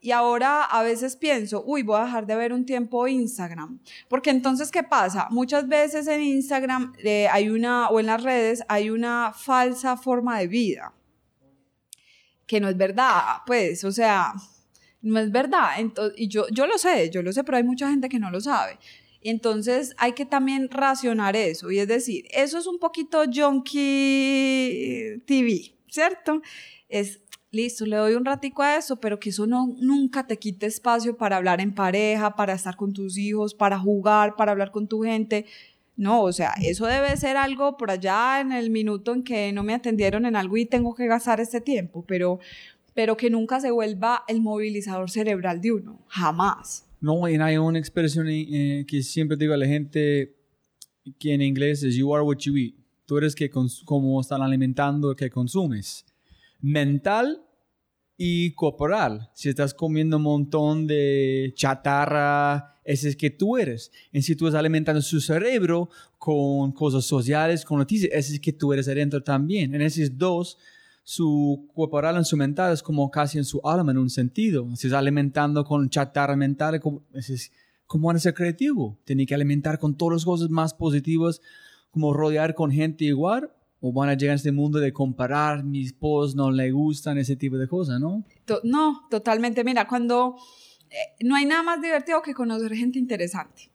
Y 0.00 0.12
ahora 0.12 0.62
a 0.62 0.82
veces 0.82 1.16
pienso, 1.16 1.64
uy, 1.66 1.82
voy 1.82 1.98
a 1.98 2.04
dejar 2.04 2.26
de 2.26 2.36
ver 2.36 2.52
un 2.52 2.64
tiempo 2.64 3.08
Instagram. 3.08 3.80
Porque 4.08 4.30
entonces, 4.30 4.70
¿qué 4.70 4.82
pasa? 4.82 5.28
Muchas 5.30 5.66
veces 5.66 6.06
en 6.06 6.22
Instagram 6.22 6.92
eh, 7.02 7.28
hay 7.28 7.48
una, 7.48 7.88
o 7.88 7.98
en 7.98 8.06
las 8.06 8.22
redes, 8.22 8.62
hay 8.68 8.90
una 8.90 9.32
falsa 9.32 9.96
forma 9.96 10.38
de 10.38 10.46
vida. 10.46 10.92
Que 12.46 12.60
no 12.60 12.68
es 12.68 12.76
verdad, 12.76 13.38
pues, 13.46 13.82
o 13.82 13.90
sea, 13.90 14.32
no 15.02 15.18
es 15.18 15.32
verdad. 15.32 15.78
Entonces, 15.78 16.18
y 16.18 16.28
yo, 16.28 16.46
yo 16.50 16.66
lo 16.66 16.78
sé, 16.78 17.10
yo 17.10 17.22
lo 17.22 17.32
sé, 17.32 17.42
pero 17.42 17.56
hay 17.56 17.64
mucha 17.64 17.88
gente 17.90 18.08
que 18.08 18.18
no 18.18 18.30
lo 18.30 18.40
sabe. 18.40 18.78
Entonces 19.22 19.94
hay 19.98 20.12
que 20.12 20.24
también 20.24 20.68
racionar 20.70 21.34
eso. 21.34 21.70
Y 21.72 21.80
es 21.80 21.88
decir, 21.88 22.26
eso 22.30 22.58
es 22.58 22.66
un 22.66 22.78
poquito 22.78 23.24
junkie 23.32 25.20
TV, 25.26 25.74
¿cierto? 25.88 26.42
Es 26.88 27.20
listo, 27.56 27.86
le 27.86 27.96
doy 27.96 28.14
un 28.14 28.24
ratico 28.24 28.62
a 28.62 28.76
eso, 28.76 28.96
pero 28.96 29.18
que 29.18 29.30
eso 29.30 29.46
no, 29.46 29.74
nunca 29.80 30.26
te 30.26 30.38
quite 30.38 30.66
espacio 30.66 31.16
para 31.16 31.36
hablar 31.36 31.60
en 31.60 31.74
pareja, 31.74 32.36
para 32.36 32.52
estar 32.54 32.76
con 32.76 32.92
tus 32.92 33.16
hijos, 33.18 33.54
para 33.54 33.78
jugar, 33.78 34.36
para 34.36 34.52
hablar 34.52 34.70
con 34.70 34.86
tu 34.86 35.02
gente. 35.02 35.46
No, 35.96 36.22
o 36.22 36.32
sea, 36.32 36.52
eso 36.60 36.86
debe 36.86 37.16
ser 37.16 37.36
algo 37.36 37.76
por 37.76 37.90
allá 37.90 38.40
en 38.40 38.52
el 38.52 38.70
minuto 38.70 39.14
en 39.14 39.22
que 39.22 39.50
no 39.52 39.62
me 39.62 39.72
atendieron 39.74 40.26
en 40.26 40.36
algo 40.36 40.56
y 40.58 40.66
tengo 40.66 40.94
que 40.94 41.06
gastar 41.06 41.40
este 41.40 41.60
tiempo, 41.60 42.04
pero, 42.06 42.38
pero 42.94 43.16
que 43.16 43.30
nunca 43.30 43.60
se 43.60 43.70
vuelva 43.70 44.22
el 44.28 44.42
movilizador 44.42 45.10
cerebral 45.10 45.60
de 45.62 45.72
uno, 45.72 45.98
jamás. 46.08 46.86
No, 47.00 47.28
y 47.28 47.36
hay 47.36 47.56
una 47.56 47.78
expresión 47.78 48.26
eh, 48.28 48.84
que 48.86 49.02
siempre 49.02 49.36
digo 49.36 49.54
a 49.54 49.56
la 49.56 49.66
gente 49.66 50.36
que 51.18 51.32
en 51.32 51.40
inglés 51.40 51.82
es 51.82 51.94
you 51.94 52.14
are 52.14 52.22
what 52.22 52.38
you 52.38 52.56
eat. 52.56 52.74
Tú 53.06 53.16
eres 53.16 53.34
que 53.34 53.48
como 53.48 54.20
están 54.20 54.42
alimentando 54.42 55.14
que 55.14 55.30
consumes. 55.30 56.04
Mental 56.60 57.45
y 58.16 58.52
corporal. 58.52 59.30
Si 59.34 59.48
estás 59.48 59.74
comiendo 59.74 60.16
un 60.16 60.22
montón 60.22 60.86
de 60.86 61.52
chatarra, 61.54 62.76
ese 62.84 63.10
es 63.10 63.16
que 63.16 63.30
tú 63.30 63.56
eres. 63.56 63.92
Y 64.12 64.22
si 64.22 64.36
tú 64.36 64.46
estás 64.46 64.60
alimentando 64.60 65.02
su 65.02 65.20
cerebro 65.20 65.90
con 66.18 66.72
cosas 66.72 67.04
sociales, 67.04 67.64
con 67.64 67.78
noticias, 67.78 68.10
ese 68.12 68.34
es 68.34 68.40
que 68.40 68.52
tú 68.52 68.72
eres 68.72 68.88
adentro 68.88 69.22
también. 69.22 69.74
En 69.74 69.82
esos 69.82 70.16
dos, 70.16 70.58
su 71.02 71.68
corporal 71.74 72.20
y 72.20 72.24
su 72.24 72.36
mental 72.36 72.72
es 72.72 72.82
como 72.82 73.10
casi 73.10 73.38
en 73.38 73.44
su 73.44 73.60
alma 73.64 73.92
en 73.92 73.98
un 73.98 74.10
sentido. 74.10 74.66
Si 74.76 74.86
estás 74.86 75.00
alimentando 75.00 75.64
con 75.64 75.90
chatarra 75.90 76.36
mental, 76.36 76.80
ese 77.12 77.34
es 77.34 77.52
como 77.86 78.08
van 78.08 78.18
ser 78.18 78.34
creativo. 78.34 78.98
Tiene 79.04 79.26
que 79.26 79.34
alimentar 79.34 79.78
con 79.78 79.96
todas 79.96 80.14
las 80.14 80.24
cosas 80.24 80.50
más 80.50 80.74
positivas, 80.74 81.40
como 81.90 82.12
rodear 82.12 82.54
con 82.54 82.70
gente 82.70 83.04
igual 83.04 83.50
o 83.80 83.92
van 83.92 84.08
a 84.08 84.14
llegar 84.14 84.32
a 84.32 84.36
este 84.36 84.52
mundo 84.52 84.78
de 84.78 84.92
comparar, 84.92 85.62
mis 85.64 85.92
posts 85.92 86.34
no 86.34 86.50
le 86.50 86.70
gustan, 86.70 87.18
ese 87.18 87.36
tipo 87.36 87.56
de 87.56 87.68
cosas, 87.68 88.00
¿no? 88.00 88.24
no, 88.64 89.06
totalmente. 89.10 89.64
Mira, 89.64 89.86
cuando 89.86 90.36
eh, 90.90 91.24
no 91.24 91.36
hay 91.36 91.44
nada 91.44 91.62
más 91.62 91.80
divertido 91.82 92.22
que 92.22 92.34
conocer 92.34 92.74
gente 92.74 92.98
interesante. 92.98 93.70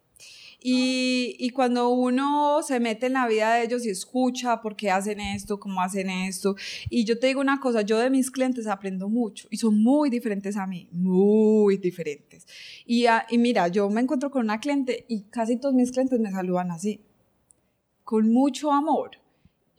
Y, 0.64 1.38
y, 1.40 1.50
cuando 1.50 1.90
uno 1.90 2.62
se 2.62 2.80
mete 2.80 3.08
en 3.08 3.14
la 3.14 3.28
vida 3.28 3.56
de 3.56 3.64
ellos 3.64 3.84
y 3.84 3.90
escucha 3.90 4.62
por 4.62 4.76
qué 4.76 4.92
hacen 4.92 5.20
esto, 5.20 5.60
cómo 5.60 5.82
hacen 5.82 6.08
esto. 6.12 6.56
Y 6.88 7.04
yo 7.04 7.18
te 7.18 7.26
digo 7.26 7.42
una 7.42 7.60
cosa, 7.60 7.82
yo 7.82 7.98
de 7.98 8.12
mis 8.12 8.30
clientes 8.30 8.68
aprendo 8.68 9.10
mucho 9.10 9.48
y 9.50 9.58
son 9.58 9.82
muy 9.82 10.12
diferentes 10.12 10.58
a 10.58 10.68
mí, 10.68 10.88
muy 10.92 11.78
diferentes. 11.78 12.46
Y, 12.86 13.06
y 13.30 13.38
mira, 13.40 13.70
yo 13.70 13.90
me 13.90 14.02
encuentro 14.02 14.30
con 14.30 14.44
una 14.44 14.60
cliente 14.60 15.04
y 15.08 15.24
casi 15.24 15.58
todos 15.58 15.74
mis 15.74 15.92
clientes 15.92 16.20
me 16.20 16.30
saludan 16.30 16.70
así, 16.70 17.02
con 18.04 18.32
mucho 18.32 18.72
amor 18.72 19.21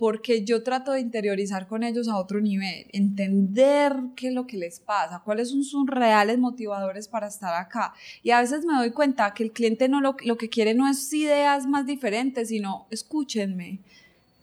porque 0.03 0.43
yo 0.45 0.65
trato 0.65 0.91
de 0.91 1.01
interiorizar 1.01 1.69
con 1.69 1.85
ellos 1.85 2.09
a 2.09 2.17
otro 2.17 2.41
nivel, 2.41 2.87
entender 2.93 3.95
qué 4.17 4.27
es 4.27 4.35
lo 4.35 4.49
que 4.49 4.57
les 4.57 4.81
pasa, 4.81 5.23
cuáles 5.25 5.51
son 5.51 5.63
sus 5.63 5.87
reales 5.87 6.41
motivadores 6.41 7.07
para 7.07 7.29
estar 7.29 7.55
acá. 7.55 7.95
Y 8.21 8.33
a 8.33 8.41
veces 8.41 8.65
me 8.65 8.75
doy 8.75 8.91
cuenta 8.91 9.33
que 9.33 9.45
el 9.45 9.53
cliente 9.53 9.89
no 9.89 10.01
lo, 10.01 10.17
lo 10.25 10.37
que 10.37 10.49
quiere 10.49 10.75
no 10.75 10.89
es 10.89 11.13
ideas 11.13 11.69
más 11.69 11.87
diferentes, 11.87 12.49
sino 12.49 12.89
escúchenme. 12.91 13.79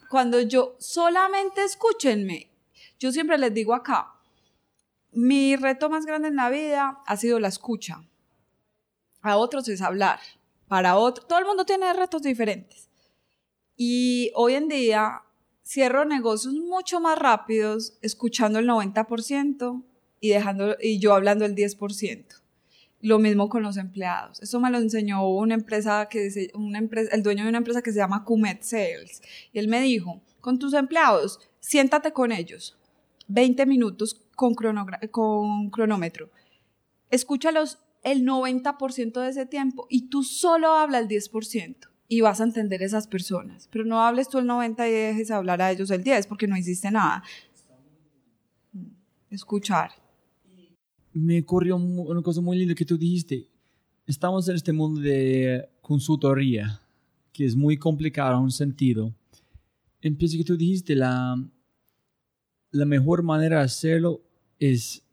Cuando 0.10 0.40
yo 0.40 0.78
solamente 0.80 1.62
escúchenme, 1.66 2.50
yo 2.98 3.12
siempre 3.12 3.38
les 3.38 3.54
digo 3.54 3.74
acá, 3.74 4.14
mi 5.12 5.58
reto 5.58 5.90
más 5.90 6.06
grande 6.06 6.30
en 6.30 6.38
la 6.38 6.50
vida 6.50 7.02
ha 7.06 7.18
sido 7.18 7.38
la 7.38 7.50
escucha. 7.50 8.02
A 9.20 9.36
otros 9.36 9.68
es 9.68 9.82
hablar. 9.82 10.22
Para 10.70 10.96
otros, 10.96 11.28
todo 11.28 11.40
el 11.40 11.46
mundo 11.46 11.66
tiene 11.66 11.92
retos 11.92 12.22
diferentes. 12.22 12.88
Y 13.76 14.32
hoy 14.36 14.56
en 14.56 14.70
día 14.70 15.24
cierro 15.70 16.04
negocios 16.04 16.56
mucho 16.56 17.00
más 17.00 17.20
rápidos 17.20 17.94
escuchando 18.02 18.58
el 18.58 18.68
90% 18.68 19.84
y, 20.20 20.30
dejando, 20.30 20.76
y 20.82 21.00
yo 21.00 21.14
hablando 21.14 21.46
el 21.46 21.56
10%. 21.56 22.26
Lo 23.02 23.20
mismo 23.20 23.48
con 23.50 23.62
los 23.64 23.78
empleados. 23.78 24.42
Eso 24.42 24.60
me 24.60 24.72
lo 24.72 24.80
enseñó 24.80 25.30
una 25.30 25.54
empresa 25.54 26.08
que 26.10 26.50
una 26.56 26.80
empresa, 26.80 27.16
el 27.16 27.24
dueño 27.24 27.44
de 27.44 27.50
una 27.50 27.60
empresa 27.60 27.82
que 27.82 27.94
se 27.94 28.00
llama 28.00 28.26
Cumet 28.26 28.64
Sales. 28.64 29.22
Y 29.54 29.60
él 29.60 29.68
me 29.68 29.80
dijo, 29.80 30.22
con 30.42 30.58
tus 30.58 30.74
empleados, 30.74 31.40
siéntate 31.60 32.12
con 32.12 32.32
ellos 32.32 32.78
20 33.28 33.66
minutos 33.68 34.26
con, 34.36 34.56
con 35.12 35.70
cronómetro. 35.70 36.32
Escúchalos 37.12 37.78
el 38.04 38.26
90% 38.26 39.22
de 39.22 39.30
ese 39.30 39.46
tiempo 39.46 39.86
y 39.90 40.10
tú 40.10 40.24
solo 40.24 40.74
habla 40.74 40.98
el 41.00 41.08
10% 41.08 41.89
y 42.12 42.22
vas 42.22 42.42
a 42.42 42.44
entender 42.44 42.82
esas 42.82 43.08
personas. 43.08 43.70
Pero 43.72 43.86
no 43.86 44.02
hables 44.02 44.28
tú 44.28 44.40
el 44.40 44.48
90 44.48 44.90
y 44.90 44.92
dejes 44.92 45.32
hablar 45.32 45.62
a 45.62 45.72
ellos 45.72 45.92
el 45.92 46.04
10 46.04 46.26
porque 46.28 46.48
no 46.48 46.58
hiciste 46.58 46.90
nada. 46.90 47.24
Escuchar. 49.30 49.92
Me 51.14 51.40
ocurrió 51.40 51.76
una 51.78 52.22
cosa 52.24 52.42
muy 52.42 52.58
linda 52.58 52.74
que 52.74 52.84
tú 52.84 52.98
dijiste. 52.98 53.48
Estamos 54.08 54.50
en 54.50 54.56
este 54.56 54.74
mundo 54.74 55.00
de 55.00 55.70
consultoría, 55.82 56.82
que 57.32 57.46
es 57.46 57.56
muy 57.56 57.78
complicado 57.78 58.38
en 58.38 58.44
un 58.44 58.52
sentido. 58.52 59.14
Empieza 60.02 60.36
que 60.36 60.44
tú 60.44 60.58
dijiste, 60.58 60.96
la, 60.96 61.36
la 62.72 62.86
mejor 62.86 63.22
manera 63.22 63.60
de 63.60 63.66
hacerlo 63.66 64.22
es 64.58 65.04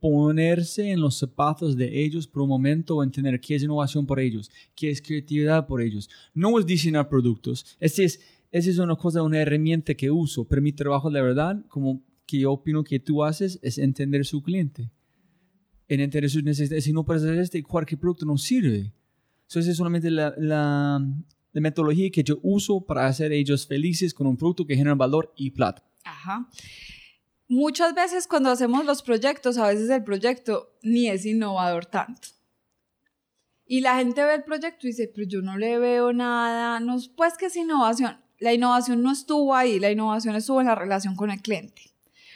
ponerse 0.00 0.90
en 0.90 1.00
los 1.00 1.18
zapatos 1.18 1.76
de 1.76 2.02
ellos 2.02 2.26
por 2.26 2.42
un 2.42 2.48
momento 2.48 3.02
entender 3.02 3.40
qué 3.40 3.54
es 3.54 3.62
innovación 3.62 4.06
por 4.06 4.18
ellos, 4.18 4.50
qué 4.74 4.90
es 4.90 5.02
creatividad 5.02 5.66
por 5.66 5.82
ellos. 5.82 6.08
No 6.34 6.58
es 6.58 6.66
diseñar 6.66 7.08
productos. 7.08 7.76
Esa 7.78 8.02
es, 8.02 8.20
es 8.50 8.78
una 8.78 8.96
cosa, 8.96 9.22
una 9.22 9.38
herramienta 9.38 9.94
que 9.94 10.10
uso, 10.10 10.48
pero 10.48 10.62
mi 10.62 10.72
trabajo 10.72 11.10
de 11.10 11.20
verdad, 11.20 11.64
como 11.68 12.02
que 12.26 12.38
yo 12.38 12.52
opino 12.52 12.82
que 12.82 12.98
tú 12.98 13.22
haces, 13.22 13.58
es 13.62 13.78
entender 13.78 14.24
su 14.24 14.42
cliente. 14.42 14.90
En 15.86 16.00
entender 16.00 16.30
sus 16.30 16.42
necesidades. 16.42 16.84
Si 16.84 16.92
no 16.92 17.04
puedes 17.04 17.22
hacer 17.22 17.38
este, 17.38 17.62
cualquier 17.62 18.00
producto 18.00 18.24
no 18.24 18.38
sirve. 18.38 18.92
Entonces 19.48 19.72
es 19.72 19.76
solamente 19.76 20.10
la, 20.10 20.32
la, 20.38 21.04
la 21.52 21.60
metodología 21.60 22.10
que 22.10 22.22
yo 22.22 22.38
uso 22.42 22.80
para 22.80 23.06
hacer 23.06 23.32
ellos 23.32 23.66
felices 23.66 24.14
con 24.14 24.26
un 24.26 24.36
producto 24.36 24.64
que 24.64 24.76
genera 24.76 24.94
valor 24.94 25.32
y 25.36 25.50
plata. 25.50 25.84
Ajá 26.04 26.48
muchas 27.50 27.94
veces 27.94 28.28
cuando 28.28 28.50
hacemos 28.50 28.84
los 28.84 29.02
proyectos, 29.02 29.58
a 29.58 29.66
veces 29.66 29.90
el 29.90 30.04
proyecto 30.04 30.70
ni 30.82 31.08
es 31.08 31.26
innovador 31.26 31.84
tanto. 31.84 32.28
Y 33.66 33.80
la 33.80 33.96
gente 33.96 34.24
ve 34.24 34.36
el 34.36 34.44
proyecto 34.44 34.86
y 34.86 34.90
dice, 34.90 35.10
pero 35.12 35.26
yo 35.26 35.42
no 35.42 35.58
le 35.58 35.78
veo 35.78 36.12
nada, 36.12 36.80
no, 36.80 36.96
pues 37.16 37.36
que 37.36 37.46
es 37.46 37.56
innovación. 37.56 38.18
La 38.38 38.54
innovación 38.54 39.02
no 39.02 39.12
estuvo 39.12 39.54
ahí, 39.54 39.78
la 39.78 39.90
innovación 39.90 40.36
estuvo 40.36 40.60
en 40.60 40.68
la 40.68 40.74
relación 40.74 41.16
con 41.16 41.30
el 41.30 41.42
cliente 41.42 41.82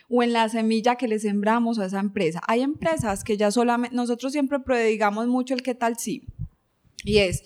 o 0.09 0.23
en 0.23 0.32
la 0.32 0.49
semilla 0.49 0.97
que 0.97 1.09
le 1.09 1.19
sembramos 1.19 1.78
a 1.78 1.86
esa 1.86 2.01
empresa. 2.01 2.41
Hay 2.47 2.62
empresas 2.62 3.24
que 3.24 3.36
ya 3.36 3.51
solamente, 3.51 3.97
nosotros 3.97 4.32
siempre 4.32 4.59
prodigamos 4.61 5.28
mucho 5.28 5.55
el 5.55 5.62
qué 5.62 5.74
tal 5.74 5.97
sí. 5.97 6.24
Y 7.05 7.19
es, 7.19 7.45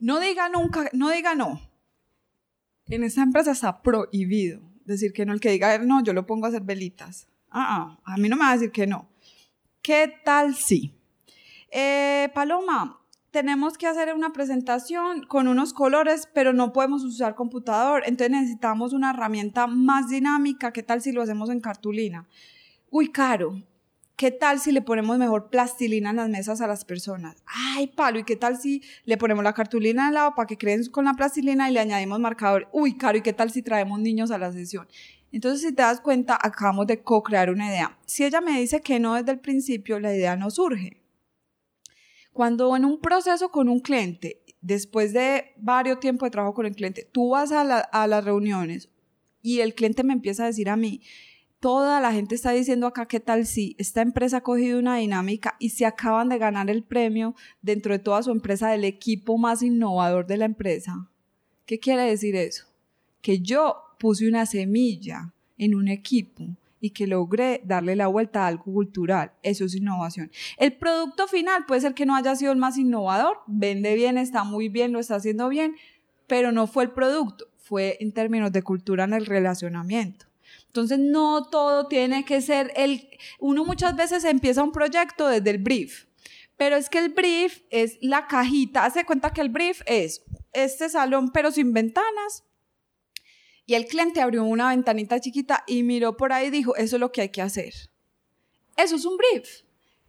no 0.00 0.18
diga 0.18 0.48
nunca, 0.48 0.90
no 0.92 1.10
diga 1.10 1.34
no. 1.36 1.60
En 2.88 3.04
esa 3.04 3.22
empresa 3.22 3.52
está 3.52 3.80
prohibido 3.80 4.69
decir 4.90 5.12
que 5.12 5.24
no, 5.24 5.32
el 5.32 5.40
que 5.40 5.50
diga 5.50 5.78
no, 5.78 6.02
yo 6.02 6.12
lo 6.12 6.26
pongo 6.26 6.46
a 6.46 6.48
hacer 6.48 6.62
velitas. 6.62 7.26
Ah, 7.50 7.96
ah, 8.04 8.14
a 8.14 8.16
mí 8.16 8.28
no 8.28 8.36
me 8.36 8.44
va 8.44 8.50
a 8.50 8.54
decir 8.54 8.70
que 8.70 8.86
no. 8.86 9.08
¿Qué 9.82 10.12
tal 10.24 10.54
si? 10.54 10.94
Eh, 11.70 12.28
Paloma, 12.34 13.00
tenemos 13.30 13.78
que 13.78 13.86
hacer 13.86 14.12
una 14.14 14.32
presentación 14.32 15.24
con 15.24 15.48
unos 15.48 15.72
colores, 15.72 16.28
pero 16.34 16.52
no 16.52 16.72
podemos 16.72 17.04
usar 17.04 17.34
computador, 17.34 18.02
entonces 18.06 18.30
necesitamos 18.30 18.92
una 18.92 19.10
herramienta 19.10 19.66
más 19.66 20.08
dinámica, 20.08 20.72
¿qué 20.72 20.82
tal 20.82 21.00
si 21.00 21.12
lo 21.12 21.22
hacemos 21.22 21.48
en 21.50 21.60
cartulina? 21.60 22.26
Uy, 22.90 23.10
caro, 23.10 23.62
¿Qué 24.20 24.30
tal 24.30 24.60
si 24.60 24.70
le 24.70 24.82
ponemos 24.82 25.16
mejor 25.16 25.48
plastilina 25.48 26.10
en 26.10 26.16
las 26.16 26.28
mesas 26.28 26.60
a 26.60 26.66
las 26.66 26.84
personas? 26.84 27.42
Ay, 27.46 27.86
palo, 27.86 28.18
¿y 28.18 28.24
qué 28.24 28.36
tal 28.36 28.58
si 28.60 28.82
le 29.06 29.16
ponemos 29.16 29.42
la 29.42 29.54
cartulina 29.54 30.08
al 30.08 30.12
lado 30.12 30.34
para 30.34 30.46
que 30.46 30.58
creen 30.58 30.84
con 30.90 31.06
la 31.06 31.14
plastilina 31.14 31.70
y 31.70 31.72
le 31.72 31.80
añadimos 31.80 32.20
marcador? 32.20 32.68
Uy, 32.70 32.98
caro, 32.98 33.16
¿y 33.16 33.22
qué 33.22 33.32
tal 33.32 33.50
si 33.50 33.62
traemos 33.62 33.98
niños 33.98 34.30
a 34.30 34.36
la 34.36 34.52
sesión? 34.52 34.86
Entonces, 35.32 35.62
si 35.62 35.74
te 35.74 35.80
das 35.80 36.02
cuenta, 36.02 36.38
acabamos 36.38 36.86
de 36.86 37.02
co-crear 37.02 37.48
una 37.48 37.68
idea. 37.68 37.96
Si 38.04 38.22
ella 38.22 38.42
me 38.42 38.60
dice 38.60 38.82
que 38.82 39.00
no 39.00 39.14
desde 39.14 39.32
el 39.32 39.40
principio, 39.40 39.98
la 39.98 40.14
idea 40.14 40.36
no 40.36 40.50
surge. 40.50 41.00
Cuando 42.34 42.76
en 42.76 42.84
un 42.84 43.00
proceso 43.00 43.50
con 43.50 43.70
un 43.70 43.80
cliente, 43.80 44.42
después 44.60 45.14
de 45.14 45.54
varios 45.56 45.98
tiempos 45.98 46.26
de 46.26 46.32
trabajo 46.32 46.52
con 46.52 46.66
el 46.66 46.76
cliente, 46.76 47.08
tú 47.10 47.30
vas 47.30 47.52
a, 47.52 47.62
a 47.62 48.06
las 48.06 48.22
reuniones 48.22 48.90
y 49.40 49.60
el 49.60 49.74
cliente 49.74 50.04
me 50.04 50.12
empieza 50.12 50.42
a 50.42 50.48
decir 50.48 50.68
a 50.68 50.76
mí, 50.76 51.00
toda 51.60 52.00
la 52.00 52.12
gente 52.12 52.34
está 52.34 52.50
diciendo 52.52 52.86
acá 52.86 53.06
qué 53.06 53.20
tal 53.20 53.46
si 53.46 53.76
esta 53.78 54.00
empresa 54.00 54.38
ha 54.38 54.42
cogido 54.42 54.78
una 54.78 54.96
dinámica 54.96 55.56
y 55.58 55.70
se 55.70 55.84
acaban 55.84 56.30
de 56.30 56.38
ganar 56.38 56.70
el 56.70 56.82
premio 56.82 57.34
dentro 57.60 57.92
de 57.92 57.98
toda 57.98 58.22
su 58.22 58.30
empresa 58.30 58.70
del 58.70 58.84
equipo 58.84 59.36
más 59.36 59.62
innovador 59.62 60.26
de 60.26 60.38
la 60.38 60.46
empresa. 60.46 61.08
¿Qué 61.66 61.78
quiere 61.78 62.02
decir 62.02 62.34
eso? 62.34 62.64
Que 63.20 63.40
yo 63.40 63.76
puse 63.98 64.26
una 64.26 64.46
semilla 64.46 65.32
en 65.58 65.74
un 65.74 65.88
equipo 65.88 66.46
y 66.80 66.90
que 66.90 67.06
logré 67.06 67.60
darle 67.64 67.94
la 67.94 68.06
vuelta 68.06 68.44
a 68.44 68.46
algo 68.46 68.64
cultural. 68.64 69.32
Eso 69.42 69.66
es 69.66 69.74
innovación. 69.74 70.30
El 70.56 70.72
producto 70.72 71.28
final 71.28 71.66
puede 71.66 71.82
ser 71.82 71.92
que 71.92 72.06
no 72.06 72.16
haya 72.16 72.34
sido 72.34 72.52
el 72.52 72.58
más 72.58 72.78
innovador, 72.78 73.40
vende 73.46 73.94
bien, 73.94 74.16
está 74.16 74.44
muy 74.44 74.70
bien, 74.70 74.92
lo 74.92 74.98
está 74.98 75.16
haciendo 75.16 75.50
bien, 75.50 75.76
pero 76.26 76.52
no 76.52 76.66
fue 76.66 76.84
el 76.84 76.90
producto, 76.92 77.48
fue 77.58 77.98
en 78.00 78.12
términos 78.12 78.50
de 78.50 78.62
cultura 78.62 79.04
en 79.04 79.12
el 79.12 79.26
relacionamiento. 79.26 80.29
Entonces, 80.70 81.00
no 81.00 81.48
todo 81.50 81.88
tiene 81.88 82.24
que 82.24 82.40
ser 82.40 82.72
el... 82.76 83.08
Uno 83.40 83.64
muchas 83.64 83.96
veces 83.96 84.22
empieza 84.22 84.62
un 84.62 84.70
proyecto 84.70 85.26
desde 85.26 85.50
el 85.50 85.58
brief, 85.58 86.04
pero 86.56 86.76
es 86.76 86.88
que 86.88 86.98
el 86.98 87.08
brief 87.08 87.62
es 87.70 87.98
la 88.00 88.28
cajita. 88.28 88.84
Hace 88.84 89.04
cuenta 89.04 89.32
que 89.32 89.40
el 89.40 89.48
brief 89.48 89.82
es 89.86 90.22
este 90.52 90.88
salón, 90.88 91.32
pero 91.32 91.50
sin 91.50 91.72
ventanas. 91.72 92.44
Y 93.66 93.74
el 93.74 93.86
cliente 93.86 94.20
abrió 94.20 94.44
una 94.44 94.68
ventanita 94.68 95.18
chiquita 95.18 95.64
y 95.66 95.82
miró 95.82 96.16
por 96.16 96.32
ahí 96.32 96.46
y 96.46 96.50
dijo, 96.50 96.76
eso 96.76 96.94
es 96.96 97.00
lo 97.00 97.10
que 97.10 97.22
hay 97.22 97.28
que 97.30 97.42
hacer. 97.42 97.74
Eso 98.76 98.94
es 98.94 99.04
un 99.04 99.16
brief. 99.16 99.62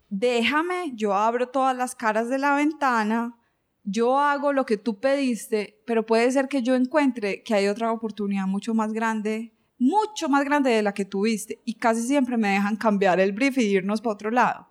Déjame, 0.10 0.92
yo 0.94 1.16
abro 1.16 1.50
todas 1.50 1.76
las 1.76 1.96
caras 1.96 2.30
de 2.30 2.38
la 2.38 2.54
ventana, 2.54 3.36
yo 3.84 4.20
hago 4.20 4.54
lo 4.54 4.68
que 4.68 4.78
tú 4.78 5.00
pediste, 5.00 5.82
pero 5.88 6.06
puede 6.06 6.32
ser 6.32 6.48
que 6.48 6.62
yo 6.62 6.76
encuentre 6.76 7.42
que 7.42 7.56
hay 7.56 7.68
otra 7.68 7.92
oportunidad 7.92 8.46
mucho 8.46 8.76
más 8.76 8.94
grande 8.94 9.56
mucho 9.82 10.30
más 10.30 10.46
grande 10.46 10.70
de 10.70 10.84
la 10.84 10.94
que 10.94 11.06
tuviste 11.06 11.60
y 11.66 11.74
casi 11.74 12.04
siempre 12.04 12.38
me 12.38 12.50
dejan 12.50 12.76
cambiar 12.76 13.20
el 13.20 13.32
brief 13.32 13.58
y 13.58 13.64
irnos 13.64 14.00
para 14.00 14.14
otro 14.14 14.30
lado. 14.30 14.68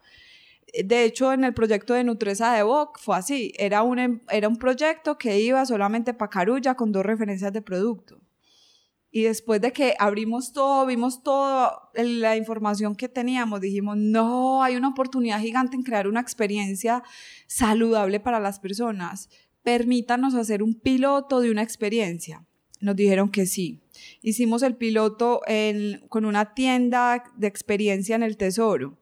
De 0.85 1.03
hecho, 1.03 1.33
en 1.33 1.43
el 1.43 1.53
proyecto 1.53 1.95
de 1.95 2.05
Nutresa 2.05 2.53
de 2.53 2.63
Boc 2.63 2.97
fue 3.01 3.17
así, 3.17 3.53
era 3.59 3.83
un, 3.83 3.99
em, 3.99 4.21
era 4.31 4.47
un 4.47 4.57
proyecto 4.57 5.19
que 5.19 5.41
iba 5.41 5.67
solamente 5.67 6.15
para 6.15 6.31
Carulla 6.31 6.77
con 6.77 6.93
dos 6.93 7.05
referencias 7.05 7.53
de 7.53 7.61
producto. 7.61 8.21
Y 9.11 9.23
después 9.23 9.61
de 9.61 9.73
que 9.73 9.97
abrimos 9.99 10.53
todo, 10.53 10.87
vimos 10.87 11.25
toda 11.25 11.91
la 11.95 12.37
información 12.37 12.95
que 12.95 13.09
teníamos, 13.09 13.61
dijimos, 13.61 13.97
no, 13.97 14.63
hay 14.63 14.77
una 14.77 14.91
oportunidad 14.91 15.41
gigante 15.41 15.75
en 15.75 15.83
crear 15.83 16.07
una 16.07 16.21
experiencia 16.21 17.03
saludable 17.49 18.21
para 18.21 18.39
las 18.39 18.61
personas. 18.61 19.29
Permítanos 19.65 20.37
hacer 20.37 20.63
un 20.63 20.75
piloto 20.75 21.41
de 21.41 21.51
una 21.51 21.63
experiencia. 21.63 22.47
Nos 22.81 22.95
dijeron 22.95 23.29
que 23.29 23.47
sí. 23.47 23.81
Hicimos 24.23 24.63
el 24.63 24.77
piloto 24.77 25.41
con 26.09 26.25
una 26.25 26.55
tienda 26.55 27.25
de 27.37 27.47
experiencia 27.47 28.17
en 28.17 28.23
el 28.23 28.37
Tesoro. 28.37 28.99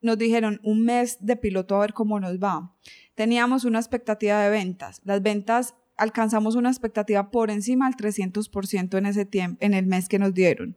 Nos 0.00 0.18
dijeron 0.18 0.60
un 0.62 0.84
mes 0.84 1.18
de 1.20 1.36
piloto 1.36 1.76
a 1.76 1.80
ver 1.80 1.92
cómo 1.92 2.20
nos 2.20 2.38
va. 2.38 2.74
Teníamos 3.14 3.64
una 3.64 3.78
expectativa 3.78 4.40
de 4.40 4.50
ventas. 4.50 5.00
Las 5.04 5.22
ventas 5.22 5.74
alcanzamos 5.96 6.54
una 6.54 6.68
expectativa 6.68 7.30
por 7.30 7.50
encima 7.50 7.88
del 7.88 7.96
300% 7.96 8.98
en 8.98 9.06
ese 9.06 9.24
tiempo, 9.24 9.58
en 9.60 9.74
el 9.74 9.86
mes 9.86 10.08
que 10.08 10.18
nos 10.18 10.34
dieron. 10.34 10.76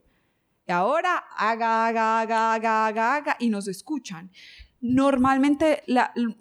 Y 0.67 0.71
ahora 0.71 1.17
haga, 1.35 1.87
haga, 1.87 2.21
haga, 2.21 2.53
haga, 2.53 2.87
haga, 2.87 3.15
haga 3.15 3.37
y 3.39 3.49
nos 3.49 3.67
escuchan. 3.67 4.31
Normalmente 4.81 5.83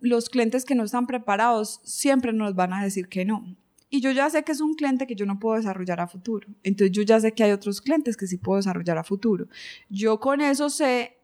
los 0.01 0.29
clientes 0.29 0.65
que 0.65 0.75
no 0.75 0.85
están 0.85 1.07
preparados 1.07 1.81
siempre 1.83 2.33
nos 2.33 2.55
van 2.55 2.73
a 2.73 2.83
decir 2.83 3.09
que 3.09 3.25
no. 3.25 3.57
Y 3.91 4.01
yo 4.01 4.11
ya 4.11 4.29
sé 4.31 4.43
que 4.45 4.53
es 4.53 4.61
un 4.61 4.75
cliente 4.75 5.07
que 5.07 5.15
yo 5.15 5.27
no 5.27 5.39
puedo 5.39 5.57
desarrollar 5.57 6.01
a 6.01 6.09
futuro. 6.09 6.49
Entonces 6.63 6.93
yo 6.93 7.03
ya 7.03 7.21
sé 7.21 7.33
que 7.33 7.45
hay 7.45 7.53
otros 7.53 7.81
clientes 7.81 8.17
que 8.17 8.27
sí 8.27 8.37
puedo 8.37 8.57
desarrollar 8.57 8.99
a 8.99 9.05
futuro. 9.05 9.47
Yo 9.89 10.21
con 10.21 10.41
eso 10.41 10.69
sé 10.71 11.18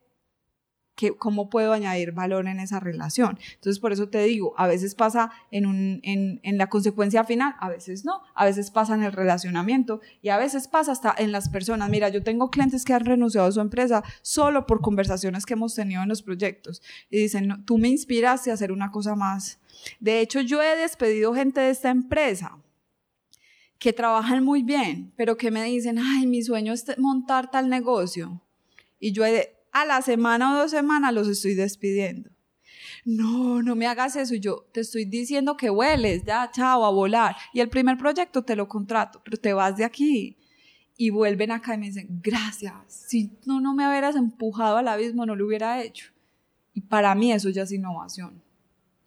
que, 0.95 1.17
cómo 1.17 1.51
puedo 1.51 1.73
añadir 1.73 2.13
valor 2.13 2.47
en 2.47 2.61
esa 2.61 2.81
relación. 2.81 3.39
Entonces, 3.55 3.81
por 3.81 3.93
eso 3.93 4.09
te 4.09 4.23
digo, 4.25 4.55
a 4.57 4.67
veces 4.67 4.95
pasa 4.95 5.31
en, 5.51 5.67
un, 5.67 6.01
en, 6.03 6.41
en, 6.43 6.59
la 6.59 6.69
consecuencia 6.69 7.25
final, 7.25 7.55
a 7.59 7.69
veces 7.69 8.05
no, 8.05 8.23
a 8.35 8.45
veces 8.45 8.71
pasa 8.71 8.95
en 8.95 9.03
el 9.03 9.13
relacionamiento 9.13 10.01
y 10.23 10.29
a 10.29 10.39
veces 10.39 10.69
pasa 10.69 10.93
hasta 10.93 11.15
en 11.17 11.33
las 11.33 11.49
personas. 11.49 11.91
Mira, 11.91 12.09
yo 12.09 12.23
tengo 12.23 12.51
clientes 12.51 12.85
que 12.85 12.93
han 12.93 13.05
renunciado 13.05 13.49
a 13.49 13.53
su 13.53 13.61
empresa 13.61 14.05
solo 14.23 14.67
por 14.67 14.81
conversaciones 14.81 15.47
que 15.47 15.55
hemos 15.55 15.75
tenido 15.75 16.03
en 16.03 16.09
los 16.09 16.23
proyectos 16.23 16.83
y 17.11 17.19
dicen, 17.19 17.65
tú 17.65 17.79
me 17.79 17.89
inspiraste 17.89 18.51
a 18.51 18.55
hacer 18.55 18.73
una 18.73 18.91
cosa 18.91 19.15
más 19.15 19.59
de 20.01 20.21
hecho, 20.21 20.41
yo 20.41 20.63
he 20.63 20.77
despedido 20.77 21.35
gente 21.35 21.61
de 21.61 21.71
esta 21.71 21.91
empresa 21.91 22.59
que 23.79 23.93
trabajan 23.93 24.45
muy 24.45 24.63
bien, 24.63 25.13
pero 25.17 25.37
que 25.37 25.51
me 25.51 25.65
dicen, 25.65 25.99
ay, 25.99 26.27
mi 26.27 26.43
sueño 26.43 26.73
es 26.73 26.87
montar 26.99 27.51
tal 27.51 27.69
negocio. 27.69 28.41
Y 28.99 29.13
yo 29.13 29.25
a 29.75 29.85
la 29.85 30.01
semana 30.01 30.53
o 30.53 30.57
dos 30.57 30.71
semanas 30.71 31.13
los 31.13 31.29
estoy 31.29 31.55
despidiendo. 31.55 32.31
No, 33.05 33.63
no 33.63 33.77
me 33.77 33.87
hagas 33.87 34.17
eso. 34.17 34.35
yo 34.35 34.67
te 34.73 34.81
estoy 34.81 35.05
diciendo 35.05 35.59
que 35.59 35.69
hueles, 35.69 36.25
ya, 36.25 36.51
chao, 36.51 36.87
a 36.87 36.91
volar. 36.91 37.37
Y 37.53 37.61
el 37.61 37.69
primer 37.69 37.99
proyecto 37.99 38.43
te 38.43 38.57
lo 38.57 38.67
contrato, 38.67 39.21
pero 39.23 39.37
te 39.37 39.53
vas 39.53 39.77
de 39.77 39.85
aquí. 39.85 40.39
Y 40.97 41.11
vuelven 41.11 41.51
acá 41.51 41.75
y 41.75 41.79
me 41.79 41.87
dicen, 41.87 42.07
gracias. 42.23 42.75
Si 42.89 43.37
no, 43.45 43.61
no 43.61 43.75
me 43.75 43.87
hubieras 43.87 44.17
empujado 44.17 44.79
al 44.79 44.89
abismo, 44.89 45.27
no 45.27 45.37
lo 45.37 45.45
hubiera 45.45 45.83
hecho. 45.83 46.13
Y 46.73 46.81
para 46.81 47.15
mí 47.15 47.33
eso 47.33 47.51
ya 47.51 47.65
es 47.65 47.73
innovación 47.73 48.43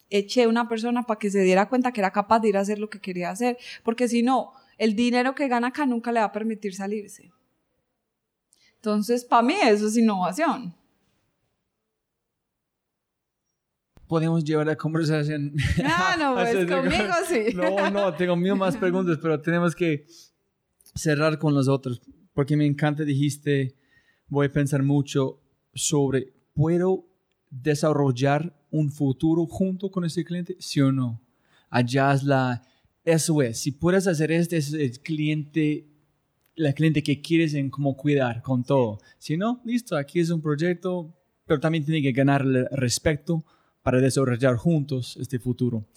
eché 0.10 0.48
una 0.48 0.68
persona 0.68 1.03
para 1.03 1.19
que 1.19 1.30
se 1.30 1.41
diera 1.41 1.68
cuenta 1.68 1.91
que 1.91 2.02
era 2.02 2.11
capaz 2.11 2.39
de 2.39 2.49
ir 2.49 2.57
a 2.57 2.61
hacer 2.61 2.80
lo 2.80 2.89
que 2.89 2.99
quería 2.99 3.30
hacer, 3.30 3.57
porque 3.84 4.07
si 4.07 4.23
no, 4.23 4.53
el 4.77 4.95
dinero 4.95 5.35
que 5.35 5.48
gana 5.48 5.68
acá 5.68 5.85
nunca 5.85 6.11
le 6.11 6.19
va 6.19 6.27
a 6.27 6.31
permitir 6.31 6.73
salirse. 6.76 7.31
Entonces, 8.88 9.26
para 9.26 9.41
mí 9.41 9.53
eso 9.65 9.88
es 9.88 9.97
innovación. 9.97 10.73
Podemos 14.07 14.45
llevar 14.45 14.68
la 14.68 14.77
conversación. 14.77 15.51
Ah, 15.84 16.15
no, 16.18 16.34
pues 16.35 16.65
conmigo 16.65 17.14
sí. 17.27 17.53
No, 17.53 17.89
no, 17.89 18.14
tengo 18.14 18.38
mil 18.38 18.55
más 18.55 18.77
preguntas, 18.85 19.19
pero 19.22 19.41
tenemos 19.41 19.76
que 19.76 20.07
cerrar 20.95 21.38
con 21.38 21.53
los 21.53 21.68
otros, 21.68 22.01
porque 22.34 22.55
me 22.55 22.65
encanta, 22.65 23.03
dijiste, 23.03 23.76
voy 24.30 24.47
a 24.47 24.53
pensar 24.53 24.81
mucho 24.84 25.41
sobre, 25.73 26.34
¿puedo 26.53 27.09
desarrollar 27.49 28.57
un 28.72 28.89
futuro 28.89 29.47
junto 29.47 29.91
con 29.91 30.05
ese 30.05 30.23
cliente? 30.23 30.55
¿Sí 30.61 30.80
o 30.80 30.93
no? 30.93 31.22
Allá 31.69 32.14
es 32.14 32.23
la, 32.23 32.61
eso 33.03 33.41
es, 33.41 33.59
si 33.59 33.73
puedes 33.73 34.07
hacer 34.07 34.31
este, 34.31 34.55
es 34.55 34.72
el 34.72 35.01
cliente, 35.01 35.89
la 36.57 36.73
cliente 36.73 37.01
que 37.01 37.21
quieres 37.21 37.53
en 37.53 37.69
cómo 37.69 37.95
cuidar 37.95 38.41
con 38.41 38.63
todo. 38.63 38.99
Si 39.17 39.38
no, 39.38 39.61
listo, 39.63 39.95
aquí 39.95 40.19
es 40.19 40.29
un 40.29 40.41
proyecto, 40.41 41.15
pero 41.45 41.61
también 41.61 41.85
tiene 41.85 42.01
que 42.01 42.11
ganar 42.11 42.41
el 42.41 42.67
respeto 42.71 43.45
para 43.81 44.01
desarrollar 44.01 44.57
juntos 44.57 45.15
este 45.17 45.39
futuro. 45.39 45.88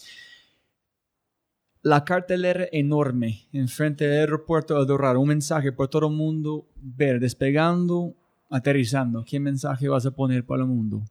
La 1.83 2.05
cartelera 2.05 2.69
enorme 2.71 3.49
enfrente 3.53 4.07
del 4.07 4.21
aeropuerto 4.21 4.79
de 4.79 4.87
Dorar, 4.87 5.17
un 5.17 5.27
mensaje 5.27 5.73
por 5.73 5.89
todo 5.89 6.07
el 6.09 6.15
mundo 6.15 6.69
ver, 6.77 7.19
despegando, 7.19 8.15
aterrizando. 8.49 9.25
¿Qué 9.25 9.41
mensaje 9.41 9.89
vas 9.89 10.07
a 10.07 10.13
poner 10.13 10.47
para 10.47 10.63
el 10.63 10.69
mundo? 10.69 11.03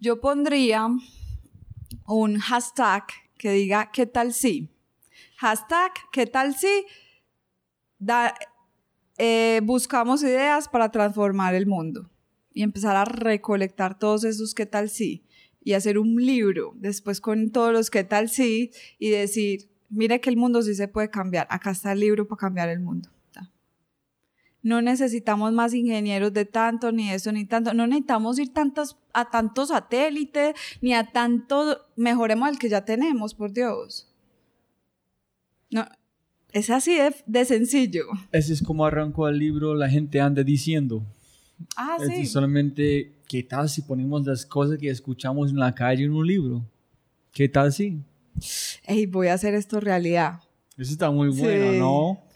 yo 0.00 0.20
pondría 0.20 0.88
un 2.06 2.38
hashtag 2.38 3.04
que 3.38 3.52
diga 3.52 3.90
¿qué 3.92 4.06
tal 4.06 4.34
si? 4.34 4.68
Hashtag 5.36 5.92
¿qué 6.12 6.26
tal 6.26 6.54
si? 6.54 6.84
Eh, 9.16 9.60
buscamos 9.64 10.22
ideas 10.22 10.68
para 10.68 10.90
transformar 10.90 11.54
el 11.54 11.66
mundo 11.66 12.10
y 12.52 12.62
empezar 12.62 12.96
a 12.96 13.04
recolectar 13.04 13.98
todos 13.98 14.24
esos 14.24 14.54
¿qué 14.54 14.66
tal 14.66 14.90
si? 14.90 15.24
Y 15.62 15.72
hacer 15.72 15.98
un 15.98 16.16
libro 16.16 16.72
después 16.76 17.20
con 17.20 17.50
todos 17.50 17.72
los 17.72 17.90
¿qué 17.90 18.04
tal 18.04 18.28
si? 18.28 18.70
Y 18.98 19.10
decir, 19.10 19.70
mire 19.88 20.20
que 20.20 20.30
el 20.30 20.36
mundo 20.36 20.62
sí 20.62 20.74
se 20.74 20.88
puede 20.88 21.10
cambiar, 21.10 21.46
acá 21.50 21.70
está 21.70 21.92
el 21.92 22.00
libro 22.00 22.26
para 22.28 22.38
cambiar 22.38 22.68
el 22.68 22.80
mundo. 22.80 23.10
No 24.68 24.82
necesitamos 24.82 25.52
más 25.52 25.74
ingenieros 25.74 26.32
de 26.32 26.44
tanto, 26.44 26.92
ni 26.92 27.10
eso, 27.10 27.32
ni 27.32 27.44
tanto, 27.46 27.72
no 27.74 27.86
necesitamos 27.86 28.38
ir 28.38 28.52
tantos, 28.52 28.96
a 29.12 29.30
tantos 29.30 29.68
satélites, 29.70 30.54
ni 30.80 30.92
a 30.94 31.10
tanto, 31.10 31.80
mejoremos 31.96 32.48
el 32.50 32.58
que 32.58 32.68
ya 32.68 32.84
tenemos, 32.84 33.34
por 33.34 33.52
Dios. 33.52 34.06
No, 35.70 35.86
es 36.52 36.70
así 36.70 36.94
de, 36.96 37.14
de 37.26 37.44
sencillo. 37.44 38.04
Ese 38.32 38.52
es 38.52 38.62
como 38.62 38.84
arrancó 38.86 39.28
el 39.28 39.38
libro 39.38 39.74
La 39.74 39.88
gente 39.88 40.20
anda 40.20 40.42
diciendo. 40.42 41.02
Ah, 41.76 41.96
Es 42.00 42.08
sí. 42.14 42.26
solamente, 42.26 43.12
¿qué 43.28 43.42
tal 43.42 43.68
si 43.68 43.82
ponemos 43.82 44.24
las 44.26 44.46
cosas 44.46 44.78
que 44.78 44.88
escuchamos 44.90 45.50
en 45.50 45.58
la 45.58 45.74
calle 45.74 46.04
en 46.04 46.12
un 46.12 46.26
libro? 46.26 46.64
¿Qué 47.32 47.48
tal 47.48 47.72
si? 47.72 47.98
Ey, 48.86 49.06
voy 49.06 49.26
a 49.28 49.34
hacer 49.34 49.54
esto 49.54 49.80
realidad. 49.80 50.40
Eso 50.76 50.92
está 50.92 51.10
muy 51.10 51.32
Sí. 51.32 51.40
bueno, 51.40 51.72
¿no? 51.72 52.27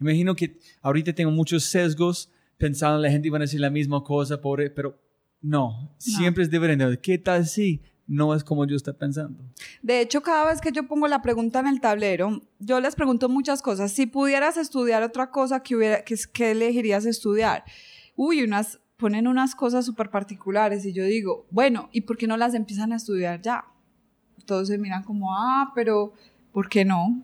Imagino 0.00 0.34
que 0.34 0.58
ahorita 0.82 1.12
tengo 1.12 1.30
muchos 1.30 1.64
sesgos 1.64 2.30
pensando 2.56 2.98
la 2.98 3.10
gente 3.10 3.28
iba 3.28 3.38
a 3.38 3.40
decir 3.40 3.60
la 3.60 3.70
misma 3.70 4.02
cosa, 4.02 4.40
pobre, 4.40 4.70
pero 4.70 5.00
no, 5.40 5.94
siempre 5.98 6.42
es 6.42 6.50
diferente. 6.50 6.98
¿Qué 7.00 7.18
tal 7.18 7.46
si 7.46 7.80
no 8.06 8.34
es 8.34 8.42
como 8.42 8.66
yo 8.66 8.76
está 8.76 8.92
pensando? 8.92 9.44
De 9.82 10.00
hecho, 10.00 10.22
cada 10.22 10.46
vez 10.46 10.60
que 10.60 10.72
yo 10.72 10.88
pongo 10.88 11.06
la 11.06 11.22
pregunta 11.22 11.60
en 11.60 11.68
el 11.68 11.80
tablero, 11.80 12.42
yo 12.58 12.80
les 12.80 12.96
pregunto 12.96 13.28
muchas 13.28 13.62
cosas. 13.62 13.92
Si 13.92 14.06
pudieras 14.06 14.56
estudiar 14.56 15.02
otra 15.02 15.30
cosa, 15.30 15.62
¿qué, 15.62 15.76
hubiera, 15.76 16.04
qué, 16.04 16.16
qué 16.32 16.50
elegirías 16.50 17.06
estudiar? 17.06 17.64
Uy, 18.16 18.42
unas, 18.42 18.80
ponen 18.96 19.28
unas 19.28 19.54
cosas 19.54 19.86
súper 19.86 20.10
particulares 20.10 20.84
y 20.84 20.92
yo 20.92 21.04
digo, 21.04 21.46
bueno, 21.50 21.88
¿y 21.92 22.00
por 22.00 22.16
qué 22.16 22.26
no 22.26 22.36
las 22.36 22.54
empiezan 22.54 22.92
a 22.92 22.96
estudiar 22.96 23.40
ya? 23.40 23.64
Todos 24.44 24.68
se 24.68 24.78
miran 24.78 25.04
como, 25.04 25.34
ah, 25.36 25.70
pero 25.74 26.14
¿por 26.52 26.68
qué 26.68 26.84
no? 26.84 27.22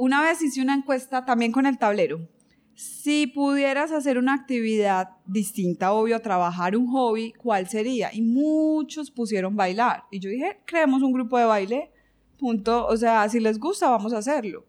Una 0.00 0.22
vez 0.22 0.40
hice 0.40 0.62
una 0.62 0.74
encuesta 0.74 1.26
también 1.26 1.52
con 1.52 1.66
el 1.66 1.76
tablero. 1.76 2.26
Si 2.72 3.26
pudieras 3.26 3.92
hacer 3.92 4.16
una 4.16 4.32
actividad 4.32 5.10
distinta, 5.26 5.92
obvio, 5.92 6.20
trabajar 6.20 6.74
un 6.74 6.86
hobby, 6.86 7.34
¿cuál 7.34 7.68
sería? 7.68 8.08
Y 8.10 8.22
muchos 8.22 9.10
pusieron 9.10 9.56
bailar. 9.56 10.04
Y 10.10 10.18
yo 10.18 10.30
dije, 10.30 10.62
creemos 10.64 11.02
un 11.02 11.12
grupo 11.12 11.36
de 11.36 11.44
baile, 11.44 11.92
punto. 12.38 12.86
O 12.86 12.96
sea, 12.96 13.28
si 13.28 13.40
les 13.40 13.58
gusta, 13.58 13.90
vamos 13.90 14.14
a 14.14 14.18
hacerlo. 14.18 14.64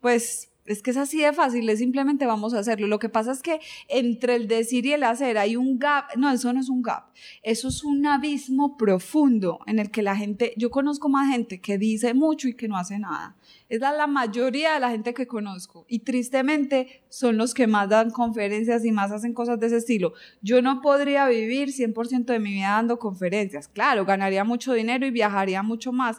Pues 0.00 0.51
es 0.64 0.82
que 0.82 0.92
es 0.92 0.96
así 0.96 1.20
de 1.20 1.32
fácil, 1.32 1.68
es 1.68 1.78
simplemente 1.78 2.24
vamos 2.24 2.54
a 2.54 2.60
hacerlo. 2.60 2.86
Lo 2.86 2.98
que 2.98 3.08
pasa 3.08 3.32
es 3.32 3.42
que 3.42 3.60
entre 3.88 4.36
el 4.36 4.46
decir 4.46 4.86
y 4.86 4.92
el 4.92 5.02
hacer 5.02 5.36
hay 5.36 5.56
un 5.56 5.78
gap. 5.78 6.16
No, 6.16 6.30
eso 6.30 6.52
no 6.52 6.60
es 6.60 6.68
un 6.68 6.82
gap. 6.82 7.06
Eso 7.42 7.68
es 7.68 7.82
un 7.82 8.06
abismo 8.06 8.76
profundo 8.76 9.58
en 9.66 9.78
el 9.78 9.90
que 9.90 10.02
la 10.02 10.16
gente, 10.16 10.54
yo 10.56 10.70
conozco 10.70 11.08
más 11.08 11.32
gente 11.32 11.60
que 11.60 11.78
dice 11.78 12.14
mucho 12.14 12.46
y 12.46 12.54
que 12.54 12.68
no 12.68 12.76
hace 12.76 12.98
nada. 12.98 13.36
Es 13.68 13.80
la, 13.80 14.06
mayoría 14.06 14.74
de 14.74 14.80
la 14.80 14.90
gente 14.90 15.14
que 15.14 15.26
conozco. 15.26 15.84
Y 15.88 16.00
tristemente 16.00 17.02
son 17.08 17.38
los 17.38 17.54
que 17.54 17.66
más 17.66 17.88
dan 17.88 18.10
conferencias 18.10 18.84
y 18.84 18.92
más 18.92 19.10
hacen 19.10 19.34
cosas 19.34 19.58
de 19.58 19.66
ese 19.66 19.78
estilo. 19.78 20.12
Yo 20.42 20.62
no 20.62 20.80
podría 20.80 21.26
vivir 21.26 21.70
100% 21.70 22.26
de 22.26 22.38
mi 22.38 22.52
vida 22.52 22.70
dando 22.70 22.98
conferencias. 22.98 23.68
Claro, 23.68 24.04
ganaría 24.04 24.44
mucho 24.44 24.74
dinero 24.74 25.06
y 25.06 25.10
viajaría 25.10 25.62
mucho 25.62 25.90
más. 25.90 26.18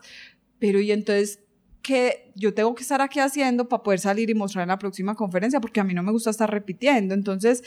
Pero 0.60 0.80
y 0.80 0.92
entonces, 0.92 1.43
¿qué 1.84 2.32
yo 2.34 2.54
tengo 2.54 2.74
que 2.74 2.82
estar 2.82 3.02
aquí 3.02 3.20
haciendo 3.20 3.70
para 3.70 3.84
poder 3.84 4.00
salir 4.00 4.30
y 4.32 4.34
mostrar 4.34 4.64
en 4.64 4.70
la 4.70 4.80
próxima 4.80 5.14
conferencia? 5.14 5.60
Porque 5.60 5.80
a 5.80 5.84
mí 5.84 5.94
no 5.94 6.02
me 6.02 6.12
gusta 6.12 6.32
estar 6.32 6.50
repitiendo. 6.50 7.14
Entonces, 7.14 7.64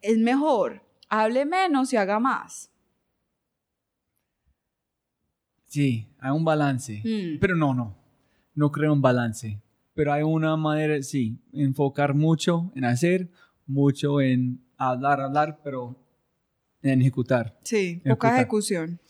es 0.00 0.18
mejor, 0.18 0.82
hable 1.08 1.44
menos 1.44 1.92
y 1.92 1.96
haga 1.96 2.20
más. 2.20 2.70
Sí, 5.66 6.06
hay 6.20 6.30
un 6.30 6.44
balance. 6.44 7.02
Mm. 7.02 7.40
Pero 7.40 7.56
no, 7.56 7.74
no. 7.74 7.96
No 8.54 8.70
creo 8.70 8.92
un 8.92 9.00
balance. 9.00 9.60
Pero 9.94 10.12
hay 10.12 10.22
una 10.22 10.56
manera, 10.56 11.02
sí, 11.02 11.38
enfocar 11.52 12.14
mucho 12.14 12.70
en 12.74 12.84
hacer, 12.84 13.30
mucho 13.66 14.20
en 14.20 14.60
hablar, 14.76 15.20
hablar, 15.20 15.60
pero 15.64 15.96
en 16.82 17.00
ejecutar. 17.00 17.58
Sí, 17.62 18.02
poca 18.04 18.36
ejecución. 18.36 19.00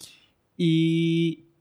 Y 0.57 1.52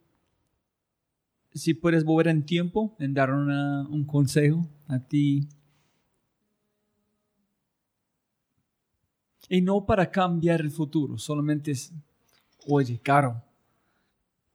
si 1.53 1.73
puedes 1.73 2.03
volver 2.03 2.27
en 2.29 2.45
tiempo, 2.45 2.95
en 2.99 3.13
dar 3.13 3.31
una- 3.31 3.87
un 3.89 4.05
consejo 4.05 4.67
a 4.87 4.99
ti. 4.99 5.47
Y 9.49 9.61
no 9.61 9.85
para 9.85 10.09
cambiar 10.09 10.61
el 10.61 10.71
futuro, 10.71 11.17
solamente 11.17 11.71
es, 11.71 11.91
oye, 12.67 12.99
Caro, 13.03 13.43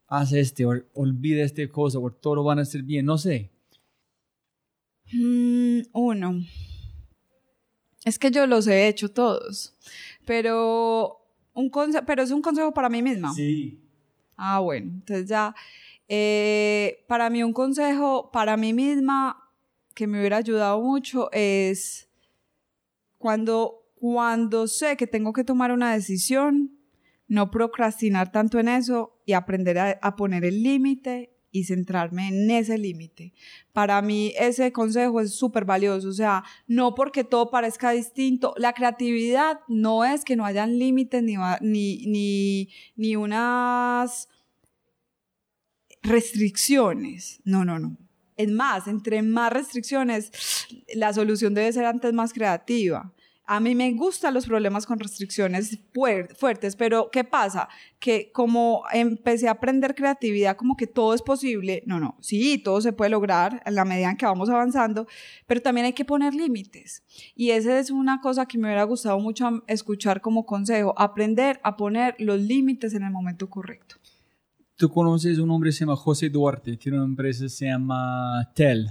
haz 0.08 0.32
este, 0.32 0.64
o 0.64 0.72
olvida 0.94 1.42
esta 1.44 1.66
cosa, 1.68 1.98
o 1.98 2.10
todo 2.10 2.42
van 2.44 2.60
a 2.60 2.64
ser 2.64 2.82
bien, 2.82 3.04
no 3.04 3.18
sé. 3.18 3.50
Mm, 5.12 5.80
uno. 5.92 6.40
Es 8.04 8.18
que 8.18 8.30
yo 8.30 8.46
los 8.46 8.66
he 8.68 8.88
hecho 8.88 9.10
todos. 9.10 9.74
Pero, 10.24 11.18
un 11.54 11.70
pero 12.06 12.22
es 12.22 12.30
un 12.30 12.40
consejo 12.40 12.72
para 12.72 12.88
mí 12.88 13.02
misma. 13.02 13.32
Sí. 13.34 13.80
Ah, 14.36 14.60
bueno, 14.60 14.92
entonces 14.94 15.28
ya. 15.28 15.54
Eh, 16.08 17.04
para 17.08 17.30
mí 17.30 17.42
un 17.42 17.52
consejo 17.52 18.30
para 18.32 18.56
mí 18.56 18.72
misma 18.72 19.46
que 19.96 20.06
me 20.06 20.20
hubiera 20.20 20.36
ayudado 20.36 20.80
mucho 20.80 21.30
es 21.32 22.08
cuando, 23.18 23.88
cuando 23.94 24.68
sé 24.68 24.96
que 24.96 25.06
tengo 25.06 25.32
que 25.32 25.42
tomar 25.42 25.72
una 25.72 25.94
decisión, 25.94 26.78
no 27.28 27.50
procrastinar 27.50 28.30
tanto 28.30 28.58
en 28.58 28.68
eso 28.68 29.18
y 29.24 29.32
aprender 29.32 29.78
a, 29.78 29.98
a 30.02 30.14
poner 30.14 30.44
el 30.44 30.62
límite 30.62 31.32
y 31.50 31.64
centrarme 31.64 32.28
en 32.28 32.50
ese 32.50 32.76
límite. 32.76 33.32
Para 33.72 34.02
mí 34.02 34.34
ese 34.38 34.70
consejo 34.70 35.22
es 35.22 35.34
súper 35.34 35.64
valioso, 35.64 36.10
o 36.10 36.12
sea, 36.12 36.44
no 36.66 36.94
porque 36.94 37.24
todo 37.24 37.50
parezca 37.50 37.90
distinto, 37.92 38.52
la 38.58 38.74
creatividad 38.74 39.60
no 39.66 40.04
es 40.04 40.24
que 40.26 40.36
no 40.36 40.44
hayan 40.44 40.78
límites 40.78 41.22
ni, 41.22 41.36
ni, 41.62 42.06
ni, 42.06 42.68
ni 42.96 43.16
unas 43.16 44.28
restricciones, 46.06 47.40
no, 47.44 47.64
no, 47.64 47.78
no. 47.78 47.96
Es 48.36 48.50
más, 48.50 48.86
entre 48.86 49.22
más 49.22 49.52
restricciones, 49.52 50.30
la 50.94 51.12
solución 51.12 51.54
debe 51.54 51.72
ser 51.72 51.86
antes 51.86 52.12
más 52.12 52.32
creativa. 52.32 53.12
A 53.48 53.60
mí 53.60 53.76
me 53.76 53.92
gustan 53.92 54.34
los 54.34 54.44
problemas 54.44 54.86
con 54.86 54.98
restricciones 54.98 55.78
fuer- 55.94 56.34
fuertes, 56.36 56.74
pero 56.74 57.10
¿qué 57.12 57.22
pasa? 57.22 57.68
Que 58.00 58.32
como 58.32 58.82
empecé 58.92 59.46
a 59.46 59.52
aprender 59.52 59.94
creatividad, 59.94 60.56
como 60.56 60.76
que 60.76 60.88
todo 60.88 61.14
es 61.14 61.22
posible. 61.22 61.84
No, 61.86 62.00
no, 62.00 62.16
sí, 62.20 62.58
todo 62.58 62.80
se 62.80 62.92
puede 62.92 63.10
lograr 63.10 63.62
en 63.64 63.76
la 63.76 63.84
medida 63.84 64.10
en 64.10 64.16
que 64.16 64.26
vamos 64.26 64.50
avanzando, 64.50 65.06
pero 65.46 65.62
también 65.62 65.86
hay 65.86 65.92
que 65.92 66.04
poner 66.04 66.34
límites. 66.34 67.04
Y 67.36 67.50
esa 67.50 67.78
es 67.78 67.90
una 67.92 68.20
cosa 68.20 68.46
que 68.46 68.58
me 68.58 68.66
hubiera 68.66 68.82
gustado 68.82 69.18
mucho 69.20 69.62
escuchar 69.68 70.20
como 70.20 70.44
consejo, 70.44 70.92
aprender 70.98 71.60
a 71.62 71.76
poner 71.76 72.16
los 72.18 72.40
límites 72.40 72.94
en 72.94 73.04
el 73.04 73.12
momento 73.12 73.48
correcto. 73.48 73.94
Tú 74.76 74.90
conoces 74.90 75.38
un 75.38 75.50
hombre 75.50 75.68
que 75.68 75.72
se 75.72 75.80
llama 75.80 75.96
José 75.96 76.28
Duarte, 76.28 76.76
tiene 76.76 76.98
una 76.98 77.06
empresa 77.06 77.44
que 77.44 77.48
se 77.48 77.64
llama 77.64 78.52
TEL. 78.54 78.90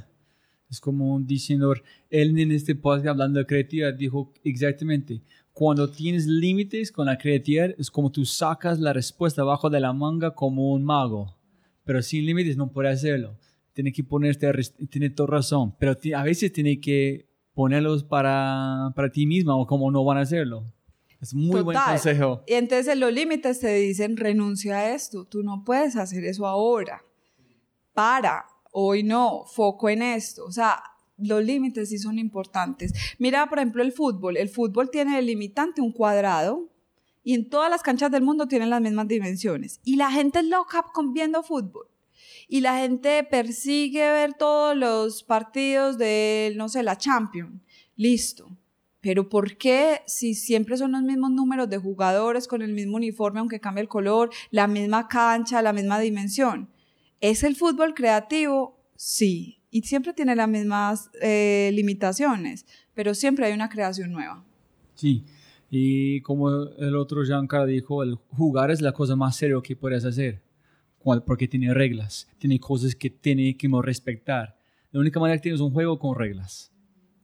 Es 0.67 0.79
como 0.79 1.13
un 1.13 1.27
diseñador. 1.27 1.83
Él 2.09 2.35
en 2.39 2.51
este 2.51 2.73
podcast 2.73 3.05
hablando 3.05 3.37
de 3.37 3.45
creatividad 3.45 3.93
dijo 3.93 4.33
exactamente, 4.43 5.21
cuando 5.53 5.87
tienes 5.91 6.25
límites 6.25 6.91
con 6.91 7.05
la 7.05 7.19
creatividad 7.19 7.75
es 7.77 7.91
como 7.91 8.11
tú 8.11 8.25
sacas 8.25 8.79
la 8.79 8.93
respuesta 8.93 9.43
abajo 9.43 9.69
de 9.69 9.79
la 9.79 9.93
manga 9.93 10.31
como 10.33 10.73
un 10.73 10.83
mago. 10.83 11.37
Pero 11.83 12.01
sin 12.01 12.25
límites 12.25 12.57
no 12.57 12.71
puede 12.71 12.89
hacerlo. 12.89 13.37
Tiene 13.73 13.93
que 13.93 14.03
ponerte, 14.03 14.51
tiene 14.89 15.11
toda 15.11 15.37
razón, 15.37 15.75
pero 15.77 15.95
a 16.15 16.23
veces 16.23 16.51
tiene 16.51 16.79
que 16.79 17.29
ponerlos 17.53 18.03
para, 18.03 18.91
para 18.95 19.11
ti 19.11 19.27
misma 19.27 19.55
o 19.55 19.67
como 19.67 19.91
no 19.91 20.03
van 20.03 20.17
a 20.17 20.21
hacerlo. 20.21 20.65
Es 21.21 21.33
muy 21.33 21.61
buen 21.61 21.77
Total. 21.77 21.95
consejo. 21.95 22.43
Y 22.47 22.53
entonces 22.53 22.87
en 22.87 22.99
los 22.99 23.11
límites 23.11 23.59
te 23.59 23.73
dicen, 23.73 24.17
renuncia 24.17 24.77
a 24.77 24.93
esto, 24.93 25.25
tú 25.25 25.43
no 25.43 25.63
puedes 25.63 25.95
hacer 25.95 26.23
eso 26.25 26.45
ahora. 26.45 27.03
Para, 27.93 28.45
hoy 28.71 29.03
no, 29.03 29.45
foco 29.45 29.89
en 29.89 30.01
esto. 30.01 30.45
O 30.45 30.51
sea, 30.51 30.83
los 31.17 31.43
límites 31.43 31.89
sí 31.89 31.97
son 31.97 32.19
importantes. 32.19 32.93
Mira, 33.17 33.47
por 33.47 33.59
ejemplo, 33.59 33.81
el 33.81 33.91
fútbol. 33.91 34.37
El 34.37 34.49
fútbol 34.49 34.89
tiene 34.89 35.17
el 35.17 35.25
limitante 35.25 35.81
un 35.81 35.91
cuadrado 35.91 36.69
y 37.23 37.33
en 37.33 37.49
todas 37.49 37.69
las 37.69 37.81
canchas 37.81 38.11
del 38.11 38.21
mundo 38.21 38.47
tienen 38.47 38.69
las 38.69 38.81
mismas 38.81 39.07
dimensiones. 39.07 39.79
Y 39.83 39.95
la 39.95 40.11
gente 40.11 40.39
es 40.39 40.45
loca 40.45 40.85
con 40.93 41.13
viendo 41.13 41.41
fútbol. 41.41 41.87
Y 42.47 42.61
la 42.61 42.77
gente 42.77 43.23
persigue 43.23 44.11
ver 44.11 44.33
todos 44.35 44.75
los 44.75 45.23
partidos 45.23 45.97
de, 45.97 46.53
no 46.55 46.69
sé, 46.69 46.83
la 46.83 46.97
Champions. 46.97 47.61
Listo. 47.95 48.55
Pero 49.05 49.29
¿por 49.29 49.55
qué 49.57 50.01
si 50.07 50.33
siempre 50.33 50.77
son 50.77 50.93
los 50.93 51.03
mismos 51.03 51.29
números 51.29 51.69
de 51.69 51.77
jugadores 51.77 52.47
con 52.47 52.63
el 52.63 52.73
mismo 52.73 52.95
uniforme, 52.95 53.39
aunque 53.39 53.59
cambie 53.59 53.83
el 53.83 53.87
color, 53.87 54.31
la 54.49 54.65
misma 54.65 55.07
cancha, 55.07 55.61
la 55.61 55.73
misma 55.73 55.99
dimensión? 55.99 56.69
¿Es 57.21 57.43
el 57.43 57.55
fútbol 57.55 57.93
creativo? 57.93 58.79
Sí. 58.95 59.59
Y 59.69 59.83
siempre 59.83 60.13
tiene 60.13 60.35
las 60.35 60.49
mismas 60.49 61.11
eh, 61.21 61.69
limitaciones, 61.71 62.65
pero 62.95 63.13
siempre 63.13 63.45
hay 63.45 63.53
una 63.53 63.69
creación 63.69 64.11
nueva. 64.11 64.43
Sí, 64.95 65.23
y 65.69 66.21
como 66.21 66.49
el 66.49 66.95
otro 66.95 67.23
Giancarlo 67.23 67.67
dijo, 67.67 68.01
el 68.01 68.15
jugar 68.15 68.71
es 68.71 68.81
la 68.81 68.91
cosa 68.91 69.15
más 69.15 69.35
seria 69.35 69.61
que 69.63 69.75
puedes 69.75 70.03
hacer, 70.03 70.41
porque 71.27 71.47
tiene 71.47 71.75
reglas, 71.75 72.27
tiene 72.39 72.59
cosas 72.59 72.95
que 72.95 73.11
tiene 73.11 73.55
que 73.55 73.69
respetar. 73.83 74.57
La 74.89 74.99
única 74.99 75.19
manera 75.19 75.37
que 75.37 75.43
tienes 75.43 75.61
un 75.61 75.73
juego 75.73 75.99
con 75.99 76.17
reglas. 76.17 76.71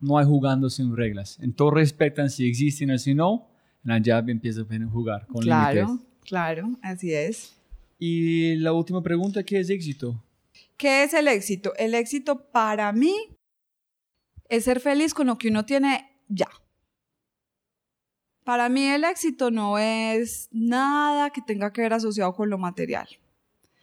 No 0.02 0.18
hay 0.18 0.26
jugando 0.26 0.70
sin 0.70 0.96
reglas. 0.96 1.40
En 1.40 1.54
todo 1.54 1.72
respetan 1.72 2.30
si 2.30 2.48
existen 2.48 2.92
o 2.92 2.98
si 2.98 3.14
no, 3.14 3.48
allá 3.88 4.20
empieza 4.28 4.62
a 4.62 4.90
jugar 4.92 5.26
con 5.28 5.42
Claro, 5.44 5.86
límites. 5.88 6.08
claro, 6.26 6.70
así 6.82 7.14
es. 7.14 7.56
Y 8.00 8.56
la 8.56 8.74
última 8.74 9.02
pregunta, 9.02 9.44
¿qué 9.44 9.60
es 9.60 9.70
éxito? 9.70 10.22
¿Qué 10.76 11.04
es 11.04 11.14
el 11.14 11.28
éxito? 11.28 11.74
El 11.78 11.94
éxito 11.94 12.50
para 12.52 12.92
mí 12.92 13.14
es 14.50 14.64
ser 14.64 14.80
feliz 14.80 15.14
con 15.14 15.28
lo 15.28 15.38
que 15.38 15.50
uno 15.50 15.64
tiene 15.66 16.10
ya. 16.28 16.48
Para 18.44 18.70
mí 18.70 18.84
el 18.86 19.04
éxito 19.04 19.52
no 19.52 19.78
es 19.78 20.50
nada 20.52 21.30
que 21.30 21.42
tenga 21.42 21.72
que 21.72 21.82
ver 21.82 21.94
asociado 21.94 22.34
con 22.34 22.50
lo 22.50 22.58
material. 22.58 23.08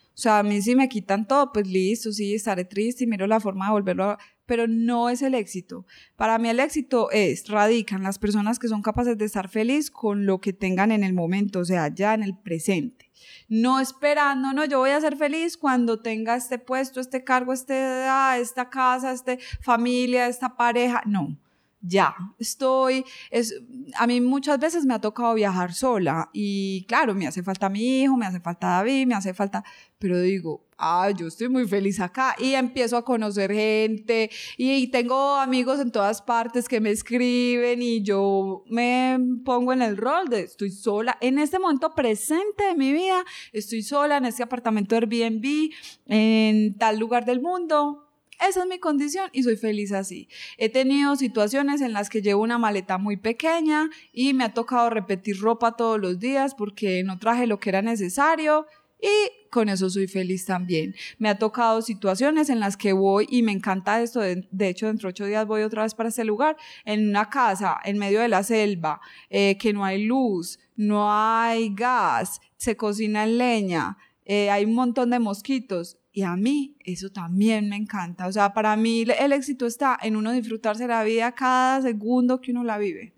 O 0.09 0.20
sea, 0.20 0.40
a 0.40 0.43
mí 0.43 0.61
si 0.61 0.74
me 0.74 0.89
quitan 0.89 1.28
todo, 1.28 1.53
pues 1.53 1.69
listo, 1.69 2.11
sí, 2.11 2.35
estaré 2.35 2.65
triste 2.65 3.05
y 3.05 3.07
miro 3.07 3.27
la 3.28 3.39
forma 3.39 3.66
de 3.66 3.73
volverlo 3.73 4.05
a... 4.05 4.19
Pero 4.49 4.66
no 4.66 5.11
es 5.11 5.20
el 5.20 5.35
éxito. 5.35 5.87
Para 6.16 6.39
mí 6.39 6.49
el 6.49 6.59
éxito 6.59 7.11
es, 7.12 7.47
radican 7.49 8.03
las 8.03 8.19
personas 8.19 8.59
que 8.59 8.66
son 8.66 8.81
capaces 8.81 9.19
de 9.19 9.27
estar 9.27 9.49
feliz 9.49 9.91
con 9.91 10.25
lo 10.25 10.41
que 10.41 10.55
tengan 10.55 10.91
en 10.91 11.05
el 11.05 11.12
momento, 11.12 11.61
o 11.61 11.65
sea, 11.66 11.95
ya 11.95 12.15
en 12.15 12.23
el 12.23 12.35
presente. 12.37 13.11
No 13.49 13.79
esperando, 13.79 14.55
no, 14.55 14.65
yo 14.65 14.79
voy 14.79 14.91
a 14.91 15.01
ser 15.01 15.16
feliz 15.16 15.59
cuando 15.59 16.01
tenga 16.01 16.35
este 16.35 16.59
puesto, 16.59 16.99
este 16.99 17.25
cargo, 17.25 17.53
este, 17.53 17.75
ah, 17.75 18.39
esta 18.41 18.70
casa, 18.70 19.12
este 19.12 19.39
familia, 19.61 20.29
esta 20.29 20.57
pareja. 20.57 21.03
No, 21.05 21.37
ya, 21.81 22.15
estoy, 22.39 23.05
es, 23.31 23.55
a 23.97 24.07
mí 24.07 24.21
muchas 24.21 24.59
veces 24.59 24.85
me 24.85 24.95
ha 24.95 25.01
tocado 25.01 25.35
viajar 25.35 25.73
sola 25.73 26.29
y 26.33 26.85
claro, 26.87 27.15
me 27.15 27.27
hace 27.27 27.43
falta 27.43 27.69
mi 27.69 28.03
hijo, 28.03 28.17
me 28.17 28.27
hace 28.27 28.41
falta 28.41 28.67
David, 28.67 29.07
me 29.07 29.15
hace 29.15 29.33
falta, 29.33 29.65
pero 29.99 30.21
digo, 30.21 30.67
ah, 30.77 31.11
yo 31.17 31.29
estoy 31.29 31.49
muy 31.49 31.69
feliz 31.69 32.01
acá 32.01 32.35
y 32.39 32.55
empiezo 32.55 32.97
a 32.97 33.05
conocer 33.05 33.53
gente 33.53 34.29
y, 34.57 34.73
y 34.73 34.87
tengo 34.89 35.37
amigos 35.37 35.79
en 35.79 35.93
todas 35.93 36.21
partes 36.21 36.69
que 36.69 36.81
me 36.81 36.91
escriben 36.91 37.81
y 37.81 38.03
yo 38.03 38.65
me 38.69 39.17
pongo 39.45 39.73
en 39.73 39.83
el 39.83 39.97
rol 39.97 40.29
de 40.29 40.41
estoy 40.43 40.71
sola, 40.71 41.17
en 41.21 41.39
este 41.39 41.61
momento 41.61 41.95
presente 41.95 42.65
de 42.65 42.75
mi 42.75 42.93
vida, 42.93 43.25
estoy 43.53 43.83
sola 43.83 44.17
en 44.17 44.25
este 44.25 44.43
apartamento 44.43 44.97
Airbnb, 44.97 45.71
en 46.07 46.77
tal 46.77 46.99
lugar 46.99 47.25
del 47.25 47.41
mundo, 47.41 48.07
esa 48.47 48.60
es 48.60 48.66
mi 48.66 48.78
condición 48.78 49.31
y 49.32 49.43
soy 49.43 49.56
feliz 49.56 49.93
así. 49.93 50.28
He 50.56 50.69
tenido 50.69 51.16
situaciones 51.16 51.81
en 51.81 51.93
las 51.93 52.09
que 52.09 52.23
llevo 52.23 52.43
una 52.43 52.59
maleta 52.59 52.98
muy 52.98 53.16
pequeña 53.16 53.90
y 54.12 54.35
me 54.35 54.44
ha 54.44 54.55
tocado 54.55 54.90
repetir 54.90 55.40
ropa 55.40 55.77
todos 55.77 56.01
los 56.01 56.19
días 56.19 56.55
porque 56.55 57.02
no 57.02 57.19
traje 57.19 57.47
lo 57.47 57.59
que 57.59 57.70
era 57.70 57.82
necesario 57.82 58.66
y 59.01 59.48
con 59.51 59.69
eso 59.69 59.89
soy 59.90 60.06
feliz 60.09 60.44
también. 60.44 60.94
Me 61.19 61.28
ha 61.28 61.39
tocado 61.39 61.82
situaciones 61.82 62.51
en 62.51 62.60
las 62.60 62.77
que 62.77 62.93
voy 62.93 63.27
y 63.31 63.43
me 63.43 63.52
encanta 63.52 64.02
esto, 64.02 64.20
de, 64.20 64.48
de 64.51 64.69
hecho 64.69 64.86
dentro 64.86 65.09
de 65.09 65.10
ocho 65.10 65.27
días 65.27 65.47
voy 65.47 65.62
otra 65.62 65.82
vez 65.82 65.94
para 65.94 66.09
este 66.09 66.24
lugar, 66.24 66.56
en 66.85 67.09
una 67.09 67.31
casa 67.31 67.78
en 67.85 67.98
medio 67.98 68.20
de 68.20 68.28
la 68.28 68.43
selva, 68.43 69.01
eh, 69.31 69.56
que 69.59 69.73
no 69.73 69.85
hay 69.85 70.05
luz, 70.05 70.59
no 70.77 71.12
hay 71.12 71.74
gas, 71.74 72.40
se 72.56 72.77
cocina 72.77 73.24
en 73.24 73.39
leña, 73.39 73.97
eh, 74.24 74.51
hay 74.51 74.65
un 74.65 74.74
montón 74.74 75.10
de 75.10 75.19
mosquitos 75.19 75.98
y 76.19 76.23
a 76.23 76.35
mí 76.35 76.74
eso 76.81 77.11
también 77.11 77.69
me 77.69 77.77
encanta. 77.77 78.27
O 78.27 78.32
sea, 78.32 78.53
para 78.53 78.77
mí 78.77 79.03
el 79.03 79.32
éxito 79.32 79.66
está 79.66 79.97
en 80.03 80.16
uno 80.16 80.32
disfrutarse 80.32 80.89
la 80.89 81.05
vida 81.05 81.31
cada 81.31 81.81
segundo 81.81 82.40
que 82.40 82.51
uno 82.51 82.65
la 82.65 82.77
vive. 82.77 83.15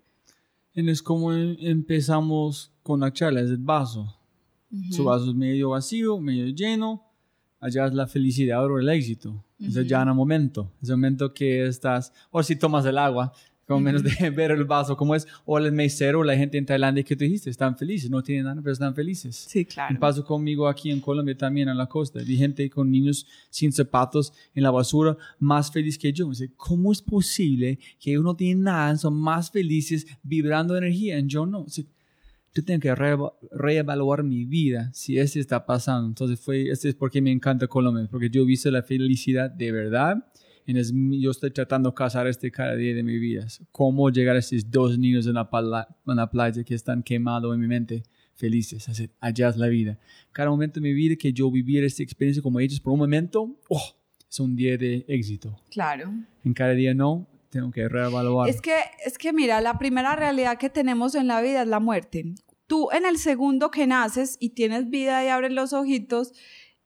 Es 0.75 1.01
como 1.01 1.33
empezamos 1.33 2.71
con 2.83 2.99
la 2.99 3.11
charla, 3.11 3.41
es 3.41 3.49
el 3.49 3.57
vaso. 3.57 4.15
Su 4.91 5.05
vaso 5.05 5.31
es 5.31 5.35
medio 5.35 5.69
vacío, 5.69 6.19
medio 6.19 6.45
lleno. 6.49 7.03
Allá 7.59 7.87
es 7.87 7.93
la 7.95 8.05
felicidad 8.05 8.63
o 8.63 8.77
el 8.77 8.87
éxito. 8.87 9.43
Es 9.57 9.73
ya 9.87 10.03
en 10.03 10.09
el 10.09 10.13
momento. 10.13 10.71
Es 10.79 10.89
el 10.89 10.97
momento 10.97 11.33
que 11.33 11.65
estás, 11.65 12.13
o 12.29 12.43
si 12.43 12.55
tomas 12.55 12.85
el 12.85 12.99
agua, 12.99 13.33
con 13.67 13.83
menos 13.83 14.03
de 14.03 14.29
ver 14.31 14.51
el 14.51 14.65
vaso, 14.65 14.97
como 14.97 15.15
es, 15.15 15.27
o 15.45 15.57
el 15.57 15.71
mesero, 15.71 16.23
la 16.23 16.35
gente 16.35 16.57
en 16.57 16.65
Tailandia 16.65 17.03
que 17.03 17.15
tú 17.15 17.23
dijiste, 17.23 17.49
están 17.49 17.77
felices, 17.77 18.09
no 18.09 18.21
tienen 18.21 18.45
nada, 18.45 18.61
pero 18.61 18.73
están 18.73 18.93
felices. 18.93 19.35
Sí, 19.47 19.65
claro. 19.65 19.93
Me 19.93 19.99
pasó 19.99 20.25
conmigo 20.25 20.67
aquí 20.67 20.91
en 20.91 20.99
Colombia 20.99 21.37
también, 21.37 21.69
en 21.69 21.77
la 21.77 21.87
costa. 21.87 22.21
Vi 22.21 22.37
gente 22.37 22.69
con 22.69 22.91
niños 22.91 23.25
sin 23.49 23.71
zapatos 23.71 24.33
en 24.53 24.63
la 24.63 24.71
basura, 24.71 25.15
más 25.39 25.71
feliz 25.71 25.97
que 25.97 26.11
yo. 26.11 26.25
Me 26.27 26.31
dice, 26.31 26.51
¿cómo 26.55 26.91
es 26.91 27.01
posible 27.01 27.79
que 27.99 28.17
uno 28.17 28.35
tiene 28.35 28.61
nada, 28.61 28.97
son 28.97 29.15
más 29.15 29.51
felices, 29.51 30.05
vibrando 30.23 30.75
energía, 30.77 31.17
y 31.19 31.27
yo 31.27 31.45
no? 31.45 31.63
Dice, 31.63 31.85
yo 32.53 32.65
tengo 32.65 32.81
que 32.81 32.93
re 32.93 33.17
reevaluar 33.51 34.23
mi 34.23 34.43
vida 34.45 34.91
si 34.93 35.17
esto 35.17 35.39
está 35.39 35.65
pasando. 35.65 36.07
Entonces, 36.07 36.39
fue, 36.39 36.69
este 36.69 36.89
es 36.89 36.95
porque 36.95 37.21
me 37.21 37.31
encanta 37.31 37.67
Colombia, 37.67 38.07
porque 38.11 38.29
yo 38.29 38.41
he 38.41 38.45
visto 38.45 38.69
la 38.69 38.83
felicidad 38.83 39.49
de 39.49 39.71
verdad 39.71 40.30
es, 40.77 40.93
yo 40.93 41.31
estoy 41.31 41.51
tratando 41.51 41.89
de 41.89 41.95
casar 41.95 42.27
este 42.27 42.51
cada 42.51 42.75
día 42.75 42.93
de 42.93 43.03
mi 43.03 43.17
vida. 43.17 43.47
Cómo 43.71 44.09
llegar 44.09 44.35
a 44.35 44.39
esos 44.39 44.69
dos 44.69 44.97
niños 44.97 45.27
en 45.27 45.33
la, 45.33 45.49
playa, 45.49 45.87
en 46.07 46.15
la 46.15 46.29
playa 46.29 46.63
que 46.63 46.75
están 46.75 47.03
quemados 47.03 47.53
en 47.53 47.59
mi 47.59 47.67
mente, 47.67 48.03
felices. 48.35 48.87
Así, 48.89 49.09
allá 49.19 49.49
es 49.49 49.57
la 49.57 49.67
vida. 49.67 49.99
Cada 50.31 50.49
momento 50.49 50.79
de 50.79 50.81
mi 50.81 50.93
vida 50.93 51.15
que 51.15 51.33
yo 51.33 51.49
viviera 51.51 51.85
esta 51.87 52.03
experiencia 52.03 52.41
como 52.41 52.59
ellos 52.59 52.79
por 52.79 52.93
un 52.93 52.99
momento, 52.99 53.59
oh, 53.69 53.95
es 54.29 54.39
un 54.39 54.55
día 54.55 54.77
de 54.77 55.05
éxito. 55.07 55.59
Claro. 55.69 56.11
En 56.43 56.53
cada 56.53 56.73
día 56.73 56.93
no, 56.93 57.27
tengo 57.49 57.71
que 57.71 57.87
reevaluar. 57.87 58.49
Es 58.49 58.61
que, 58.61 58.75
es 59.05 59.17
que 59.17 59.33
mira, 59.33 59.61
la 59.61 59.77
primera 59.77 60.15
realidad 60.15 60.57
que 60.57 60.69
tenemos 60.69 61.15
en 61.15 61.27
la 61.27 61.41
vida 61.41 61.61
es 61.61 61.67
la 61.67 61.79
muerte. 61.79 62.33
Tú 62.65 62.89
en 62.91 63.05
el 63.05 63.17
segundo 63.17 63.69
que 63.69 63.85
naces 63.85 64.37
y 64.39 64.51
tienes 64.51 64.89
vida 64.89 65.23
y 65.25 65.27
abres 65.27 65.51
los 65.51 65.73
ojitos, 65.73 66.31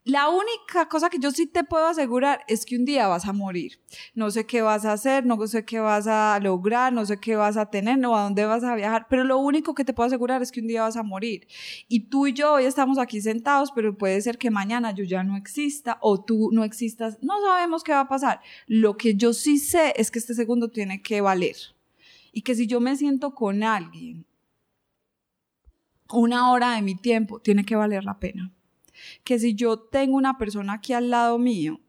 la 0.06 0.30
única 0.30 0.88
cosa 0.88 1.10
que 1.10 1.18
yo 1.18 1.32
sí 1.32 1.48
te 1.48 1.64
puedo 1.64 1.88
asegurar 1.88 2.42
es 2.48 2.64
que 2.64 2.76
un 2.76 2.86
día 2.86 3.08
vas 3.08 3.26
a 3.26 3.34
morir. 3.34 3.80
No 4.14 4.30
sé 4.30 4.46
qué 4.46 4.62
vas 4.62 4.86
a 4.86 4.94
hacer, 4.94 5.26
no 5.26 5.48
sé 5.48 5.66
qué 5.66 5.80
vas 5.80 6.06
a 6.06 6.40
lograr, 6.40 6.94
no 6.94 7.08
sé 7.08 7.20
qué 7.20 7.36
vas 7.36 7.58
a 7.58 7.72
tener, 7.72 7.98
no 7.98 8.16
a 8.16 8.22
dónde 8.22 8.46
vas 8.46 8.64
a 8.64 8.76
viajar, 8.76 9.08
pero 9.10 9.24
lo 9.24 9.40
único 9.40 9.74
que 9.74 9.84
te 9.84 9.94
puedo 9.94 10.06
asegurar 10.06 10.44
es 10.44 10.52
que 10.52 10.62
un 10.62 10.68
día 10.68 10.84
vas 10.84 10.96
a 10.96 11.02
morir. 11.02 11.48
Y 11.88 12.02
tú 12.02 12.28
y 12.28 12.34
yo 12.34 12.54
hoy 12.54 12.66
estamos 12.66 13.00
aquí 13.00 13.20
sentados, 13.20 13.72
pero 13.72 13.98
puede 13.98 14.22
ser 14.22 14.38
que 14.38 14.52
mañana 14.52 14.92
yo 14.92 15.04
ya 15.04 15.24
no 15.24 15.36
exista 15.38 15.98
o 16.02 16.24
tú 16.24 16.52
no 16.52 16.64
existas. 16.64 17.18
No 17.24 17.42
sabemos 17.42 17.84
qué 17.84 17.94
va 17.94 18.02
a 18.02 18.08
pasar. 18.08 18.42
Lo 18.68 18.98
que 18.98 19.16
yo 19.16 19.34
sí 19.34 19.58
sé 19.58 19.92
es 19.98 20.12
que 20.12 20.20
este 20.20 20.36
segundo 20.36 20.70
tiene 20.70 21.02
que 21.02 21.22
valer. 21.22 21.56
Y 22.32 22.44
que 22.44 22.54
si 22.54 22.68
yo 22.68 22.80
me 22.80 22.96
siento 22.96 23.34
con 23.34 23.64
alguien 23.64 24.24
una 26.12 26.52
hora 26.52 26.76
de 26.76 26.84
mi 26.84 26.94
tiempo, 26.94 27.40
tiene 27.40 27.66
que 27.66 27.76
valer 27.76 28.04
la 28.04 28.20
pena 28.20 28.55
que 29.24 29.40
si 29.40 29.56
yo 29.56 29.80
tengo 29.80 30.18
una 30.18 30.38
persona 30.38 30.74
aquí 30.74 30.94
al 30.94 31.10
lado 31.10 31.38
mío 31.38 31.80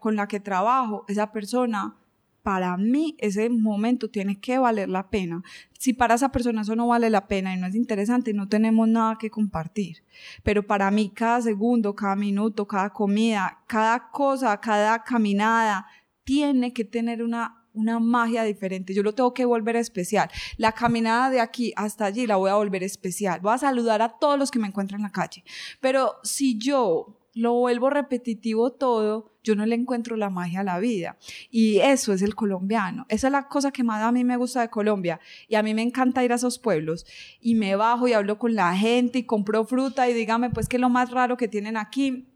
con 0.00 0.16
la 0.16 0.28
que 0.28 0.40
trabajo, 0.40 1.04
esa 1.08 1.32
persona, 1.32 1.96
para 2.42 2.76
mí 2.76 3.16
ese 3.18 3.48
momento 3.48 4.10
tiene 4.10 4.40
que 4.40 4.58
valer 4.58 4.88
la 4.88 5.08
pena. 5.08 5.42
Si 5.78 5.92
para 5.92 6.14
esa 6.14 6.30
persona 6.30 6.62
eso 6.62 6.76
no 6.76 6.88
vale 6.88 7.08
la 7.08 7.28
pena 7.28 7.54
y 7.54 7.58
no 7.58 7.66
es 7.66 7.74
interesante, 7.74 8.34
no 8.34 8.48
tenemos 8.48 8.88
nada 8.88 9.16
que 9.18 9.30
compartir. 9.30 10.04
Pero 10.42 10.66
para 10.66 10.90
mí 10.90 11.10
cada 11.10 11.40
segundo, 11.40 11.94
cada 11.94 12.16
minuto, 12.16 12.66
cada 12.66 12.90
comida, 12.90 13.62
cada 13.66 14.10
cosa, 14.10 14.58
cada 14.60 15.02
caminada, 15.02 15.86
tiene 16.24 16.72
que 16.72 16.84
tener 16.84 17.22
una 17.22 17.61
una 17.74 17.98
magia 17.98 18.44
diferente. 18.44 18.94
Yo 18.94 19.02
lo 19.02 19.14
tengo 19.14 19.34
que 19.34 19.44
volver 19.44 19.76
especial. 19.76 20.30
La 20.56 20.72
caminada 20.72 21.30
de 21.30 21.40
aquí 21.40 21.72
hasta 21.76 22.06
allí 22.06 22.26
la 22.26 22.36
voy 22.36 22.50
a 22.50 22.54
volver 22.54 22.82
especial. 22.82 23.40
Voy 23.40 23.54
a 23.54 23.58
saludar 23.58 24.02
a 24.02 24.10
todos 24.18 24.38
los 24.38 24.50
que 24.50 24.58
me 24.58 24.68
encuentran 24.68 25.00
en 25.00 25.04
la 25.04 25.12
calle. 25.12 25.44
Pero 25.80 26.16
si 26.22 26.58
yo 26.58 27.18
lo 27.34 27.54
vuelvo 27.54 27.88
repetitivo 27.88 28.72
todo, 28.72 29.32
yo 29.42 29.54
no 29.56 29.64
le 29.66 29.74
encuentro 29.74 30.16
la 30.16 30.30
magia 30.30 30.60
a 30.60 30.64
la 30.64 30.78
vida. 30.78 31.16
Y 31.50 31.78
eso 31.78 32.12
es 32.12 32.22
el 32.22 32.34
colombiano. 32.34 33.06
Esa 33.08 33.28
es 33.28 33.32
la 33.32 33.48
cosa 33.48 33.72
que 33.72 33.82
más 33.82 34.02
a 34.02 34.12
mí 34.12 34.24
me 34.24 34.36
gusta 34.36 34.60
de 34.60 34.68
Colombia. 34.68 35.18
Y 35.48 35.54
a 35.54 35.62
mí 35.62 35.74
me 35.74 35.82
encanta 35.82 36.24
ir 36.24 36.32
a 36.32 36.36
esos 36.36 36.58
pueblos. 36.58 37.06
Y 37.40 37.54
me 37.54 37.74
bajo 37.76 38.06
y 38.06 38.12
hablo 38.12 38.38
con 38.38 38.54
la 38.54 38.76
gente 38.76 39.20
y 39.20 39.24
compro 39.24 39.64
fruta 39.64 40.08
y 40.08 40.14
dígame 40.14 40.50
pues 40.50 40.68
qué 40.68 40.76
es 40.76 40.80
lo 40.80 40.90
más 40.90 41.10
raro 41.10 41.36
que 41.36 41.48
tienen 41.48 41.76
aquí. 41.76 42.28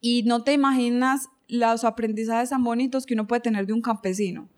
Y 0.00 0.24
no 0.24 0.42
te 0.42 0.52
imaginas 0.52 1.28
los 1.48 1.84
aprendizajes 1.84 2.50
tan 2.50 2.64
bonitos 2.64 3.06
que 3.06 3.14
uno 3.14 3.26
puede 3.26 3.40
tener 3.40 3.66
de 3.66 3.72
un 3.72 3.82
campesino, 3.82 4.48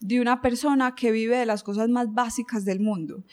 de 0.00 0.20
una 0.20 0.40
persona 0.40 0.94
que 0.94 1.10
vive 1.10 1.36
de 1.36 1.46
las 1.46 1.62
cosas 1.62 1.88
más 1.88 2.12
básicas 2.12 2.64
del 2.64 2.80
mundo. 2.80 3.24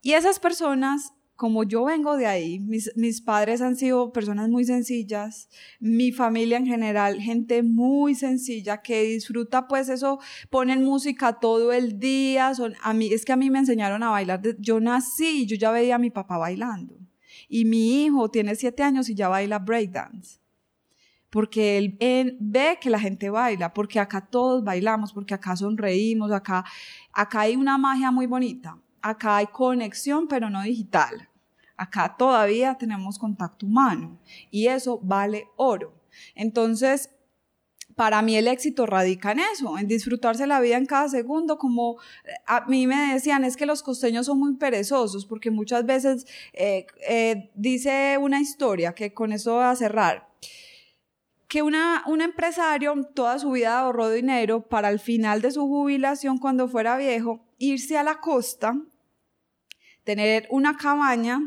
Y 0.00 0.12
esas 0.12 0.38
personas, 0.38 1.12
como 1.36 1.64
yo 1.64 1.84
vengo 1.84 2.16
de 2.16 2.26
ahí, 2.26 2.60
mis, 2.60 2.92
mis 2.96 3.20
padres 3.20 3.60
han 3.60 3.76
sido 3.76 4.12
personas 4.12 4.48
muy 4.48 4.64
sencillas, 4.64 5.48
mi 5.80 6.12
familia 6.12 6.56
en 6.56 6.66
general, 6.66 7.20
gente 7.20 7.62
muy 7.62 8.14
sencilla 8.14 8.82
que 8.82 9.02
disfruta 9.02 9.66
pues 9.66 9.88
eso, 9.88 10.20
ponen 10.50 10.84
música 10.84 11.40
todo 11.40 11.72
el 11.72 11.98
día, 11.98 12.54
son, 12.54 12.74
a 12.82 12.92
mí, 12.92 13.12
es 13.12 13.24
que 13.24 13.32
a 13.32 13.36
mí 13.36 13.50
me 13.50 13.58
enseñaron 13.58 14.02
a 14.02 14.10
bailar, 14.10 14.40
yo 14.58 14.80
nací, 14.80 15.46
yo 15.46 15.56
ya 15.56 15.70
veía 15.70 15.96
a 15.96 15.98
mi 15.98 16.10
papá 16.10 16.38
bailando. 16.38 16.98
Y 17.48 17.64
mi 17.64 18.04
hijo 18.04 18.30
tiene 18.30 18.54
siete 18.54 18.82
años 18.82 19.08
y 19.08 19.14
ya 19.14 19.28
baila 19.28 19.58
breakdance 19.58 20.41
porque 21.32 21.78
él, 21.98 22.36
ve 22.40 22.78
que 22.78 22.90
la 22.90 23.00
gente 23.00 23.30
baila, 23.30 23.72
porque 23.72 23.98
acá 23.98 24.20
todos 24.20 24.62
bailamos, 24.62 25.14
porque 25.14 25.32
acá 25.32 25.56
sonreímos, 25.56 26.30
acá, 26.30 26.62
acá 27.10 27.40
hay 27.40 27.56
una 27.56 27.78
magia 27.78 28.10
muy 28.10 28.26
bonita, 28.26 28.76
acá 29.00 29.38
hay 29.38 29.46
conexión, 29.46 30.28
pero 30.28 30.50
no 30.50 30.62
digital. 30.62 31.30
Acá 31.74 32.14
todavía 32.18 32.76
tenemos 32.76 33.18
contacto 33.18 33.64
humano 33.64 34.18
y 34.50 34.66
eso 34.66 35.00
vale 35.02 35.46
oro. 35.56 35.94
Entonces, 36.34 37.08
para 37.96 38.20
mí 38.20 38.36
el 38.36 38.46
éxito 38.46 38.84
radica 38.84 39.32
en 39.32 39.40
eso, 39.40 39.78
en 39.78 39.88
disfrutarse 39.88 40.46
la 40.46 40.60
vida 40.60 40.76
en 40.76 40.84
cada 40.84 41.08
segundo, 41.08 41.56
como 41.56 41.96
eh, 42.24 42.32
a 42.46 42.66
mí 42.66 42.86
me 42.86 43.14
decían, 43.14 43.42
es 43.44 43.56
que 43.56 43.64
los 43.64 43.82
costeños 43.82 44.26
son 44.26 44.38
muy 44.38 44.56
perezosos, 44.56 45.24
porque 45.24 45.50
muchas 45.50 45.86
veces 45.86 46.26
eh, 46.52 46.86
eh, 47.08 47.50
dice 47.54 48.18
una 48.20 48.38
historia, 48.38 48.94
que 48.94 49.14
con 49.14 49.32
eso 49.32 49.54
voy 49.54 49.64
a 49.64 49.74
cerrar, 49.76 50.28
que 51.52 51.62
un 51.62 52.22
empresario 52.22 52.94
toda 53.14 53.38
su 53.38 53.50
vida 53.50 53.78
ahorró 53.78 54.08
dinero 54.08 54.66
para 54.66 54.88
al 54.88 54.98
final 54.98 55.42
de 55.42 55.50
su 55.50 55.66
jubilación, 55.66 56.38
cuando 56.38 56.66
fuera 56.66 56.96
viejo, 56.96 57.44
irse 57.58 57.98
a 57.98 58.02
la 58.02 58.20
costa, 58.20 58.74
tener 60.02 60.46
una 60.48 60.78
cabaña, 60.78 61.42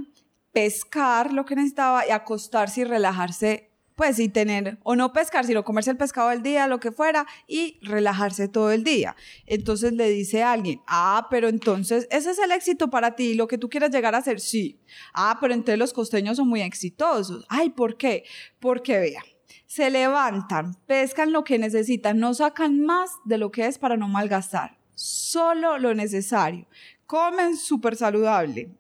pescar 0.54 1.34
lo 1.34 1.44
que 1.44 1.56
necesitaba 1.56 2.06
y 2.06 2.12
acostarse 2.12 2.82
y 2.82 2.84
relajarse 2.84 3.72
pues 3.96 4.20
y 4.20 4.30
tener, 4.30 4.78
o 4.84 4.96
no 4.96 5.12
pescar, 5.12 5.44
sino 5.46 5.64
comerse 5.64 5.90
el 5.90 5.98
pescado 5.98 6.30
del 6.30 6.44
día, 6.44 6.68
lo 6.68 6.80
que 6.82 6.92
fuera, 6.92 7.26
y 7.48 7.80
relajarse 7.82 8.48
todo 8.48 8.72
el 8.72 8.84
día. 8.84 9.16
Entonces 9.48 9.94
le 9.94 10.10
dice 10.10 10.44
alguien, 10.44 10.82
ah, 10.86 11.28
pero 11.32 11.48
entonces 11.48 12.06
ese 12.12 12.30
es 12.30 12.38
el 12.38 12.52
éxito 12.52 12.92
para 12.92 13.16
ti, 13.16 13.34
lo 13.34 13.48
que 13.48 13.58
tú 13.58 13.70
quieras 13.70 13.90
llegar 13.90 14.14
a 14.14 14.20
hacer, 14.20 14.40
sí. 14.40 14.82
Ah, 15.14 15.38
pero 15.42 15.54
entonces 15.54 15.80
los 15.80 15.94
costeños 15.94 16.38
son 16.38 16.50
muy 16.50 16.62
exitosos. 16.62 17.46
Ay, 17.48 17.70
¿por 17.70 17.96
qué? 17.96 18.26
Porque 18.60 19.00
vea, 19.00 19.24
se 19.66 19.90
levantan, 19.90 20.76
pescan 20.86 21.32
lo 21.32 21.44
que 21.44 21.58
necesitan, 21.58 22.20
no 22.20 22.34
sacan 22.34 22.82
más 22.82 23.12
de 23.26 23.38
lo 23.38 23.52
que 23.52 23.68
es 23.68 23.78
para 23.78 23.98
no 23.98 24.08
malgastar, 24.08 24.78
solo 24.94 25.78
lo 25.78 25.94
necesario. 25.94 26.66
Comen 27.06 27.56
súper 27.56 27.96
saludable, 27.96 28.72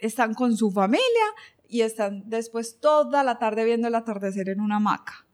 están 0.00 0.34
con 0.34 0.56
su 0.56 0.70
familia, 0.70 1.24
y 1.74 1.80
están 1.82 2.22
después 2.26 2.78
toda 2.78 3.24
la 3.24 3.40
tarde 3.40 3.64
viendo 3.64 3.88
el 3.88 3.96
atardecer 3.96 4.48
en 4.48 4.60
una 4.60 4.76
hamaca. 4.76 5.26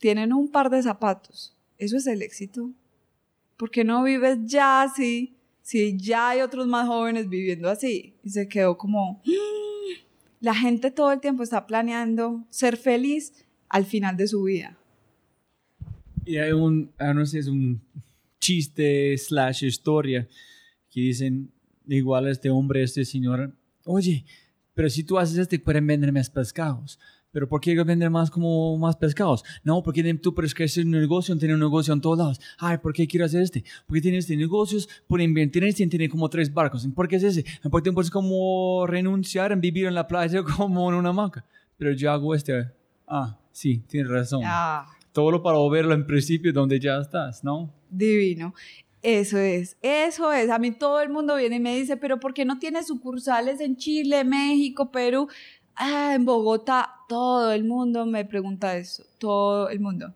Tienen 0.00 0.34
un 0.34 0.50
par 0.50 0.68
de 0.68 0.82
zapatos. 0.82 1.56
Eso 1.78 1.96
es 1.96 2.06
el 2.06 2.20
éxito. 2.20 2.70
¿Por 3.56 3.70
qué 3.70 3.82
no 3.82 4.02
vives 4.02 4.38
ya 4.44 4.82
así? 4.82 5.34
Si 5.62 5.96
ya 5.96 6.28
hay 6.28 6.42
otros 6.42 6.66
más 6.66 6.86
jóvenes 6.86 7.28
viviendo 7.30 7.70
así. 7.70 8.14
Y 8.22 8.28
se 8.28 8.48
quedó 8.48 8.76
como, 8.76 9.22
mm". 9.24 10.04
la 10.40 10.54
gente 10.54 10.90
todo 10.90 11.10
el 11.10 11.20
tiempo 11.20 11.42
está 11.42 11.66
planeando 11.66 12.44
ser 12.50 12.76
feliz 12.76 13.32
al 13.72 13.86
final 13.86 14.16
de 14.16 14.28
su 14.28 14.44
vida. 14.44 14.78
Y 16.24 16.36
hay 16.36 16.52
un, 16.52 16.92
ah, 16.98 17.12
no 17.12 17.26
sé, 17.26 17.40
es 17.40 17.48
un 17.48 17.80
chiste 18.38 19.16
slash 19.18 19.64
historia 19.64 20.28
que 20.90 21.00
dicen, 21.00 21.50
igual 21.88 22.28
este 22.28 22.50
hombre, 22.50 22.82
este 22.82 23.04
señor, 23.04 23.56
oye, 23.84 24.24
pero 24.74 24.88
si 24.90 25.02
tú 25.02 25.18
haces 25.18 25.38
esto, 25.38 25.56
pueden 25.64 25.86
vender 25.86 26.12
más 26.12 26.30
pescados. 26.30 27.00
¿Pero 27.32 27.48
por 27.48 27.62
qué 27.62 27.74
vender 27.82 28.10
más 28.10 28.30
como 28.30 28.76
más 28.76 28.94
pescados? 28.94 29.42
No, 29.64 29.82
porque 29.82 30.02
tú 30.14 30.34
puedes 30.34 30.54
crecer 30.54 30.84
un 30.84 30.90
negocio, 30.90 31.36
tener 31.38 31.54
un 31.54 31.60
negocio 31.60 31.94
en 31.94 32.02
todos 32.02 32.18
lados. 32.18 32.40
Ay, 32.58 32.76
¿por 32.76 32.92
qué 32.92 33.06
quiero 33.06 33.24
hacer 33.24 33.40
este? 33.40 33.64
Porque 33.86 34.02
tienes 34.02 34.24
este 34.26 34.36
negocios, 34.36 34.86
por 35.06 35.18
invertir 35.18 35.62
en 35.62 35.70
este, 35.70 35.86
tiene 35.86 36.10
como 36.10 36.28
tres 36.28 36.52
barcos. 36.52 36.86
¿Por 36.94 37.08
qué 37.08 37.16
es 37.16 37.22
ese? 37.22 37.44
Porque 37.70 37.90
puedes 37.90 38.10
como 38.10 38.86
renunciar 38.86 39.50
en 39.50 39.62
vivir 39.62 39.86
en 39.86 39.94
la 39.94 40.06
playa 40.06 40.42
como 40.56 40.90
en 40.90 40.96
una 40.96 41.08
hamaca. 41.08 41.46
Pero 41.78 41.92
yo 41.92 42.12
hago 42.12 42.34
este. 42.34 42.70
Ah, 43.08 43.38
sí, 43.52 43.78
tienes 43.86 44.10
razón. 44.10 44.42
Ah. 44.44 44.86
Todo 45.12 45.30
lo 45.30 45.42
para 45.42 45.58
verlo 45.70 45.94
en 45.94 46.06
principio 46.06 46.52
donde 46.52 46.80
ya 46.80 46.98
estás, 46.98 47.44
¿no? 47.44 47.72
Divino. 47.90 48.54
Eso 49.02 49.36
es, 49.38 49.76
eso 49.82 50.32
es. 50.32 50.48
A 50.48 50.58
mí 50.58 50.70
todo 50.70 51.00
el 51.00 51.10
mundo 51.10 51.36
viene 51.36 51.56
y 51.56 51.60
me 51.60 51.76
dice, 51.76 51.96
pero 51.96 52.20
¿por 52.20 52.34
qué 52.34 52.44
no 52.44 52.58
tiene 52.58 52.84
sucursales 52.84 53.60
en 53.60 53.76
Chile, 53.76 54.24
México, 54.24 54.92
Perú? 54.92 55.28
Ah, 55.74 56.12
en 56.14 56.24
Bogotá, 56.24 56.94
todo 57.08 57.52
el 57.52 57.64
mundo 57.64 58.06
me 58.06 58.24
pregunta 58.24 58.76
eso, 58.76 59.04
todo 59.18 59.68
el 59.68 59.80
mundo. 59.80 60.14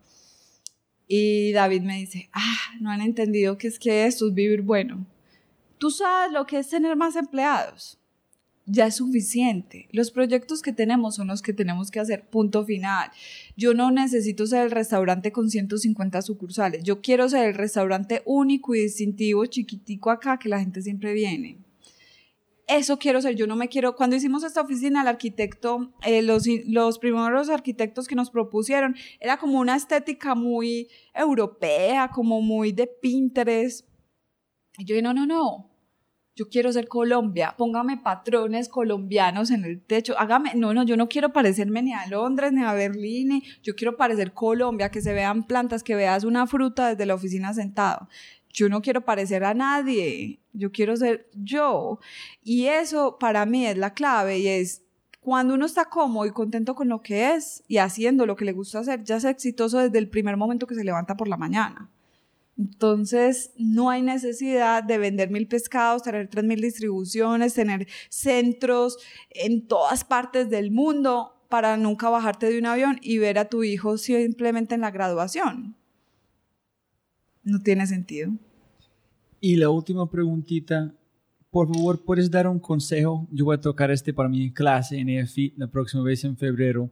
Y 1.08 1.52
David 1.52 1.82
me 1.82 1.96
dice, 1.98 2.28
ah, 2.32 2.56
no 2.80 2.90
han 2.90 3.00
entendido 3.00 3.58
que 3.58 3.68
es 3.68 3.78
que 3.78 4.06
esto 4.06 4.28
es 4.28 4.34
vivir 4.34 4.62
bueno. 4.62 5.04
Tú 5.78 5.90
sabes 5.90 6.32
lo 6.32 6.46
que 6.46 6.58
es 6.58 6.68
tener 6.68 6.96
más 6.96 7.16
empleados 7.16 7.98
ya 8.66 8.86
es 8.86 8.97
suficiente. 8.97 9.88
Los 9.93 10.10
proyectos 10.10 10.60
que 10.60 10.72
tenemos 10.72 11.14
son 11.14 11.28
los 11.28 11.40
que 11.40 11.52
tenemos 11.52 11.90
que 11.90 12.01
hacer, 12.01 12.28
punto 12.28 12.64
final. 12.64 13.10
Yo 13.56 13.74
no 13.74 13.90
necesito 13.90 14.47
ser 14.47 14.64
el 14.64 14.70
restaurante 14.72 15.32
con 15.32 15.48
150 15.48 16.20
sucursales. 16.22 16.82
Yo 16.82 17.01
quiero 17.01 17.28
ser 17.28 17.48
el 17.48 17.55
restaurante 17.55 18.22
único 18.24 18.74
y 18.74 18.80
distintivo, 18.80 19.47
chiquitico 19.47 20.10
acá, 20.10 20.38
que 20.38 20.48
la 20.48 20.59
gente 20.59 20.82
siempre 20.82 21.12
viene. 21.14 21.59
Eso 22.66 22.98
quiero 22.98 23.22
ser, 23.22 23.36
yo 23.36 23.47
no 23.47 23.55
me 23.55 23.68
quiero, 23.68 23.94
cuando 23.94 24.16
hicimos 24.16 24.43
esta 24.43 24.60
oficina, 24.60 25.02
el 25.02 25.06
arquitecto, 25.06 25.93
eh, 26.05 26.20
los, 26.20 26.98
primeros 26.98 27.48
arquitectos 27.48 28.09
que 28.09 28.16
nos 28.16 28.30
propusieron, 28.30 28.97
era 29.20 29.36
como 29.36 29.60
una 29.60 29.76
estética 29.76 30.34
muy 30.34 30.88
europea, 31.14 32.10
como 32.12 32.40
muy 32.43 32.72
de 32.72 32.88
Pinterest. 32.88 33.86
Y 34.78 34.84
yo 34.84 35.01
no, 35.01 35.14
no, 35.14 35.26
no, 35.26 35.70
yo 36.36 36.50
quiero 36.50 36.70
ser 36.70 36.86
Colombia, 36.86 37.54
póngame 37.56 37.96
patrones 37.96 38.68
colombianos 38.68 39.50
en 39.50 39.64
el 39.64 39.80
techo, 39.80 40.18
hágame, 40.18 40.52
no, 40.54 40.74
no, 40.74 40.84
yo 40.84 40.98
no 40.98 41.08
quiero 41.08 41.32
parecerme 41.32 41.82
ni 41.82 41.94
a 41.94 42.06
Londres 42.08 42.52
ni 42.52 42.62
a 42.62 42.74
Berlín, 42.74 43.42
yo 43.62 43.74
quiero 43.74 43.96
parecer 43.96 44.34
Colombia, 44.34 44.90
que 44.90 45.00
se 45.00 45.14
vean 45.14 45.46
plantas, 45.46 45.82
que 45.82 45.94
veas 45.94 46.24
una 46.24 46.46
fruta 46.46 46.90
desde 46.90 47.06
la 47.06 47.14
oficina 47.14 47.54
sentado. 47.54 48.08
Yo 48.50 48.68
no 48.68 48.82
quiero 48.82 49.02
parecer 49.02 49.44
a 49.44 49.54
nadie, 49.54 50.38
yo 50.52 50.72
quiero 50.72 50.96
ser 50.96 51.28
yo. 51.34 52.00
Y 52.42 52.66
eso 52.66 53.18
para 53.18 53.46
mí 53.46 53.66
es 53.66 53.76
la 53.78 53.94
clave 53.94 54.38
y 54.38 54.48
es 54.48 54.82
cuando 55.20 55.54
uno 55.54 55.64
está 55.66 55.86
cómodo 55.86 56.26
y 56.26 56.30
contento 56.30 56.74
con 56.74 56.88
lo 56.88 57.02
que 57.02 57.34
es 57.34 57.64
y 57.66 57.78
haciendo 57.78 58.26
lo 58.26 58.36
que 58.36 58.44
le 58.44 58.52
gusta 58.52 58.80
hacer, 58.80 59.04
ya 59.04 59.16
es 59.16 59.24
exitoso 59.24 59.78
desde 59.78 59.98
el 59.98 60.08
primer 60.08 60.36
momento 60.36 60.66
que 60.66 60.74
se 60.74 60.84
levanta 60.84 61.16
por 61.16 61.28
la 61.28 61.36
mañana. 61.38 61.90
Entonces, 62.58 63.52
no 63.58 63.90
hay 63.90 64.00
necesidad 64.00 64.82
de 64.82 64.96
vender 64.98 65.30
mil 65.30 65.46
pescados, 65.46 66.02
tener 66.02 66.28
tres 66.28 66.44
mil 66.44 66.60
distribuciones, 66.60 67.54
tener 67.54 67.86
centros 68.08 68.96
en 69.30 69.66
todas 69.66 70.04
partes 70.04 70.48
del 70.48 70.70
mundo 70.70 71.32
para 71.48 71.76
nunca 71.76 72.08
bajarte 72.08 72.50
de 72.50 72.58
un 72.58 72.66
avión 72.66 72.98
y 73.02 73.18
ver 73.18 73.38
a 73.38 73.48
tu 73.48 73.62
hijo 73.62 73.98
simplemente 73.98 74.74
en 74.74 74.80
la 74.80 74.90
graduación. 74.90 75.76
No 77.44 77.60
tiene 77.60 77.86
sentido. 77.86 78.32
Y 79.40 79.56
la 79.56 79.68
última 79.68 80.10
preguntita, 80.10 80.94
por 81.50 81.68
favor, 81.68 82.02
¿puedes 82.04 82.30
dar 82.30 82.48
un 82.48 82.58
consejo? 82.58 83.28
Yo 83.30 83.44
voy 83.44 83.56
a 83.56 83.60
tocar 83.60 83.90
este 83.90 84.12
para 84.12 84.28
mi 84.28 84.52
clase 84.52 84.98
en 84.98 85.10
EFI 85.10 85.54
la 85.56 85.68
próxima 85.68 86.02
vez 86.02 86.24
en 86.24 86.36
febrero. 86.36 86.90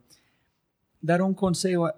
Dar 1.01 1.23
un 1.23 1.35
consejo 1.35 1.91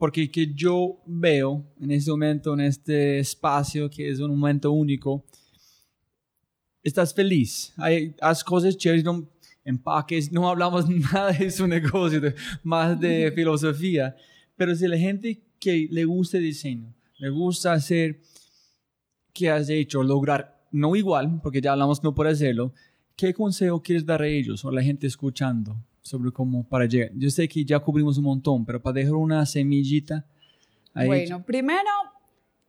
porque 0.00 0.30
que 0.30 0.54
yo 0.54 1.02
veo 1.04 1.62
en 1.78 1.90
este 1.90 2.10
momento, 2.10 2.54
en 2.54 2.60
este 2.60 3.18
espacio, 3.18 3.90
que 3.90 4.08
es 4.08 4.18
un 4.18 4.30
momento 4.30 4.72
único, 4.72 5.26
estás 6.82 7.12
feliz, 7.12 7.74
hay, 7.76 8.16
haz 8.22 8.42
cosas 8.42 8.78
chéveres, 8.78 9.04
no 9.04 9.28
empaques, 9.62 10.32
no 10.32 10.48
hablamos 10.48 10.88
nada 11.12 11.32
de 11.32 11.50
su 11.50 11.66
negocio, 11.66 12.18
más 12.62 12.98
de 12.98 13.30
filosofía, 13.34 14.16
pero 14.56 14.74
si 14.74 14.88
la 14.88 14.96
gente 14.96 15.42
que 15.58 15.86
le 15.90 16.06
gusta 16.06 16.38
el 16.38 16.44
diseño, 16.44 16.94
le 17.18 17.28
gusta 17.28 17.74
hacer, 17.74 18.22
¿qué 19.34 19.50
has 19.50 19.68
hecho? 19.68 20.02
Lograr, 20.02 20.66
no 20.70 20.96
igual, 20.96 21.42
porque 21.42 21.60
ya 21.60 21.72
hablamos 21.72 22.02
no 22.02 22.14
por 22.14 22.26
hacerlo, 22.26 22.72
¿qué 23.16 23.34
consejo 23.34 23.82
quieres 23.82 24.06
dar 24.06 24.22
a 24.22 24.28
ellos 24.28 24.64
o 24.64 24.70
a 24.70 24.72
la 24.72 24.82
gente 24.82 25.06
escuchando? 25.06 25.76
Sobre 26.02 26.30
cómo 26.32 26.64
para 26.64 26.86
llegar. 26.86 27.10
Yo 27.14 27.30
sé 27.30 27.48
que 27.48 27.64
ya 27.64 27.78
cubrimos 27.78 28.18
un 28.18 28.24
montón, 28.24 28.64
pero 28.64 28.80
para 28.80 28.94
dejar 28.94 29.14
una 29.14 29.44
semillita. 29.46 30.24
bueno, 30.94 31.44
primero 31.44 31.90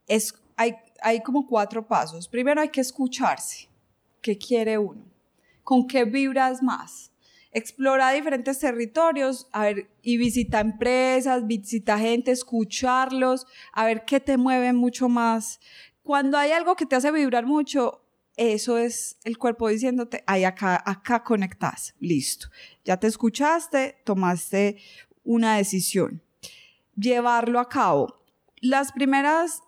es, 0.08 0.34
hay, 0.56 0.76
hay 1.02 1.22
como 1.22 1.48
cuatro 1.48 1.88
pasos. 1.88 2.28
Primero 2.28 2.62
hay 2.62 2.70
que 2.70 2.82
escucharse. 2.82 3.68
¿Qué 4.22 4.38
quiere 4.38 4.78
uno? 4.78 5.04
¿Con 5.64 5.88
qué 5.88 6.06
vibras 6.06 6.62
más? 6.62 7.12
Explora 7.54 8.12
diferentes 8.12 8.60
territorios, 8.60 9.48
a 9.52 9.64
ver, 9.64 9.90
y 10.02 10.16
visita 10.16 10.62
empresas, 10.62 11.46
visita 11.46 12.00
gente, 12.00 12.32
escucharlos, 12.32 13.46
a 13.74 13.86
ver 13.86 14.06
qué 14.06 14.22
te 14.22 14.38
mueve 14.38 14.72
mucho 14.72 15.10
más. 15.10 15.60
Cuando 16.02 16.38
hay 16.38 16.52
algo 16.52 16.76
que 16.76 16.86
te 16.86 16.96
hace 16.96 17.12
vibrar 17.12 17.46
mucho, 17.46 18.01
eso 18.38 18.78
es 18.78 19.18
el 19.24 19.38
cuerpo 19.38 19.68
diciéndote, 19.68 20.24
ahí 20.26 20.44
acá, 20.44 20.82
acá 20.86 21.24
conectas, 21.24 21.94
listo. 22.00 22.48
Ya 22.86 22.98
te 22.98 23.08
escuchaste, 23.08 24.02
tomaste 24.06 24.78
una 25.24 25.58
decisión. 25.58 26.24
Llevarlo 26.96 27.60
a 27.60 27.68
cabo. 27.68 28.24
Las 28.62 28.92
primeras, 28.92 29.62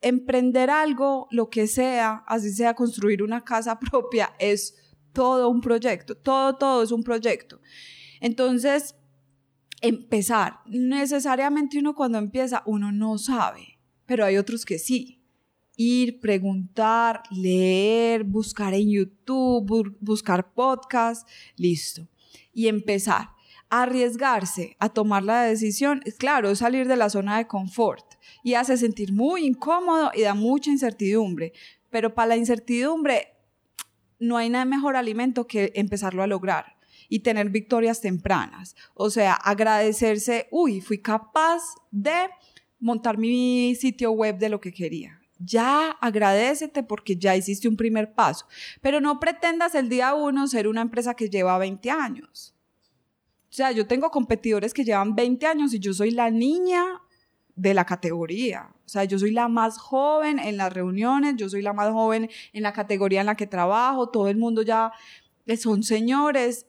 emprender 0.00 0.70
algo, 0.70 1.28
lo 1.30 1.48
que 1.48 1.66
sea, 1.66 2.24
así 2.26 2.52
sea 2.52 2.74
construir 2.74 3.22
una 3.22 3.44
casa 3.44 3.78
propia, 3.90 4.34
es 4.38 4.76
todo 5.12 5.48
un 5.48 5.60
proyecto, 5.60 6.16
todo, 6.16 6.56
todo 6.56 6.82
es 6.82 6.92
un 6.92 7.02
proyecto. 7.02 7.60
Entonces, 8.20 8.94
empezar. 9.80 10.60
Necesariamente 10.66 11.78
uno 11.78 11.94
cuando 11.94 12.18
empieza, 12.18 12.62
uno 12.66 12.90
no 12.90 13.16
sabe, 13.18 13.78
pero 14.06 14.24
hay 14.24 14.36
otros 14.36 14.64
que 14.64 14.78
sí 14.78 15.17
ir, 15.78 16.20
preguntar, 16.20 17.22
leer, 17.30 18.24
buscar 18.24 18.74
en 18.74 18.90
YouTube, 18.90 19.96
buscar 20.00 20.52
podcast, 20.52 21.26
listo. 21.56 22.06
Y 22.52 22.66
empezar. 22.66 23.30
Arriesgarse 23.70 24.76
a 24.80 24.88
tomar 24.88 25.22
la 25.22 25.42
decisión, 25.42 26.02
claro, 26.18 26.54
salir 26.56 26.88
de 26.88 26.96
la 26.96 27.10
zona 27.10 27.38
de 27.38 27.46
confort 27.46 28.14
y 28.42 28.54
hace 28.54 28.76
sentir 28.76 29.12
muy 29.12 29.44
incómodo 29.44 30.10
y 30.14 30.22
da 30.22 30.34
mucha 30.34 30.70
incertidumbre, 30.70 31.52
pero 31.90 32.14
para 32.14 32.28
la 32.28 32.36
incertidumbre 32.36 33.28
no 34.18 34.38
hay 34.38 34.48
nada 34.48 34.64
mejor 34.64 34.96
alimento 34.96 35.46
que 35.46 35.70
empezarlo 35.74 36.22
a 36.22 36.26
lograr 36.26 36.76
y 37.10 37.20
tener 37.20 37.50
victorias 37.50 38.00
tempranas. 38.00 38.74
O 38.94 39.10
sea, 39.10 39.34
agradecerse, 39.34 40.48
uy, 40.50 40.80
fui 40.80 40.98
capaz 40.98 41.62
de 41.90 42.30
montar 42.80 43.18
mi 43.18 43.74
sitio 43.78 44.12
web 44.12 44.38
de 44.38 44.48
lo 44.48 44.60
que 44.60 44.72
quería. 44.72 45.17
Ya 45.38 45.90
agradecete 46.00 46.82
porque 46.82 47.16
ya 47.16 47.36
hiciste 47.36 47.68
un 47.68 47.76
primer 47.76 48.14
paso, 48.14 48.46
pero 48.80 49.00
no 49.00 49.20
pretendas 49.20 49.74
el 49.74 49.88
día 49.88 50.14
uno 50.14 50.46
ser 50.48 50.66
una 50.66 50.82
empresa 50.82 51.14
que 51.14 51.30
lleva 51.30 51.58
20 51.58 51.90
años. 51.90 52.54
O 53.50 53.52
sea, 53.52 53.72
yo 53.72 53.86
tengo 53.86 54.10
competidores 54.10 54.74
que 54.74 54.84
llevan 54.84 55.14
20 55.14 55.46
años 55.46 55.72
y 55.72 55.78
yo 55.78 55.94
soy 55.94 56.10
la 56.10 56.30
niña 56.30 56.84
de 57.56 57.74
la 57.74 57.84
categoría. 57.84 58.68
O 58.84 58.88
sea, 58.88 59.04
yo 59.04 59.18
soy 59.18 59.32
la 59.32 59.48
más 59.48 59.78
joven 59.78 60.38
en 60.38 60.56
las 60.56 60.72
reuniones, 60.72 61.36
yo 61.36 61.48
soy 61.48 61.62
la 61.62 61.72
más 61.72 61.90
joven 61.90 62.30
en 62.52 62.62
la 62.62 62.72
categoría 62.72 63.20
en 63.20 63.26
la 63.26 63.36
que 63.36 63.46
trabajo, 63.46 64.10
todo 64.10 64.28
el 64.28 64.36
mundo 64.36 64.62
ya 64.62 64.92
son 65.58 65.82
señores, 65.82 66.66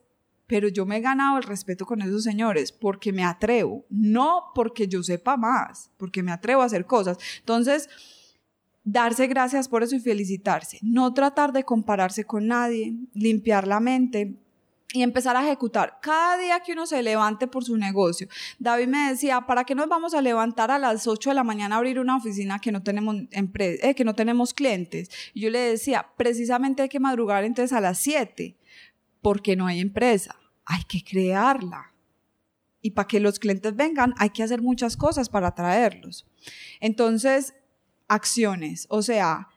pero 0.48 0.68
yo 0.68 0.86
me 0.86 0.98
he 0.98 1.02
ganado 1.02 1.38
el 1.38 1.44
respeto 1.44 1.86
con 1.86 2.02
esos 2.02 2.24
señores 2.24 2.72
porque 2.72 3.14
me 3.14 3.24
atrevo, 3.24 3.86
no 3.90 4.46
porque 4.56 4.88
yo 4.88 5.04
sepa 5.04 5.38
más, 5.38 5.91
porque 5.98 6.24
me 6.24 6.32
atrevo 6.32 6.62
a 6.64 6.66
hacer 6.66 6.86
cosas. 6.86 7.18
Entonces, 7.40 7.88
darse 8.91 9.28
gracias 9.28 9.68
por 9.68 9.84
eso 9.84 9.95
y 9.95 9.99
felicitarse, 9.99 10.80
no 10.82 11.14
tratar 11.14 11.52
de 11.52 11.64
compararse 11.64 12.24
con 12.24 12.48
nadie, 12.48 12.95
limpiar 13.14 13.68
la 13.68 13.80
mente, 13.80 14.36
y 14.91 15.03
empezar 15.03 15.38
a 15.38 15.45
ejecutar 15.45 15.99
cada 16.02 16.36
día 16.40 16.61
que 16.61 16.72
uno 16.72 16.88
se 16.88 17.03
levante 17.03 17.45
por 17.45 17.64
su 17.64 17.78
negocio. 17.78 18.28
David 18.57 18.88
me 18.88 19.11
decía, 19.11 19.41
¿para 19.41 19.64
qué 19.64 19.76
nos 19.76 19.88
vamos 19.88 20.16
a 20.16 20.22
levantar 20.22 20.72
a 20.72 20.80
las 20.80 21.06
8 21.06 21.30
de 21.30 21.36
la 21.36 21.44
mañana 21.44 21.76
a 21.76 21.78
abrir 21.78 21.99
una 21.99 22.18
oficina 22.18 22.57
que 22.57 22.72
no 22.72 22.82
tenemos, 22.82 23.16
eh, 23.30 24.53
clientes? 24.56 25.11
Yo 25.36 25.52
le 25.52 25.60
decía, 25.60 26.07
precisamente 26.18 26.82
hay 26.82 26.90
que 26.90 26.99
madrugar 26.99 27.44
entonces 27.44 27.72
a 27.72 27.82
las 27.82 27.99
7, 27.99 28.56
porque 29.22 29.56
no 29.56 29.68
hay 29.68 29.80
empresa 29.80 30.36
hay 30.70 30.84
que 30.84 31.03
crearla. 31.03 31.91
Y 32.82 32.91
para 32.91 33.07
que 33.07 33.20
los 33.20 33.40
clientes 33.40 33.76
vengan, 33.76 34.14
hay 34.18 34.30
que 34.30 34.44
hacer 34.44 34.61
muchas 34.61 34.95
cosas 34.95 35.28
para 35.28 35.48
atraerlos. 35.48 36.26
Entonces, 36.80 37.56
acciones, 38.10 38.86
o 38.90 39.02
sea, 39.02 39.48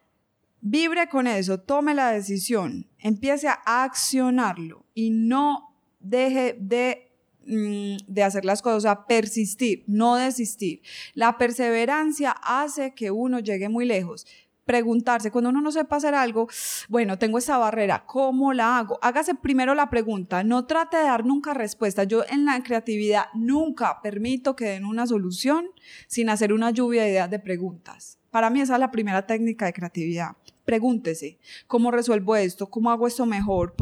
vibre 0.60 1.08
con 1.08 1.26
eso, 1.26 1.58
tome 1.58 1.94
la 1.94 2.12
decisión, 2.12 2.88
empiece 2.98 3.48
a 3.48 3.60
accionarlo 3.82 4.86
y 4.94 5.10
no 5.10 5.74
deje 5.98 6.56
de, 6.60 7.10
mm, 7.46 7.96
de 8.06 8.22
hacer 8.22 8.44
las 8.44 8.62
cosas, 8.62 8.78
o 8.78 8.80
sea, 8.80 9.06
persistir, 9.06 9.82
no 9.88 10.14
desistir. 10.16 10.82
La 11.14 11.36
perseverancia 11.36 12.30
hace 12.30 12.94
que 12.94 13.10
uno 13.10 13.40
llegue 13.40 13.68
muy 13.68 13.84
lejos 13.84 14.26
preguntarse, 14.64 15.30
cuando 15.30 15.50
uno 15.50 15.60
no 15.60 15.72
sepa 15.72 15.96
hacer 15.96 16.14
algo, 16.14 16.48
bueno, 16.88 17.18
tengo 17.18 17.38
esa 17.38 17.58
barrera, 17.58 18.04
¿cómo 18.06 18.52
la 18.52 18.78
hago? 18.78 18.98
Hágase 19.02 19.34
primero 19.34 19.74
la 19.74 19.90
pregunta, 19.90 20.44
no 20.44 20.66
trate 20.66 20.98
de 20.98 21.04
dar 21.04 21.24
nunca 21.24 21.52
respuesta. 21.52 22.04
Yo 22.04 22.24
en 22.28 22.44
la 22.44 22.62
creatividad 22.62 23.26
nunca 23.34 24.00
permito 24.02 24.54
que 24.54 24.66
den 24.66 24.84
una 24.84 25.06
solución 25.06 25.66
sin 26.06 26.30
hacer 26.30 26.52
una 26.52 26.70
lluvia 26.70 27.02
de 27.02 27.10
ideas 27.10 27.30
de 27.30 27.38
preguntas. 27.38 28.18
Para 28.32 28.48
mí 28.48 28.62
esa 28.62 28.74
es 28.74 28.80
la 28.80 28.90
primera 28.90 29.26
técnica 29.26 29.66
de 29.66 29.74
creatividad. 29.74 30.36
Pregúntese, 30.64 31.38
¿cómo 31.66 31.90
resuelvo 31.90 32.34
esto? 32.34 32.70
¿Cómo 32.70 32.90
hago 32.90 33.06
esto 33.06 33.26
mejor? 33.26 33.76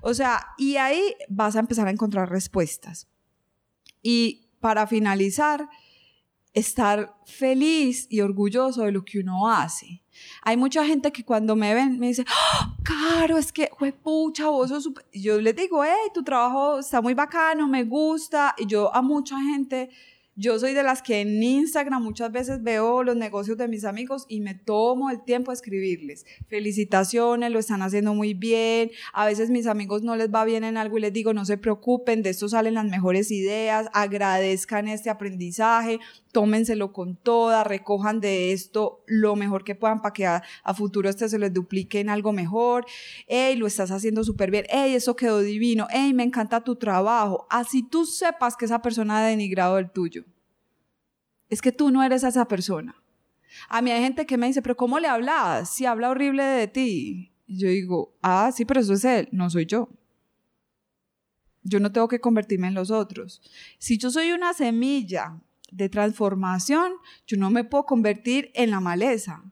O 0.00 0.14
sea, 0.14 0.46
y 0.56 0.76
ahí 0.76 1.14
vas 1.28 1.54
a 1.54 1.60
empezar 1.60 1.86
a 1.86 1.90
encontrar 1.90 2.30
respuestas. 2.30 3.06
Y 4.02 4.48
para 4.60 4.86
finalizar, 4.86 5.68
estar 6.54 7.14
feliz 7.26 8.06
y 8.08 8.22
orgulloso 8.22 8.82
de 8.82 8.92
lo 8.92 9.04
que 9.04 9.18
uno 9.18 9.50
hace. 9.50 10.02
Hay 10.40 10.56
mucha 10.56 10.86
gente 10.86 11.12
que 11.12 11.22
cuando 11.22 11.54
me 11.54 11.74
ven 11.74 11.98
me 11.98 12.06
dice, 12.06 12.24
¡Oh, 12.26 12.76
Caro, 12.82 13.36
es 13.36 13.52
que, 13.52 13.68
pucha, 14.02 14.48
vos 14.48 14.70
sos 14.70 14.84
super... 14.84 15.04
Yo 15.12 15.38
les 15.38 15.54
digo, 15.54 15.84
hey, 15.84 16.10
tu 16.14 16.24
trabajo 16.24 16.78
está 16.78 17.02
muy 17.02 17.12
bacano, 17.12 17.68
me 17.68 17.84
gusta. 17.84 18.54
Y 18.56 18.64
yo 18.64 18.94
a 18.94 19.02
mucha 19.02 19.38
gente 19.38 19.90
yo 20.36 20.58
soy 20.58 20.74
de 20.74 20.82
las 20.82 21.02
que 21.02 21.20
en 21.20 21.42
Instagram 21.42 22.02
muchas 22.02 22.32
veces 22.32 22.62
veo 22.62 23.02
los 23.02 23.16
negocios 23.16 23.56
de 23.56 23.68
mis 23.68 23.84
amigos 23.84 24.26
y 24.28 24.40
me 24.40 24.54
tomo 24.54 25.10
el 25.10 25.22
tiempo 25.22 25.50
a 25.50 25.54
escribirles. 25.54 26.26
Felicitaciones, 26.48 27.52
lo 27.52 27.58
están 27.58 27.82
haciendo 27.82 28.14
muy 28.14 28.34
bien. 28.34 28.90
A 29.12 29.26
veces 29.26 29.50
mis 29.50 29.66
amigos 29.66 30.02
no 30.02 30.16
les 30.16 30.30
va 30.30 30.44
bien 30.44 30.64
en 30.64 30.76
algo 30.76 30.98
y 30.98 31.02
les 31.02 31.12
digo, 31.12 31.32
no 31.34 31.44
se 31.44 31.56
preocupen, 31.56 32.22
de 32.22 32.30
esto 32.30 32.48
salen 32.48 32.74
las 32.74 32.86
mejores 32.86 33.30
ideas, 33.30 33.88
agradezcan 33.92 34.88
este 34.88 35.10
aprendizaje, 35.10 36.00
tómenselo 36.34 36.92
con 36.92 37.14
toda, 37.14 37.62
recojan 37.62 38.20
de 38.20 38.52
esto 38.52 39.04
lo 39.06 39.36
mejor 39.36 39.62
que 39.62 39.76
puedan 39.76 40.02
para 40.02 40.12
que 40.12 40.26
a, 40.26 40.42
futuro 40.76 41.08
este 41.08 41.28
se 41.28 41.38
les 41.38 41.54
duplique 41.54 42.00
en 42.00 42.10
algo 42.10 42.32
mejor. 42.32 42.84
Ey, 43.28 43.54
lo 43.54 43.68
estás 43.68 43.92
haciendo 43.92 44.24
súper 44.24 44.50
bien. 44.50 44.66
Ey, 44.68 44.94
eso 44.94 45.14
quedó 45.14 45.38
divino. 45.38 45.86
Ey, 45.90 46.12
me 46.12 46.24
encanta 46.24 46.64
tu 46.64 46.74
trabajo. 46.74 47.46
Así 47.48 47.84
tú 47.84 48.04
sepas 48.04 48.56
que 48.56 48.64
esa 48.64 48.82
persona 48.82 49.18
ha 49.18 49.26
denigrado 49.26 49.78
el 49.78 49.90
tuyo. 49.90 50.24
Es 51.48 51.62
que 51.62 51.70
tú 51.70 51.92
no 51.92 52.02
eres 52.02 52.24
esa 52.24 52.48
persona. 52.48 53.00
A 53.68 53.80
mí 53.80 53.92
hay 53.92 54.02
gente 54.02 54.26
que 54.26 54.36
me 54.36 54.48
dice, 54.48 54.60
pero 54.60 54.76
¿cómo 54.76 54.98
le 54.98 55.06
hablas? 55.06 55.70
Si 55.70 55.86
habla 55.86 56.10
horrible 56.10 56.42
de 56.42 56.66
ti. 56.66 57.32
Yo 57.46 57.68
digo, 57.68 58.16
ah, 58.22 58.50
sí, 58.52 58.64
pero 58.64 58.80
eso 58.80 58.94
es 58.94 59.04
él, 59.04 59.28
no 59.30 59.48
soy 59.50 59.66
yo. 59.66 59.88
Yo 61.62 61.78
no 61.78 61.92
tengo 61.92 62.08
que 62.08 62.20
convertirme 62.20 62.66
en 62.66 62.74
los 62.74 62.90
otros. 62.90 63.40
Si 63.78 63.98
yo 63.98 64.10
soy 64.10 64.32
una 64.32 64.52
semilla 64.52 65.40
de 65.74 65.88
transformación, 65.88 66.92
yo 67.26 67.36
no 67.36 67.50
me 67.50 67.64
puedo 67.64 67.84
convertir 67.84 68.50
en 68.54 68.70
la 68.70 68.80
maleza. 68.80 69.42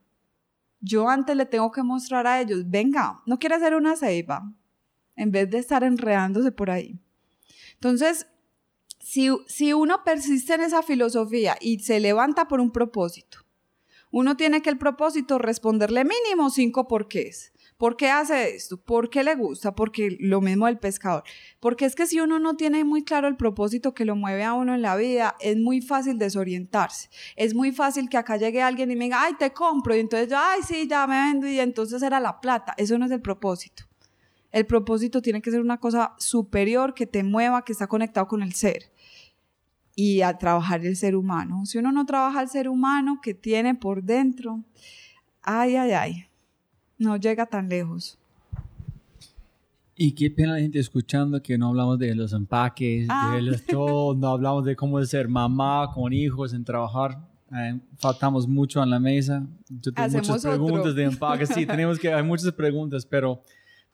Yo 0.80 1.08
antes 1.08 1.36
le 1.36 1.46
tengo 1.46 1.70
que 1.72 1.82
mostrar 1.82 2.26
a 2.26 2.40
ellos, 2.40 2.68
venga, 2.68 3.20
no 3.26 3.38
quiere 3.38 3.56
hacer 3.56 3.74
una 3.74 3.96
ceiba, 3.96 4.52
en 5.16 5.30
vez 5.30 5.50
de 5.50 5.58
estar 5.58 5.82
enredándose 5.84 6.52
por 6.52 6.70
ahí. 6.70 6.98
Entonces, 7.74 8.26
si, 9.00 9.30
si 9.46 9.72
uno 9.72 10.04
persiste 10.04 10.54
en 10.54 10.62
esa 10.62 10.82
filosofía 10.82 11.56
y 11.60 11.80
se 11.80 11.98
levanta 11.98 12.46
por 12.46 12.60
un 12.60 12.70
propósito, 12.70 13.38
uno 14.12 14.36
tiene 14.36 14.62
que 14.62 14.70
el 14.70 14.78
propósito 14.78 15.38
responderle 15.38 16.04
mínimo 16.04 16.50
cinco 16.50 16.86
porqués. 16.86 17.51
¿Por 17.82 17.96
qué 17.96 18.10
hace 18.10 18.54
esto? 18.54 18.76
¿Por 18.76 19.10
qué 19.10 19.24
le 19.24 19.34
gusta? 19.34 19.74
Porque 19.74 20.16
lo 20.20 20.40
mismo 20.40 20.66
del 20.66 20.78
pescador. 20.78 21.24
Porque 21.58 21.84
es 21.84 21.96
que 21.96 22.06
si 22.06 22.20
uno 22.20 22.38
no 22.38 22.54
tiene 22.54 22.84
muy 22.84 23.02
claro 23.02 23.26
el 23.26 23.36
propósito 23.36 23.92
que 23.92 24.04
lo 24.04 24.14
mueve 24.14 24.44
a 24.44 24.54
uno 24.54 24.72
en 24.72 24.82
la 24.82 24.94
vida, 24.94 25.34
es 25.40 25.56
muy 25.56 25.80
fácil 25.80 26.16
desorientarse. 26.16 27.10
Es 27.34 27.56
muy 27.56 27.72
fácil 27.72 28.08
que 28.08 28.16
acá 28.16 28.36
llegue 28.36 28.62
alguien 28.62 28.92
y 28.92 28.94
me 28.94 29.06
diga, 29.06 29.24
ay, 29.24 29.34
te 29.36 29.52
compro. 29.52 29.96
Y 29.96 29.98
entonces 29.98 30.28
yo, 30.28 30.36
ay, 30.38 30.60
sí, 30.64 30.86
ya 30.86 31.08
me 31.08 31.16
vendo. 31.16 31.48
Y 31.48 31.58
entonces 31.58 32.00
era 32.04 32.20
la 32.20 32.40
plata. 32.40 32.72
Eso 32.76 32.96
no 32.98 33.06
es 33.06 33.10
el 33.10 33.20
propósito. 33.20 33.82
El 34.52 34.64
propósito 34.64 35.20
tiene 35.20 35.42
que 35.42 35.50
ser 35.50 35.60
una 35.60 35.80
cosa 35.80 36.14
superior 36.18 36.94
que 36.94 37.08
te 37.08 37.24
mueva, 37.24 37.64
que 37.64 37.72
está 37.72 37.88
conectado 37.88 38.28
con 38.28 38.44
el 38.44 38.52
ser 38.52 38.92
y 39.96 40.20
a 40.20 40.38
trabajar 40.38 40.86
el 40.86 40.94
ser 40.94 41.16
humano. 41.16 41.66
Si 41.66 41.78
uno 41.78 41.90
no 41.90 42.06
trabaja 42.06 42.42
el 42.42 42.48
ser 42.48 42.68
humano 42.68 43.18
que 43.20 43.34
tiene 43.34 43.74
por 43.74 44.04
dentro, 44.04 44.62
ay, 45.42 45.74
ay, 45.74 45.90
ay, 45.90 46.28
no 47.02 47.16
llega 47.16 47.46
tan 47.46 47.68
lejos. 47.68 48.18
Y 49.94 50.12
qué 50.12 50.30
pena 50.30 50.54
la 50.54 50.58
gente 50.58 50.78
escuchando 50.78 51.42
que 51.42 51.58
no 51.58 51.68
hablamos 51.68 51.98
de 51.98 52.14
los 52.14 52.32
empaques, 52.32 53.06
de 53.06 53.12
ah. 53.12 53.38
los 53.42 53.62
todo, 53.62 54.14
no 54.14 54.28
hablamos 54.28 54.64
de 54.64 54.74
cómo 54.74 54.98
es 54.98 55.10
ser 55.10 55.28
mamá 55.28 55.90
con 55.94 56.12
hijos, 56.12 56.54
en 56.54 56.64
trabajar. 56.64 57.18
Eh, 57.54 57.78
faltamos 57.98 58.48
mucho 58.48 58.82
en 58.82 58.88
la 58.88 58.98
mesa. 58.98 59.46
Yo 59.68 59.92
tengo 59.92 60.08
muchas 60.08 60.42
preguntas 60.42 60.94
de 60.94 61.04
empaques. 61.04 61.50
Sí, 61.50 61.66
tenemos 61.66 61.98
que, 61.98 62.12
hay 62.12 62.22
muchas 62.22 62.50
preguntas, 62.52 63.04
pero 63.04 63.42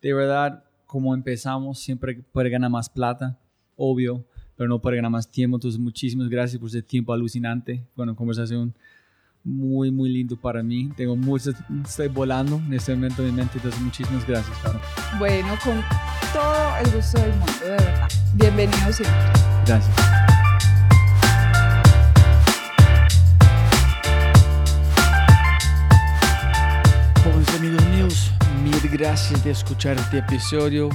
de 0.01 0.15
verdad, 0.15 0.63
como 0.87 1.13
empezamos, 1.15 1.81
siempre 1.81 2.23
puede 2.33 2.49
ganar 2.51 2.71
más 2.71 2.89
plata, 2.89 3.37
obvio, 3.77 4.25
pero 4.55 4.69
no 4.69 4.81
puede 4.81 4.97
ganar 4.97 5.11
más 5.11 5.29
tiempo. 5.29 5.57
Entonces, 5.57 5.81
muchísimas 5.81 6.29
gracias 6.29 6.61
por 6.61 6.69
ese 6.69 6.83
tiempo 6.83 7.13
alucinante. 7.13 7.85
Bueno, 7.97 8.15
conversación 8.15 8.73
muy, 9.45 9.91
muy 9.91 10.09
lindo 10.11 10.37
para 10.37 10.63
mí. 10.63 10.91
Tengo 10.97 11.17
mucho, 11.17 11.51
estoy 11.85 12.09
volando 12.09 12.57
en 12.57 12.75
este 12.75 12.95
momento 12.95 13.23
de 13.23 13.31
mi 13.31 13.37
mente, 13.37 13.53
entonces 13.57 13.81
muchísimas 13.81 14.27
gracias, 14.27 14.57
Caro. 14.59 14.81
Bueno, 15.19 15.55
con 15.65 15.83
todo 16.33 16.77
el 16.85 16.91
gusto 16.93 17.21
del 17.21 17.31
mundo, 17.31 17.53
de 17.63 17.71
verdad. 17.71 18.09
Bienvenido 18.35 18.93
siempre. 18.93 19.19
Gracias. 19.67 19.97
Jóvenes 27.25 27.55
amigos 27.57 27.85
míos, 27.87 28.31
mil 28.63 28.91
gracias 28.91 29.45
de 29.45 29.51
escuchar 29.51 29.97
este 29.97 30.19
episodio. 30.19 30.89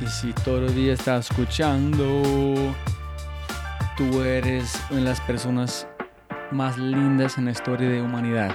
Y 0.00 0.06
si 0.06 0.32
todavía 0.32 0.94
estás 0.94 1.30
escuchando, 1.30 2.22
tú 3.96 4.22
eres 4.22 4.80
una 4.90 5.00
de 5.00 5.04
las 5.04 5.20
personas 5.20 5.86
más 6.50 6.78
lindas 6.78 7.38
en 7.38 7.46
la 7.46 7.50
historia 7.52 7.88
de 7.88 8.02
humanidad. 8.02 8.54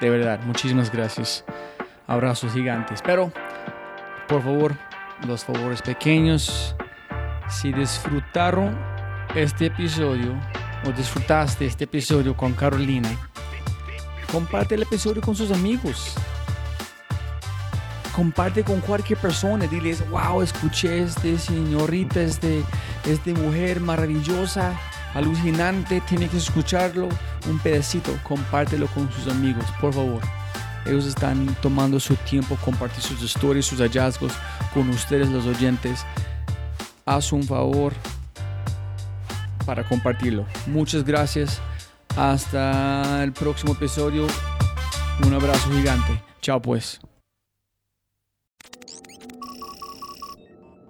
De 0.00 0.10
verdad, 0.10 0.40
muchísimas 0.44 0.90
gracias. 0.90 1.44
Abrazos 2.06 2.52
gigantes. 2.52 3.00
Pero, 3.02 3.32
por 4.28 4.42
favor, 4.42 4.74
los 5.26 5.44
favores 5.44 5.82
pequeños. 5.82 6.74
Si 7.48 7.72
disfrutaron 7.72 8.78
este 9.34 9.66
episodio 9.66 10.34
o 10.86 10.92
disfrutaste 10.92 11.66
este 11.66 11.84
episodio 11.84 12.36
con 12.36 12.52
Carolina, 12.52 13.10
comparte 14.32 14.76
el 14.76 14.82
episodio 14.82 15.20
con 15.20 15.34
sus 15.34 15.50
amigos. 15.50 16.14
Comparte 18.14 18.64
con 18.64 18.80
cualquier 18.80 19.18
persona. 19.18 19.66
Diles, 19.66 20.08
wow, 20.10 20.42
escuché 20.42 21.02
este 21.02 21.38
señorita, 21.38 22.20
este, 22.20 22.62
este 23.06 23.34
mujer 23.34 23.80
maravillosa, 23.80 24.78
alucinante. 25.14 26.00
Tiene 26.02 26.28
que 26.28 26.36
escucharlo. 26.36 27.08
Un 27.48 27.58
pedacito. 27.58 28.16
Compártelo 28.22 28.86
con 28.88 29.10
sus 29.12 29.28
amigos, 29.28 29.64
por 29.80 29.94
favor. 29.94 30.20
Ellos 30.86 31.06
están 31.06 31.54
tomando 31.60 32.00
su 32.00 32.16
tiempo 32.16 32.56
compartir 32.64 33.02
sus 33.02 33.22
historias, 33.22 33.66
sus 33.66 33.80
hallazgos 33.80 34.32
con 34.72 34.88
ustedes 34.88 35.28
los 35.28 35.46
oyentes. 35.46 36.04
Haz 37.04 37.32
un 37.32 37.42
favor 37.42 37.92
para 39.66 39.86
compartirlo. 39.86 40.46
Muchas 40.66 41.04
gracias. 41.04 41.60
Hasta 42.16 43.22
el 43.22 43.32
próximo 43.32 43.72
episodio. 43.72 44.26
Un 45.24 45.34
abrazo 45.34 45.70
gigante. 45.70 46.22
Chao 46.40 46.60
pues. 46.60 47.00